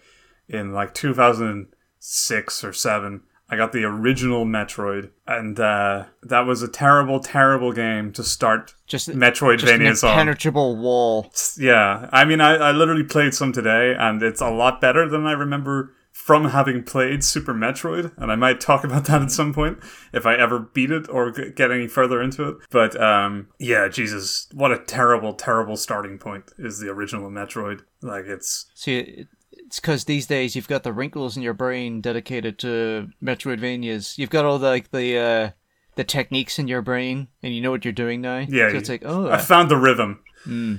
in 0.48 0.72
like 0.72 0.94
2006 0.94 2.64
or 2.64 2.72
7. 2.72 3.22
I 3.48 3.56
got 3.58 3.74
the 3.74 3.84
original 3.84 4.46
Metroid, 4.46 5.12
and 5.28 5.60
uh, 5.60 6.06
that 6.24 6.42
was 6.42 6.64
a 6.64 6.68
terrible, 6.68 7.20
terrible 7.20 7.72
game 7.72 8.12
to 8.14 8.24
start 8.24 8.74
Just, 9.60 9.68
just 9.68 9.74
an 9.74 10.16
impenetrable 10.16 10.76
wall. 10.78 11.32
Yeah, 11.58 12.10
I 12.12 12.26
mean, 12.26 12.42
I, 12.42 12.56
I 12.56 12.72
literally 12.72 13.04
played 13.04 13.36
some 13.36 13.52
today, 13.54 13.96
and 13.98 14.24
it's 14.24 14.42
a 14.42 14.50
lot 14.50 14.82
better 14.82 15.08
than 15.08 15.28
I 15.28 15.34
remember 15.34 15.94
from 16.16 16.46
having 16.46 16.82
played 16.82 17.24
Super 17.26 17.54
Metroid. 17.54 18.14
And 18.18 18.32
I 18.32 18.36
might 18.36 18.62
talk 18.62 18.84
about 18.86 19.06
that 19.06 19.22
at 19.22 19.32
some 19.32 19.54
point 19.54 19.80
if 20.14 20.26
I 20.26 20.36
ever 20.36 20.58
beat 20.60 20.90
it 20.90 21.10
or 21.10 21.30
get 21.30 21.72
any 21.72 21.88
further 21.88 22.22
into 22.22 22.48
it. 22.48 22.58
But 22.72 23.00
um, 23.00 23.50
yeah, 23.60 23.90
Jesus, 23.90 24.48
what 24.54 24.72
a 24.72 24.80
terrible, 24.80 25.34
terrible 25.34 25.76
starting 25.76 26.18
point 26.18 26.54
is 26.58 26.80
the 26.80 26.90
original 26.90 27.30
Metroid. 27.30 27.82
Like 28.02 28.26
it's 28.26 28.66
See, 28.76 29.28
it's 29.76 29.82
because 29.82 30.06
these 30.06 30.26
days 30.26 30.56
you've 30.56 30.70
got 30.70 30.84
the 30.84 30.94
wrinkles 30.94 31.36
in 31.36 31.44
your 31.44 31.54
brain 31.54 32.00
dedicated 32.00 32.58
to 32.60 33.10
Metroidvanias. 33.22 34.18
You've 34.18 34.30
got 34.30 34.46
all 34.46 34.58
the, 34.58 34.70
like 34.70 34.92
the 34.92 35.18
uh, 35.18 35.50
the 35.96 36.06
techniques 36.06 36.58
in 36.58 36.70
your 36.70 36.82
brain, 36.82 37.28
and 37.44 37.54
you 37.54 37.60
know 37.60 37.72
what 37.72 37.84
you're 37.84 37.92
doing 37.92 38.22
now. 38.22 38.38
yeah, 38.48 38.70
so 38.70 38.78
it's 38.78 38.88
like, 38.88 39.04
oh, 39.04 39.30
I 39.30 39.38
found 39.38 39.70
the 39.70 39.76
rhythm. 39.76 40.24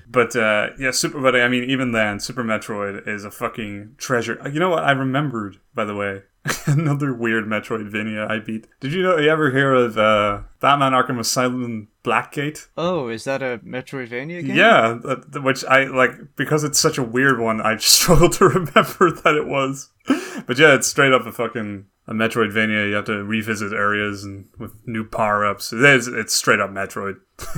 But 0.08 0.34
uh, 0.34 0.68
yeah, 0.78 0.92
Super. 0.92 1.20
But 1.20 1.36
I 1.36 1.46
mean, 1.48 1.64
even 1.68 1.92
then, 1.92 2.20
Super 2.20 2.42
Metroid 2.42 3.06
is 3.06 3.26
a 3.26 3.30
fucking 3.30 3.96
treasure. 3.98 4.40
You 4.50 4.60
know 4.60 4.70
what? 4.70 4.84
I 4.84 4.92
remembered, 4.92 5.58
by 5.74 5.84
the 5.84 5.94
way, 5.94 6.22
another 6.66 7.12
weird 7.14 7.46
Metroidvania 7.46 8.30
I 8.30 8.38
beat. 8.38 8.66
Did 8.80 8.92
you 8.92 9.02
know? 9.02 9.16
You 9.18 9.30
ever 9.30 9.50
hear 9.50 9.74
of 9.74 9.98
uh, 9.98 10.42
Batman: 10.60 10.92
Arkham 10.92 11.18
Asylum 11.18 11.88
Blackgate? 12.04 12.68
oh, 12.76 13.08
is 13.08 13.24
that 13.24 13.42
a 13.42 13.58
Metroidvania 13.64 14.44
game? 14.46 14.56
Yeah, 14.56 14.98
that, 15.02 15.42
which 15.42 15.64
I 15.64 15.84
like 15.84 16.12
because 16.36 16.64
it's 16.64 16.78
such 16.78 16.98
a 16.98 17.02
weird 17.02 17.40
one. 17.40 17.60
I 17.60 17.76
struggle 17.78 18.28
to 18.30 18.48
remember 18.48 19.10
that 19.10 19.34
it 19.34 19.46
was. 19.46 19.90
But 20.46 20.58
yeah, 20.58 20.74
it's 20.74 20.86
straight 20.86 21.12
up 21.12 21.26
a 21.26 21.32
fucking 21.32 21.86
a 22.06 22.12
Metroidvania. 22.12 22.88
You 22.88 22.94
have 22.94 23.06
to 23.06 23.24
revisit 23.24 23.72
areas 23.72 24.24
and 24.24 24.48
with 24.58 24.72
new 24.86 25.04
power 25.04 25.44
ups. 25.44 25.72
It 25.72 25.82
is. 25.82 26.06
It's 26.06 26.34
straight 26.34 26.60
up 26.60 26.70
Metroid. 26.70 27.16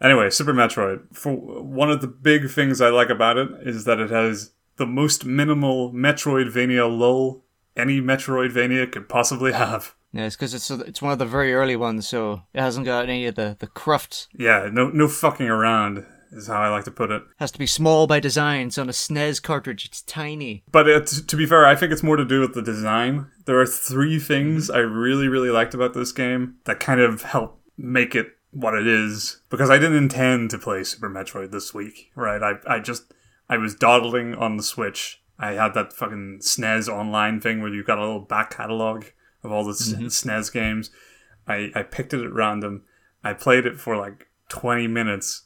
Anyway, 0.00 0.28
Super 0.30 0.52
Metroid. 0.52 1.00
For 1.12 1.32
one 1.32 1.90
of 1.90 2.00
the 2.00 2.06
big 2.06 2.50
things 2.50 2.80
I 2.80 2.90
like 2.90 3.08
about 3.08 3.38
it 3.38 3.48
is 3.62 3.84
that 3.84 3.98
it 3.98 4.10
has 4.10 4.52
the 4.76 4.86
most 4.86 5.24
minimal 5.24 5.92
Metroidvania 5.92 6.86
lull 6.86 7.44
any 7.76 8.00
Metroidvania 8.00 8.90
could 8.90 9.08
possibly 9.08 9.52
have. 9.52 9.94
Yeah, 10.12 10.26
it's 10.26 10.36
because 10.36 10.52
it's 10.54 10.70
it's 10.70 11.00
one 11.00 11.12
of 11.12 11.18
the 11.18 11.26
very 11.26 11.54
early 11.54 11.76
ones, 11.76 12.06
so 12.06 12.42
it 12.52 12.60
hasn't 12.60 12.86
got 12.86 13.08
any 13.08 13.26
of 13.26 13.34
the 13.34 13.56
the 13.58 13.66
cruft. 13.66 14.28
Yeah, 14.34 14.68
no, 14.70 14.88
no 14.88 15.08
fucking 15.08 15.48
around 15.48 16.04
is 16.32 16.48
how 16.48 16.62
I 16.62 16.68
like 16.68 16.84
to 16.84 16.90
put 16.90 17.10
it. 17.10 17.22
has 17.38 17.50
to 17.52 17.58
be 17.58 17.66
small 17.66 18.06
by 18.06 18.20
design. 18.20 18.70
So 18.70 18.82
on 18.82 18.88
a 18.88 18.92
SNES 18.92 19.42
cartridge, 19.42 19.84
it's 19.84 20.02
tiny. 20.02 20.64
But 20.70 20.88
it, 20.88 21.06
to 21.28 21.36
be 21.36 21.46
fair, 21.46 21.66
I 21.66 21.76
think 21.76 21.92
it's 21.92 22.02
more 22.02 22.16
to 22.16 22.24
do 22.24 22.40
with 22.40 22.54
the 22.54 22.62
design. 22.62 23.26
There 23.44 23.60
are 23.60 23.66
three 23.66 24.18
things 24.18 24.70
I 24.70 24.78
really, 24.78 25.28
really 25.28 25.50
liked 25.50 25.74
about 25.74 25.94
this 25.94 26.12
game 26.12 26.56
that 26.64 26.80
kind 26.80 27.00
of 27.00 27.22
help 27.22 27.60
make 27.76 28.14
it 28.14 28.28
what 28.50 28.74
it 28.74 28.86
is. 28.86 29.42
Because 29.50 29.70
I 29.70 29.78
didn't 29.78 29.96
intend 29.96 30.50
to 30.50 30.58
play 30.58 30.84
Super 30.84 31.10
Metroid 31.10 31.52
this 31.52 31.74
week, 31.74 32.10
right? 32.14 32.42
I, 32.42 32.76
I 32.76 32.78
just, 32.80 33.12
I 33.48 33.56
was 33.58 33.74
dawdling 33.74 34.34
on 34.34 34.56
the 34.56 34.62
Switch. 34.62 35.21
I 35.42 35.52
had 35.52 35.74
that 35.74 35.92
fucking 35.92 36.38
SNES 36.40 36.88
online 36.88 37.40
thing 37.40 37.60
where 37.60 37.74
you've 37.74 37.86
got 37.86 37.98
a 37.98 38.02
little 38.02 38.20
back 38.20 38.50
catalog 38.56 39.04
of 39.42 39.50
all 39.52 39.64
the 39.64 39.70
S- 39.72 39.92
SNES 39.92 40.52
games. 40.52 40.90
I, 41.48 41.70
I 41.74 41.82
picked 41.82 42.14
it 42.14 42.24
at 42.24 42.32
random. 42.32 42.84
I 43.24 43.32
played 43.32 43.66
it 43.66 43.78
for 43.80 43.96
like 43.96 44.28
20 44.48 44.86
minutes 44.86 45.42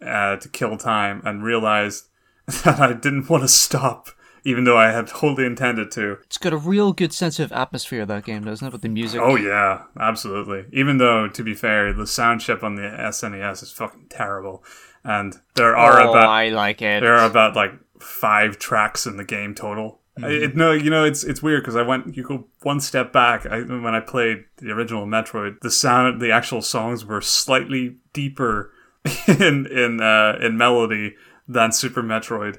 uh, 0.00 0.36
to 0.36 0.48
kill 0.48 0.76
time 0.78 1.20
and 1.24 1.42
realized 1.42 2.04
that 2.64 2.78
I 2.80 2.92
didn't 2.92 3.28
want 3.28 3.42
to 3.42 3.48
stop, 3.48 4.10
even 4.44 4.64
though 4.64 4.78
I 4.78 4.92
had 4.92 5.08
totally 5.08 5.46
intended 5.46 5.90
to. 5.92 6.18
It's 6.24 6.38
got 6.38 6.52
a 6.52 6.56
real 6.56 6.92
good 6.92 7.12
sense 7.12 7.38
of 7.40 7.50
atmosphere 7.52 8.06
that 8.06 8.24
game, 8.24 8.44
doesn't 8.44 8.66
it? 8.66 8.72
With 8.72 8.82
the 8.82 8.88
music. 8.88 9.20
Oh 9.20 9.34
yeah, 9.36 9.82
absolutely. 9.98 10.66
Even 10.72 10.98
though, 10.98 11.26
to 11.28 11.42
be 11.42 11.54
fair, 11.54 11.92
the 11.92 12.06
sound 12.06 12.40
chip 12.40 12.62
on 12.62 12.76
the 12.76 12.82
SNES 12.82 13.62
is 13.64 13.72
fucking 13.72 14.06
terrible, 14.10 14.64
and 15.04 15.34
there 15.56 15.76
are 15.76 16.00
Oh, 16.00 16.10
about 16.12 16.28
I 16.28 16.50
like 16.50 16.80
it. 16.82 17.00
there 17.00 17.16
are 17.16 17.28
about 17.28 17.56
like 17.56 17.72
five 18.02 18.58
tracks 18.58 19.06
in 19.06 19.16
the 19.16 19.24
game 19.24 19.54
total. 19.54 20.00
I- 20.22 20.26
It, 20.28 20.56
no, 20.56 20.72
you 20.72 20.90
know 20.90 21.04
it's 21.04 21.24
it's 21.24 21.42
weird 21.42 21.62
because 21.62 21.76
I 21.76 21.82
went 21.82 22.16
you 22.16 22.22
go 22.24 22.46
one 22.62 22.80
step 22.80 23.12
back. 23.12 23.46
I, 23.46 23.60
when 23.60 23.94
I 23.94 24.00
played 24.00 24.44
the 24.58 24.70
original 24.72 25.06
Metroid, 25.06 25.60
the 25.60 25.70
sound, 25.70 26.20
the 26.20 26.30
actual 26.32 26.62
songs 26.62 27.04
were 27.04 27.20
slightly 27.20 27.96
deeper 28.12 28.72
in 29.28 29.66
in 29.66 30.00
uh, 30.00 30.36
in 30.42 30.56
melody 30.58 31.14
than 31.48 31.72
Super 31.72 32.02
Metroid. 32.02 32.58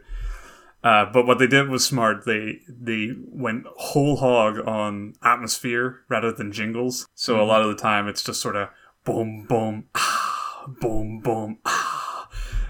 Uh, 0.83 1.05
but 1.13 1.27
what 1.27 1.37
they 1.37 1.45
did 1.45 1.69
was 1.69 1.85
smart. 1.85 2.25
They 2.25 2.61
they 2.67 3.11
went 3.27 3.65
whole 3.75 4.15
hog 4.17 4.57
on 4.67 5.13
atmosphere 5.23 5.99
rather 6.09 6.31
than 6.31 6.51
jingles. 6.51 7.05
So 7.13 7.39
a 7.39 7.45
lot 7.45 7.61
of 7.61 7.67
the 7.67 7.75
time 7.75 8.07
it's 8.07 8.23
just 8.23 8.41
sort 8.41 8.55
of 8.55 8.69
boom 9.03 9.45
boom 9.47 9.85
ah 9.93 10.65
boom 10.79 11.19
boom 11.19 11.59
ah. 11.65 12.07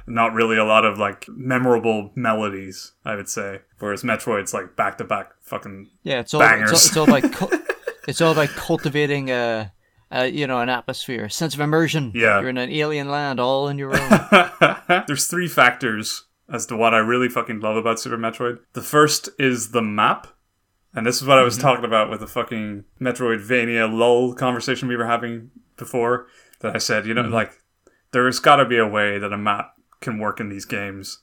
Not 0.08 0.34
really 0.34 0.58
a 0.58 0.66
lot 0.66 0.86
of 0.86 0.98
like 0.98 1.28
memorable 1.30 2.12
melodies, 2.16 2.94
I 3.06 3.16
would 3.16 3.30
say. 3.30 3.62
Whereas 3.80 4.04
Metroid's 4.04 4.54
like 4.54 4.76
back 4.76 4.98
to 4.98 5.04
back 5.04 5.32
fucking 5.42 5.90
yeah, 6.04 6.20
it's 6.20 6.34
all, 6.34 6.42
it's 6.42 6.50
all 6.50 6.58
bangers. 6.58 6.86
it's 6.86 6.98
all 6.98 7.04
about 7.04 7.34
cu- 7.34 7.58
it's 8.08 8.22
all 8.22 8.32
about 8.32 8.50
cultivating 8.50 9.30
a, 9.30 9.72
a 10.12 10.28
you 10.28 10.48
know 10.48 10.60
an 10.60 10.70
atmosphere, 10.70 11.26
a 11.26 11.32
sense 11.32 11.54
of 11.54 11.60
immersion. 11.60 12.12
Yeah. 12.16 12.40
you're 12.40 12.50
in 12.50 12.58
an 12.58 12.72
alien 12.72 13.10
land, 13.10 13.40
all 13.40 13.68
on 13.68 13.78
your 13.78 13.96
own. 13.96 15.04
There's 15.08 15.28
three 15.28 15.48
factors 15.48 16.26
as 16.52 16.66
to 16.68 16.76
what 16.76 16.94
I 16.94 16.98
really 16.98 17.30
fucking 17.30 17.60
love 17.62 17.78
about 17.78 18.00
Super 18.00 18.18
Metroid. 18.18 18.60
The 18.74 18.82
first 18.82 19.30
is 19.40 19.72
the 19.72 19.82
map. 19.82 20.28
And 20.94 21.08
this 21.08 21.22
is 21.22 21.28
what 21.28 21.38
I 21.38 21.44
was 21.44 21.56
mm-hmm. 21.56 21.68
talking 21.68 21.86
about 21.86 22.10
with 22.10 22.20
the 22.20 22.28
fucking 22.28 22.84
Metroidvania 23.00 23.92
lull 23.92 24.34
conversation 24.34 24.90
we 24.90 24.98
were 24.98 25.06
having 25.06 25.52
before. 25.78 26.28
That 26.60 26.76
I 26.76 26.80
said, 26.80 27.06
you 27.06 27.14
know, 27.14 27.24
mm-hmm. 27.24 27.34
like, 27.34 27.54
there's 28.12 28.40
gotta 28.40 28.66
be 28.66 28.78
a 28.78 28.88
way 28.88 29.18
that 29.18 29.32
a 29.32 29.38
map 29.38 29.74
can 30.02 30.20
work 30.20 30.40
in 30.40 30.50
these 30.50 30.66
games. 30.66 31.20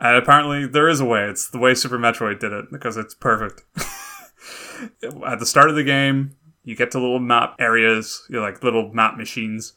And 0.00 0.16
apparently 0.16 0.66
there 0.66 0.88
is 0.88 1.00
a 1.00 1.04
way. 1.04 1.24
It's 1.24 1.48
the 1.48 1.58
way 1.58 1.74
Super 1.74 1.98
Metroid 1.98 2.40
did 2.40 2.52
it, 2.52 2.66
because 2.72 2.96
it's 2.96 3.14
perfect. 3.14 3.62
At 5.26 5.38
the 5.38 5.46
start 5.46 5.70
of 5.70 5.76
the 5.76 5.84
game, 5.84 6.36
you 6.64 6.74
get 6.74 6.90
to 6.92 6.98
little 6.98 7.20
map 7.20 7.56
areas, 7.58 8.26
you 8.28 8.40
like 8.40 8.64
little 8.64 8.92
map 8.92 9.16
machines, 9.16 9.74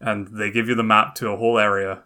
and 0.00 0.28
they 0.28 0.50
give 0.50 0.68
you 0.68 0.74
the 0.74 0.82
map 0.82 1.14
to 1.16 1.30
a 1.30 1.36
whole 1.36 1.58
area 1.58 2.02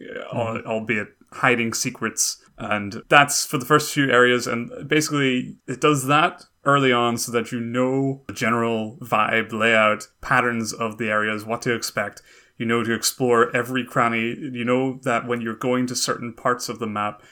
mm-hmm. 0.00 0.36
al- 0.36 0.64
albeit 0.66 1.08
hiding 1.32 1.74
secrets. 1.74 2.38
And 2.58 3.02
that's 3.08 3.44
for 3.46 3.58
the 3.58 3.64
first 3.64 3.92
few 3.92 4.10
areas. 4.10 4.46
And 4.46 4.70
basically, 4.88 5.56
it 5.66 5.80
does 5.80 6.06
that 6.06 6.44
early 6.64 6.92
on 6.92 7.16
so 7.16 7.32
that 7.32 7.50
you 7.50 7.60
know 7.60 8.22
the 8.28 8.32
general 8.32 8.98
vibe, 9.00 9.52
layout, 9.52 10.08
patterns 10.20 10.72
of 10.72 10.98
the 10.98 11.08
areas, 11.08 11.44
what 11.44 11.62
to 11.62 11.74
expect. 11.74 12.22
You 12.58 12.66
know 12.66 12.82
to 12.84 12.92
explore 12.92 13.54
every 13.56 13.84
cranny. 13.84 14.36
You 14.38 14.64
know 14.64 15.00
that 15.02 15.26
when 15.26 15.40
you're 15.40 15.54
going 15.54 15.86
to 15.86 15.96
certain 15.96 16.32
parts 16.32 16.68
of 16.68 16.78
the 16.78 16.86
map 16.86 17.22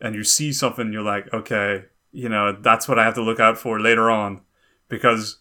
and 0.00 0.14
you 0.14 0.24
see 0.24 0.52
something, 0.52 0.92
you're 0.92 1.02
like, 1.02 1.32
okay, 1.32 1.84
you 2.12 2.28
know, 2.28 2.52
that's 2.52 2.88
what 2.88 2.98
I 2.98 3.04
have 3.04 3.14
to 3.14 3.22
look 3.22 3.40
out 3.40 3.58
for 3.58 3.80
later 3.80 4.10
on. 4.10 4.40
Because 4.88 5.38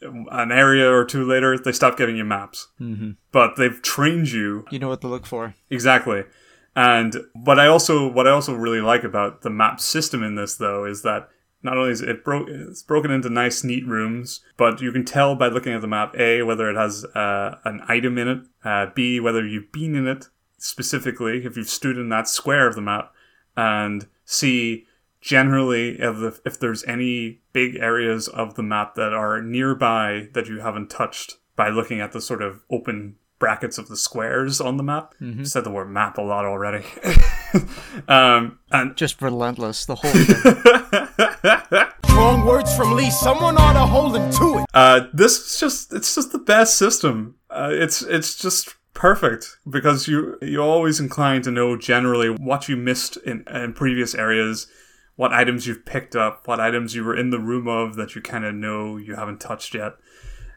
an 0.00 0.50
area 0.50 0.90
or 0.90 1.04
two 1.04 1.24
later, 1.24 1.58
they 1.58 1.72
stop 1.72 1.96
giving 1.96 2.16
you 2.16 2.24
maps. 2.24 2.68
Mm-hmm. 2.80 3.12
But 3.32 3.56
they've 3.56 3.80
trained 3.82 4.30
you 4.30 4.64
you 4.70 4.78
know 4.78 4.88
what 4.88 5.00
to 5.02 5.08
look 5.08 5.26
for. 5.26 5.54
Exactly. 5.68 6.24
And 6.74 7.16
what 7.34 7.58
I 7.58 7.66
also 7.66 8.10
what 8.10 8.26
I 8.26 8.30
also 8.30 8.54
really 8.54 8.80
like 8.80 9.04
about 9.04 9.42
the 9.42 9.50
map 9.50 9.80
system 9.80 10.22
in 10.22 10.36
this 10.36 10.56
though 10.56 10.84
is 10.84 11.02
that 11.02 11.28
not 11.62 11.76
only 11.76 11.90
is 11.90 12.00
it 12.00 12.22
it's 12.26 12.82
broken 12.82 13.10
into 13.10 13.28
nice 13.28 13.62
neat 13.62 13.86
rooms, 13.86 14.40
but 14.56 14.80
you 14.80 14.92
can 14.92 15.04
tell 15.04 15.34
by 15.34 15.48
looking 15.48 15.72
at 15.72 15.80
the 15.80 15.86
map 15.86 16.14
a 16.18 16.42
whether 16.42 16.70
it 16.70 16.76
has 16.76 17.04
uh, 17.14 17.58
an 17.64 17.82
item 17.88 18.18
in 18.18 18.28
it, 18.28 18.38
uh, 18.64 18.86
b 18.94 19.20
whether 19.20 19.46
you've 19.46 19.72
been 19.72 19.94
in 19.94 20.06
it 20.06 20.28
specifically 20.58 21.44
if 21.44 21.56
you've 21.56 21.68
stood 21.68 21.96
in 21.96 22.08
that 22.10 22.28
square 22.28 22.66
of 22.66 22.74
the 22.74 22.82
map, 22.82 23.12
and 23.56 24.06
c 24.24 24.86
generally 25.20 26.00
if, 26.00 26.16
the, 26.16 26.40
if 26.46 26.58
there's 26.58 26.82
any 26.84 27.40
big 27.52 27.76
areas 27.76 28.26
of 28.28 28.54
the 28.54 28.62
map 28.62 28.94
that 28.94 29.12
are 29.12 29.42
nearby 29.42 30.28
that 30.32 30.48
you 30.48 30.60
haven't 30.60 30.88
touched 30.88 31.36
by 31.56 31.68
looking 31.68 32.00
at 32.00 32.12
the 32.12 32.20
sort 32.22 32.40
of 32.40 32.62
open 32.70 33.16
brackets 33.38 33.76
of 33.76 33.88
the 33.88 33.96
squares 33.96 34.60
on 34.60 34.76
the 34.78 34.82
map. 34.82 35.14
Said 35.44 35.64
the 35.64 35.70
word 35.70 35.90
map 35.90 36.16
a 36.16 36.22
lot 36.22 36.44
already. 36.46 36.84
um, 38.08 38.58
and 38.70 38.96
Just 38.96 39.20
relentless, 39.22 39.84
the 39.86 39.96
whole 39.96 40.10
thing. 40.10 41.86
Strong 42.04 42.44
words 42.44 42.76
from 42.76 42.94
Lee, 42.94 43.10
someone 43.10 43.56
ought 43.56 43.72
to 43.72 43.86
hold 43.86 44.16
him 44.16 44.30
to 44.32 44.58
it. 44.58 44.66
Uh, 44.74 45.06
this 45.12 45.38
is 45.38 45.60
just 45.60 45.92
it's 45.92 46.14
just 46.14 46.32
the 46.32 46.38
best 46.38 46.76
system. 46.76 47.36
Uh, 47.48 47.70
it's 47.72 48.02
it's 48.02 48.36
just 48.36 48.74
perfect 48.94 49.56
because 49.68 50.06
you 50.06 50.36
you're 50.42 50.62
always 50.62 51.00
inclined 51.00 51.44
to 51.44 51.50
know 51.50 51.76
generally 51.76 52.28
what 52.28 52.68
you 52.68 52.76
missed 52.76 53.16
in, 53.18 53.44
in 53.50 53.72
previous 53.72 54.14
areas, 54.14 54.66
what 55.16 55.32
items 55.32 55.66
you've 55.66 55.86
picked 55.86 56.14
up, 56.14 56.46
what 56.46 56.60
items 56.60 56.94
you 56.94 57.04
were 57.04 57.16
in 57.16 57.30
the 57.30 57.38
room 57.38 57.66
of 57.66 57.96
that 57.96 58.14
you 58.14 58.20
kind 58.20 58.44
of 58.44 58.54
know 58.54 58.96
you 58.96 59.14
haven't 59.14 59.40
touched 59.40 59.74
yet. 59.74 59.94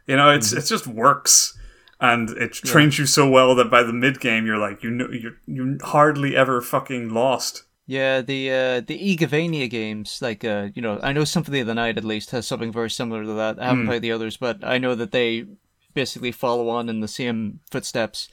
You 0.07 0.17
know, 0.17 0.29
it's 0.31 0.51
it 0.51 0.65
just 0.65 0.87
works. 0.87 1.57
And 2.03 2.31
it 2.31 2.51
trains 2.51 2.99
you 2.99 3.05
so 3.05 3.29
well 3.29 3.55
that 3.55 3.71
by 3.71 3.81
the 3.81 3.93
mid 3.93 4.19
game 4.19 4.45
you're 4.45 4.57
like 4.57 4.83
you 4.83 4.91
know 4.91 5.09
you're 5.09 5.37
you 5.47 5.77
hardly 5.81 6.35
ever 6.35 6.59
fucking 6.59 7.13
lost. 7.13 7.63
Yeah, 7.85 8.19
the 8.19 8.51
uh, 8.51 8.81
the 8.81 9.15
Igavania 9.15 9.69
games, 9.69 10.21
like 10.21 10.43
uh, 10.43 10.67
you 10.75 10.81
know, 10.81 10.99
I 11.01 11.13
know 11.13 11.23
Symphony 11.23 11.61
of 11.61 11.67
the 11.67 11.73
Night 11.73 11.97
at 11.97 12.03
least 12.03 12.31
has 12.31 12.45
something 12.45 12.73
very 12.73 12.89
similar 12.89 13.23
to 13.23 13.33
that. 13.33 13.57
I 13.57 13.67
haven't 13.67 13.87
played 13.87 14.01
the 14.01 14.11
others, 14.11 14.35
but 14.35 14.65
I 14.65 14.77
know 14.77 14.95
that 14.95 15.11
they 15.11 15.45
basically 15.93 16.33
follow 16.33 16.67
on 16.67 16.89
in 16.89 16.99
the 16.99 17.07
same 17.07 17.61
footsteps. 17.71 18.27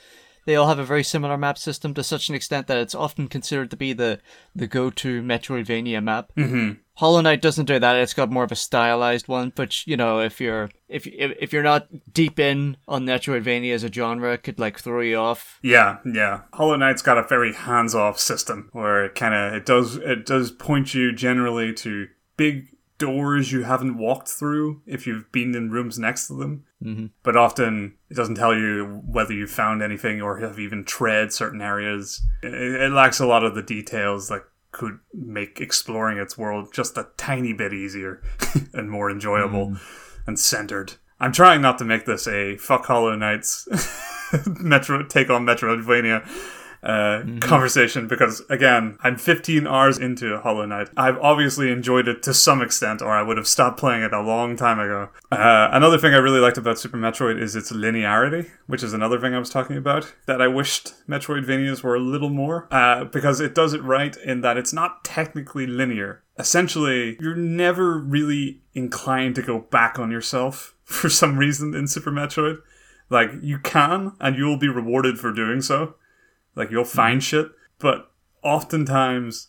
They 0.47 0.57
all 0.57 0.69
have 0.69 0.79
a 0.81 0.85
very 0.85 1.05
similar 1.05 1.37
map 1.37 1.59
system 1.59 1.95
to 1.95 2.03
such 2.03 2.29
an 2.29 2.35
extent 2.35 2.67
that 2.67 2.79
it's 2.79 2.95
often 2.95 3.29
considered 3.29 3.71
to 3.71 3.77
be 3.77 3.93
the 3.93 4.19
the 4.53 4.67
go 4.67 4.91
to 4.91 5.23
Metroidvania 5.23 6.03
map. 6.03 6.33
Mm-hmm. 6.37 6.81
Hollow 7.01 7.23
Knight 7.23 7.41
doesn't 7.41 7.65
do 7.65 7.79
that; 7.79 7.97
it's 7.97 8.13
got 8.13 8.31
more 8.31 8.45
of 8.45 8.53
a 8.53 8.57
stylized 8.57 9.27
one. 9.27 9.55
But 9.55 9.87
you 9.87 9.97
know, 9.97 10.21
if 10.21 10.39
you're 10.39 10.69
if 10.87 11.07
if, 11.07 11.35
if 11.41 11.51
you're 11.51 11.63
not 11.63 11.89
deep 12.13 12.39
in 12.39 12.77
on 12.87 13.07
Metroidvania 13.07 13.73
as 13.73 13.85
a 13.85 13.91
genre, 13.91 14.35
it 14.35 14.43
could 14.43 14.59
like 14.59 14.79
throw 14.79 15.01
you 15.01 15.17
off. 15.17 15.59
Yeah, 15.63 16.01
yeah. 16.05 16.43
Hollow 16.53 16.77
Knight's 16.77 17.01
got 17.01 17.17
a 17.17 17.23
very 17.27 17.55
hands-off 17.55 18.21
system 18.21 18.69
where 18.73 19.07
it 19.07 19.15
kind 19.15 19.33
of 19.33 19.55
it 19.55 19.65
does 19.65 19.97
it 19.97 20.27
does 20.27 20.51
point 20.51 20.93
you 20.93 21.11
generally 21.11 21.73
to 21.73 22.09
big 22.37 22.69
doors 22.99 23.51
you 23.51 23.63
haven't 23.63 23.97
walked 23.97 24.29
through 24.29 24.83
if 24.85 25.07
you've 25.07 25.33
been 25.33 25.55
in 25.55 25.71
rooms 25.71 25.99
next 25.99 26.27
to 26.27 26.35
them. 26.35 26.65
Mm-hmm. 26.85 27.07
But 27.23 27.35
often 27.35 27.95
it 28.11 28.15
doesn't 28.15 28.35
tell 28.35 28.55
you 28.55 29.01
whether 29.07 29.33
you 29.33 29.47
found 29.47 29.83
anything 29.83 30.21
or 30.21 30.37
have 30.41 30.59
even 30.59 30.85
tread 30.85 31.33
certain 31.33 31.63
areas. 31.63 32.21
It, 32.43 32.53
it 32.53 32.93
lacks 32.93 33.19
a 33.19 33.27
lot 33.27 33.43
of 33.43 33.55
the 33.55 33.63
details 33.63 34.29
that 34.29 34.43
could 34.73 34.99
make 35.13 35.61
exploring 35.61 36.19
its 36.19 36.39
world 36.39 36.73
just 36.73 36.97
a 36.97 37.09
tiny 37.17 37.53
bit 37.53 37.73
easier 37.73 38.23
and 38.73 38.91
more 38.91 39.11
enjoyable 39.11 39.71
hmm. 39.71 39.77
and 40.27 40.39
centered. 40.39 40.95
I'm 41.19 41.33
trying 41.33 41.61
not 41.61 41.79
to 41.79 41.85
make 41.85 42.07
this 42.07 42.27
a 42.27 42.57
fuck 42.57 42.87
Hollow 42.87 43.15
Knights 43.15 43.69
Metro 44.47 45.03
take 45.03 45.29
on 45.29 45.45
Metroidvania 45.45 46.27
uh, 46.83 47.23
conversation 47.41 48.09
because 48.09 48.43
again, 48.49 48.97
I'm 49.03 49.17
15 49.17 49.67
hours 49.67 49.99
into 49.99 50.39
Hollow 50.39 50.65
Knight. 50.65 50.89
I've 50.97 51.19
obviously 51.19 51.71
enjoyed 51.71 52.09
it 52.09 52.23
to 52.25 52.35
some 52.35 52.63
extent, 52.63 53.03
or 53.03 53.11
I 53.11 53.23
would 53.23 53.37
have 53.37 53.47
stopped 53.47 53.79
playing 53.79 54.03
it 54.03 54.13
a 54.13 54.21
long 54.21 54.57
time 54.57 54.81
ago. 54.81 55.11
Uh, 55.31 55.69
another 55.73 55.99
thing 55.99 56.15
I 56.15 56.19
really 56.19 56.41
liked 56.41 56.59
about 56.59 56.79
Super 56.79 56.97
Metroid 56.97 57.41
is 57.41 57.55
its 57.55 57.71
linearity, 57.71 58.51
which 58.67 58.83
is 58.83 58.93
another 58.93 59.21
thing 59.21 59.35
I 59.35 59.39
was 59.39 59.51
talking 59.51 59.77
about 59.77 60.13
that 60.27 60.41
I 60.41 60.49
wished 60.49 60.95
Metroidvanias 61.09 61.83
were 61.83 61.95
a 61.95 62.01
little 62.01 62.31
more 62.31 62.67
uh, 62.71 63.05
because 63.05 63.41
it 63.41 63.55
does 63.55 63.75
it 63.75 63.83
right 63.83 64.17
in 64.17 64.41
that 64.41 64.57
it's 64.57 64.73
not 64.73 65.05
technically 65.05 65.67
linear. 65.67 66.23
Essentially, 66.39 67.19
you're 67.21 67.37
never 67.37 67.99
really 67.99 68.63
inclined 68.73 69.35
to 69.35 69.43
go 69.43 69.59
back 69.59 69.99
on 69.99 70.11
yourself 70.11 70.75
for 70.85 71.11
some 71.11 71.39
reason 71.39 71.75
in 71.75 71.87
Super 71.87 72.11
Metroid. 72.11 72.59
Like 73.11 73.31
you 73.43 73.59
can, 73.59 74.13
and 74.21 74.37
you'll 74.37 74.57
be 74.57 74.69
rewarded 74.69 75.19
for 75.19 75.33
doing 75.33 75.61
so. 75.61 75.97
Like 76.55 76.71
you'll 76.71 76.85
find 76.85 77.17
hmm. 77.17 77.21
shit, 77.21 77.47
but 77.79 78.11
oftentimes 78.43 79.49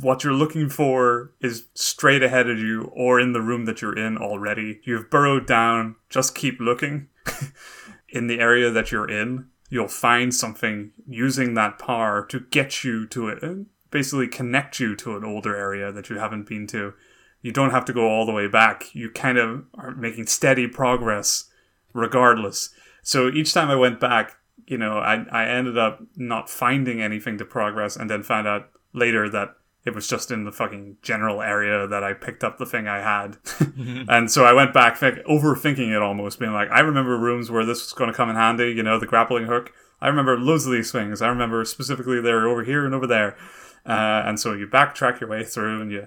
what 0.00 0.24
you're 0.24 0.32
looking 0.32 0.68
for 0.68 1.32
is 1.40 1.66
straight 1.74 2.22
ahead 2.22 2.48
of 2.48 2.58
you 2.58 2.90
or 2.94 3.20
in 3.20 3.32
the 3.32 3.40
room 3.40 3.66
that 3.66 3.80
you're 3.80 3.96
in 3.96 4.18
already. 4.18 4.80
You've 4.84 5.10
burrowed 5.10 5.46
down, 5.46 5.96
just 6.08 6.34
keep 6.34 6.58
looking 6.60 7.08
in 8.08 8.26
the 8.26 8.40
area 8.40 8.70
that 8.70 8.90
you're 8.90 9.08
in. 9.08 9.46
You'll 9.68 9.88
find 9.88 10.34
something 10.34 10.90
using 11.08 11.54
that 11.54 11.78
power 11.78 12.26
to 12.26 12.40
get 12.40 12.84
you 12.84 13.06
to 13.08 13.28
it 13.28 13.42
and 13.42 13.66
basically 13.90 14.28
connect 14.28 14.80
you 14.80 14.96
to 14.96 15.16
an 15.16 15.24
older 15.24 15.56
area 15.56 15.92
that 15.92 16.10
you 16.10 16.18
haven't 16.18 16.48
been 16.48 16.66
to. 16.68 16.94
You 17.40 17.52
don't 17.52 17.70
have 17.70 17.84
to 17.86 17.92
go 17.92 18.08
all 18.08 18.26
the 18.26 18.32
way 18.32 18.48
back. 18.48 18.94
You 18.94 19.10
kind 19.10 19.38
of 19.38 19.64
are 19.74 19.94
making 19.94 20.26
steady 20.26 20.66
progress 20.66 21.48
regardless. 21.92 22.70
So 23.02 23.28
each 23.28 23.52
time 23.52 23.70
I 23.70 23.76
went 23.76 23.98
back, 23.98 24.36
you 24.66 24.78
know, 24.78 24.98
I, 24.98 25.24
I 25.30 25.46
ended 25.46 25.76
up 25.78 26.00
not 26.16 26.48
finding 26.48 27.00
anything 27.00 27.38
to 27.38 27.44
progress 27.44 27.96
and 27.96 28.08
then 28.08 28.22
found 28.22 28.46
out 28.46 28.70
later 28.92 29.28
that 29.28 29.56
it 29.84 29.94
was 29.94 30.06
just 30.06 30.30
in 30.30 30.44
the 30.44 30.52
fucking 30.52 30.98
general 31.02 31.42
area 31.42 31.88
that 31.88 32.04
I 32.04 32.12
picked 32.12 32.44
up 32.44 32.58
the 32.58 32.66
thing 32.66 32.86
I 32.86 33.00
had. 33.00 33.38
and 34.08 34.30
so 34.30 34.44
I 34.44 34.52
went 34.52 34.72
back 34.72 34.96
think, 34.96 35.18
overthinking 35.26 35.94
it 35.94 36.00
almost, 36.00 36.38
being 36.38 36.52
like, 36.52 36.70
I 36.70 36.80
remember 36.80 37.18
rooms 37.18 37.50
where 37.50 37.64
this 37.64 37.82
was 37.82 37.92
going 37.92 38.08
to 38.08 38.16
come 38.16 38.30
in 38.30 38.36
handy, 38.36 38.70
you 38.70 38.82
know, 38.82 38.98
the 38.98 39.06
grappling 39.06 39.46
hook. 39.46 39.72
I 40.00 40.08
remember 40.08 40.38
loads 40.38 40.66
of 40.66 40.72
these 40.72 40.92
things. 40.92 41.20
I 41.20 41.28
remember 41.28 41.64
specifically 41.64 42.20
they're 42.20 42.48
over 42.48 42.62
here 42.62 42.84
and 42.84 42.94
over 42.94 43.06
there. 43.06 43.36
Uh, 43.84 44.22
and 44.24 44.38
so 44.38 44.52
you 44.52 44.68
backtrack 44.68 45.20
your 45.20 45.28
way 45.28 45.42
through 45.42 45.82
and 45.82 45.90
you 45.90 46.06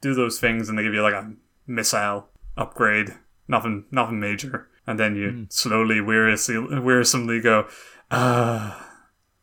do 0.00 0.14
those 0.14 0.38
things 0.38 0.68
and 0.68 0.78
they 0.78 0.84
give 0.84 0.94
you 0.94 1.02
like 1.02 1.14
a 1.14 1.32
missile 1.66 2.28
upgrade, 2.56 3.14
nothing, 3.48 3.86
nothing 3.90 4.20
major. 4.20 4.68
And 4.86 4.98
then 5.00 5.16
you 5.16 5.46
slowly, 5.50 5.96
wearisomely, 5.96 6.80
wearisomely 6.80 7.42
go, 7.42 7.66
ah, 8.10 8.86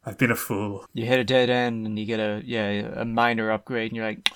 I've 0.05 0.17
been 0.17 0.31
a 0.31 0.35
fool. 0.35 0.85
You 0.93 1.05
hit 1.05 1.19
a 1.19 1.23
dead 1.23 1.49
end 1.49 1.85
and 1.85 1.97
you 1.97 2.05
get 2.05 2.19
a 2.19 2.41
yeah 2.45 2.69
a 2.95 3.05
minor 3.05 3.51
upgrade, 3.51 3.91
and 3.91 3.95
you're 3.95 4.05
like, 4.05 4.29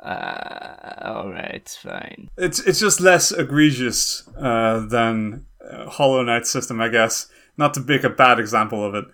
uh, 0.00 0.94
all 1.02 1.30
right, 1.30 1.68
fine. 1.82 2.30
It's 2.36 2.60
it's 2.60 2.80
just 2.80 3.00
less 3.00 3.30
egregious 3.30 4.28
uh, 4.38 4.80
than 4.86 5.46
uh, 5.60 5.88
Hollow 5.90 6.22
Knight 6.22 6.46
system, 6.46 6.80
I 6.80 6.88
guess. 6.88 7.28
Not 7.56 7.74
to 7.74 7.80
make 7.80 8.04
a 8.04 8.10
bad 8.10 8.40
example 8.40 8.84
of 8.84 8.94
it, 8.94 9.04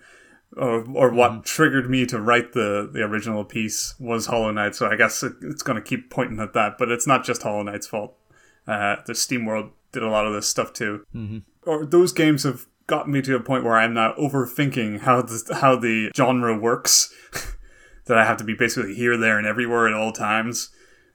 or 0.55 0.85
or 0.93 1.13
what 1.13 1.43
triggered 1.43 1.89
me 1.89 2.05
to 2.07 2.19
write 2.19 2.53
the 2.53 2.89
the 2.91 3.01
original 3.01 3.43
piece 3.43 3.93
was 3.99 4.27
Hollow 4.27 4.51
Knight. 4.51 4.75
So 4.75 4.87
I 4.87 4.95
guess 4.95 5.21
it, 5.21 5.33
it's 5.41 5.63
going 5.63 5.75
to 5.75 5.81
keep 5.81 6.09
pointing 6.09 6.39
at 6.39 6.53
that. 6.53 6.77
But 6.77 6.91
it's 6.91 7.07
not 7.07 7.25
just 7.25 7.43
Hollow 7.43 7.63
Knight's 7.63 7.87
fault. 7.87 8.17
Uh, 8.67 8.97
the 9.05 9.15
Steam 9.15 9.45
World 9.45 9.71
did 9.91 10.03
a 10.03 10.09
lot 10.09 10.25
of 10.25 10.33
this 10.33 10.47
stuff 10.47 10.73
too. 10.73 11.05
Mm-hmm. 11.15 11.39
Or 11.63 11.85
those 11.85 12.11
games 12.11 12.43
have 12.43 12.65
gotten 12.87 13.13
me 13.13 13.21
to 13.21 13.35
a 13.35 13.39
point 13.39 13.63
where 13.63 13.75
I'm 13.75 13.93
now 13.93 14.13
overthinking 14.13 15.01
how 15.01 15.21
the 15.21 15.57
how 15.61 15.75
the 15.75 16.11
genre 16.15 16.57
works. 16.57 17.13
that 18.05 18.17
I 18.17 18.25
have 18.25 18.37
to 18.37 18.43
be 18.43 18.53
basically 18.53 18.95
here, 18.95 19.17
there, 19.17 19.37
and 19.37 19.47
everywhere 19.47 19.87
at 19.87 19.93
all 19.93 20.11
times 20.11 20.69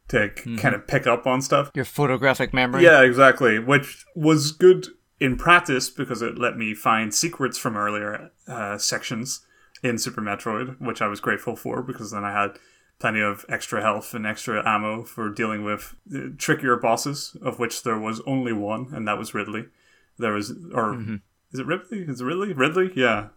to 0.08 0.30
k- 0.30 0.56
kind 0.56 0.74
of 0.74 0.86
pick 0.86 1.06
up 1.06 1.26
on 1.26 1.42
stuff. 1.42 1.70
Your 1.74 1.84
photographic 1.84 2.54
memory. 2.54 2.84
Yeah, 2.84 3.02
exactly. 3.02 3.58
Which 3.58 4.04
was 4.14 4.52
good 4.52 4.86
in 5.18 5.36
practice 5.36 5.90
because 5.90 6.22
it 6.22 6.38
let 6.38 6.56
me 6.56 6.74
find 6.74 7.12
secrets 7.12 7.58
from 7.58 7.76
earlier 7.76 8.30
uh, 8.48 8.78
sections 8.78 9.44
in 9.82 9.98
Super 9.98 10.20
Metroid, 10.20 10.80
which 10.80 11.02
I 11.02 11.06
was 11.06 11.20
grateful 11.20 11.56
for 11.56 11.82
because 11.82 12.12
then 12.12 12.24
I 12.24 12.32
had 12.32 12.58
plenty 12.98 13.20
of 13.20 13.44
extra 13.48 13.82
health 13.82 14.14
and 14.14 14.26
extra 14.26 14.66
ammo 14.66 15.04
for 15.04 15.28
dealing 15.30 15.64
with 15.64 15.94
uh, 16.14 16.28
trickier 16.38 16.76
bosses, 16.76 17.36
of 17.42 17.58
which 17.58 17.82
there 17.82 17.98
was 17.98 18.20
only 18.26 18.52
one, 18.52 18.88
and 18.92 19.06
that 19.06 19.18
was 19.18 19.34
Ridley. 19.34 19.66
There 20.18 20.32
was, 20.32 20.54
or 20.72 20.94
is 21.52 21.60
it 21.60 21.66
Ridley? 21.66 22.00
Is 22.02 22.20
it 22.20 22.24
Ridley? 22.24 22.52
Ridley? 22.52 22.92
Yeah. 22.94 23.28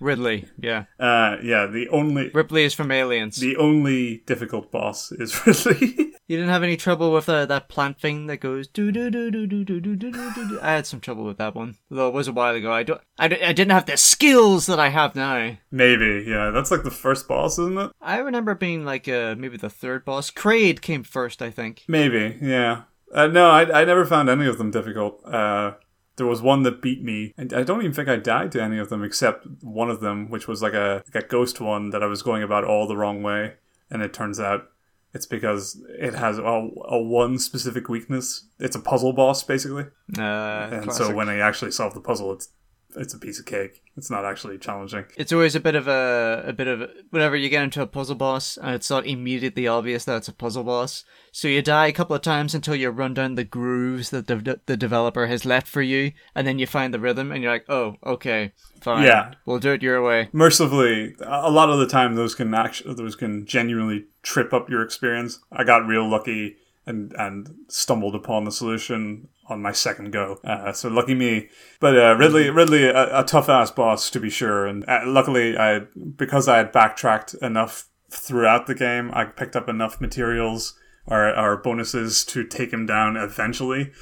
Ridley. 0.00 0.46
Yeah. 0.58 0.84
Uh, 0.98 1.36
yeah, 1.42 1.66
the 1.66 1.88
only. 1.90 2.30
Ripley 2.30 2.64
is 2.64 2.74
from 2.74 2.90
Aliens. 2.90 3.36
The 3.36 3.56
only 3.56 4.18
difficult 4.26 4.70
boss 4.70 5.12
is 5.12 5.46
Ridley. 5.46 6.12
You 6.28 6.36
didn't 6.36 6.50
have 6.50 6.64
any 6.64 6.76
trouble 6.76 7.12
with 7.12 7.28
uh, 7.28 7.46
that 7.46 7.68
plant 7.68 8.00
thing 8.00 8.26
that 8.26 8.38
goes 8.38 8.66
do 8.66 8.90
do 8.90 9.10
do 9.10 9.30
do 9.30 9.46
do 9.46 9.64
do 9.64 9.80
do 9.80 9.94
do 9.94 10.10
do 10.10 10.48
do. 10.48 10.58
I 10.60 10.72
had 10.72 10.86
some 10.86 11.00
trouble 11.00 11.24
with 11.24 11.38
that 11.38 11.54
one, 11.54 11.76
though 11.88 12.08
it 12.08 12.14
was 12.14 12.26
a 12.26 12.32
while 12.32 12.54
ago. 12.54 12.72
I 12.72 12.82
don't, 12.82 13.00
I, 13.16 13.26
I 13.26 13.52
didn't 13.52 13.70
have 13.70 13.86
the 13.86 13.96
skills 13.96 14.66
that 14.66 14.80
I 14.80 14.88
have 14.88 15.14
now. 15.14 15.56
Maybe, 15.70 16.24
yeah. 16.26 16.50
That's 16.50 16.72
like 16.72 16.82
the 16.82 16.90
first 16.90 17.28
boss, 17.28 17.60
isn't 17.60 17.78
it? 17.78 17.92
I 18.00 18.18
remember 18.18 18.56
being 18.56 18.84
like 18.84 19.06
uh, 19.06 19.36
maybe 19.38 19.56
the 19.56 19.70
third 19.70 20.04
boss. 20.04 20.30
Kraid 20.32 20.80
came 20.80 21.04
first, 21.04 21.40
I 21.40 21.50
think. 21.50 21.84
Maybe, 21.86 22.36
yeah. 22.42 22.82
Uh, 23.14 23.28
no, 23.28 23.48
I, 23.48 23.82
I 23.82 23.84
never 23.84 24.04
found 24.04 24.28
any 24.28 24.46
of 24.46 24.58
them 24.58 24.72
difficult. 24.72 25.24
Uh, 25.24 25.74
there 26.16 26.26
was 26.26 26.42
one 26.42 26.62
that 26.62 26.82
beat 26.82 27.02
me, 27.02 27.34
and 27.36 27.52
I 27.52 27.62
don't 27.62 27.80
even 27.80 27.92
think 27.92 28.08
I 28.08 28.16
died 28.16 28.52
to 28.52 28.62
any 28.62 28.78
of 28.78 28.88
them 28.88 29.04
except 29.04 29.46
one 29.62 29.90
of 29.90 30.00
them, 30.00 30.28
which 30.30 30.48
was 30.48 30.62
like 30.62 30.74
a 30.74 31.02
like 31.12 31.24
a 31.24 31.26
ghost 31.26 31.60
one 31.60 31.90
that 31.90 32.02
I 32.02 32.06
was 32.06 32.22
going 32.22 32.42
about 32.42 32.64
all 32.64 32.86
the 32.86 32.96
wrong 32.96 33.22
way, 33.22 33.54
and 33.90 34.02
it 34.02 34.12
turns 34.12 34.40
out 34.40 34.70
it's 35.14 35.26
because 35.26 35.82
it 35.98 36.14
has 36.14 36.38
a, 36.38 36.42
a 36.42 37.00
one 37.02 37.38
specific 37.38 37.88
weakness. 37.88 38.48
It's 38.58 38.76
a 38.76 38.80
puzzle 38.80 39.12
boss 39.12 39.42
basically, 39.42 39.86
Uh, 40.18 40.68
and 40.72 40.92
so 40.92 41.14
when 41.14 41.28
I 41.28 41.38
actually 41.38 41.70
solve 41.70 41.94
the 41.94 42.00
puzzle, 42.00 42.32
it's 42.32 42.48
it's 42.96 43.14
a 43.14 43.18
piece 43.18 43.38
of 43.38 43.46
cake. 43.46 43.82
It's 43.96 44.10
not 44.10 44.24
actually 44.24 44.58
challenging. 44.58 45.04
It's 45.16 45.32
always 45.32 45.54
a 45.54 45.60
bit 45.60 45.74
of 45.74 45.86
a 45.88 46.44
a 46.46 46.52
bit 46.52 46.66
of 46.68 46.90
whenever 47.10 47.36
you 47.36 47.48
get 47.48 47.62
into 47.62 47.80
a 47.82 47.86
puzzle 47.86 48.14
boss 48.16 48.56
and 48.56 48.74
it's 48.74 48.90
not 48.90 49.06
immediately 49.06 49.66
obvious 49.66 50.04
that 50.04 50.16
it's 50.16 50.28
a 50.28 50.32
puzzle 50.34 50.64
boss. 50.64 51.04
So 51.32 51.48
you 51.48 51.62
die 51.62 51.86
a 51.88 51.92
couple 51.92 52.16
of 52.16 52.22
times 52.22 52.54
until 52.54 52.74
you 52.74 52.88
run 52.90 53.14
down 53.14 53.34
the 53.34 53.44
grooves 53.44 54.10
that 54.10 54.26
the 54.26 54.60
the 54.66 54.76
developer 54.76 55.26
has 55.26 55.44
left 55.44 55.68
for 55.68 55.82
you, 55.82 56.12
and 56.34 56.46
then 56.46 56.58
you 56.58 56.66
find 56.66 56.92
the 56.92 57.00
rhythm, 57.00 57.30
and 57.32 57.42
you're 57.42 57.52
like, 57.52 57.66
oh, 57.68 57.96
okay, 58.04 58.52
fine, 58.80 59.04
Yeah. 59.04 59.34
we'll 59.46 59.58
do 59.58 59.72
it 59.72 59.82
your 59.82 60.02
way. 60.02 60.28
mercifully 60.32 61.14
a 61.20 61.50
lot 61.50 61.70
of 61.70 61.78
the 61.78 61.86
time 61.86 62.14
those 62.14 62.34
can 62.34 62.52
actually 62.54 62.94
those 62.94 63.16
can 63.16 63.46
genuinely 63.46 64.06
trip 64.22 64.52
up 64.52 64.68
your 64.70 64.82
experience 64.82 65.38
i 65.52 65.62
got 65.64 65.86
real 65.86 66.08
lucky 66.08 66.56
and 66.86 67.12
and 67.18 67.54
stumbled 67.68 68.14
upon 68.14 68.44
the 68.44 68.50
solution 68.52 69.28
on 69.48 69.62
my 69.62 69.72
second 69.72 70.12
go. 70.12 70.38
Uh, 70.44 70.72
so 70.72 70.88
lucky 70.88 71.14
me. 71.14 71.48
But 71.80 71.96
uh, 71.98 72.16
Ridley, 72.16 72.50
Ridley, 72.50 72.84
a, 72.84 73.20
a 73.20 73.24
tough 73.24 73.48
ass 73.48 73.70
boss 73.70 74.10
to 74.10 74.20
be 74.20 74.30
sure. 74.30 74.66
And 74.66 74.84
uh, 74.88 75.00
luckily, 75.06 75.56
I 75.56 75.80
because 76.16 76.48
I 76.48 76.58
had 76.58 76.72
backtracked 76.72 77.34
enough 77.34 77.88
throughout 78.10 78.66
the 78.66 78.74
game, 78.74 79.10
I 79.12 79.24
picked 79.24 79.56
up 79.56 79.68
enough 79.68 80.00
materials 80.00 80.78
or, 81.06 81.36
or 81.36 81.56
bonuses 81.56 82.24
to 82.26 82.44
take 82.44 82.72
him 82.72 82.86
down 82.86 83.16
eventually. 83.16 83.92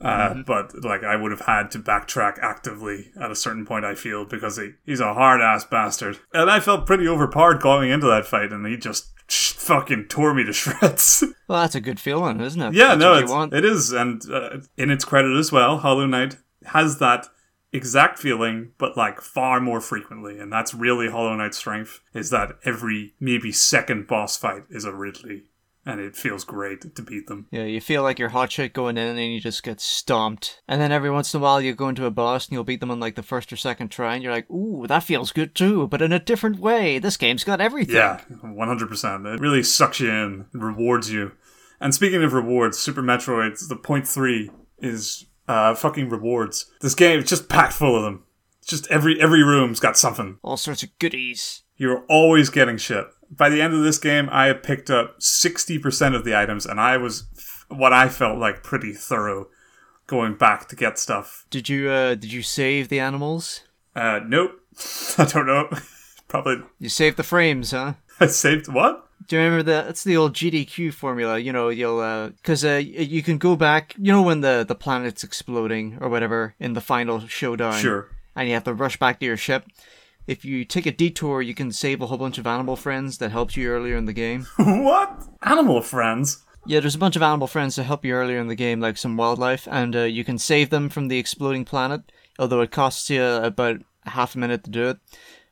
Uh, 0.00 0.42
But 0.46 0.82
like, 0.82 1.04
I 1.04 1.16
would 1.16 1.30
have 1.30 1.42
had 1.42 1.70
to 1.72 1.78
backtrack 1.78 2.38
actively 2.40 3.12
at 3.20 3.30
a 3.30 3.36
certain 3.36 3.66
point. 3.66 3.84
I 3.84 3.94
feel 3.94 4.24
because 4.24 4.56
he, 4.56 4.70
he's 4.86 5.00
a 5.00 5.12
hard 5.12 5.42
ass 5.42 5.64
bastard, 5.64 6.18
and 6.32 6.50
I 6.50 6.58
felt 6.60 6.86
pretty 6.86 7.06
overpowered 7.06 7.60
going 7.60 7.90
into 7.90 8.06
that 8.06 8.26
fight, 8.26 8.50
and 8.50 8.66
he 8.66 8.78
just 8.78 9.12
fucking 9.32 10.06
tore 10.08 10.34
me 10.34 10.44
to 10.44 10.52
shreds. 10.54 11.24
Well, 11.48 11.62
that's 11.62 11.74
a 11.74 11.80
good 11.80 12.00
feeling, 12.00 12.40
isn't 12.40 12.60
it? 12.60 12.74
Yeah, 12.74 12.88
That's 12.94 13.00
no, 13.00 13.10
what 13.10 13.16
you 13.18 13.22
it's, 13.24 13.32
want. 13.32 13.54
it 13.54 13.64
is, 13.64 13.92
and 13.92 14.22
uh, 14.30 14.58
in 14.76 14.90
its 14.90 15.04
credit 15.04 15.36
as 15.36 15.50
well, 15.52 15.78
Hollow 15.78 16.06
Knight 16.06 16.36
has 16.66 16.98
that 16.98 17.26
exact 17.72 18.18
feeling, 18.18 18.72
but 18.78 18.96
like 18.96 19.20
far 19.20 19.60
more 19.60 19.80
frequently, 19.80 20.38
and 20.38 20.52
that's 20.52 20.74
really 20.74 21.08
Hollow 21.08 21.34
Knight's 21.36 21.58
strength. 21.58 22.00
Is 22.14 22.30
that 22.30 22.58
every 22.64 23.14
maybe 23.20 23.52
second 23.52 24.06
boss 24.06 24.36
fight 24.36 24.62
is 24.70 24.84
a 24.84 24.92
Ridley, 24.92 25.44
and 25.90 26.00
it 26.00 26.16
feels 26.16 26.44
great 26.44 26.94
to 26.94 27.02
beat 27.02 27.26
them. 27.26 27.46
Yeah, 27.50 27.64
you 27.64 27.80
feel 27.80 28.02
like 28.02 28.18
you're 28.18 28.28
hot 28.28 28.52
shit 28.52 28.72
going 28.72 28.96
in 28.96 29.18
and 29.18 29.32
you 29.32 29.40
just 29.40 29.62
get 29.62 29.80
stomped. 29.80 30.62
And 30.68 30.80
then 30.80 30.92
every 30.92 31.10
once 31.10 31.34
in 31.34 31.40
a 31.40 31.42
while 31.42 31.60
you 31.60 31.74
go 31.74 31.88
into 31.88 32.06
a 32.06 32.10
boss 32.10 32.46
and 32.46 32.52
you'll 32.52 32.64
beat 32.64 32.80
them 32.80 32.90
on 32.90 33.00
like 33.00 33.16
the 33.16 33.22
first 33.22 33.52
or 33.52 33.56
second 33.56 33.88
try 33.88 34.14
and 34.14 34.22
you're 34.22 34.32
like, 34.32 34.50
ooh, 34.50 34.86
that 34.86 35.02
feels 35.02 35.32
good 35.32 35.54
too, 35.54 35.88
but 35.88 36.02
in 36.02 36.12
a 36.12 36.18
different 36.18 36.58
way. 36.58 36.98
This 36.98 37.16
game's 37.16 37.44
got 37.44 37.60
everything. 37.60 37.96
Yeah, 37.96 38.20
one 38.42 38.68
hundred 38.68 38.88
percent. 38.88 39.26
It 39.26 39.40
really 39.40 39.62
sucks 39.62 40.00
you 40.00 40.10
in, 40.10 40.46
rewards 40.52 41.12
you. 41.12 41.32
And 41.80 41.94
speaking 41.94 42.22
of 42.22 42.32
rewards, 42.32 42.78
Super 42.78 43.02
Metroid, 43.02 43.68
the 43.68 43.76
point 43.76 44.06
three 44.06 44.50
is 44.78 45.26
uh, 45.48 45.74
fucking 45.74 46.08
rewards. 46.10 46.70
This 46.80 46.94
game 46.94 47.20
is 47.20 47.28
just 47.28 47.48
packed 47.48 47.72
full 47.72 47.96
of 47.96 48.02
them. 48.02 48.24
Just 48.66 48.86
every 48.90 49.20
every 49.20 49.42
room's 49.42 49.80
got 49.80 49.96
something. 49.98 50.38
All 50.42 50.56
sorts 50.56 50.82
of 50.82 50.96
goodies. 50.98 51.62
You're 51.76 52.04
always 52.08 52.50
getting 52.50 52.76
shit. 52.76 53.06
By 53.30 53.48
the 53.48 53.62
end 53.62 53.74
of 53.74 53.82
this 53.82 53.98
game, 53.98 54.28
I 54.32 54.46
had 54.46 54.62
picked 54.62 54.90
up 54.90 55.20
60% 55.20 56.14
of 56.16 56.24
the 56.24 56.36
items, 56.36 56.66
and 56.66 56.80
I 56.80 56.96
was 56.96 57.24
what 57.68 57.92
I 57.92 58.08
felt 58.08 58.38
like 58.38 58.62
pretty 58.64 58.92
thorough 58.92 59.48
going 60.06 60.34
back 60.34 60.68
to 60.68 60.76
get 60.76 60.98
stuff. 60.98 61.46
Did 61.50 61.68
you 61.68 61.88
uh 61.88 62.16
did 62.16 62.32
you 62.32 62.42
save 62.42 62.88
the 62.88 62.98
animals? 62.98 63.62
Uh, 63.94 64.20
nope. 64.26 64.60
I 65.18 65.24
don't 65.24 65.46
know. 65.46 65.70
Probably. 66.28 66.62
You 66.78 66.88
saved 66.88 67.16
the 67.16 67.22
frames, 67.22 67.70
huh? 67.70 67.94
I 68.18 68.26
saved 68.26 68.68
what? 68.68 69.06
Do 69.26 69.36
you 69.36 69.42
remember 69.42 69.62
that? 69.64 69.86
That's 69.86 70.04
the 70.04 70.16
old 70.16 70.32
GDQ 70.32 70.92
formula. 70.92 71.38
You 71.38 71.52
know, 71.52 71.68
you'll 71.68 72.00
uh, 72.00 72.28
because 72.30 72.64
uh, 72.64 72.80
y- 72.82 73.02
you 73.02 73.22
can 73.22 73.38
go 73.38 73.54
back. 73.54 73.94
You 73.98 74.12
know 74.12 74.22
when 74.22 74.40
the 74.40 74.64
the 74.66 74.74
planet's 74.74 75.22
exploding 75.22 75.98
or 76.00 76.08
whatever 76.08 76.54
in 76.58 76.72
the 76.72 76.80
final 76.80 77.20
showdown. 77.26 77.74
Sure. 77.74 78.08
And 78.34 78.48
you 78.48 78.54
have 78.54 78.64
to 78.64 78.74
rush 78.74 78.96
back 78.98 79.20
to 79.20 79.26
your 79.26 79.36
ship. 79.36 79.64
If 80.30 80.44
you 80.44 80.64
take 80.64 80.86
a 80.86 80.92
detour, 80.92 81.42
you 81.42 81.56
can 81.56 81.72
save 81.72 82.00
a 82.00 82.06
whole 82.06 82.16
bunch 82.16 82.38
of 82.38 82.46
animal 82.46 82.76
friends 82.76 83.18
that 83.18 83.32
helped 83.32 83.56
you 83.56 83.68
earlier 83.68 83.96
in 83.96 84.04
the 84.04 84.12
game. 84.12 84.46
what? 84.56 85.24
Animal 85.42 85.82
friends? 85.82 86.44
Yeah, 86.64 86.78
there's 86.78 86.94
a 86.94 86.98
bunch 86.98 87.16
of 87.16 87.22
animal 87.22 87.48
friends 87.48 87.74
to 87.74 87.82
help 87.82 88.04
you 88.04 88.14
earlier 88.14 88.38
in 88.38 88.46
the 88.46 88.54
game, 88.54 88.78
like 88.78 88.96
some 88.96 89.16
wildlife, 89.16 89.66
and 89.68 89.96
uh, 89.96 90.02
you 90.02 90.22
can 90.22 90.38
save 90.38 90.70
them 90.70 90.88
from 90.88 91.08
the 91.08 91.18
exploding 91.18 91.64
planet. 91.64 92.02
Although 92.38 92.60
it 92.60 92.70
costs 92.70 93.10
you 93.10 93.20
about 93.24 93.80
half 94.06 94.36
a 94.36 94.38
minute 94.38 94.62
to 94.62 94.70
do 94.70 94.90
it. 94.90 94.98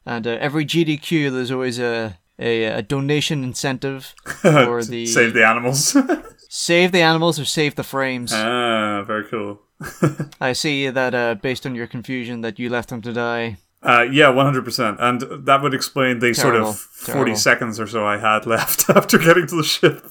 And 0.06 0.28
uh, 0.28 0.38
every 0.40 0.64
GDQ, 0.64 1.32
there's 1.32 1.50
always 1.50 1.80
a 1.80 2.20
a, 2.38 2.62
a 2.66 2.82
donation 2.82 3.42
incentive 3.42 4.14
for 4.42 4.84
the 4.84 5.06
Save 5.06 5.34
the 5.34 5.44
animals. 5.44 5.96
save 6.48 6.92
the 6.92 7.02
animals 7.02 7.40
or 7.40 7.44
save 7.44 7.74
the 7.74 7.82
frames. 7.82 8.32
ah, 8.32 9.02
very 9.02 9.24
cool. 9.24 9.60
I 10.40 10.52
see 10.52 10.88
that 10.88 11.16
uh, 11.16 11.34
based 11.34 11.66
on 11.66 11.74
your 11.74 11.88
confusion 11.88 12.42
that 12.42 12.60
you 12.60 12.68
left 12.68 12.90
them 12.90 13.02
to 13.02 13.12
die. 13.12 13.56
Uh, 13.82 14.02
yeah, 14.10 14.26
100%. 14.26 14.96
And 14.98 15.46
that 15.46 15.62
would 15.62 15.74
explain 15.74 16.18
the 16.18 16.34
sort 16.34 16.56
of 16.56 16.78
40 16.78 17.12
terrible. 17.12 17.36
seconds 17.36 17.78
or 17.80 17.86
so 17.86 18.04
I 18.04 18.18
had 18.18 18.46
left 18.46 18.90
after 18.94 19.18
getting 19.18 19.46
to 19.46 19.56
the 19.56 19.62
ship. 19.62 20.06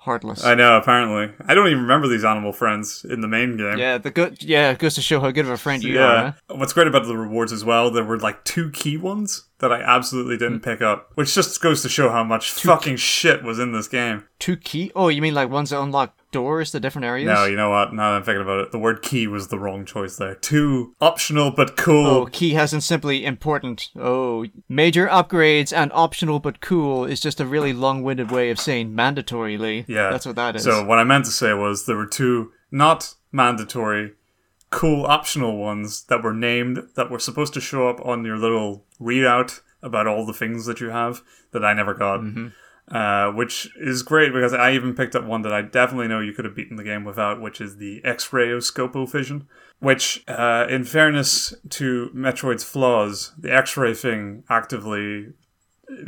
Heartless. 0.00 0.44
I 0.44 0.54
know, 0.54 0.76
apparently. 0.76 1.34
I 1.46 1.54
don't 1.54 1.66
even 1.66 1.82
remember 1.82 2.06
these 2.08 2.24
animal 2.24 2.52
friends 2.52 3.04
in 3.04 3.20
the 3.20 3.28
main 3.28 3.56
game. 3.56 3.76
yeah, 3.76 3.98
the 3.98 4.10
good. 4.10 4.42
Yeah, 4.42 4.70
it 4.70 4.78
goes 4.78 4.94
to 4.94 5.02
show 5.02 5.20
how 5.20 5.30
good 5.30 5.44
of 5.44 5.50
a 5.50 5.56
friend 5.56 5.82
you 5.82 5.98
are. 5.98 6.14
Yeah. 6.14 6.32
Huh? 6.48 6.56
What's 6.56 6.72
great 6.72 6.86
about 6.86 7.04
the 7.06 7.16
rewards 7.16 7.52
as 7.52 7.64
well, 7.64 7.90
there 7.90 8.04
were 8.04 8.18
like 8.18 8.44
two 8.44 8.70
key 8.70 8.96
ones 8.96 9.48
that 9.58 9.72
I 9.72 9.80
absolutely 9.80 10.36
didn't 10.36 10.58
hmm. 10.58 10.64
pick 10.64 10.82
up, 10.82 11.10
which 11.14 11.34
just 11.34 11.60
goes 11.60 11.82
to 11.82 11.88
show 11.88 12.10
how 12.10 12.24
much 12.24 12.50
fucking 12.52 12.96
shit 12.96 13.42
was 13.42 13.58
in 13.58 13.72
this 13.72 13.88
game. 13.88 14.24
Two 14.38 14.56
key. 14.56 14.92
Oh, 14.94 15.08
you 15.08 15.22
mean 15.22 15.34
like 15.34 15.48
ones 15.48 15.70
that 15.70 15.80
unlock 15.80 16.14
doors 16.30 16.72
to 16.72 16.80
different 16.80 17.06
areas? 17.06 17.26
No, 17.26 17.46
you 17.46 17.56
know 17.56 17.70
what? 17.70 17.94
Now 17.94 18.10
that 18.10 18.16
I'm 18.16 18.22
thinking 18.22 18.42
about 18.42 18.60
it, 18.60 18.72
the 18.72 18.78
word 18.78 19.02
key 19.02 19.26
was 19.26 19.48
the 19.48 19.58
wrong 19.58 19.86
choice 19.86 20.16
there. 20.16 20.34
Two 20.34 20.94
optional 21.00 21.50
but 21.50 21.76
cool. 21.76 22.06
Oh, 22.06 22.26
key 22.26 22.52
has 22.52 22.74
in 22.74 22.82
simply 22.82 23.24
important. 23.24 23.88
Oh, 23.96 24.46
major 24.68 25.06
upgrades 25.06 25.74
and 25.74 25.90
optional 25.94 26.38
but 26.38 26.60
cool 26.60 27.04
is 27.04 27.20
just 27.20 27.40
a 27.40 27.46
really 27.46 27.72
long-winded 27.72 28.30
way 28.30 28.50
of 28.50 28.60
saying 28.60 28.92
mandatorily. 28.92 29.86
yeah. 29.88 30.10
that's 30.10 30.26
what 30.26 30.36
that 30.36 30.56
is. 30.56 30.64
So 30.64 30.84
what 30.84 30.98
I 30.98 31.04
meant 31.04 31.24
to 31.24 31.30
say 31.30 31.54
was 31.54 31.86
there 31.86 31.96
were 31.96 32.06
two 32.06 32.52
not 32.70 33.14
mandatory, 33.32 34.12
cool 34.70 35.04
optional 35.06 35.56
ones 35.56 36.04
that 36.04 36.22
were 36.22 36.34
named 36.34 36.82
that 36.96 37.10
were 37.10 37.18
supposed 37.18 37.54
to 37.54 37.60
show 37.60 37.88
up 37.88 38.04
on 38.04 38.24
your 38.24 38.36
little 38.36 38.84
readout 39.00 39.60
about 39.82 40.06
all 40.06 40.26
the 40.26 40.32
things 40.32 40.66
that 40.66 40.80
you 40.80 40.90
have 40.90 41.22
that 41.52 41.64
I 41.64 41.72
never 41.72 41.94
got. 41.94 42.20
Uh, 42.88 43.32
which 43.32 43.68
is 43.80 44.04
great 44.04 44.32
because 44.32 44.52
I 44.52 44.72
even 44.72 44.94
picked 44.94 45.16
up 45.16 45.24
one 45.24 45.42
that 45.42 45.52
I 45.52 45.62
definitely 45.62 46.06
know 46.06 46.20
you 46.20 46.32
could 46.32 46.44
have 46.44 46.54
beaten 46.54 46.76
the 46.76 46.84
game 46.84 47.04
without, 47.04 47.40
which 47.40 47.60
is 47.60 47.78
the 47.78 48.00
X-ray 48.04 48.52
of 48.52 48.60
Scopovision. 48.60 49.46
Which, 49.80 50.22
uh, 50.28 50.66
in 50.70 50.84
fairness 50.84 51.52
to 51.70 52.10
Metroid's 52.14 52.62
flaws, 52.62 53.32
the 53.36 53.52
X-ray 53.52 53.92
thing 53.92 54.44
actively 54.48 55.32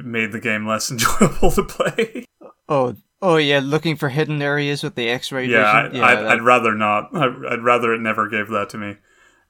made 0.02 0.30
the 0.30 0.40
game 0.40 0.66
less 0.66 0.90
enjoyable 0.92 1.50
to 1.50 1.64
play. 1.64 2.24
oh, 2.68 2.94
oh 3.22 3.36
yeah, 3.36 3.60
looking 3.62 3.96
for 3.96 4.08
hidden 4.08 4.42
areas 4.42 4.82
with 4.82 4.94
the 4.94 5.08
X-ray 5.08 5.46
Yeah, 5.46 5.70
I, 5.70 5.88
vision. 5.88 6.04
I'd, 6.04 6.24
I'd 6.24 6.42
rather 6.42 6.74
not. 6.74 7.10
I'd 7.14 7.62
rather 7.62 7.92
it 7.94 8.00
never 8.00 8.28
gave 8.28 8.48
that 8.48 8.68
to 8.70 8.78
me. 8.78 8.96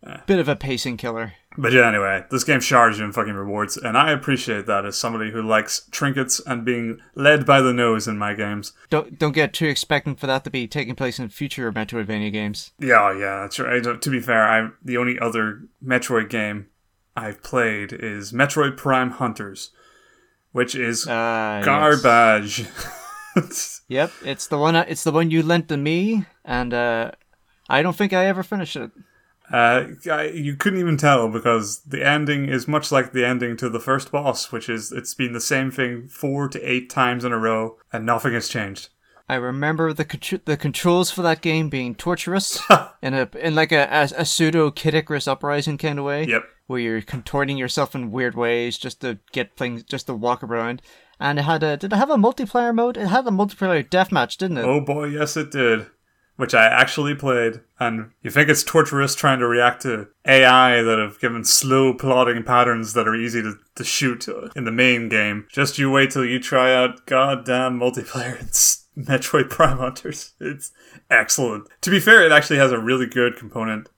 Uh, 0.07 0.19
bit 0.27 0.39
of 0.39 0.49
a 0.49 0.55
pacing 0.55 0.97
killer. 0.97 1.35
But 1.57 1.73
yeah, 1.73 1.89
anyway, 1.89 2.25
this 2.31 2.45
game 2.45 2.61
showers 2.61 3.01
you 3.01 3.05
in 3.05 3.11
fucking 3.11 3.35
rewards, 3.35 3.77
and 3.77 3.99
I 3.99 4.13
appreciate 4.13 4.67
that 4.67 4.87
as 4.87 4.97
somebody 4.97 5.33
who 5.33 5.43
likes 5.43 5.89
trinkets 5.91 6.41
and 6.47 6.65
being 6.65 7.01
led 7.17 7.45
by 7.45 7.61
the 7.61 7.73
nose 7.73 8.07
in 8.07 8.17
my 8.17 8.33
games. 8.35 8.75
Don't 8.91 9.19
don't 9.19 9.33
get 9.33 9.53
too 9.53 9.67
expectant 9.67 10.21
for 10.21 10.29
that 10.29 10.45
to 10.45 10.51
be 10.51 10.69
taking 10.69 10.95
place 10.95 11.19
in 11.19 11.29
future 11.31 11.73
Metroidvania 11.73 12.33
games. 12.33 12.71
Yeah, 12.79 13.09
oh, 13.09 13.11
yeah, 13.11 13.41
that's 13.41 13.59
right. 13.59 13.85
I 13.85 13.97
To 13.97 14.11
be 14.11 14.21
fair, 14.21 14.45
I 14.45 14.69
the 14.85 14.97
only 14.97 15.19
other 15.19 15.63
Metroid 15.85 16.29
game 16.29 16.69
I've 17.17 17.43
played 17.43 17.93
is 17.93 18.33
Metroid 18.33 18.77
Prime 18.77 19.11
Hunters, 19.11 19.71
which 20.53 20.77
is 20.77 21.09
ah, 21.09 21.61
garbage. 21.65 22.61
yes. 22.61 23.05
Yep, 23.89 24.13
it's 24.25 24.49
the 24.49 24.59
one. 24.59 24.77
It's 24.77 25.05
the 25.05 25.13
one 25.13 25.31
you 25.31 25.43
lent 25.43 25.69
to 25.69 25.77
me, 25.77 26.27
and 26.45 26.75
uh, 26.75 27.13
I 27.69 27.83
don't 27.83 27.97
think 27.97 28.13
I 28.13 28.27
ever 28.27 28.43
finished 28.43 28.77
it. 28.77 28.91
Uh, 29.51 29.87
I, 30.11 30.25
you 30.25 30.57
couldn't 30.57 30.81
even 30.81 30.99
tell 30.99 31.29
because 31.29 31.81
the 31.81 32.07
ending 32.07 32.49
is 32.49 32.69
much 32.69 32.93
like 32.93 33.13
the 33.13 33.27
ending 33.27 33.57
to 33.59 33.71
the 33.71 33.81
first 33.81 34.13
boss, 34.13 34.53
which 34.53 34.69
is 34.69 34.93
it's 34.93 35.15
been 35.15 35.33
the 35.33 35.41
same 35.41 35.71
thing 35.71 36.07
four 36.09 36.49
to 36.49 36.61
eight 36.61 36.91
times 36.91 37.25
in 37.25 37.33
a 37.33 37.39
row, 37.39 37.77
and 37.93 38.05
nothing 38.05 38.35
has 38.35 38.49
changed. 38.49 38.91
I 39.29 39.35
remember 39.37 39.93
the 39.93 40.05
contr- 40.05 40.45
the 40.45 40.57
controls 40.57 41.11
for 41.11 41.23
that 41.23 41.43
game 41.43 41.69
being 41.69 41.95
torturous 41.95 42.61
in 43.03 43.15
a 43.15 43.29
in 43.39 43.55
like 43.55 43.73
a, 43.73 43.87
a, 43.91 44.21
a 44.21 44.25
pseudo 44.25 44.71
Kid 44.71 44.95
Icarus 44.95 45.29
Uprising 45.29 45.79
kind 45.79 45.99
of 45.99 46.05
way. 46.05 46.27
Yep. 46.27 46.45
Where 46.67 46.81
you're 46.81 47.03
contorting 47.03 47.57
yourself 47.57 47.95
in 47.95 48.11
weird 48.11 48.35
ways 48.35 48.77
just 48.77 49.01
to 49.01 49.19
get 49.33 49.57
things, 49.57 49.83
just 49.83 50.07
to 50.07 50.15
walk 50.15 50.43
around. 50.43 50.83
And 51.21 51.39
it 51.39 51.43
had 51.43 51.63
a 51.63 51.77
did 51.77 51.93
it 51.93 51.97
have 51.97 52.11
a 52.11 52.17
multiplayer 52.17 52.75
mode? 52.75 52.97
It 52.97 53.09
had 53.09 53.27
a 53.27 53.31
multiplayer 53.31 53.89
deathmatch, 53.89 54.37
didn't 54.37 54.59
it? 54.59 54.65
Oh 54.65 54.81
boy, 54.81 55.07
yes 55.07 55.37
it 55.37 55.51
did. 55.51 55.87
Which 56.37 56.55
I 56.55 56.67
actually 56.67 57.17
played, 57.17 57.63
and 57.81 58.13
you 58.23 58.31
think 58.31 58.49
it's 58.49 58.63
torturous 58.63 59.17
trying 59.17 59.41
to 59.41 59.49
react 59.49 59.83
to 59.83 60.07
AI 60.25 60.83
that 60.83 60.97
have 60.97 61.19
given 61.19 61.43
slow 61.45 61.93
plotting 61.93 62.45
patterns 62.45 62.93
that 62.93 63.09
are 63.09 63.17
easy 63.17 63.43
to, 63.43 63.57
to 63.75 63.83
shoot 63.83 64.29
in 64.55 64.63
the 64.63 64.71
main 64.71 65.09
game. 65.09 65.49
Just 65.51 65.79
you 65.79 65.91
wait 65.91 66.13
till 66.13 66.25
you 66.25 66.39
try 66.39 66.73
out 66.73 67.07
goddamn 67.07 67.81
multiplayer 67.81 68.39
in 68.39 68.47
S- 68.47 68.87
Metroid 68.97 69.51
Prime 69.51 69.79
Hunters. 69.79 70.35
It's 70.39 70.71
excellent. 71.11 71.67
To 71.81 71.91
be 71.91 71.99
fair, 71.99 72.25
it 72.25 72.31
actually 72.31 72.59
has 72.59 72.71
a 72.71 72.79
really 72.79 73.07
good 73.07 73.37
component, 73.37 73.89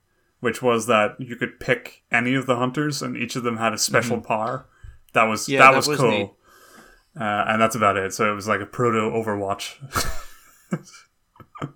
which 0.41 0.63
was 0.63 0.87
that 0.87 1.17
you 1.21 1.37
could 1.37 1.61
pick 1.61 2.05
any 2.11 2.35
of 2.35 2.47
the 2.47 2.57
hunters, 2.57 3.03
and 3.03 3.19
each 3.19 3.37
of 3.37 3.43
them 3.43 3.59
had 3.59 3.75
a 3.75 3.79
special 3.79 4.17
mm-hmm. 4.17 4.27
power. 4.27 4.67
That 5.13 5.25
was 5.25 5.47
Yeah, 5.47 5.59
that, 5.59 5.73
that 5.73 5.77
was, 5.77 5.89
was 5.89 6.01
cool. 6.01 6.11
neat. 6.11 6.31
Uh, 7.19 7.45
and 7.49 7.61
that's 7.61 7.75
about 7.75 7.97
it. 7.97 8.13
So 8.13 8.31
it 8.31 8.35
was 8.35 8.47
like 8.49 8.61
a 8.61 8.67
proto 8.67 9.11
Overwatch. 9.11 9.77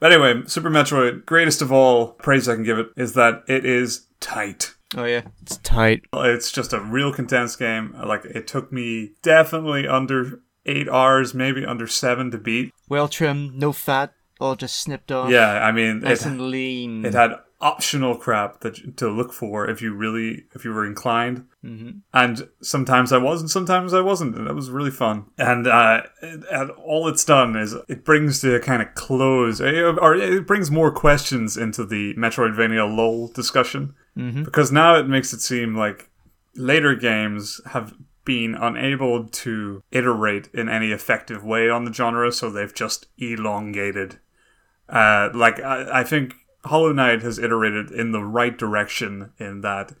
but 0.00 0.12
anyway, 0.12 0.42
Super 0.46 0.70
Metroid, 0.70 1.24
greatest 1.26 1.62
of 1.62 1.72
all 1.72 2.12
praise 2.12 2.48
I 2.48 2.54
can 2.54 2.64
give 2.64 2.78
it 2.78 2.88
is 2.96 3.14
that 3.14 3.42
it 3.48 3.64
is 3.64 4.06
tight. 4.20 4.74
Oh 4.96 5.04
yeah, 5.04 5.22
it's 5.40 5.56
tight. 5.58 6.02
It's 6.12 6.52
just 6.52 6.72
a 6.72 6.80
real 6.80 7.12
condensed 7.12 7.58
game. 7.58 7.96
Like 8.04 8.24
it 8.26 8.46
took 8.46 8.72
me 8.72 9.12
definitely 9.22 9.88
under 9.88 10.40
eight 10.66 10.88
hours, 10.88 11.34
maybe 11.34 11.64
under 11.64 11.86
seven 11.86 12.30
to 12.30 12.38
beat. 12.38 12.72
Well 12.88 13.08
trimmed, 13.08 13.54
no 13.54 13.72
fat, 13.72 14.12
all 14.40 14.54
just 14.54 14.76
snipped 14.76 15.10
off. 15.10 15.30
Yeah, 15.30 15.48
I 15.64 15.72
mean, 15.72 16.00
Nice 16.00 16.24
it, 16.24 16.28
and 16.28 16.50
lean. 16.50 17.04
it 17.04 17.14
had 17.14 17.32
optional 17.62 18.16
crap 18.16 18.60
that 18.60 18.96
to 18.98 19.08
look 19.08 19.32
for 19.32 19.70
if 19.70 19.80
you 19.80 19.94
really 19.94 20.44
if 20.54 20.64
you 20.64 20.72
were 20.72 20.84
inclined. 20.84 21.46
Mhm. 21.64 22.00
And 22.12 22.48
sometimes 22.60 23.12
I 23.12 23.18
was, 23.18 23.40
and 23.40 23.48
sometimes 23.48 23.94
I 23.94 24.00
wasn't, 24.00 24.36
and 24.36 24.48
it 24.48 24.54
was 24.54 24.68
really 24.70 24.90
fun. 24.90 25.26
And 25.38 25.66
uh, 25.68 26.02
it, 26.20 26.42
and 26.50 26.70
all 26.72 27.06
it's 27.08 27.24
done 27.24 27.54
is 27.56 27.74
it 27.88 28.04
brings 28.04 28.40
to 28.40 28.54
a 28.56 28.60
kind 28.60 28.82
of 28.82 28.92
close, 28.94 29.60
eh, 29.60 29.80
or 29.80 30.14
it 30.16 30.46
brings 30.46 30.70
more 30.70 30.90
questions 30.90 31.56
into 31.56 31.86
the 31.86 32.14
Metroidvania 32.14 32.84
lull 32.94 33.28
discussion 33.28 33.94
Mhm. 34.18 34.44
because 34.44 34.72
now 34.72 34.96
it 34.96 35.08
makes 35.08 35.32
it 35.32 35.40
seem 35.40 35.76
like 35.76 36.10
later 36.56 36.94
games 36.96 37.60
have 37.66 37.94
been 38.24 38.54
unable 38.54 39.24
to 39.28 39.82
iterate 39.90 40.48
in 40.52 40.68
any 40.68 40.90
effective 40.92 41.44
way 41.44 41.68
on 41.70 41.84
the 41.84 41.92
genre, 41.92 42.30
so 42.32 42.50
they've 42.50 42.74
just 42.74 43.06
elongated. 43.18 44.18
Uh, 44.88 45.30
like 45.34 45.58
I, 45.60 46.00
I 46.00 46.04
think 46.04 46.34
Hollow 46.64 46.92
Knight 46.92 47.22
has 47.22 47.38
iterated 47.38 47.90
in 47.90 48.12
the 48.12 48.22
right 48.22 48.56
direction 48.56 49.32
in 49.38 49.62
that 49.62 49.92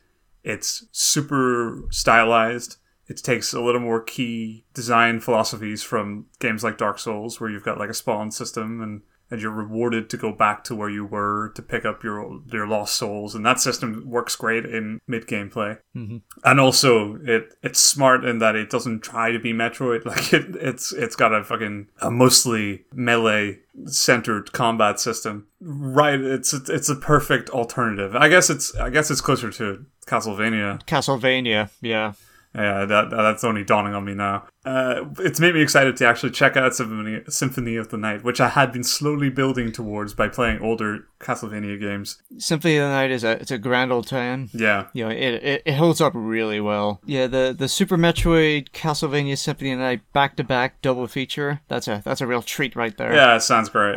it's 0.44 0.86
super 0.92 1.82
stylized. 1.90 2.76
It 3.08 3.16
takes 3.18 3.52
a 3.52 3.60
little 3.60 3.80
more 3.80 4.00
key 4.00 4.64
design 4.74 5.20
philosophies 5.20 5.82
from 5.82 6.26
games 6.38 6.62
like 6.62 6.78
Dark 6.78 6.98
Souls, 6.98 7.40
where 7.40 7.50
you've 7.50 7.64
got 7.64 7.78
like 7.78 7.90
a 7.90 7.94
spawn 7.94 8.30
system 8.30 8.80
and 8.80 9.02
and 9.32 9.40
you're 9.40 9.50
rewarded 9.50 10.10
to 10.10 10.18
go 10.18 10.30
back 10.30 10.62
to 10.64 10.74
where 10.76 10.90
you 10.90 11.06
were 11.06 11.52
to 11.54 11.62
pick 11.62 11.86
up 11.86 12.04
your 12.04 12.40
your 12.52 12.66
lost 12.66 12.94
souls, 12.96 13.34
and 13.34 13.44
that 13.46 13.58
system 13.58 14.04
works 14.06 14.36
great 14.36 14.66
in 14.66 15.00
mid 15.08 15.26
gameplay. 15.26 15.78
Mhm. 15.96 16.20
And 16.44 16.60
also, 16.60 17.18
it 17.24 17.54
it's 17.62 17.80
smart 17.80 18.24
in 18.26 18.38
that 18.40 18.54
it 18.56 18.68
doesn't 18.68 19.00
try 19.02 19.32
to 19.32 19.38
be 19.38 19.52
Metroid. 19.52 20.04
Like 20.12 20.34
it, 20.34 20.54
it's 20.56 20.92
it's 20.92 21.16
got 21.16 21.32
a 21.34 21.42
fucking 21.42 21.88
a 22.02 22.10
mostly 22.10 22.84
melee 22.92 23.60
centered 23.86 24.52
combat 24.52 25.00
system. 25.00 25.46
Right? 25.60 26.20
It's 26.20 26.52
it's 26.52 26.90
a 26.90 26.96
perfect 26.96 27.48
alternative. 27.50 28.14
I 28.14 28.28
guess 28.28 28.50
it's 28.50 28.74
I 28.76 28.90
guess 28.90 29.10
it's 29.10 29.22
closer 29.22 29.50
to 29.50 29.86
Castlevania. 30.06 30.82
Castlevania, 30.84 31.70
yeah. 31.80 32.12
Yeah, 32.54 32.84
that, 32.84 33.08
that's 33.10 33.44
only 33.44 33.64
dawning 33.64 33.94
on 33.94 34.04
me 34.04 34.14
now. 34.14 34.44
Uh, 34.64 35.04
it's 35.20 35.40
made 35.40 35.54
me 35.54 35.62
excited 35.62 35.96
to 35.96 36.06
actually 36.06 36.30
check 36.32 36.56
out 36.56 36.74
Symphony, 36.74 37.22
Symphony 37.28 37.76
of 37.76 37.88
the 37.88 37.96
Night, 37.96 38.22
which 38.22 38.40
I 38.40 38.50
had 38.50 38.72
been 38.72 38.84
slowly 38.84 39.30
building 39.30 39.72
towards 39.72 40.12
by 40.12 40.28
playing 40.28 40.60
older 40.60 41.08
Castlevania 41.18 41.80
games. 41.80 42.22
Symphony 42.36 42.76
of 42.76 42.84
the 42.84 42.90
Night 42.90 43.10
is 43.10 43.24
a 43.24 43.32
it's 43.40 43.50
a 43.50 43.56
grand 43.58 43.90
old 43.90 44.06
time. 44.06 44.50
Yeah, 44.52 44.88
You 44.92 45.04
know, 45.04 45.10
it, 45.10 45.42
it, 45.42 45.62
it 45.64 45.74
holds 45.74 46.00
up 46.02 46.12
really 46.14 46.60
well. 46.60 47.00
Yeah, 47.06 47.26
the, 47.26 47.54
the 47.58 47.68
Super 47.68 47.96
Metroid 47.96 48.70
Castlevania 48.72 49.38
Symphony 49.38 49.72
of 49.72 49.78
the 49.78 49.84
Night 49.84 50.12
back 50.12 50.36
to 50.36 50.44
back 50.44 50.82
double 50.82 51.06
feature. 51.06 51.62
That's 51.68 51.88
a 51.88 52.02
that's 52.04 52.20
a 52.20 52.26
real 52.26 52.42
treat 52.42 52.76
right 52.76 52.96
there. 52.96 53.14
yeah, 53.14 53.34
it 53.36 53.40
sounds 53.40 53.70
great. 53.70 53.96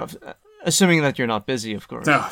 Assuming 0.64 1.02
that 1.02 1.19
you're 1.19 1.27
not 1.27 1.45
busy, 1.45 1.73
of 1.73 1.88
course. 1.88 2.07
Oh, 2.18 2.32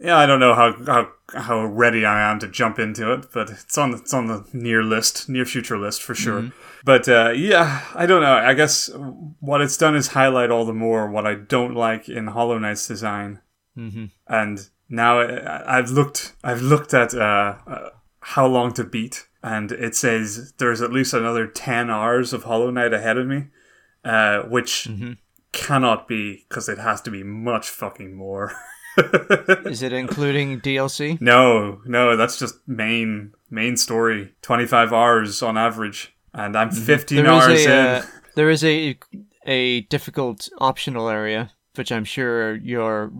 yeah, 0.00 0.16
I 0.16 0.26
don't 0.26 0.40
know 0.40 0.54
how, 0.54 0.72
how 0.84 1.08
how 1.34 1.64
ready 1.64 2.04
I 2.04 2.28
am 2.30 2.38
to 2.40 2.48
jump 2.48 2.78
into 2.78 3.12
it, 3.12 3.26
but 3.32 3.50
it's 3.50 3.78
on 3.78 3.92
it's 3.94 4.12
on 4.14 4.26
the 4.26 4.44
near 4.52 4.82
list, 4.82 5.28
near 5.28 5.44
future 5.44 5.78
list 5.78 6.02
for 6.02 6.14
sure. 6.14 6.50
But 6.84 7.08
uh, 7.08 7.30
yeah, 7.36 7.84
I 7.94 8.06
don't 8.06 8.22
know. 8.22 8.34
I 8.34 8.54
guess 8.54 8.90
what 9.40 9.60
it's 9.60 9.76
done 9.76 9.94
is 9.96 10.08
highlight 10.08 10.50
all 10.50 10.64
the 10.64 10.72
more 10.72 11.10
what 11.10 11.26
I 11.26 11.34
don't 11.34 11.74
like 11.74 12.08
in 12.08 12.28
Hollow 12.28 12.58
Knight's 12.58 12.88
design. 12.88 13.40
hmm 13.76 14.06
and 14.26 14.68
now 14.88 15.20
I- 15.20 15.78
I've 15.78 15.90
looked 15.90 16.34
I've 16.42 16.62
looked 16.62 16.92
at 16.94 17.14
uh, 17.14 17.54
uh, 17.66 17.90
how 18.20 18.46
long 18.46 18.72
to 18.74 18.84
beat, 18.84 19.28
and 19.42 19.70
it 19.72 19.94
says 19.94 20.52
there's 20.58 20.82
at 20.82 20.92
least 20.92 21.14
another 21.14 21.46
ten 21.46 21.90
hours 21.90 22.32
of 22.32 22.44
Hollow 22.44 22.70
Knight 22.70 22.92
ahead 22.92 23.18
of 23.18 23.26
me, 23.26 23.44
uh, 24.04 24.40
which 24.42 24.88
cannot 25.52 26.08
be 26.08 26.44
because 26.48 26.68
it 26.68 26.78
has 26.78 27.00
to 27.02 27.10
be 27.10 27.22
much 27.22 27.68
fucking 27.68 28.14
more. 28.14 28.52
Is 28.96 29.82
it 29.82 29.92
including 29.92 30.60
DLC? 30.60 31.20
no, 31.20 31.80
no, 31.86 32.16
that's 32.16 32.38
just 32.38 32.56
main 32.66 33.32
main 33.50 33.76
story. 33.76 34.34
Twenty 34.42 34.66
five 34.66 34.92
hours 34.92 35.42
on 35.42 35.56
average, 35.56 36.14
and 36.34 36.56
I'm 36.56 36.70
fifteen 36.70 37.24
There 37.24 37.32
hours 37.32 37.46
a 37.46 37.64
in. 37.64 37.70
uh, 37.70 38.06
there 38.34 38.50
is 38.50 38.64
a 38.64 38.98
a 39.46 39.82
difficult 39.82 40.48
optional 40.58 41.08
area, 41.08 41.52
which 41.76 41.92
I'm 41.92 42.04
sure 42.04 42.56
you're 42.56 43.12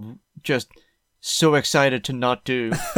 just 0.42 0.68
so 1.20 1.54
excited 1.54 2.02
to 2.04 2.12
not 2.12 2.44
do. 2.44 2.72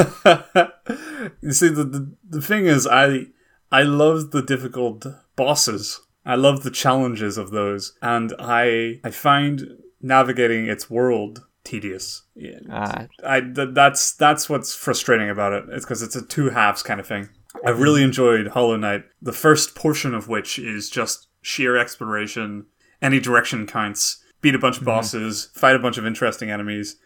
you 1.41 1.53
see, 1.53 1.69
the, 1.69 1.85
the 1.85 2.13
the 2.29 2.43
thing 2.43 2.67
is, 2.67 2.87
I 2.87 3.27
I 3.71 3.83
love 3.83 4.31
the 4.31 4.43
difficult 4.43 5.07
bosses. 5.37 6.01
I 6.25 6.37
love 6.37 6.63
the 6.63 6.71
challenges 6.71 7.37
of 7.37 7.51
those, 7.51 7.97
and 8.01 8.33
I 8.39 9.01
I 9.05 9.11
find 9.11 9.79
navigating 10.01 10.67
its 10.67 10.91
world 10.91 11.45
tedious. 11.65 12.23
Yeah, 12.35 12.59
Uh, 12.71 13.07
I 13.25 13.41
th- 13.41 13.71
that's 13.73 14.13
that's 14.13 14.49
what's 14.49 14.75
frustrating 14.75 15.31
about 15.31 15.53
it. 15.53 15.65
It's 15.71 15.85
because 15.85 16.03
it's 16.03 16.17
a 16.17 16.23
two 16.25 16.51
halves 16.51 16.83
kind 16.83 17.01
of 17.01 17.07
thing. 17.07 17.29
I 17.67 17.71
really 17.71 18.03
enjoyed 18.03 18.49
Hollow 18.49 18.77
Knight. 18.77 19.05
The 19.21 19.33
first 19.33 19.75
portion 19.75 20.15
of 20.15 20.29
which 20.29 20.59
is 20.59 20.89
just 20.91 21.29
sheer 21.43 21.77
exploration. 21.77 22.67
Any 23.01 23.21
direction 23.21 23.67
counts. 23.67 24.23
Beat 24.41 24.55
a 24.55 24.59
bunch 24.59 24.79
of 24.79 24.85
bosses. 24.85 25.51
Fight 25.55 25.77
a 25.77 25.79
bunch 25.79 25.99
of 25.99 26.07
interesting 26.07 26.51
enemies. 26.51 26.97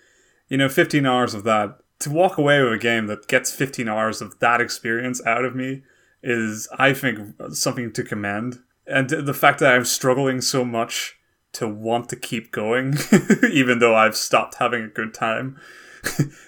You 0.49 0.57
know, 0.57 0.69
15 0.69 1.05
hours 1.07 1.35
of 1.35 1.45
that. 1.45 1.79
To 2.01 2.11
walk 2.11 2.39
away 2.39 2.63
with 2.63 2.73
a 2.75 2.79
game 2.79 3.07
that 3.07 3.27
gets 3.27 3.53
15 3.53 3.89
hours 3.89 4.21
of 4.23 4.39
that 4.41 4.61
experience 4.61 5.25
out 5.27 5.45
of 5.45 5.57
me 5.57 5.83
is, 6.23 6.69
I 6.79 6.93
think, 6.93 7.19
something 7.53 7.93
to 7.93 8.03
commend. 8.05 8.61
And 8.87 9.09
the 9.11 9.35
fact 9.35 9.59
that 9.61 9.75
I'm 9.75 9.85
struggling 9.85 10.41
so 10.41 10.65
much 10.65 11.17
to 11.53 11.69
want 11.69 12.09
to 12.11 12.17
keep 12.17 12.53
going, 12.53 12.95
even 13.53 13.79
though 13.79 13.95
I've 13.95 14.17
stopped 14.17 14.57
having 14.57 14.85
a 14.85 14.89
good 14.89 15.15
time, 15.15 15.59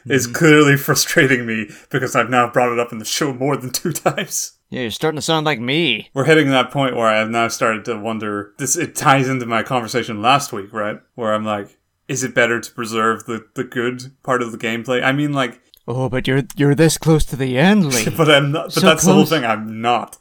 is 0.06 0.26
mm-hmm. 0.26 0.32
clearly 0.32 0.76
frustrating 0.76 1.46
me 1.46 1.70
because 1.90 2.14
I've 2.14 2.30
now 2.30 2.50
brought 2.50 2.72
it 2.72 2.78
up 2.78 2.92
in 2.92 2.98
the 2.98 3.04
show 3.04 3.32
more 3.32 3.56
than 3.56 3.70
two 3.70 3.92
times. 3.92 4.58
yeah, 4.70 4.82
you're 4.82 4.90
starting 4.90 5.16
to 5.16 5.22
sound 5.22 5.46
like 5.46 5.60
me. 5.60 6.10
We're 6.14 6.24
hitting 6.24 6.50
that 6.50 6.70
point 6.70 6.96
where 6.96 7.08
I 7.08 7.18
have 7.18 7.30
now 7.30 7.48
started 7.48 7.84
to 7.86 7.98
wonder. 7.98 8.54
This 8.58 8.76
it 8.76 8.94
ties 8.94 9.28
into 9.28 9.46
my 9.46 9.62
conversation 9.62 10.22
last 10.22 10.52
week, 10.52 10.72
right? 10.72 11.00
Where 11.14 11.32
I'm 11.32 11.44
like, 11.44 11.78
is 12.06 12.22
it 12.22 12.34
better 12.34 12.60
to 12.60 12.72
preserve 12.72 13.24
the, 13.24 13.46
the 13.54 13.64
good 13.64 14.12
part 14.22 14.42
of 14.42 14.52
the 14.52 14.58
gameplay? 14.58 15.02
I 15.02 15.12
mean, 15.12 15.32
like, 15.32 15.60
Oh, 15.90 16.10
but 16.10 16.28
you're 16.28 16.42
you're 16.54 16.74
this 16.74 16.98
close 16.98 17.24
to 17.24 17.36
the 17.36 17.56
end, 17.56 17.86
Lee. 17.86 18.10
but 18.14 18.30
I'm 18.30 18.52
not. 18.52 18.66
But 18.66 18.72
So 18.74 18.80
that's 18.80 19.04
the 19.04 19.14
whole 19.14 19.24
thing. 19.24 19.44
I'm 19.44 19.80
not. 19.80 20.18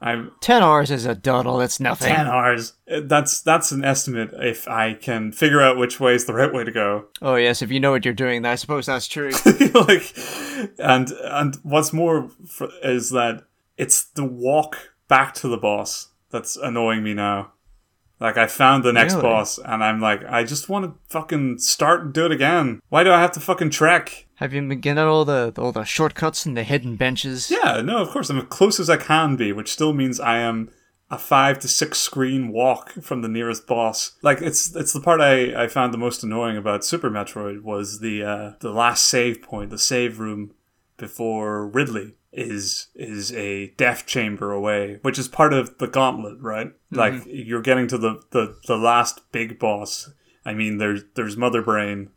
I'm 0.00 0.32
Ten 0.40 0.62
hours 0.62 0.90
is 0.90 1.06
a 1.06 1.14
doddle. 1.14 1.60
It's 1.60 1.80
nothing. 1.80 2.14
ten 2.14 2.26
hours. 2.26 2.74
That's 2.86 3.40
that's 3.40 3.72
an 3.72 3.84
estimate. 3.84 4.30
If 4.34 4.68
I 4.68 4.94
can 4.94 5.32
figure 5.32 5.60
out 5.60 5.76
which 5.76 5.98
way 5.98 6.14
is 6.14 6.26
the 6.26 6.34
right 6.34 6.52
way 6.52 6.64
to 6.64 6.70
go, 6.70 7.06
Oh 7.20 7.34
yes, 7.34 7.62
if 7.62 7.70
you 7.70 7.80
know 7.80 7.90
what 7.90 8.04
you're 8.04 8.14
doing, 8.14 8.44
I 8.44 8.54
suppose 8.54 8.86
that's 8.86 9.08
true. 9.08 9.30
like, 9.74 10.14
and 10.78 11.10
and 11.10 11.56
what's 11.62 11.92
more 11.92 12.30
is 12.82 13.10
that 13.10 13.44
it's 13.76 14.04
the 14.04 14.24
walk 14.24 14.92
back 15.08 15.34
to 15.34 15.48
the 15.48 15.56
boss 15.58 16.08
that's 16.30 16.56
annoying 16.56 17.02
me 17.02 17.14
now. 17.14 17.52
Like 18.20 18.36
I 18.36 18.46
found 18.48 18.82
the 18.84 18.92
next 18.92 19.14
Really? 19.14 19.22
boss, 19.22 19.58
and 19.58 19.82
I'm 19.84 20.00
like, 20.00 20.24
I 20.28 20.42
just 20.44 20.68
want 20.68 20.84
to 20.86 20.94
fucking 21.08 21.58
start 21.58 22.02
and 22.02 22.12
do 22.12 22.26
it 22.26 22.32
again. 22.32 22.80
Why 22.88 23.04
do 23.04 23.12
I 23.12 23.20
have 23.20 23.32
to 23.32 23.40
fucking 23.40 23.70
trek? 23.70 24.26
Have 24.36 24.52
you 24.52 24.60
been 24.62 24.80
getting 24.80 25.02
all 25.04 25.24
the 25.24 25.52
all 25.56 25.72
the 25.72 25.84
shortcuts 25.84 26.44
and 26.46 26.56
the 26.56 26.64
hidden 26.64 26.96
benches? 26.96 27.50
Yeah, 27.50 27.80
no, 27.80 27.98
of 27.98 28.08
course 28.10 28.28
I'm 28.30 28.38
as 28.38 28.44
close 28.48 28.80
as 28.80 28.90
I 28.90 28.96
can 28.96 29.36
be, 29.36 29.52
which 29.52 29.70
still 29.72 29.92
means 29.92 30.18
I 30.20 30.38
am 30.38 30.70
a 31.10 31.16
five 31.18 31.58
to 31.60 31.68
six 31.68 31.98
screen 31.98 32.48
walk 32.52 32.92
from 33.00 33.22
the 33.22 33.28
nearest 33.28 33.66
boss. 33.66 34.16
Like 34.22 34.42
it's 34.42 34.74
it's 34.74 34.92
the 34.92 35.00
part 35.00 35.20
I, 35.20 35.64
I 35.64 35.68
found 35.68 35.94
the 35.94 35.98
most 35.98 36.22
annoying 36.24 36.56
about 36.56 36.84
Super 36.84 37.10
Metroid 37.10 37.62
was 37.62 38.00
the 38.00 38.22
uh, 38.24 38.52
the 38.60 38.72
last 38.72 39.06
save 39.06 39.42
point, 39.42 39.70
the 39.70 39.78
save 39.78 40.18
room 40.18 40.52
before 40.96 41.66
Ridley 41.68 42.14
is 42.32 42.88
is 42.94 43.32
a 43.32 43.68
death 43.76 44.06
chamber 44.06 44.52
away, 44.52 44.98
which 45.02 45.18
is 45.18 45.28
part 45.28 45.52
of 45.52 45.78
the 45.78 45.86
gauntlet, 45.88 46.38
right? 46.40 46.72
Like 46.90 47.14
mm-hmm. 47.14 47.30
you're 47.32 47.62
getting 47.62 47.88
to 47.88 47.98
the, 47.98 48.20
the, 48.30 48.56
the 48.66 48.76
last 48.76 49.20
big 49.32 49.58
boss. 49.58 50.10
I 50.44 50.54
mean 50.54 50.78
there's 50.78 51.02
there's 51.14 51.36
Mother 51.36 51.62
Brain. 51.62 52.10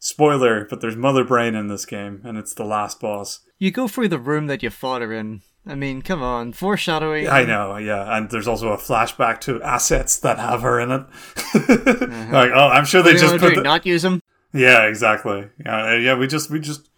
Spoiler, 0.00 0.64
but 0.64 0.80
there's 0.80 0.94
Mother 0.94 1.24
Brain 1.24 1.56
in 1.56 1.66
this 1.66 1.84
game, 1.84 2.22
and 2.24 2.38
it's 2.38 2.54
the 2.54 2.64
last 2.64 3.00
boss. 3.00 3.40
You 3.58 3.72
go 3.72 3.88
through 3.88 4.06
the 4.08 4.18
room 4.20 4.46
that 4.46 4.62
you 4.62 4.70
fought 4.70 5.02
her 5.02 5.12
in. 5.12 5.42
I 5.66 5.74
mean, 5.74 6.02
come 6.02 6.22
on, 6.22 6.52
foreshadowing. 6.52 7.28
I 7.28 7.42
know, 7.44 7.76
yeah, 7.78 8.16
and 8.16 8.30
there's 8.30 8.46
also 8.46 8.68
a 8.68 8.76
flashback 8.76 9.40
to 9.40 9.60
assets 9.60 10.20
that 10.20 10.38
have 10.38 10.62
her 10.62 10.78
in 10.78 10.92
it. 10.92 11.02
Uh-huh. 11.48 12.32
like, 12.32 12.50
oh, 12.54 12.68
I'm 12.68 12.84
sure 12.84 13.02
they 13.02 13.14
What 13.14 13.20
just 13.20 13.38
put. 13.38 13.56
The- 13.56 13.62
not 13.62 13.84
use 13.84 14.02
them. 14.02 14.22
yeah, 14.52 14.84
exactly. 14.84 15.48
Yeah, 15.64 15.96
yeah, 15.96 16.14
we 16.16 16.28
just 16.28 16.48
we 16.48 16.60
just 16.60 16.88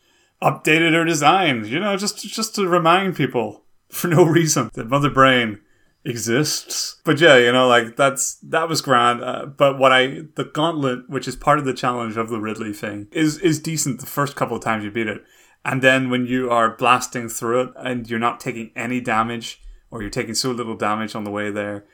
updated 0.43 0.93
her 0.93 1.05
design, 1.05 1.65
you 1.67 1.81
know, 1.81 1.97
just 1.97 2.19
just 2.27 2.55
to 2.57 2.67
remind 2.69 3.17
people 3.17 3.65
for 3.89 4.09
no 4.09 4.25
reason 4.25 4.71
that 4.75 4.89
Mother 4.89 5.11
Brain 5.11 5.61
exists. 6.05 7.01
But 7.05 7.21
yeah, 7.21 7.37
you 7.37 7.53
know, 7.53 7.69
like 7.69 7.97
that's 7.97 8.35
that 8.43 8.69
was 8.69 8.81
grand. 8.81 9.23
Uh, 9.23 9.47
but 9.47 9.79
what 9.79 9.93
I 9.93 10.23
the 10.37 10.45
gauntlet, 10.53 11.09
which 11.09 11.29
is 11.29 11.37
part 11.37 11.59
of 11.59 11.65
the 11.65 11.75
challenge 11.75 12.17
of 12.17 12.29
the 12.31 12.41
Ridley 12.41 12.73
thing, 12.73 13.09
is 13.13 13.39
is 13.39 13.61
decent 13.61 14.01
the 14.01 14.07
first 14.07 14.37
couple 14.37 14.57
of 14.57 14.63
times 14.63 14.85
you 14.85 14.91
beat 14.91 15.07
it, 15.09 15.23
and 15.65 15.83
then 15.83 16.11
when 16.11 16.27
you 16.27 16.51
are 16.51 16.77
blasting 16.77 17.29
through 17.29 17.61
it 17.63 17.71
and 17.77 18.09
you're 18.09 18.19
not 18.19 18.41
taking 18.41 18.71
any 18.77 19.01
damage, 19.01 19.61
or 19.91 20.01
you're 20.03 20.11
taking 20.11 20.35
so 20.35 20.51
little 20.51 20.77
damage 20.77 21.15
on 21.15 21.25
the 21.25 21.31
way 21.31 21.51
there, 21.51 21.85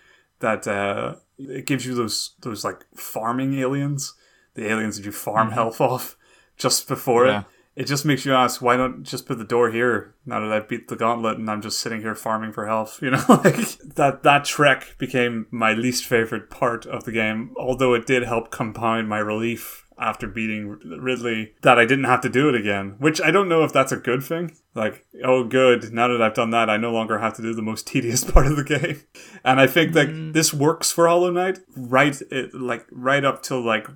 that 0.41 0.67
uh, 0.69 1.17
it 1.39 1.67
gives 1.67 1.85
you 1.87 1.95
those 1.95 2.35
those 2.41 2.65
like 2.65 2.85
farming 2.95 3.59
aliens, 3.59 4.15
the 4.55 4.69
aliens 4.71 4.97
that 4.97 5.05
you 5.07 5.13
farm 5.13 5.51
health 5.51 5.81
off 5.91 6.17
just 6.57 6.89
before 6.89 7.27
Yeah. 7.27 7.41
it. 7.41 7.47
It 7.77 7.87
just 7.87 8.07
makes 8.07 8.25
you 8.25 8.33
ask, 8.33 8.63
why 8.63 8.77
not 8.77 9.03
just 9.03 9.27
put 9.27 9.37
the 9.37 9.45
door 9.45 9.71
here 9.71 10.15
now 10.25 10.41
that 10.41 10.51
I've 10.51 10.67
beat 10.67 10.89
the 10.89 10.97
gauntlet 10.97 11.37
and 11.37 11.49
I'm 11.51 11.61
just 11.61 11.79
sitting 11.79 12.01
here 12.01 12.15
farming 12.15 12.53
for 12.53 12.67
health? 12.67 13.01
You 13.07 13.11
know, 13.13 13.25
like 13.29 13.57
that 13.95 14.23
that 14.25 14.45
trek 14.47 14.97
became 14.99 15.47
my 15.51 15.75
least 15.75 16.07
favorite 16.07 16.51
part 16.51 16.87
of 16.87 17.05
the 17.05 17.13
game, 17.13 17.55
although 17.57 17.95
it 17.95 18.07
did 18.07 18.25
help 18.25 18.51
compound 18.51 19.09
my 19.09 19.19
relief 19.19 19.87
after 19.99 20.27
beating 20.27 20.79
Ridley 20.85 21.55
that 21.63 21.79
I 21.79 21.87
didn't 21.87 22.05
have 22.05 22.21
to 22.23 22.29
do 22.29 22.49
it 22.49 22.55
again, 22.55 22.97
which 22.99 23.21
I 23.21 23.31
don't 23.31 23.49
know 23.49 23.65
if 23.65 23.73
that's 23.73 23.93
a 23.93 23.97
good 23.97 24.23
thing. 24.23 24.57
Like, 24.75 25.07
oh, 25.25 25.45
good, 25.45 25.93
now 25.93 26.09
that 26.09 26.21
I've 26.21 26.35
done 26.35 26.51
that, 26.51 26.69
I 26.69 26.77
no 26.77 26.93
longer 26.93 27.19
have 27.19 27.35
to 27.37 27.43
do 27.43 27.55
the 27.55 27.63
most 27.63 27.87
tedious 27.87 28.25
part 28.25 28.47
of 28.47 28.57
the 28.57 28.65
game. 28.65 29.03
And 29.45 29.61
I 29.61 29.67
think 29.67 29.95
like 29.95 30.09
mm. 30.09 30.33
this 30.33 30.53
works 30.53 30.93
for 30.93 31.07
Hollow 31.07 31.31
Knight 31.31 31.61
right, 31.77 32.21
it, 32.31 32.55
like 32.55 32.87
right 32.91 33.25
up 33.25 33.43
till 33.43 33.61
like 33.61 33.87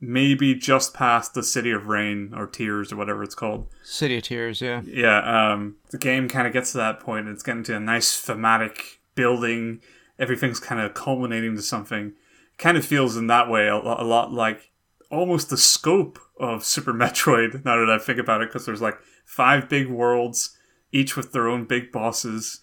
maybe 0.00 0.54
just 0.54 0.94
past 0.94 1.34
the 1.34 1.42
City 1.42 1.70
of 1.70 1.88
Rain 1.88 2.32
or 2.36 2.46
Tears 2.46 2.92
or 2.92 2.96
whatever 2.96 3.22
it's 3.22 3.34
called. 3.34 3.66
City 3.82 4.18
of 4.18 4.22
Tears, 4.22 4.60
yeah. 4.60 4.82
Yeah, 4.84 5.52
um, 5.52 5.76
the 5.90 5.98
game 5.98 6.28
kind 6.28 6.46
of 6.46 6.52
gets 6.52 6.72
to 6.72 6.78
that 6.78 7.00
point. 7.00 7.28
It's 7.28 7.42
getting 7.42 7.64
to 7.64 7.76
a 7.76 7.80
nice 7.80 8.18
thematic 8.18 9.00
building. 9.14 9.80
Everything's 10.18 10.60
kind 10.60 10.80
of 10.80 10.94
culminating 10.94 11.56
to 11.56 11.62
something. 11.62 12.12
Kind 12.58 12.76
of 12.76 12.84
feels 12.84 13.16
in 13.16 13.26
that 13.28 13.48
way 13.48 13.66
a, 13.66 13.74
a 13.74 14.04
lot 14.04 14.32
like 14.32 14.70
almost 15.10 15.50
the 15.50 15.56
scope 15.56 16.18
of 16.38 16.64
Super 16.64 16.92
Metroid. 16.94 17.64
Now 17.64 17.84
that 17.84 17.90
I 17.90 17.98
think 17.98 18.18
about 18.18 18.42
it, 18.42 18.48
because 18.48 18.66
there's 18.66 18.82
like 18.82 18.98
five 19.24 19.68
big 19.68 19.88
worlds, 19.88 20.56
each 20.92 21.16
with 21.16 21.32
their 21.32 21.48
own 21.48 21.64
big 21.64 21.90
bosses. 21.90 22.60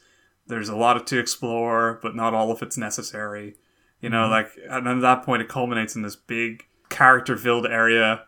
There's 0.48 0.70
a 0.70 0.76
lot 0.76 1.06
to 1.08 1.20
explore, 1.20 2.00
but 2.02 2.16
not 2.16 2.34
all 2.34 2.52
of 2.52 2.62
it's 2.62 2.78
necessary. 2.78 3.56
You 4.00 4.10
know, 4.10 4.28
like, 4.28 4.52
and 4.70 4.86
then 4.86 4.98
at 4.98 5.02
that 5.02 5.24
point, 5.24 5.42
it 5.42 5.50
culminates 5.50 5.96
in 5.96 6.04
this 6.04 6.16
big 6.16 6.66
character-filled 6.96 7.66
area 7.66 8.24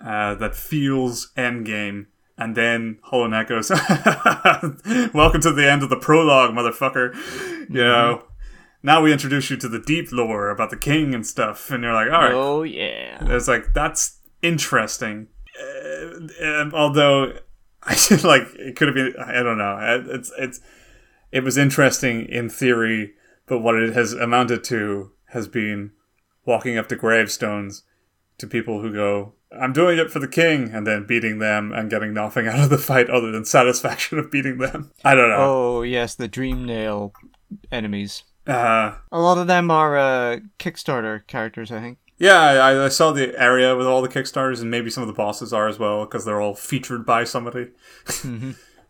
uh, 0.00 0.34
that 0.36 0.54
feels 0.54 1.32
endgame. 1.36 2.06
And 2.38 2.56
then 2.56 2.98
Hollow 3.02 3.26
Knight 3.26 3.48
goes, 3.48 3.70
Welcome 3.70 5.40
to 5.42 5.52
the 5.52 5.68
end 5.70 5.82
of 5.82 5.90
the 5.90 5.98
prologue, 6.00 6.50
motherfucker. 6.52 7.14
You 7.68 7.82
know, 7.82 8.24
now 8.82 9.00
we 9.00 9.12
introduce 9.12 9.50
you 9.50 9.56
to 9.56 9.68
the 9.68 9.78
deep 9.78 10.12
lore 10.12 10.50
about 10.50 10.70
the 10.70 10.76
king 10.76 11.14
and 11.14 11.26
stuff. 11.26 11.70
And 11.70 11.82
you're 11.82 11.92
like, 11.92 12.10
all 12.10 12.20
right. 12.20 12.34
Oh 12.34 12.62
yeah. 12.62 13.18
It's 13.22 13.48
like, 13.48 13.72
that's 13.72 14.20
interesting. 14.42 15.28
Uh, 15.60 16.44
um, 16.44 16.72
although, 16.74 17.32
I 17.82 17.96
like 18.24 18.42
it 18.54 18.76
could 18.76 18.88
have 18.88 18.94
been, 18.94 19.14
I 19.18 19.42
don't 19.42 19.58
know. 19.58 20.04
It's, 20.08 20.32
it's, 20.38 20.60
it 21.32 21.44
was 21.44 21.56
interesting 21.56 22.26
in 22.26 22.48
theory, 22.48 23.14
but 23.46 23.60
what 23.60 23.74
it 23.74 23.94
has 23.94 24.12
amounted 24.12 24.64
to 24.64 25.12
has 25.28 25.48
been 25.48 25.92
walking 26.44 26.78
up 26.78 26.88
to 26.88 26.96
gravestones 26.96 27.82
to 28.38 28.46
people 28.46 28.80
who 28.80 28.92
go, 28.92 29.34
I'm 29.56 29.72
doing 29.72 29.98
it 29.98 30.10
for 30.10 30.18
the 30.18 30.28
king, 30.28 30.70
and 30.72 30.86
then 30.86 31.06
beating 31.06 31.38
them 31.38 31.72
and 31.72 31.88
getting 31.90 32.12
nothing 32.12 32.48
out 32.48 32.58
of 32.60 32.70
the 32.70 32.78
fight 32.78 33.08
other 33.10 33.30
than 33.30 33.44
satisfaction 33.44 34.18
of 34.18 34.30
beating 34.30 34.58
them. 34.58 34.90
I 35.04 35.14
don't 35.14 35.28
know. 35.30 35.36
Oh 35.38 35.82
yes, 35.82 36.14
the 36.14 36.28
Dream 36.28 36.64
Nail 36.64 37.12
enemies. 37.70 38.24
Uh, 38.46 38.96
A 39.12 39.20
lot 39.20 39.38
of 39.38 39.46
them 39.46 39.70
are 39.70 39.96
uh, 39.96 40.38
Kickstarter 40.58 41.26
characters, 41.26 41.70
I 41.72 41.80
think. 41.80 41.98
yeah, 42.18 42.40
I, 42.40 42.84
I 42.84 42.88
saw 42.88 43.10
the 43.12 43.40
area 43.40 43.74
with 43.76 43.86
all 43.86 44.02
the 44.02 44.08
Kickstarters, 44.08 44.60
and 44.60 44.70
maybe 44.70 44.90
some 44.90 45.02
of 45.02 45.06
the 45.08 45.14
bosses 45.14 45.52
are 45.52 45.66
as 45.68 45.78
well, 45.78 46.04
because 46.04 46.24
they're 46.24 46.40
all 46.42 46.54
featured 46.54 47.06
by 47.06 47.24
somebody. 47.24 47.68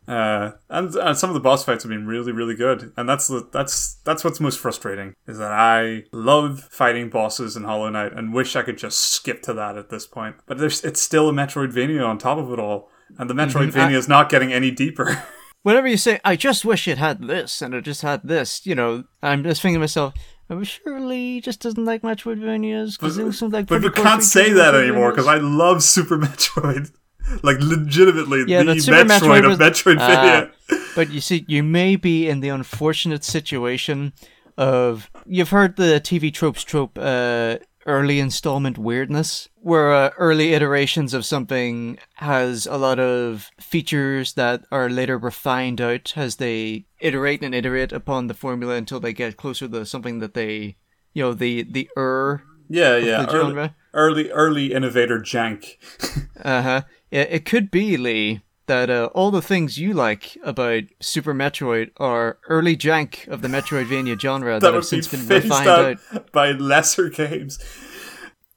Uh, 0.07 0.53
and, 0.69 0.95
and 0.95 1.17
some 1.17 1.31
of 1.31 1.35
the 1.35 1.41
boss 1.41 1.65
fights 1.65 1.83
have 1.83 1.91
been 1.91 2.07
really, 2.07 2.33
really 2.33 2.55
good, 2.55 2.93
and 2.97 3.09
that's 3.09 3.29
the 3.29 3.49
that's 3.53 3.95
that's 4.05 4.23
what's 4.23 4.41
most 4.41 4.59
frustrating 4.59 5.15
is 5.27 5.39
that 5.39 5.53
I 5.53 6.05
love 6.13 6.61
fighting 6.71 7.09
bosses 7.09 7.57
in 7.57 7.65
Hollow 7.65 7.89
Knight 7.89 8.13
and 8.13 8.35
wish 8.35 8.55
I 8.55 8.63
could 8.63 8.77
just 8.77 9.01
skip 9.01 9.41
to 9.43 9.55
that 9.55 9.79
at 9.79 9.89
this 9.89 10.07
point. 10.07 10.37
But 10.47 10.59
there's 10.59 10.85
it's 10.85 11.01
still 11.01 11.29
a 11.29 11.33
Metroidvania 11.33 12.07
on 12.07 12.19
top 12.19 12.39
of 12.39 12.53
it 12.53 12.59
all, 12.59 12.91
and 13.19 13.31
the 13.31 13.35
Metroidvania 13.35 13.95
is 13.95 14.09
not 14.09 14.29
getting 14.29 14.53
any 14.53 14.71
deeper. 14.71 15.23
Whenever 15.63 15.89
you 15.89 15.97
say, 15.97 16.21
"I 16.23 16.37
just 16.37 16.67
wish 16.67 16.87
it 16.87 16.99
had 16.99 17.23
this," 17.23 17.63
and 17.63 17.73
it 17.73 17.83
just 17.83 18.03
had 18.03 18.21
this, 18.25 18.67
you 18.67 18.75
know, 18.75 19.05
I'm 19.23 19.43
just 19.43 19.63
thinking 19.63 19.77
to 19.77 19.81
myself, 19.81 20.13
"Oh, 20.51 20.63
surely 20.63 21.41
just 21.41 21.61
doesn't 21.61 21.85
like 21.85 22.03
Metroidvanias 22.03 22.99
because 22.99 23.17
it 23.17 23.33
seems 23.33 23.55
like 23.55 23.69
but 23.69 23.83
we 23.83 23.89
can't 23.91 24.23
say 24.23 24.53
that 24.53 24.75
anymore 24.75 25.13
because 25.13 25.27
I 25.27 25.37
love 25.39 25.83
Super 25.83 26.19
Metroid, 26.25 26.93
like 27.43 27.59
legitimately 27.61 28.45
Yeah, 28.47 28.63
the 28.63 28.73
Metroid, 28.73 29.07
Metroid 29.09 29.45
of 29.45 29.59
was- 29.59 29.59
Metroidvania. 29.59 30.51
But 30.95 31.11
you 31.11 31.21
see, 31.21 31.45
you 31.49 31.63
may 31.63 31.97
be 31.97 32.29
in 32.29 32.41
the 32.41 32.49
unfortunate 32.51 33.25
situation 33.25 34.13
of 34.57 35.11
you've 35.27 35.51
heard 35.51 35.77
the 35.77 36.01
TV 36.01 36.33
tropes 36.33 36.63
trope, 36.63 36.97
uh, 37.01 37.59
early 37.87 38.21
installment 38.21 38.79
weirdness, 38.79 39.49
where 39.57 39.93
uh, 39.93 40.11
early 40.19 40.53
iterations 40.55 41.13
of 41.13 41.25
something 41.25 41.99
has 42.15 42.67
a 42.67 42.77
lot 42.77 42.99
of 42.99 43.51
features 43.61 44.35
that 44.35 44.65
are 44.71 44.89
later 44.89 45.19
refined 45.19 45.81
out 45.81 46.13
as 46.17 46.37
they 46.37 46.87
iterate 47.01 47.43
and 47.43 47.55
iterate 47.55 47.93
upon 47.93 48.27
the 48.27 48.35
formula 48.35 48.75
until 48.77 49.01
they 49.01 49.13
get 49.13 49.37
closer 49.37 49.69
to 49.69 49.85
something 49.85 50.21
that 50.21 50.35
they, 50.35 50.77
you 51.13 51.23
know, 51.23 51.35
the 51.35 51.65
the 51.65 51.89
er. 51.97 52.43
yeah, 52.69 52.97
yeah, 52.97 53.27
early, 53.29 53.71
early, 53.93 54.31
early 54.31 54.73
innovator 54.73 55.19
jank. 55.19 55.77
Uh 56.45 56.61
huh. 56.63 56.83
It, 57.15 57.29
it 57.31 57.45
could 57.45 57.71
be 57.71 57.97
Lee 57.97 58.43
that 58.67 58.91
uh, 58.91 59.09
all 59.15 59.31
the 59.31 59.43
things 59.43 59.79
you 59.79 59.95
like 59.95 60.37
about 60.43 60.83
Super 61.01 61.33
Metroid 61.33 61.91
are 61.99 62.39
early 62.49 62.77
jank 62.77 63.29
of 63.29 63.41
the 63.41 63.49
Metroidvania 63.49 64.21
genre 64.21 64.55
that, 64.55 64.61
that 64.61 64.67
have 64.67 64.75
would 64.75 64.81
be 64.91 65.03
since 65.03 65.09
been 65.09 65.43
refined 65.43 65.69
out, 65.69 66.33
by 66.33 66.51
lesser 66.51 67.09
games. 67.11 67.59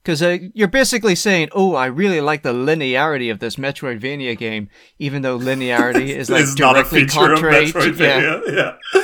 Because 0.02 0.24
uh, 0.24 0.38
you're 0.54 0.70
basically 0.70 1.16
saying, 1.16 1.50
"Oh, 1.52 1.76
I 1.76 1.88
really 1.88 2.22
like 2.22 2.42
the 2.42 2.54
linearity 2.54 3.30
of 3.30 3.40
this 3.40 3.58
Metroidvania 3.58 4.38
game," 4.38 4.70
even 4.98 5.22
though 5.22 5.38
linearity 5.38 6.08
is 6.16 6.30
like 6.30 6.44
is 6.44 6.58
not 6.58 6.78
a 6.78 6.84
directly 6.84 7.06
contrary. 7.06 7.72
to- 7.72 7.94
yeah. 7.94 8.42
Yeah. 8.48 9.02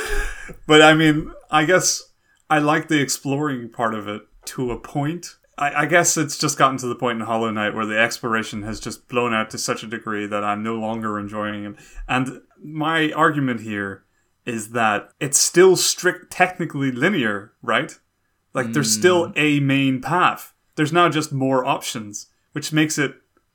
But 0.66 0.82
I 0.82 0.94
mean, 0.94 1.30
I 1.50 1.64
guess 1.64 2.02
I 2.50 2.58
like 2.58 2.88
the 2.88 3.00
exploring 3.00 3.68
part 3.68 3.94
of 3.94 4.08
it 4.08 4.22
to 4.46 4.72
a 4.72 4.80
point. 4.80 5.36
I, 5.56 5.82
I 5.82 5.86
guess 5.86 6.16
it's 6.16 6.38
just 6.38 6.58
gotten 6.58 6.78
to 6.78 6.86
the 6.86 6.94
point 6.94 7.20
in 7.20 7.26
Hollow 7.26 7.50
Knight 7.50 7.74
where 7.74 7.86
the 7.86 7.98
exploration 7.98 8.62
has 8.62 8.80
just 8.80 9.08
blown 9.08 9.32
out 9.32 9.50
to 9.50 9.58
such 9.58 9.82
a 9.82 9.86
degree 9.86 10.26
that 10.26 10.44
I'm 10.44 10.62
no 10.62 10.74
longer 10.74 11.18
enjoying 11.18 11.64
it. 11.64 11.76
And 12.08 12.42
my 12.62 13.12
argument 13.12 13.60
here 13.60 14.04
is 14.44 14.70
that 14.70 15.10
it's 15.20 15.38
still 15.38 15.76
strict, 15.76 16.30
technically 16.30 16.92
linear, 16.92 17.52
right? 17.62 17.98
Like 18.52 18.72
there's 18.72 18.94
hmm. 18.94 19.00
still 19.00 19.32
a 19.36 19.60
main 19.60 20.00
path. 20.00 20.54
There's 20.76 20.92
now 20.92 21.08
just 21.08 21.32
more 21.32 21.64
options, 21.64 22.26
which 22.52 22.72
makes 22.72 22.98
it 22.98 23.14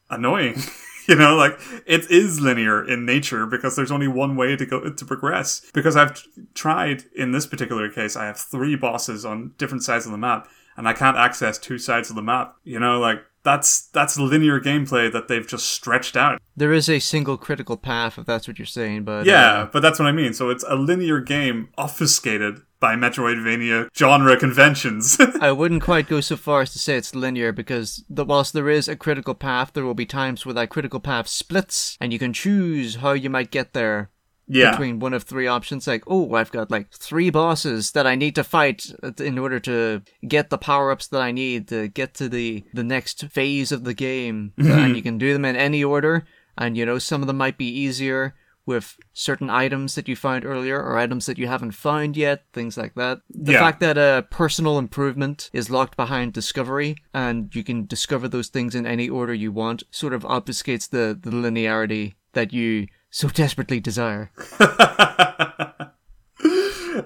annoying. 0.10 0.62
you 1.08 1.16
know, 1.16 1.36
like 1.36 1.60
it 1.86 2.10
is 2.12 2.40
linear 2.40 2.88
in 2.88 3.06
nature 3.06 3.46
because 3.46 3.76
there's 3.76 3.92
only 3.92 4.08
one 4.08 4.36
way 4.36 4.56
to 4.56 4.66
go 4.66 4.90
to 4.90 5.06
progress. 5.06 5.62
Because 5.74 5.96
I've 5.96 6.24
tried 6.54 7.04
in 7.16 7.32
this 7.32 7.48
particular 7.48 7.90
case, 7.90 8.16
I 8.16 8.26
have 8.26 8.38
three 8.38 8.76
bosses 8.76 9.26
on 9.26 9.54
different 9.58 9.84
sides 9.84 10.06
of 10.06 10.12
the 10.12 10.18
map, 10.18 10.48
and 10.80 10.88
I 10.88 10.94
can't 10.94 11.18
access 11.18 11.58
two 11.58 11.78
sides 11.78 12.10
of 12.10 12.16
the 12.16 12.22
map. 12.22 12.56
You 12.64 12.80
know, 12.80 13.00
like 13.00 13.22
that's 13.44 13.88
that's 13.88 14.18
linear 14.18 14.62
gameplay 14.62 15.12
that 15.12 15.28
they've 15.28 15.46
just 15.46 15.68
stretched 15.68 16.16
out. 16.16 16.42
There 16.56 16.72
is 16.72 16.90
a 16.90 17.00
single 17.00 17.38
critical 17.38 17.76
path, 17.76 18.18
if 18.18 18.26
that's 18.26 18.48
what 18.48 18.58
you're 18.58 18.66
saying. 18.66 19.04
But 19.04 19.26
Yeah, 19.26 19.64
uh, 19.64 19.66
but 19.66 19.82
that's 19.82 20.00
what 20.00 20.08
I 20.08 20.14
mean. 20.14 20.34
So 20.34 20.50
it's 20.50 20.64
a 20.70 20.76
linear 20.76 21.20
game 21.20 21.68
obfuscated 21.78 22.62
by 22.80 22.96
Metroidvania 22.96 23.90
genre 23.94 24.38
conventions. 24.38 25.18
I 25.42 25.52
wouldn't 25.52 25.84
quite 25.84 26.08
go 26.08 26.22
so 26.22 26.38
far 26.38 26.62
as 26.62 26.72
to 26.72 26.80
say 26.80 26.96
it's 26.96 27.14
linear 27.14 27.52
because 27.52 28.06
the, 28.10 28.24
whilst 28.24 28.54
there 28.54 28.70
is 28.70 28.88
a 28.88 28.96
critical 28.96 29.36
path, 29.36 29.74
there 29.74 29.84
will 29.84 29.94
be 29.94 30.06
times 30.06 30.46
where 30.46 30.56
that 30.56 30.70
critical 30.70 31.02
path 31.02 31.28
splits, 31.28 31.98
and 32.00 32.14
you 32.14 32.20
can 32.20 32.32
choose 32.32 32.96
how 32.96 33.12
you 33.12 33.30
might 33.30 33.52
get 33.52 33.74
there 33.74 34.12
yeah. 34.50 34.72
between 34.72 35.00
one 35.00 35.14
of 35.14 35.24
three 35.24 35.48
options. 35.48 35.88
Like, 35.88 36.04
oh, 36.08 36.34
I've 36.34 36.52
got 36.52 36.70
like 36.72 36.92
three 36.92 37.30
bosses 37.30 37.92
that 37.92 38.06
I 38.08 38.16
need 38.16 38.36
to 38.36 38.44
fight 38.44 38.86
in 39.20 39.38
order 39.38 39.60
to 39.62 40.02
get 40.28 40.50
the 40.50 40.58
power 40.58 40.92
ups 40.92 41.08
that 41.08 41.22
I 41.22 41.32
need 41.32 41.68
to 41.70 41.88
get 41.88 42.14
to 42.16 42.28
the 42.28 42.64
the 42.74 42.84
next 42.84 43.26
phase 43.28 43.72
of 43.72 43.84
the 43.86 43.94
game, 43.94 44.54
and 44.58 44.96
you 44.96 45.02
can 45.02 45.18
do 45.18 45.32
them 45.34 45.46
in 45.46 45.56
any 45.56 45.84
order. 45.84 46.26
And 46.58 46.76
you 46.76 46.86
know, 46.86 47.00
some 47.00 47.22
of 47.22 47.28
them 47.28 47.38
might 47.38 47.58
be 47.58 47.70
easier 47.70 48.36
with 48.66 48.98
certain 49.14 49.50
items 49.50 49.96
that 49.96 50.08
you 50.08 50.16
found 50.16 50.46
earlier 50.46 50.80
or 50.80 50.96
items 50.96 51.26
that 51.26 51.40
you 51.40 51.48
haven't 51.48 51.72
found 51.72 52.16
yet, 52.16 52.44
things 52.54 52.78
like 52.78 52.94
that. 52.94 53.20
The 53.32 53.54
Yeah. 53.54 53.60
fact 53.62 53.80
that 53.80 53.98
uh, 53.98 54.22
personal 54.30 54.78
improvement 54.78 55.50
is 55.54 55.72
locked 55.72 55.98
behind 55.98 56.34
discovery 56.34 56.96
and 57.12 57.50
you 57.56 57.64
can 57.64 57.88
discover 57.88 58.28
those 58.28 58.50
things 58.50 58.76
in 58.76 58.86
any 58.86 59.10
order 59.10 59.34
you 59.34 59.52
want 59.52 59.82
sort 59.90 60.14
of 60.14 60.22
obfuscates 60.22 60.88
the, 60.88 61.18
the 61.20 61.32
linearity 61.32 62.14
that 62.34 62.54
you 62.54 62.86
so 63.10 63.30
desperately 63.30 63.80
desire. 63.80 64.32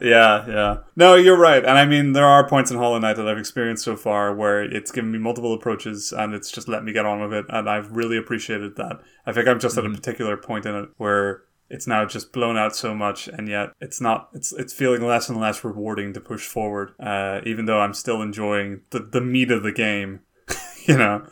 yeah, 0.01 0.45
yeah. 0.47 0.77
No, 0.95 1.15
you're 1.15 1.37
right. 1.37 1.63
And 1.63 1.77
I 1.77 1.85
mean, 1.85 2.13
there 2.13 2.25
are 2.25 2.47
points 2.47 2.71
in 2.71 2.77
Hollow 2.77 2.99
Knight 2.99 3.15
that 3.15 3.27
I've 3.27 3.37
experienced 3.37 3.83
so 3.83 3.95
far 3.95 4.33
where 4.35 4.63
it's 4.63 4.91
given 4.91 5.11
me 5.11 5.19
multiple 5.19 5.53
approaches 5.53 6.11
and 6.11 6.33
it's 6.33 6.51
just 6.51 6.67
let 6.67 6.83
me 6.83 6.93
get 6.93 7.05
on 7.05 7.21
with 7.21 7.33
it. 7.33 7.45
And 7.49 7.69
I've 7.69 7.91
really 7.91 8.17
appreciated 8.17 8.75
that. 8.75 8.99
I 9.25 9.33
think 9.33 9.47
I'm 9.47 9.59
just 9.59 9.77
at 9.77 9.85
a 9.85 9.89
particular 9.89 10.37
point 10.37 10.65
in 10.65 10.75
it 10.75 10.89
where 10.97 11.43
it's 11.69 11.87
now 11.87 12.05
just 12.05 12.31
blown 12.31 12.55
out 12.55 12.75
so 12.75 12.93
much, 12.93 13.27
and 13.27 13.47
yet 13.47 13.71
it's 13.81 13.99
not. 13.99 14.29
It's 14.33 14.53
it's 14.53 14.73
feeling 14.73 15.01
less 15.01 15.27
and 15.27 15.39
less 15.39 15.63
rewarding 15.63 16.13
to 16.13 16.21
push 16.21 16.45
forward. 16.45 16.91
Uh, 16.99 17.41
even 17.45 17.65
though 17.65 17.79
I'm 17.79 17.95
still 17.95 18.21
enjoying 18.21 18.81
the 18.91 18.99
the 18.99 19.21
meat 19.21 19.49
of 19.49 19.63
the 19.63 19.71
game, 19.71 20.19
you 20.85 20.97
know. 20.97 21.25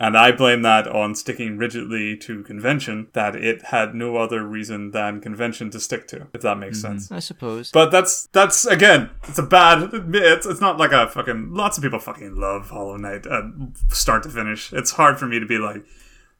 And 0.00 0.16
I 0.16 0.32
blame 0.32 0.62
that 0.62 0.88
on 0.88 1.14
sticking 1.14 1.58
rigidly 1.58 2.16
to 2.16 2.42
convention, 2.42 3.08
that 3.12 3.36
it 3.36 3.66
had 3.66 3.94
no 3.94 4.16
other 4.16 4.42
reason 4.42 4.92
than 4.92 5.20
convention 5.20 5.68
to 5.72 5.78
stick 5.78 6.08
to, 6.08 6.26
if 6.32 6.40
that 6.40 6.56
makes 6.56 6.80
sense. 6.80 7.12
I 7.12 7.18
suppose. 7.18 7.70
But 7.70 7.90
that's 7.90 8.26
that's 8.32 8.64
again, 8.64 9.10
it's 9.28 9.38
a 9.38 9.42
bad. 9.42 9.90
It's 9.92 10.46
it's 10.46 10.60
not 10.60 10.78
like 10.78 10.92
a 10.92 11.06
fucking. 11.06 11.52
Lots 11.52 11.76
of 11.76 11.84
people 11.84 11.98
fucking 11.98 12.34
love 12.34 12.70
Hollow 12.70 12.96
Knight, 12.96 13.26
uh, 13.26 13.42
start 13.90 14.22
to 14.22 14.30
finish. 14.30 14.72
It's 14.72 14.92
hard 14.92 15.18
for 15.18 15.26
me 15.26 15.38
to 15.38 15.44
be 15.44 15.58
like, 15.58 15.84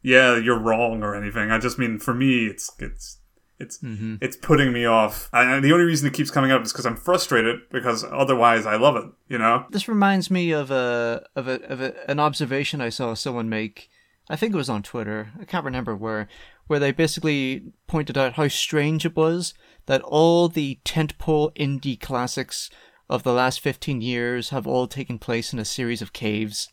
yeah, 0.01 0.39
you're 0.39 0.59
wrong 0.59 1.03
or 1.03 1.15
anything. 1.15 1.51
I 1.51 1.59
just 1.59 1.79
mean 1.79 1.99
for 1.99 2.15
me, 2.15 2.47
it's 2.47 2.73
it's 2.79 3.19
it's 3.61 3.79
mm-hmm. 3.79 4.17
it's 4.21 4.37
putting 4.37 4.73
me 4.73 4.87
off. 4.87 5.29
And 5.33 5.63
the 5.63 5.73
only 5.73 5.85
reason 5.85 6.09
it 6.09 6.15
keeps 6.15 6.31
coming 6.31 6.51
up 6.51 6.63
is 6.63 6.73
because 6.73 6.87
I'm 6.87 6.97
frustrated 6.97 7.61
because 7.71 8.05
otherwise 8.05 8.67
I 8.67 8.77
love 8.77 8.97
it. 8.97 9.05
You 9.29 9.39
know. 9.39 9.67
This 9.71 9.89
reminds 9.89 10.31
me 10.31 10.51
of 10.51 10.71
a 10.71 11.25
of 11.37 11.47
a 11.47 11.63
of 11.71 11.81
a, 11.81 12.11
an 12.11 12.19
observation 12.19 12.81
I 12.81 12.89
saw 12.89 13.15
someone 13.15 13.49
make. 13.49 13.91
I 14.29 14.37
think 14.37 14.55
it 14.55 14.57
was 14.57 14.71
on 14.71 14.83
Twitter. 14.83 15.33
I 15.41 15.45
can't 15.45 15.65
remember 15.65 15.95
where, 15.95 16.29
where 16.69 16.79
they 16.79 16.93
basically 16.93 17.73
pointed 17.89 18.17
out 18.17 18.35
how 18.35 18.47
strange 18.47 19.05
it 19.05 19.17
was 19.17 19.55
that 19.87 20.03
all 20.03 20.49
the 20.49 20.79
tentpole 20.85 21.53
indie 21.57 22.01
classics 22.01 22.71
of 23.09 23.25
the 23.25 23.33
last 23.33 23.61
fifteen 23.61 24.01
years 24.01 24.51
have 24.51 24.67
all 24.67 24.87
taken 24.87 25.19
place 25.19 25.53
in 25.53 25.59
a 25.59 25.65
series 25.65 26.01
of 26.01 26.13
caves. 26.13 26.71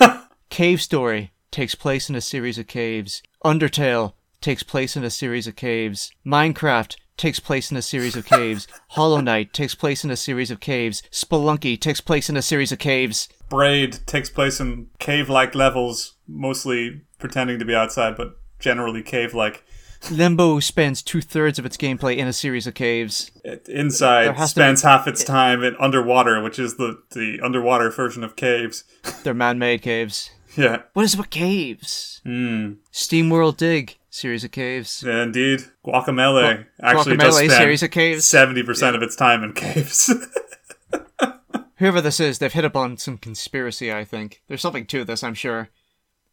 Cave 0.50 0.80
Story 0.80 1.32
takes 1.50 1.74
place 1.74 2.08
in 2.08 2.14
a 2.14 2.20
series 2.20 2.58
of 2.58 2.66
caves. 2.66 3.22
Undertale 3.44 4.12
takes 4.40 4.62
place 4.62 4.96
in 4.96 5.04
a 5.04 5.10
series 5.10 5.46
of 5.46 5.56
caves. 5.56 6.10
Minecraft 6.26 6.96
takes 7.16 7.40
place 7.40 7.70
in 7.70 7.76
a 7.76 7.82
series 7.82 8.16
of 8.16 8.24
caves. 8.24 8.68
Hollow 8.90 9.20
Knight 9.20 9.52
takes 9.52 9.74
place 9.74 10.04
in 10.04 10.10
a 10.10 10.16
series 10.16 10.50
of 10.50 10.60
caves. 10.60 11.02
Spelunky 11.10 11.78
takes 11.80 12.00
place 12.00 12.28
in 12.30 12.36
a 12.36 12.42
series 12.42 12.70
of 12.72 12.78
caves. 12.78 13.28
Braid 13.50 13.98
takes 14.06 14.30
place 14.30 14.60
in 14.60 14.88
cave-like 14.98 15.54
levels, 15.54 16.14
mostly 16.28 17.02
pretending 17.18 17.58
to 17.58 17.64
be 17.64 17.74
outside, 17.74 18.16
but 18.16 18.38
generally 18.60 19.02
cave-like. 19.02 19.64
Limbo 20.12 20.60
spends 20.60 21.02
two 21.02 21.20
thirds 21.20 21.58
of 21.58 21.66
its 21.66 21.76
gameplay 21.76 22.16
in 22.16 22.28
a 22.28 22.32
series 22.32 22.68
of 22.68 22.74
caves. 22.74 23.32
Inside 23.68 24.38
spends 24.48 24.82
be- 24.82 24.86
half 24.88 25.08
its 25.08 25.24
time 25.24 25.64
in 25.64 25.74
underwater, 25.80 26.40
which 26.40 26.56
is 26.60 26.76
the 26.76 27.02
the 27.10 27.40
underwater 27.42 27.90
version 27.90 28.22
of 28.22 28.36
caves. 28.36 28.84
They're 29.24 29.34
man-made 29.34 29.82
caves. 29.82 30.30
Yeah, 30.56 30.82
What 30.92 31.04
is 31.04 31.14
it 31.14 31.18
with 31.18 31.30
caves? 31.30 32.20
Hmm. 32.24 32.72
Steam 32.90 33.30
World 33.30 33.58
Dig 33.58 33.96
series 34.10 34.44
of 34.44 34.50
caves. 34.50 35.04
yeah 35.06 35.22
indeed. 35.22 35.60
Guacamelee 35.84 36.58
Gu- 36.58 36.64
actually 36.82 37.16
Guacamelee 37.16 37.32
spend 37.32 37.52
series 37.52 37.82
of 37.82 37.90
caves. 37.90 38.24
seventy 38.24 38.62
percent 38.62 38.96
of 38.96 39.02
its 39.02 39.16
time 39.16 39.42
in 39.44 39.52
caves. 39.52 40.12
Whoever 41.76 42.00
this 42.00 42.18
is, 42.18 42.38
they've 42.38 42.52
hit 42.52 42.64
upon 42.64 42.96
some 42.96 43.18
conspiracy. 43.18 43.92
I 43.92 44.04
think 44.04 44.42
there's 44.48 44.60
something 44.60 44.86
to 44.86 45.04
this. 45.04 45.22
I'm 45.22 45.34
sure. 45.34 45.68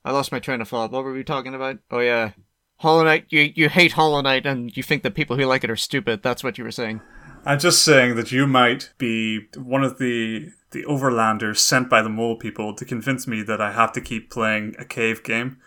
I 0.04 0.12
lost 0.12 0.32
my 0.32 0.40
train 0.40 0.62
of 0.62 0.70
thought. 0.70 0.92
What 0.92 1.04
were 1.04 1.14
we 1.14 1.24
talking 1.24 1.54
about? 1.54 1.78
Oh 1.92 2.00
yeah, 2.00 2.32
Hollow 2.78 3.04
Knight. 3.04 3.26
You 3.30 3.52
you 3.54 3.70
hate 3.70 3.92
Hollow 3.94 4.22
Knight, 4.22 4.46
and 4.46 4.76
you 4.76 4.82
think 4.82 5.04
that 5.04 5.14
people 5.16 5.36
who 5.38 5.46
like 5.46 5.64
it 5.64 5.70
are 5.70 5.76
stupid. 5.76 6.24
That's 6.24 6.44
what 6.44 6.58
you 6.58 6.64
were 6.64 6.72
saying. 6.72 7.02
I'm 7.46 7.60
just 7.60 7.84
saying 7.84 8.16
that 8.16 8.32
you 8.32 8.48
might 8.48 8.92
be 8.98 9.48
one 9.56 9.84
of 9.84 10.00
the 10.00 10.50
the 10.72 10.84
overlanders 10.84 11.58
sent 11.58 11.90
by 11.90 12.02
the 12.02 12.10
mole 12.10 12.38
people 12.38 12.76
to 12.76 12.84
convince 12.86 13.28
me 13.28 13.44
that 13.44 13.62
I 13.62 13.72
have 13.72 13.94
to 13.94 14.02
keep 14.02 14.32
playing 14.32 14.76
a 14.80 14.86
cave 14.86 15.24
game, 15.24 15.58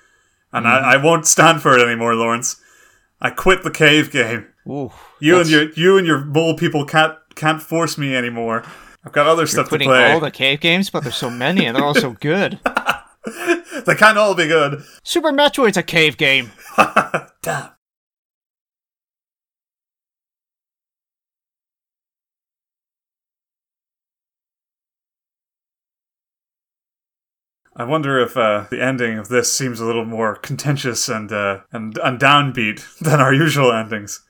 and 0.52 0.66
mm-hmm. 0.66 0.84
I, 0.84 0.94
I 0.94 0.96
won't 1.02 1.26
stand 1.26 1.62
for 1.62 1.76
it 1.76 1.82
anymore, 1.82 2.14
Lawrence. 2.14 2.60
I 3.20 3.30
quit 3.30 3.62
the 3.62 3.70
cave 3.70 4.10
game. 4.10 4.46
Ooh, 4.68 4.92
You 5.20 5.40
and 5.40 5.48
your 5.48 5.70
you 5.70 5.98
and 5.98 6.06
your 6.06 6.24
mole 6.24 6.56
people 6.56 6.84
can't 6.84 7.16
can't 7.34 7.62
force 7.62 7.98
me 7.98 8.14
anymore. 8.14 8.64
I've 9.04 9.12
got 9.12 9.26
other 9.26 9.46
stuff 9.46 9.70
to 9.70 9.78
play. 9.78 10.12
all 10.12 10.20
the 10.20 10.30
cave 10.30 10.60
games, 10.60 10.90
but 10.90 11.02
there's 11.02 11.16
so 11.16 11.30
many, 11.30 11.64
and 11.64 11.76
they're 11.76 11.84
all 11.84 11.94
so 11.94 12.12
good. 12.12 12.60
They 13.86 13.94
can't 13.94 14.18
all 14.18 14.34
be 14.34 14.46
good. 14.46 14.82
Super 15.02 15.32
Metroid's 15.32 15.76
a 15.76 15.82
cave 15.82 16.16
game. 16.16 16.52
Damn. 17.42 17.70
I 27.78 27.84
wonder 27.84 28.18
if 28.18 28.36
uh, 28.36 28.66
the 28.70 28.82
ending 28.82 29.18
of 29.18 29.28
this 29.28 29.52
seems 29.52 29.78
a 29.78 29.86
little 29.86 30.04
more 30.04 30.34
contentious 30.34 31.08
and 31.08 31.30
uh, 31.30 31.60
and 31.70 31.96
and 31.98 32.18
downbeat 32.18 32.98
than 33.00 33.20
our 33.20 33.32
usual 33.32 33.72
endings. 33.72 34.20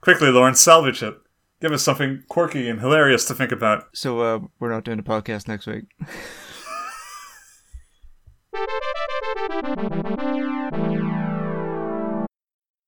Quickly, 0.00 0.30
Lawrence, 0.30 0.60
salvage 0.60 1.02
it. 1.02 1.16
Give 1.60 1.72
us 1.72 1.82
something 1.82 2.22
quirky 2.28 2.68
and 2.68 2.80
hilarious 2.80 3.24
to 3.26 3.34
think 3.34 3.50
about. 3.50 3.88
So 3.94 4.20
uh, 4.20 4.40
we're 4.60 4.70
not 4.70 4.84
doing 4.84 5.00
a 5.00 5.02
podcast 5.02 5.48
next 5.48 5.66
week. 5.66 5.84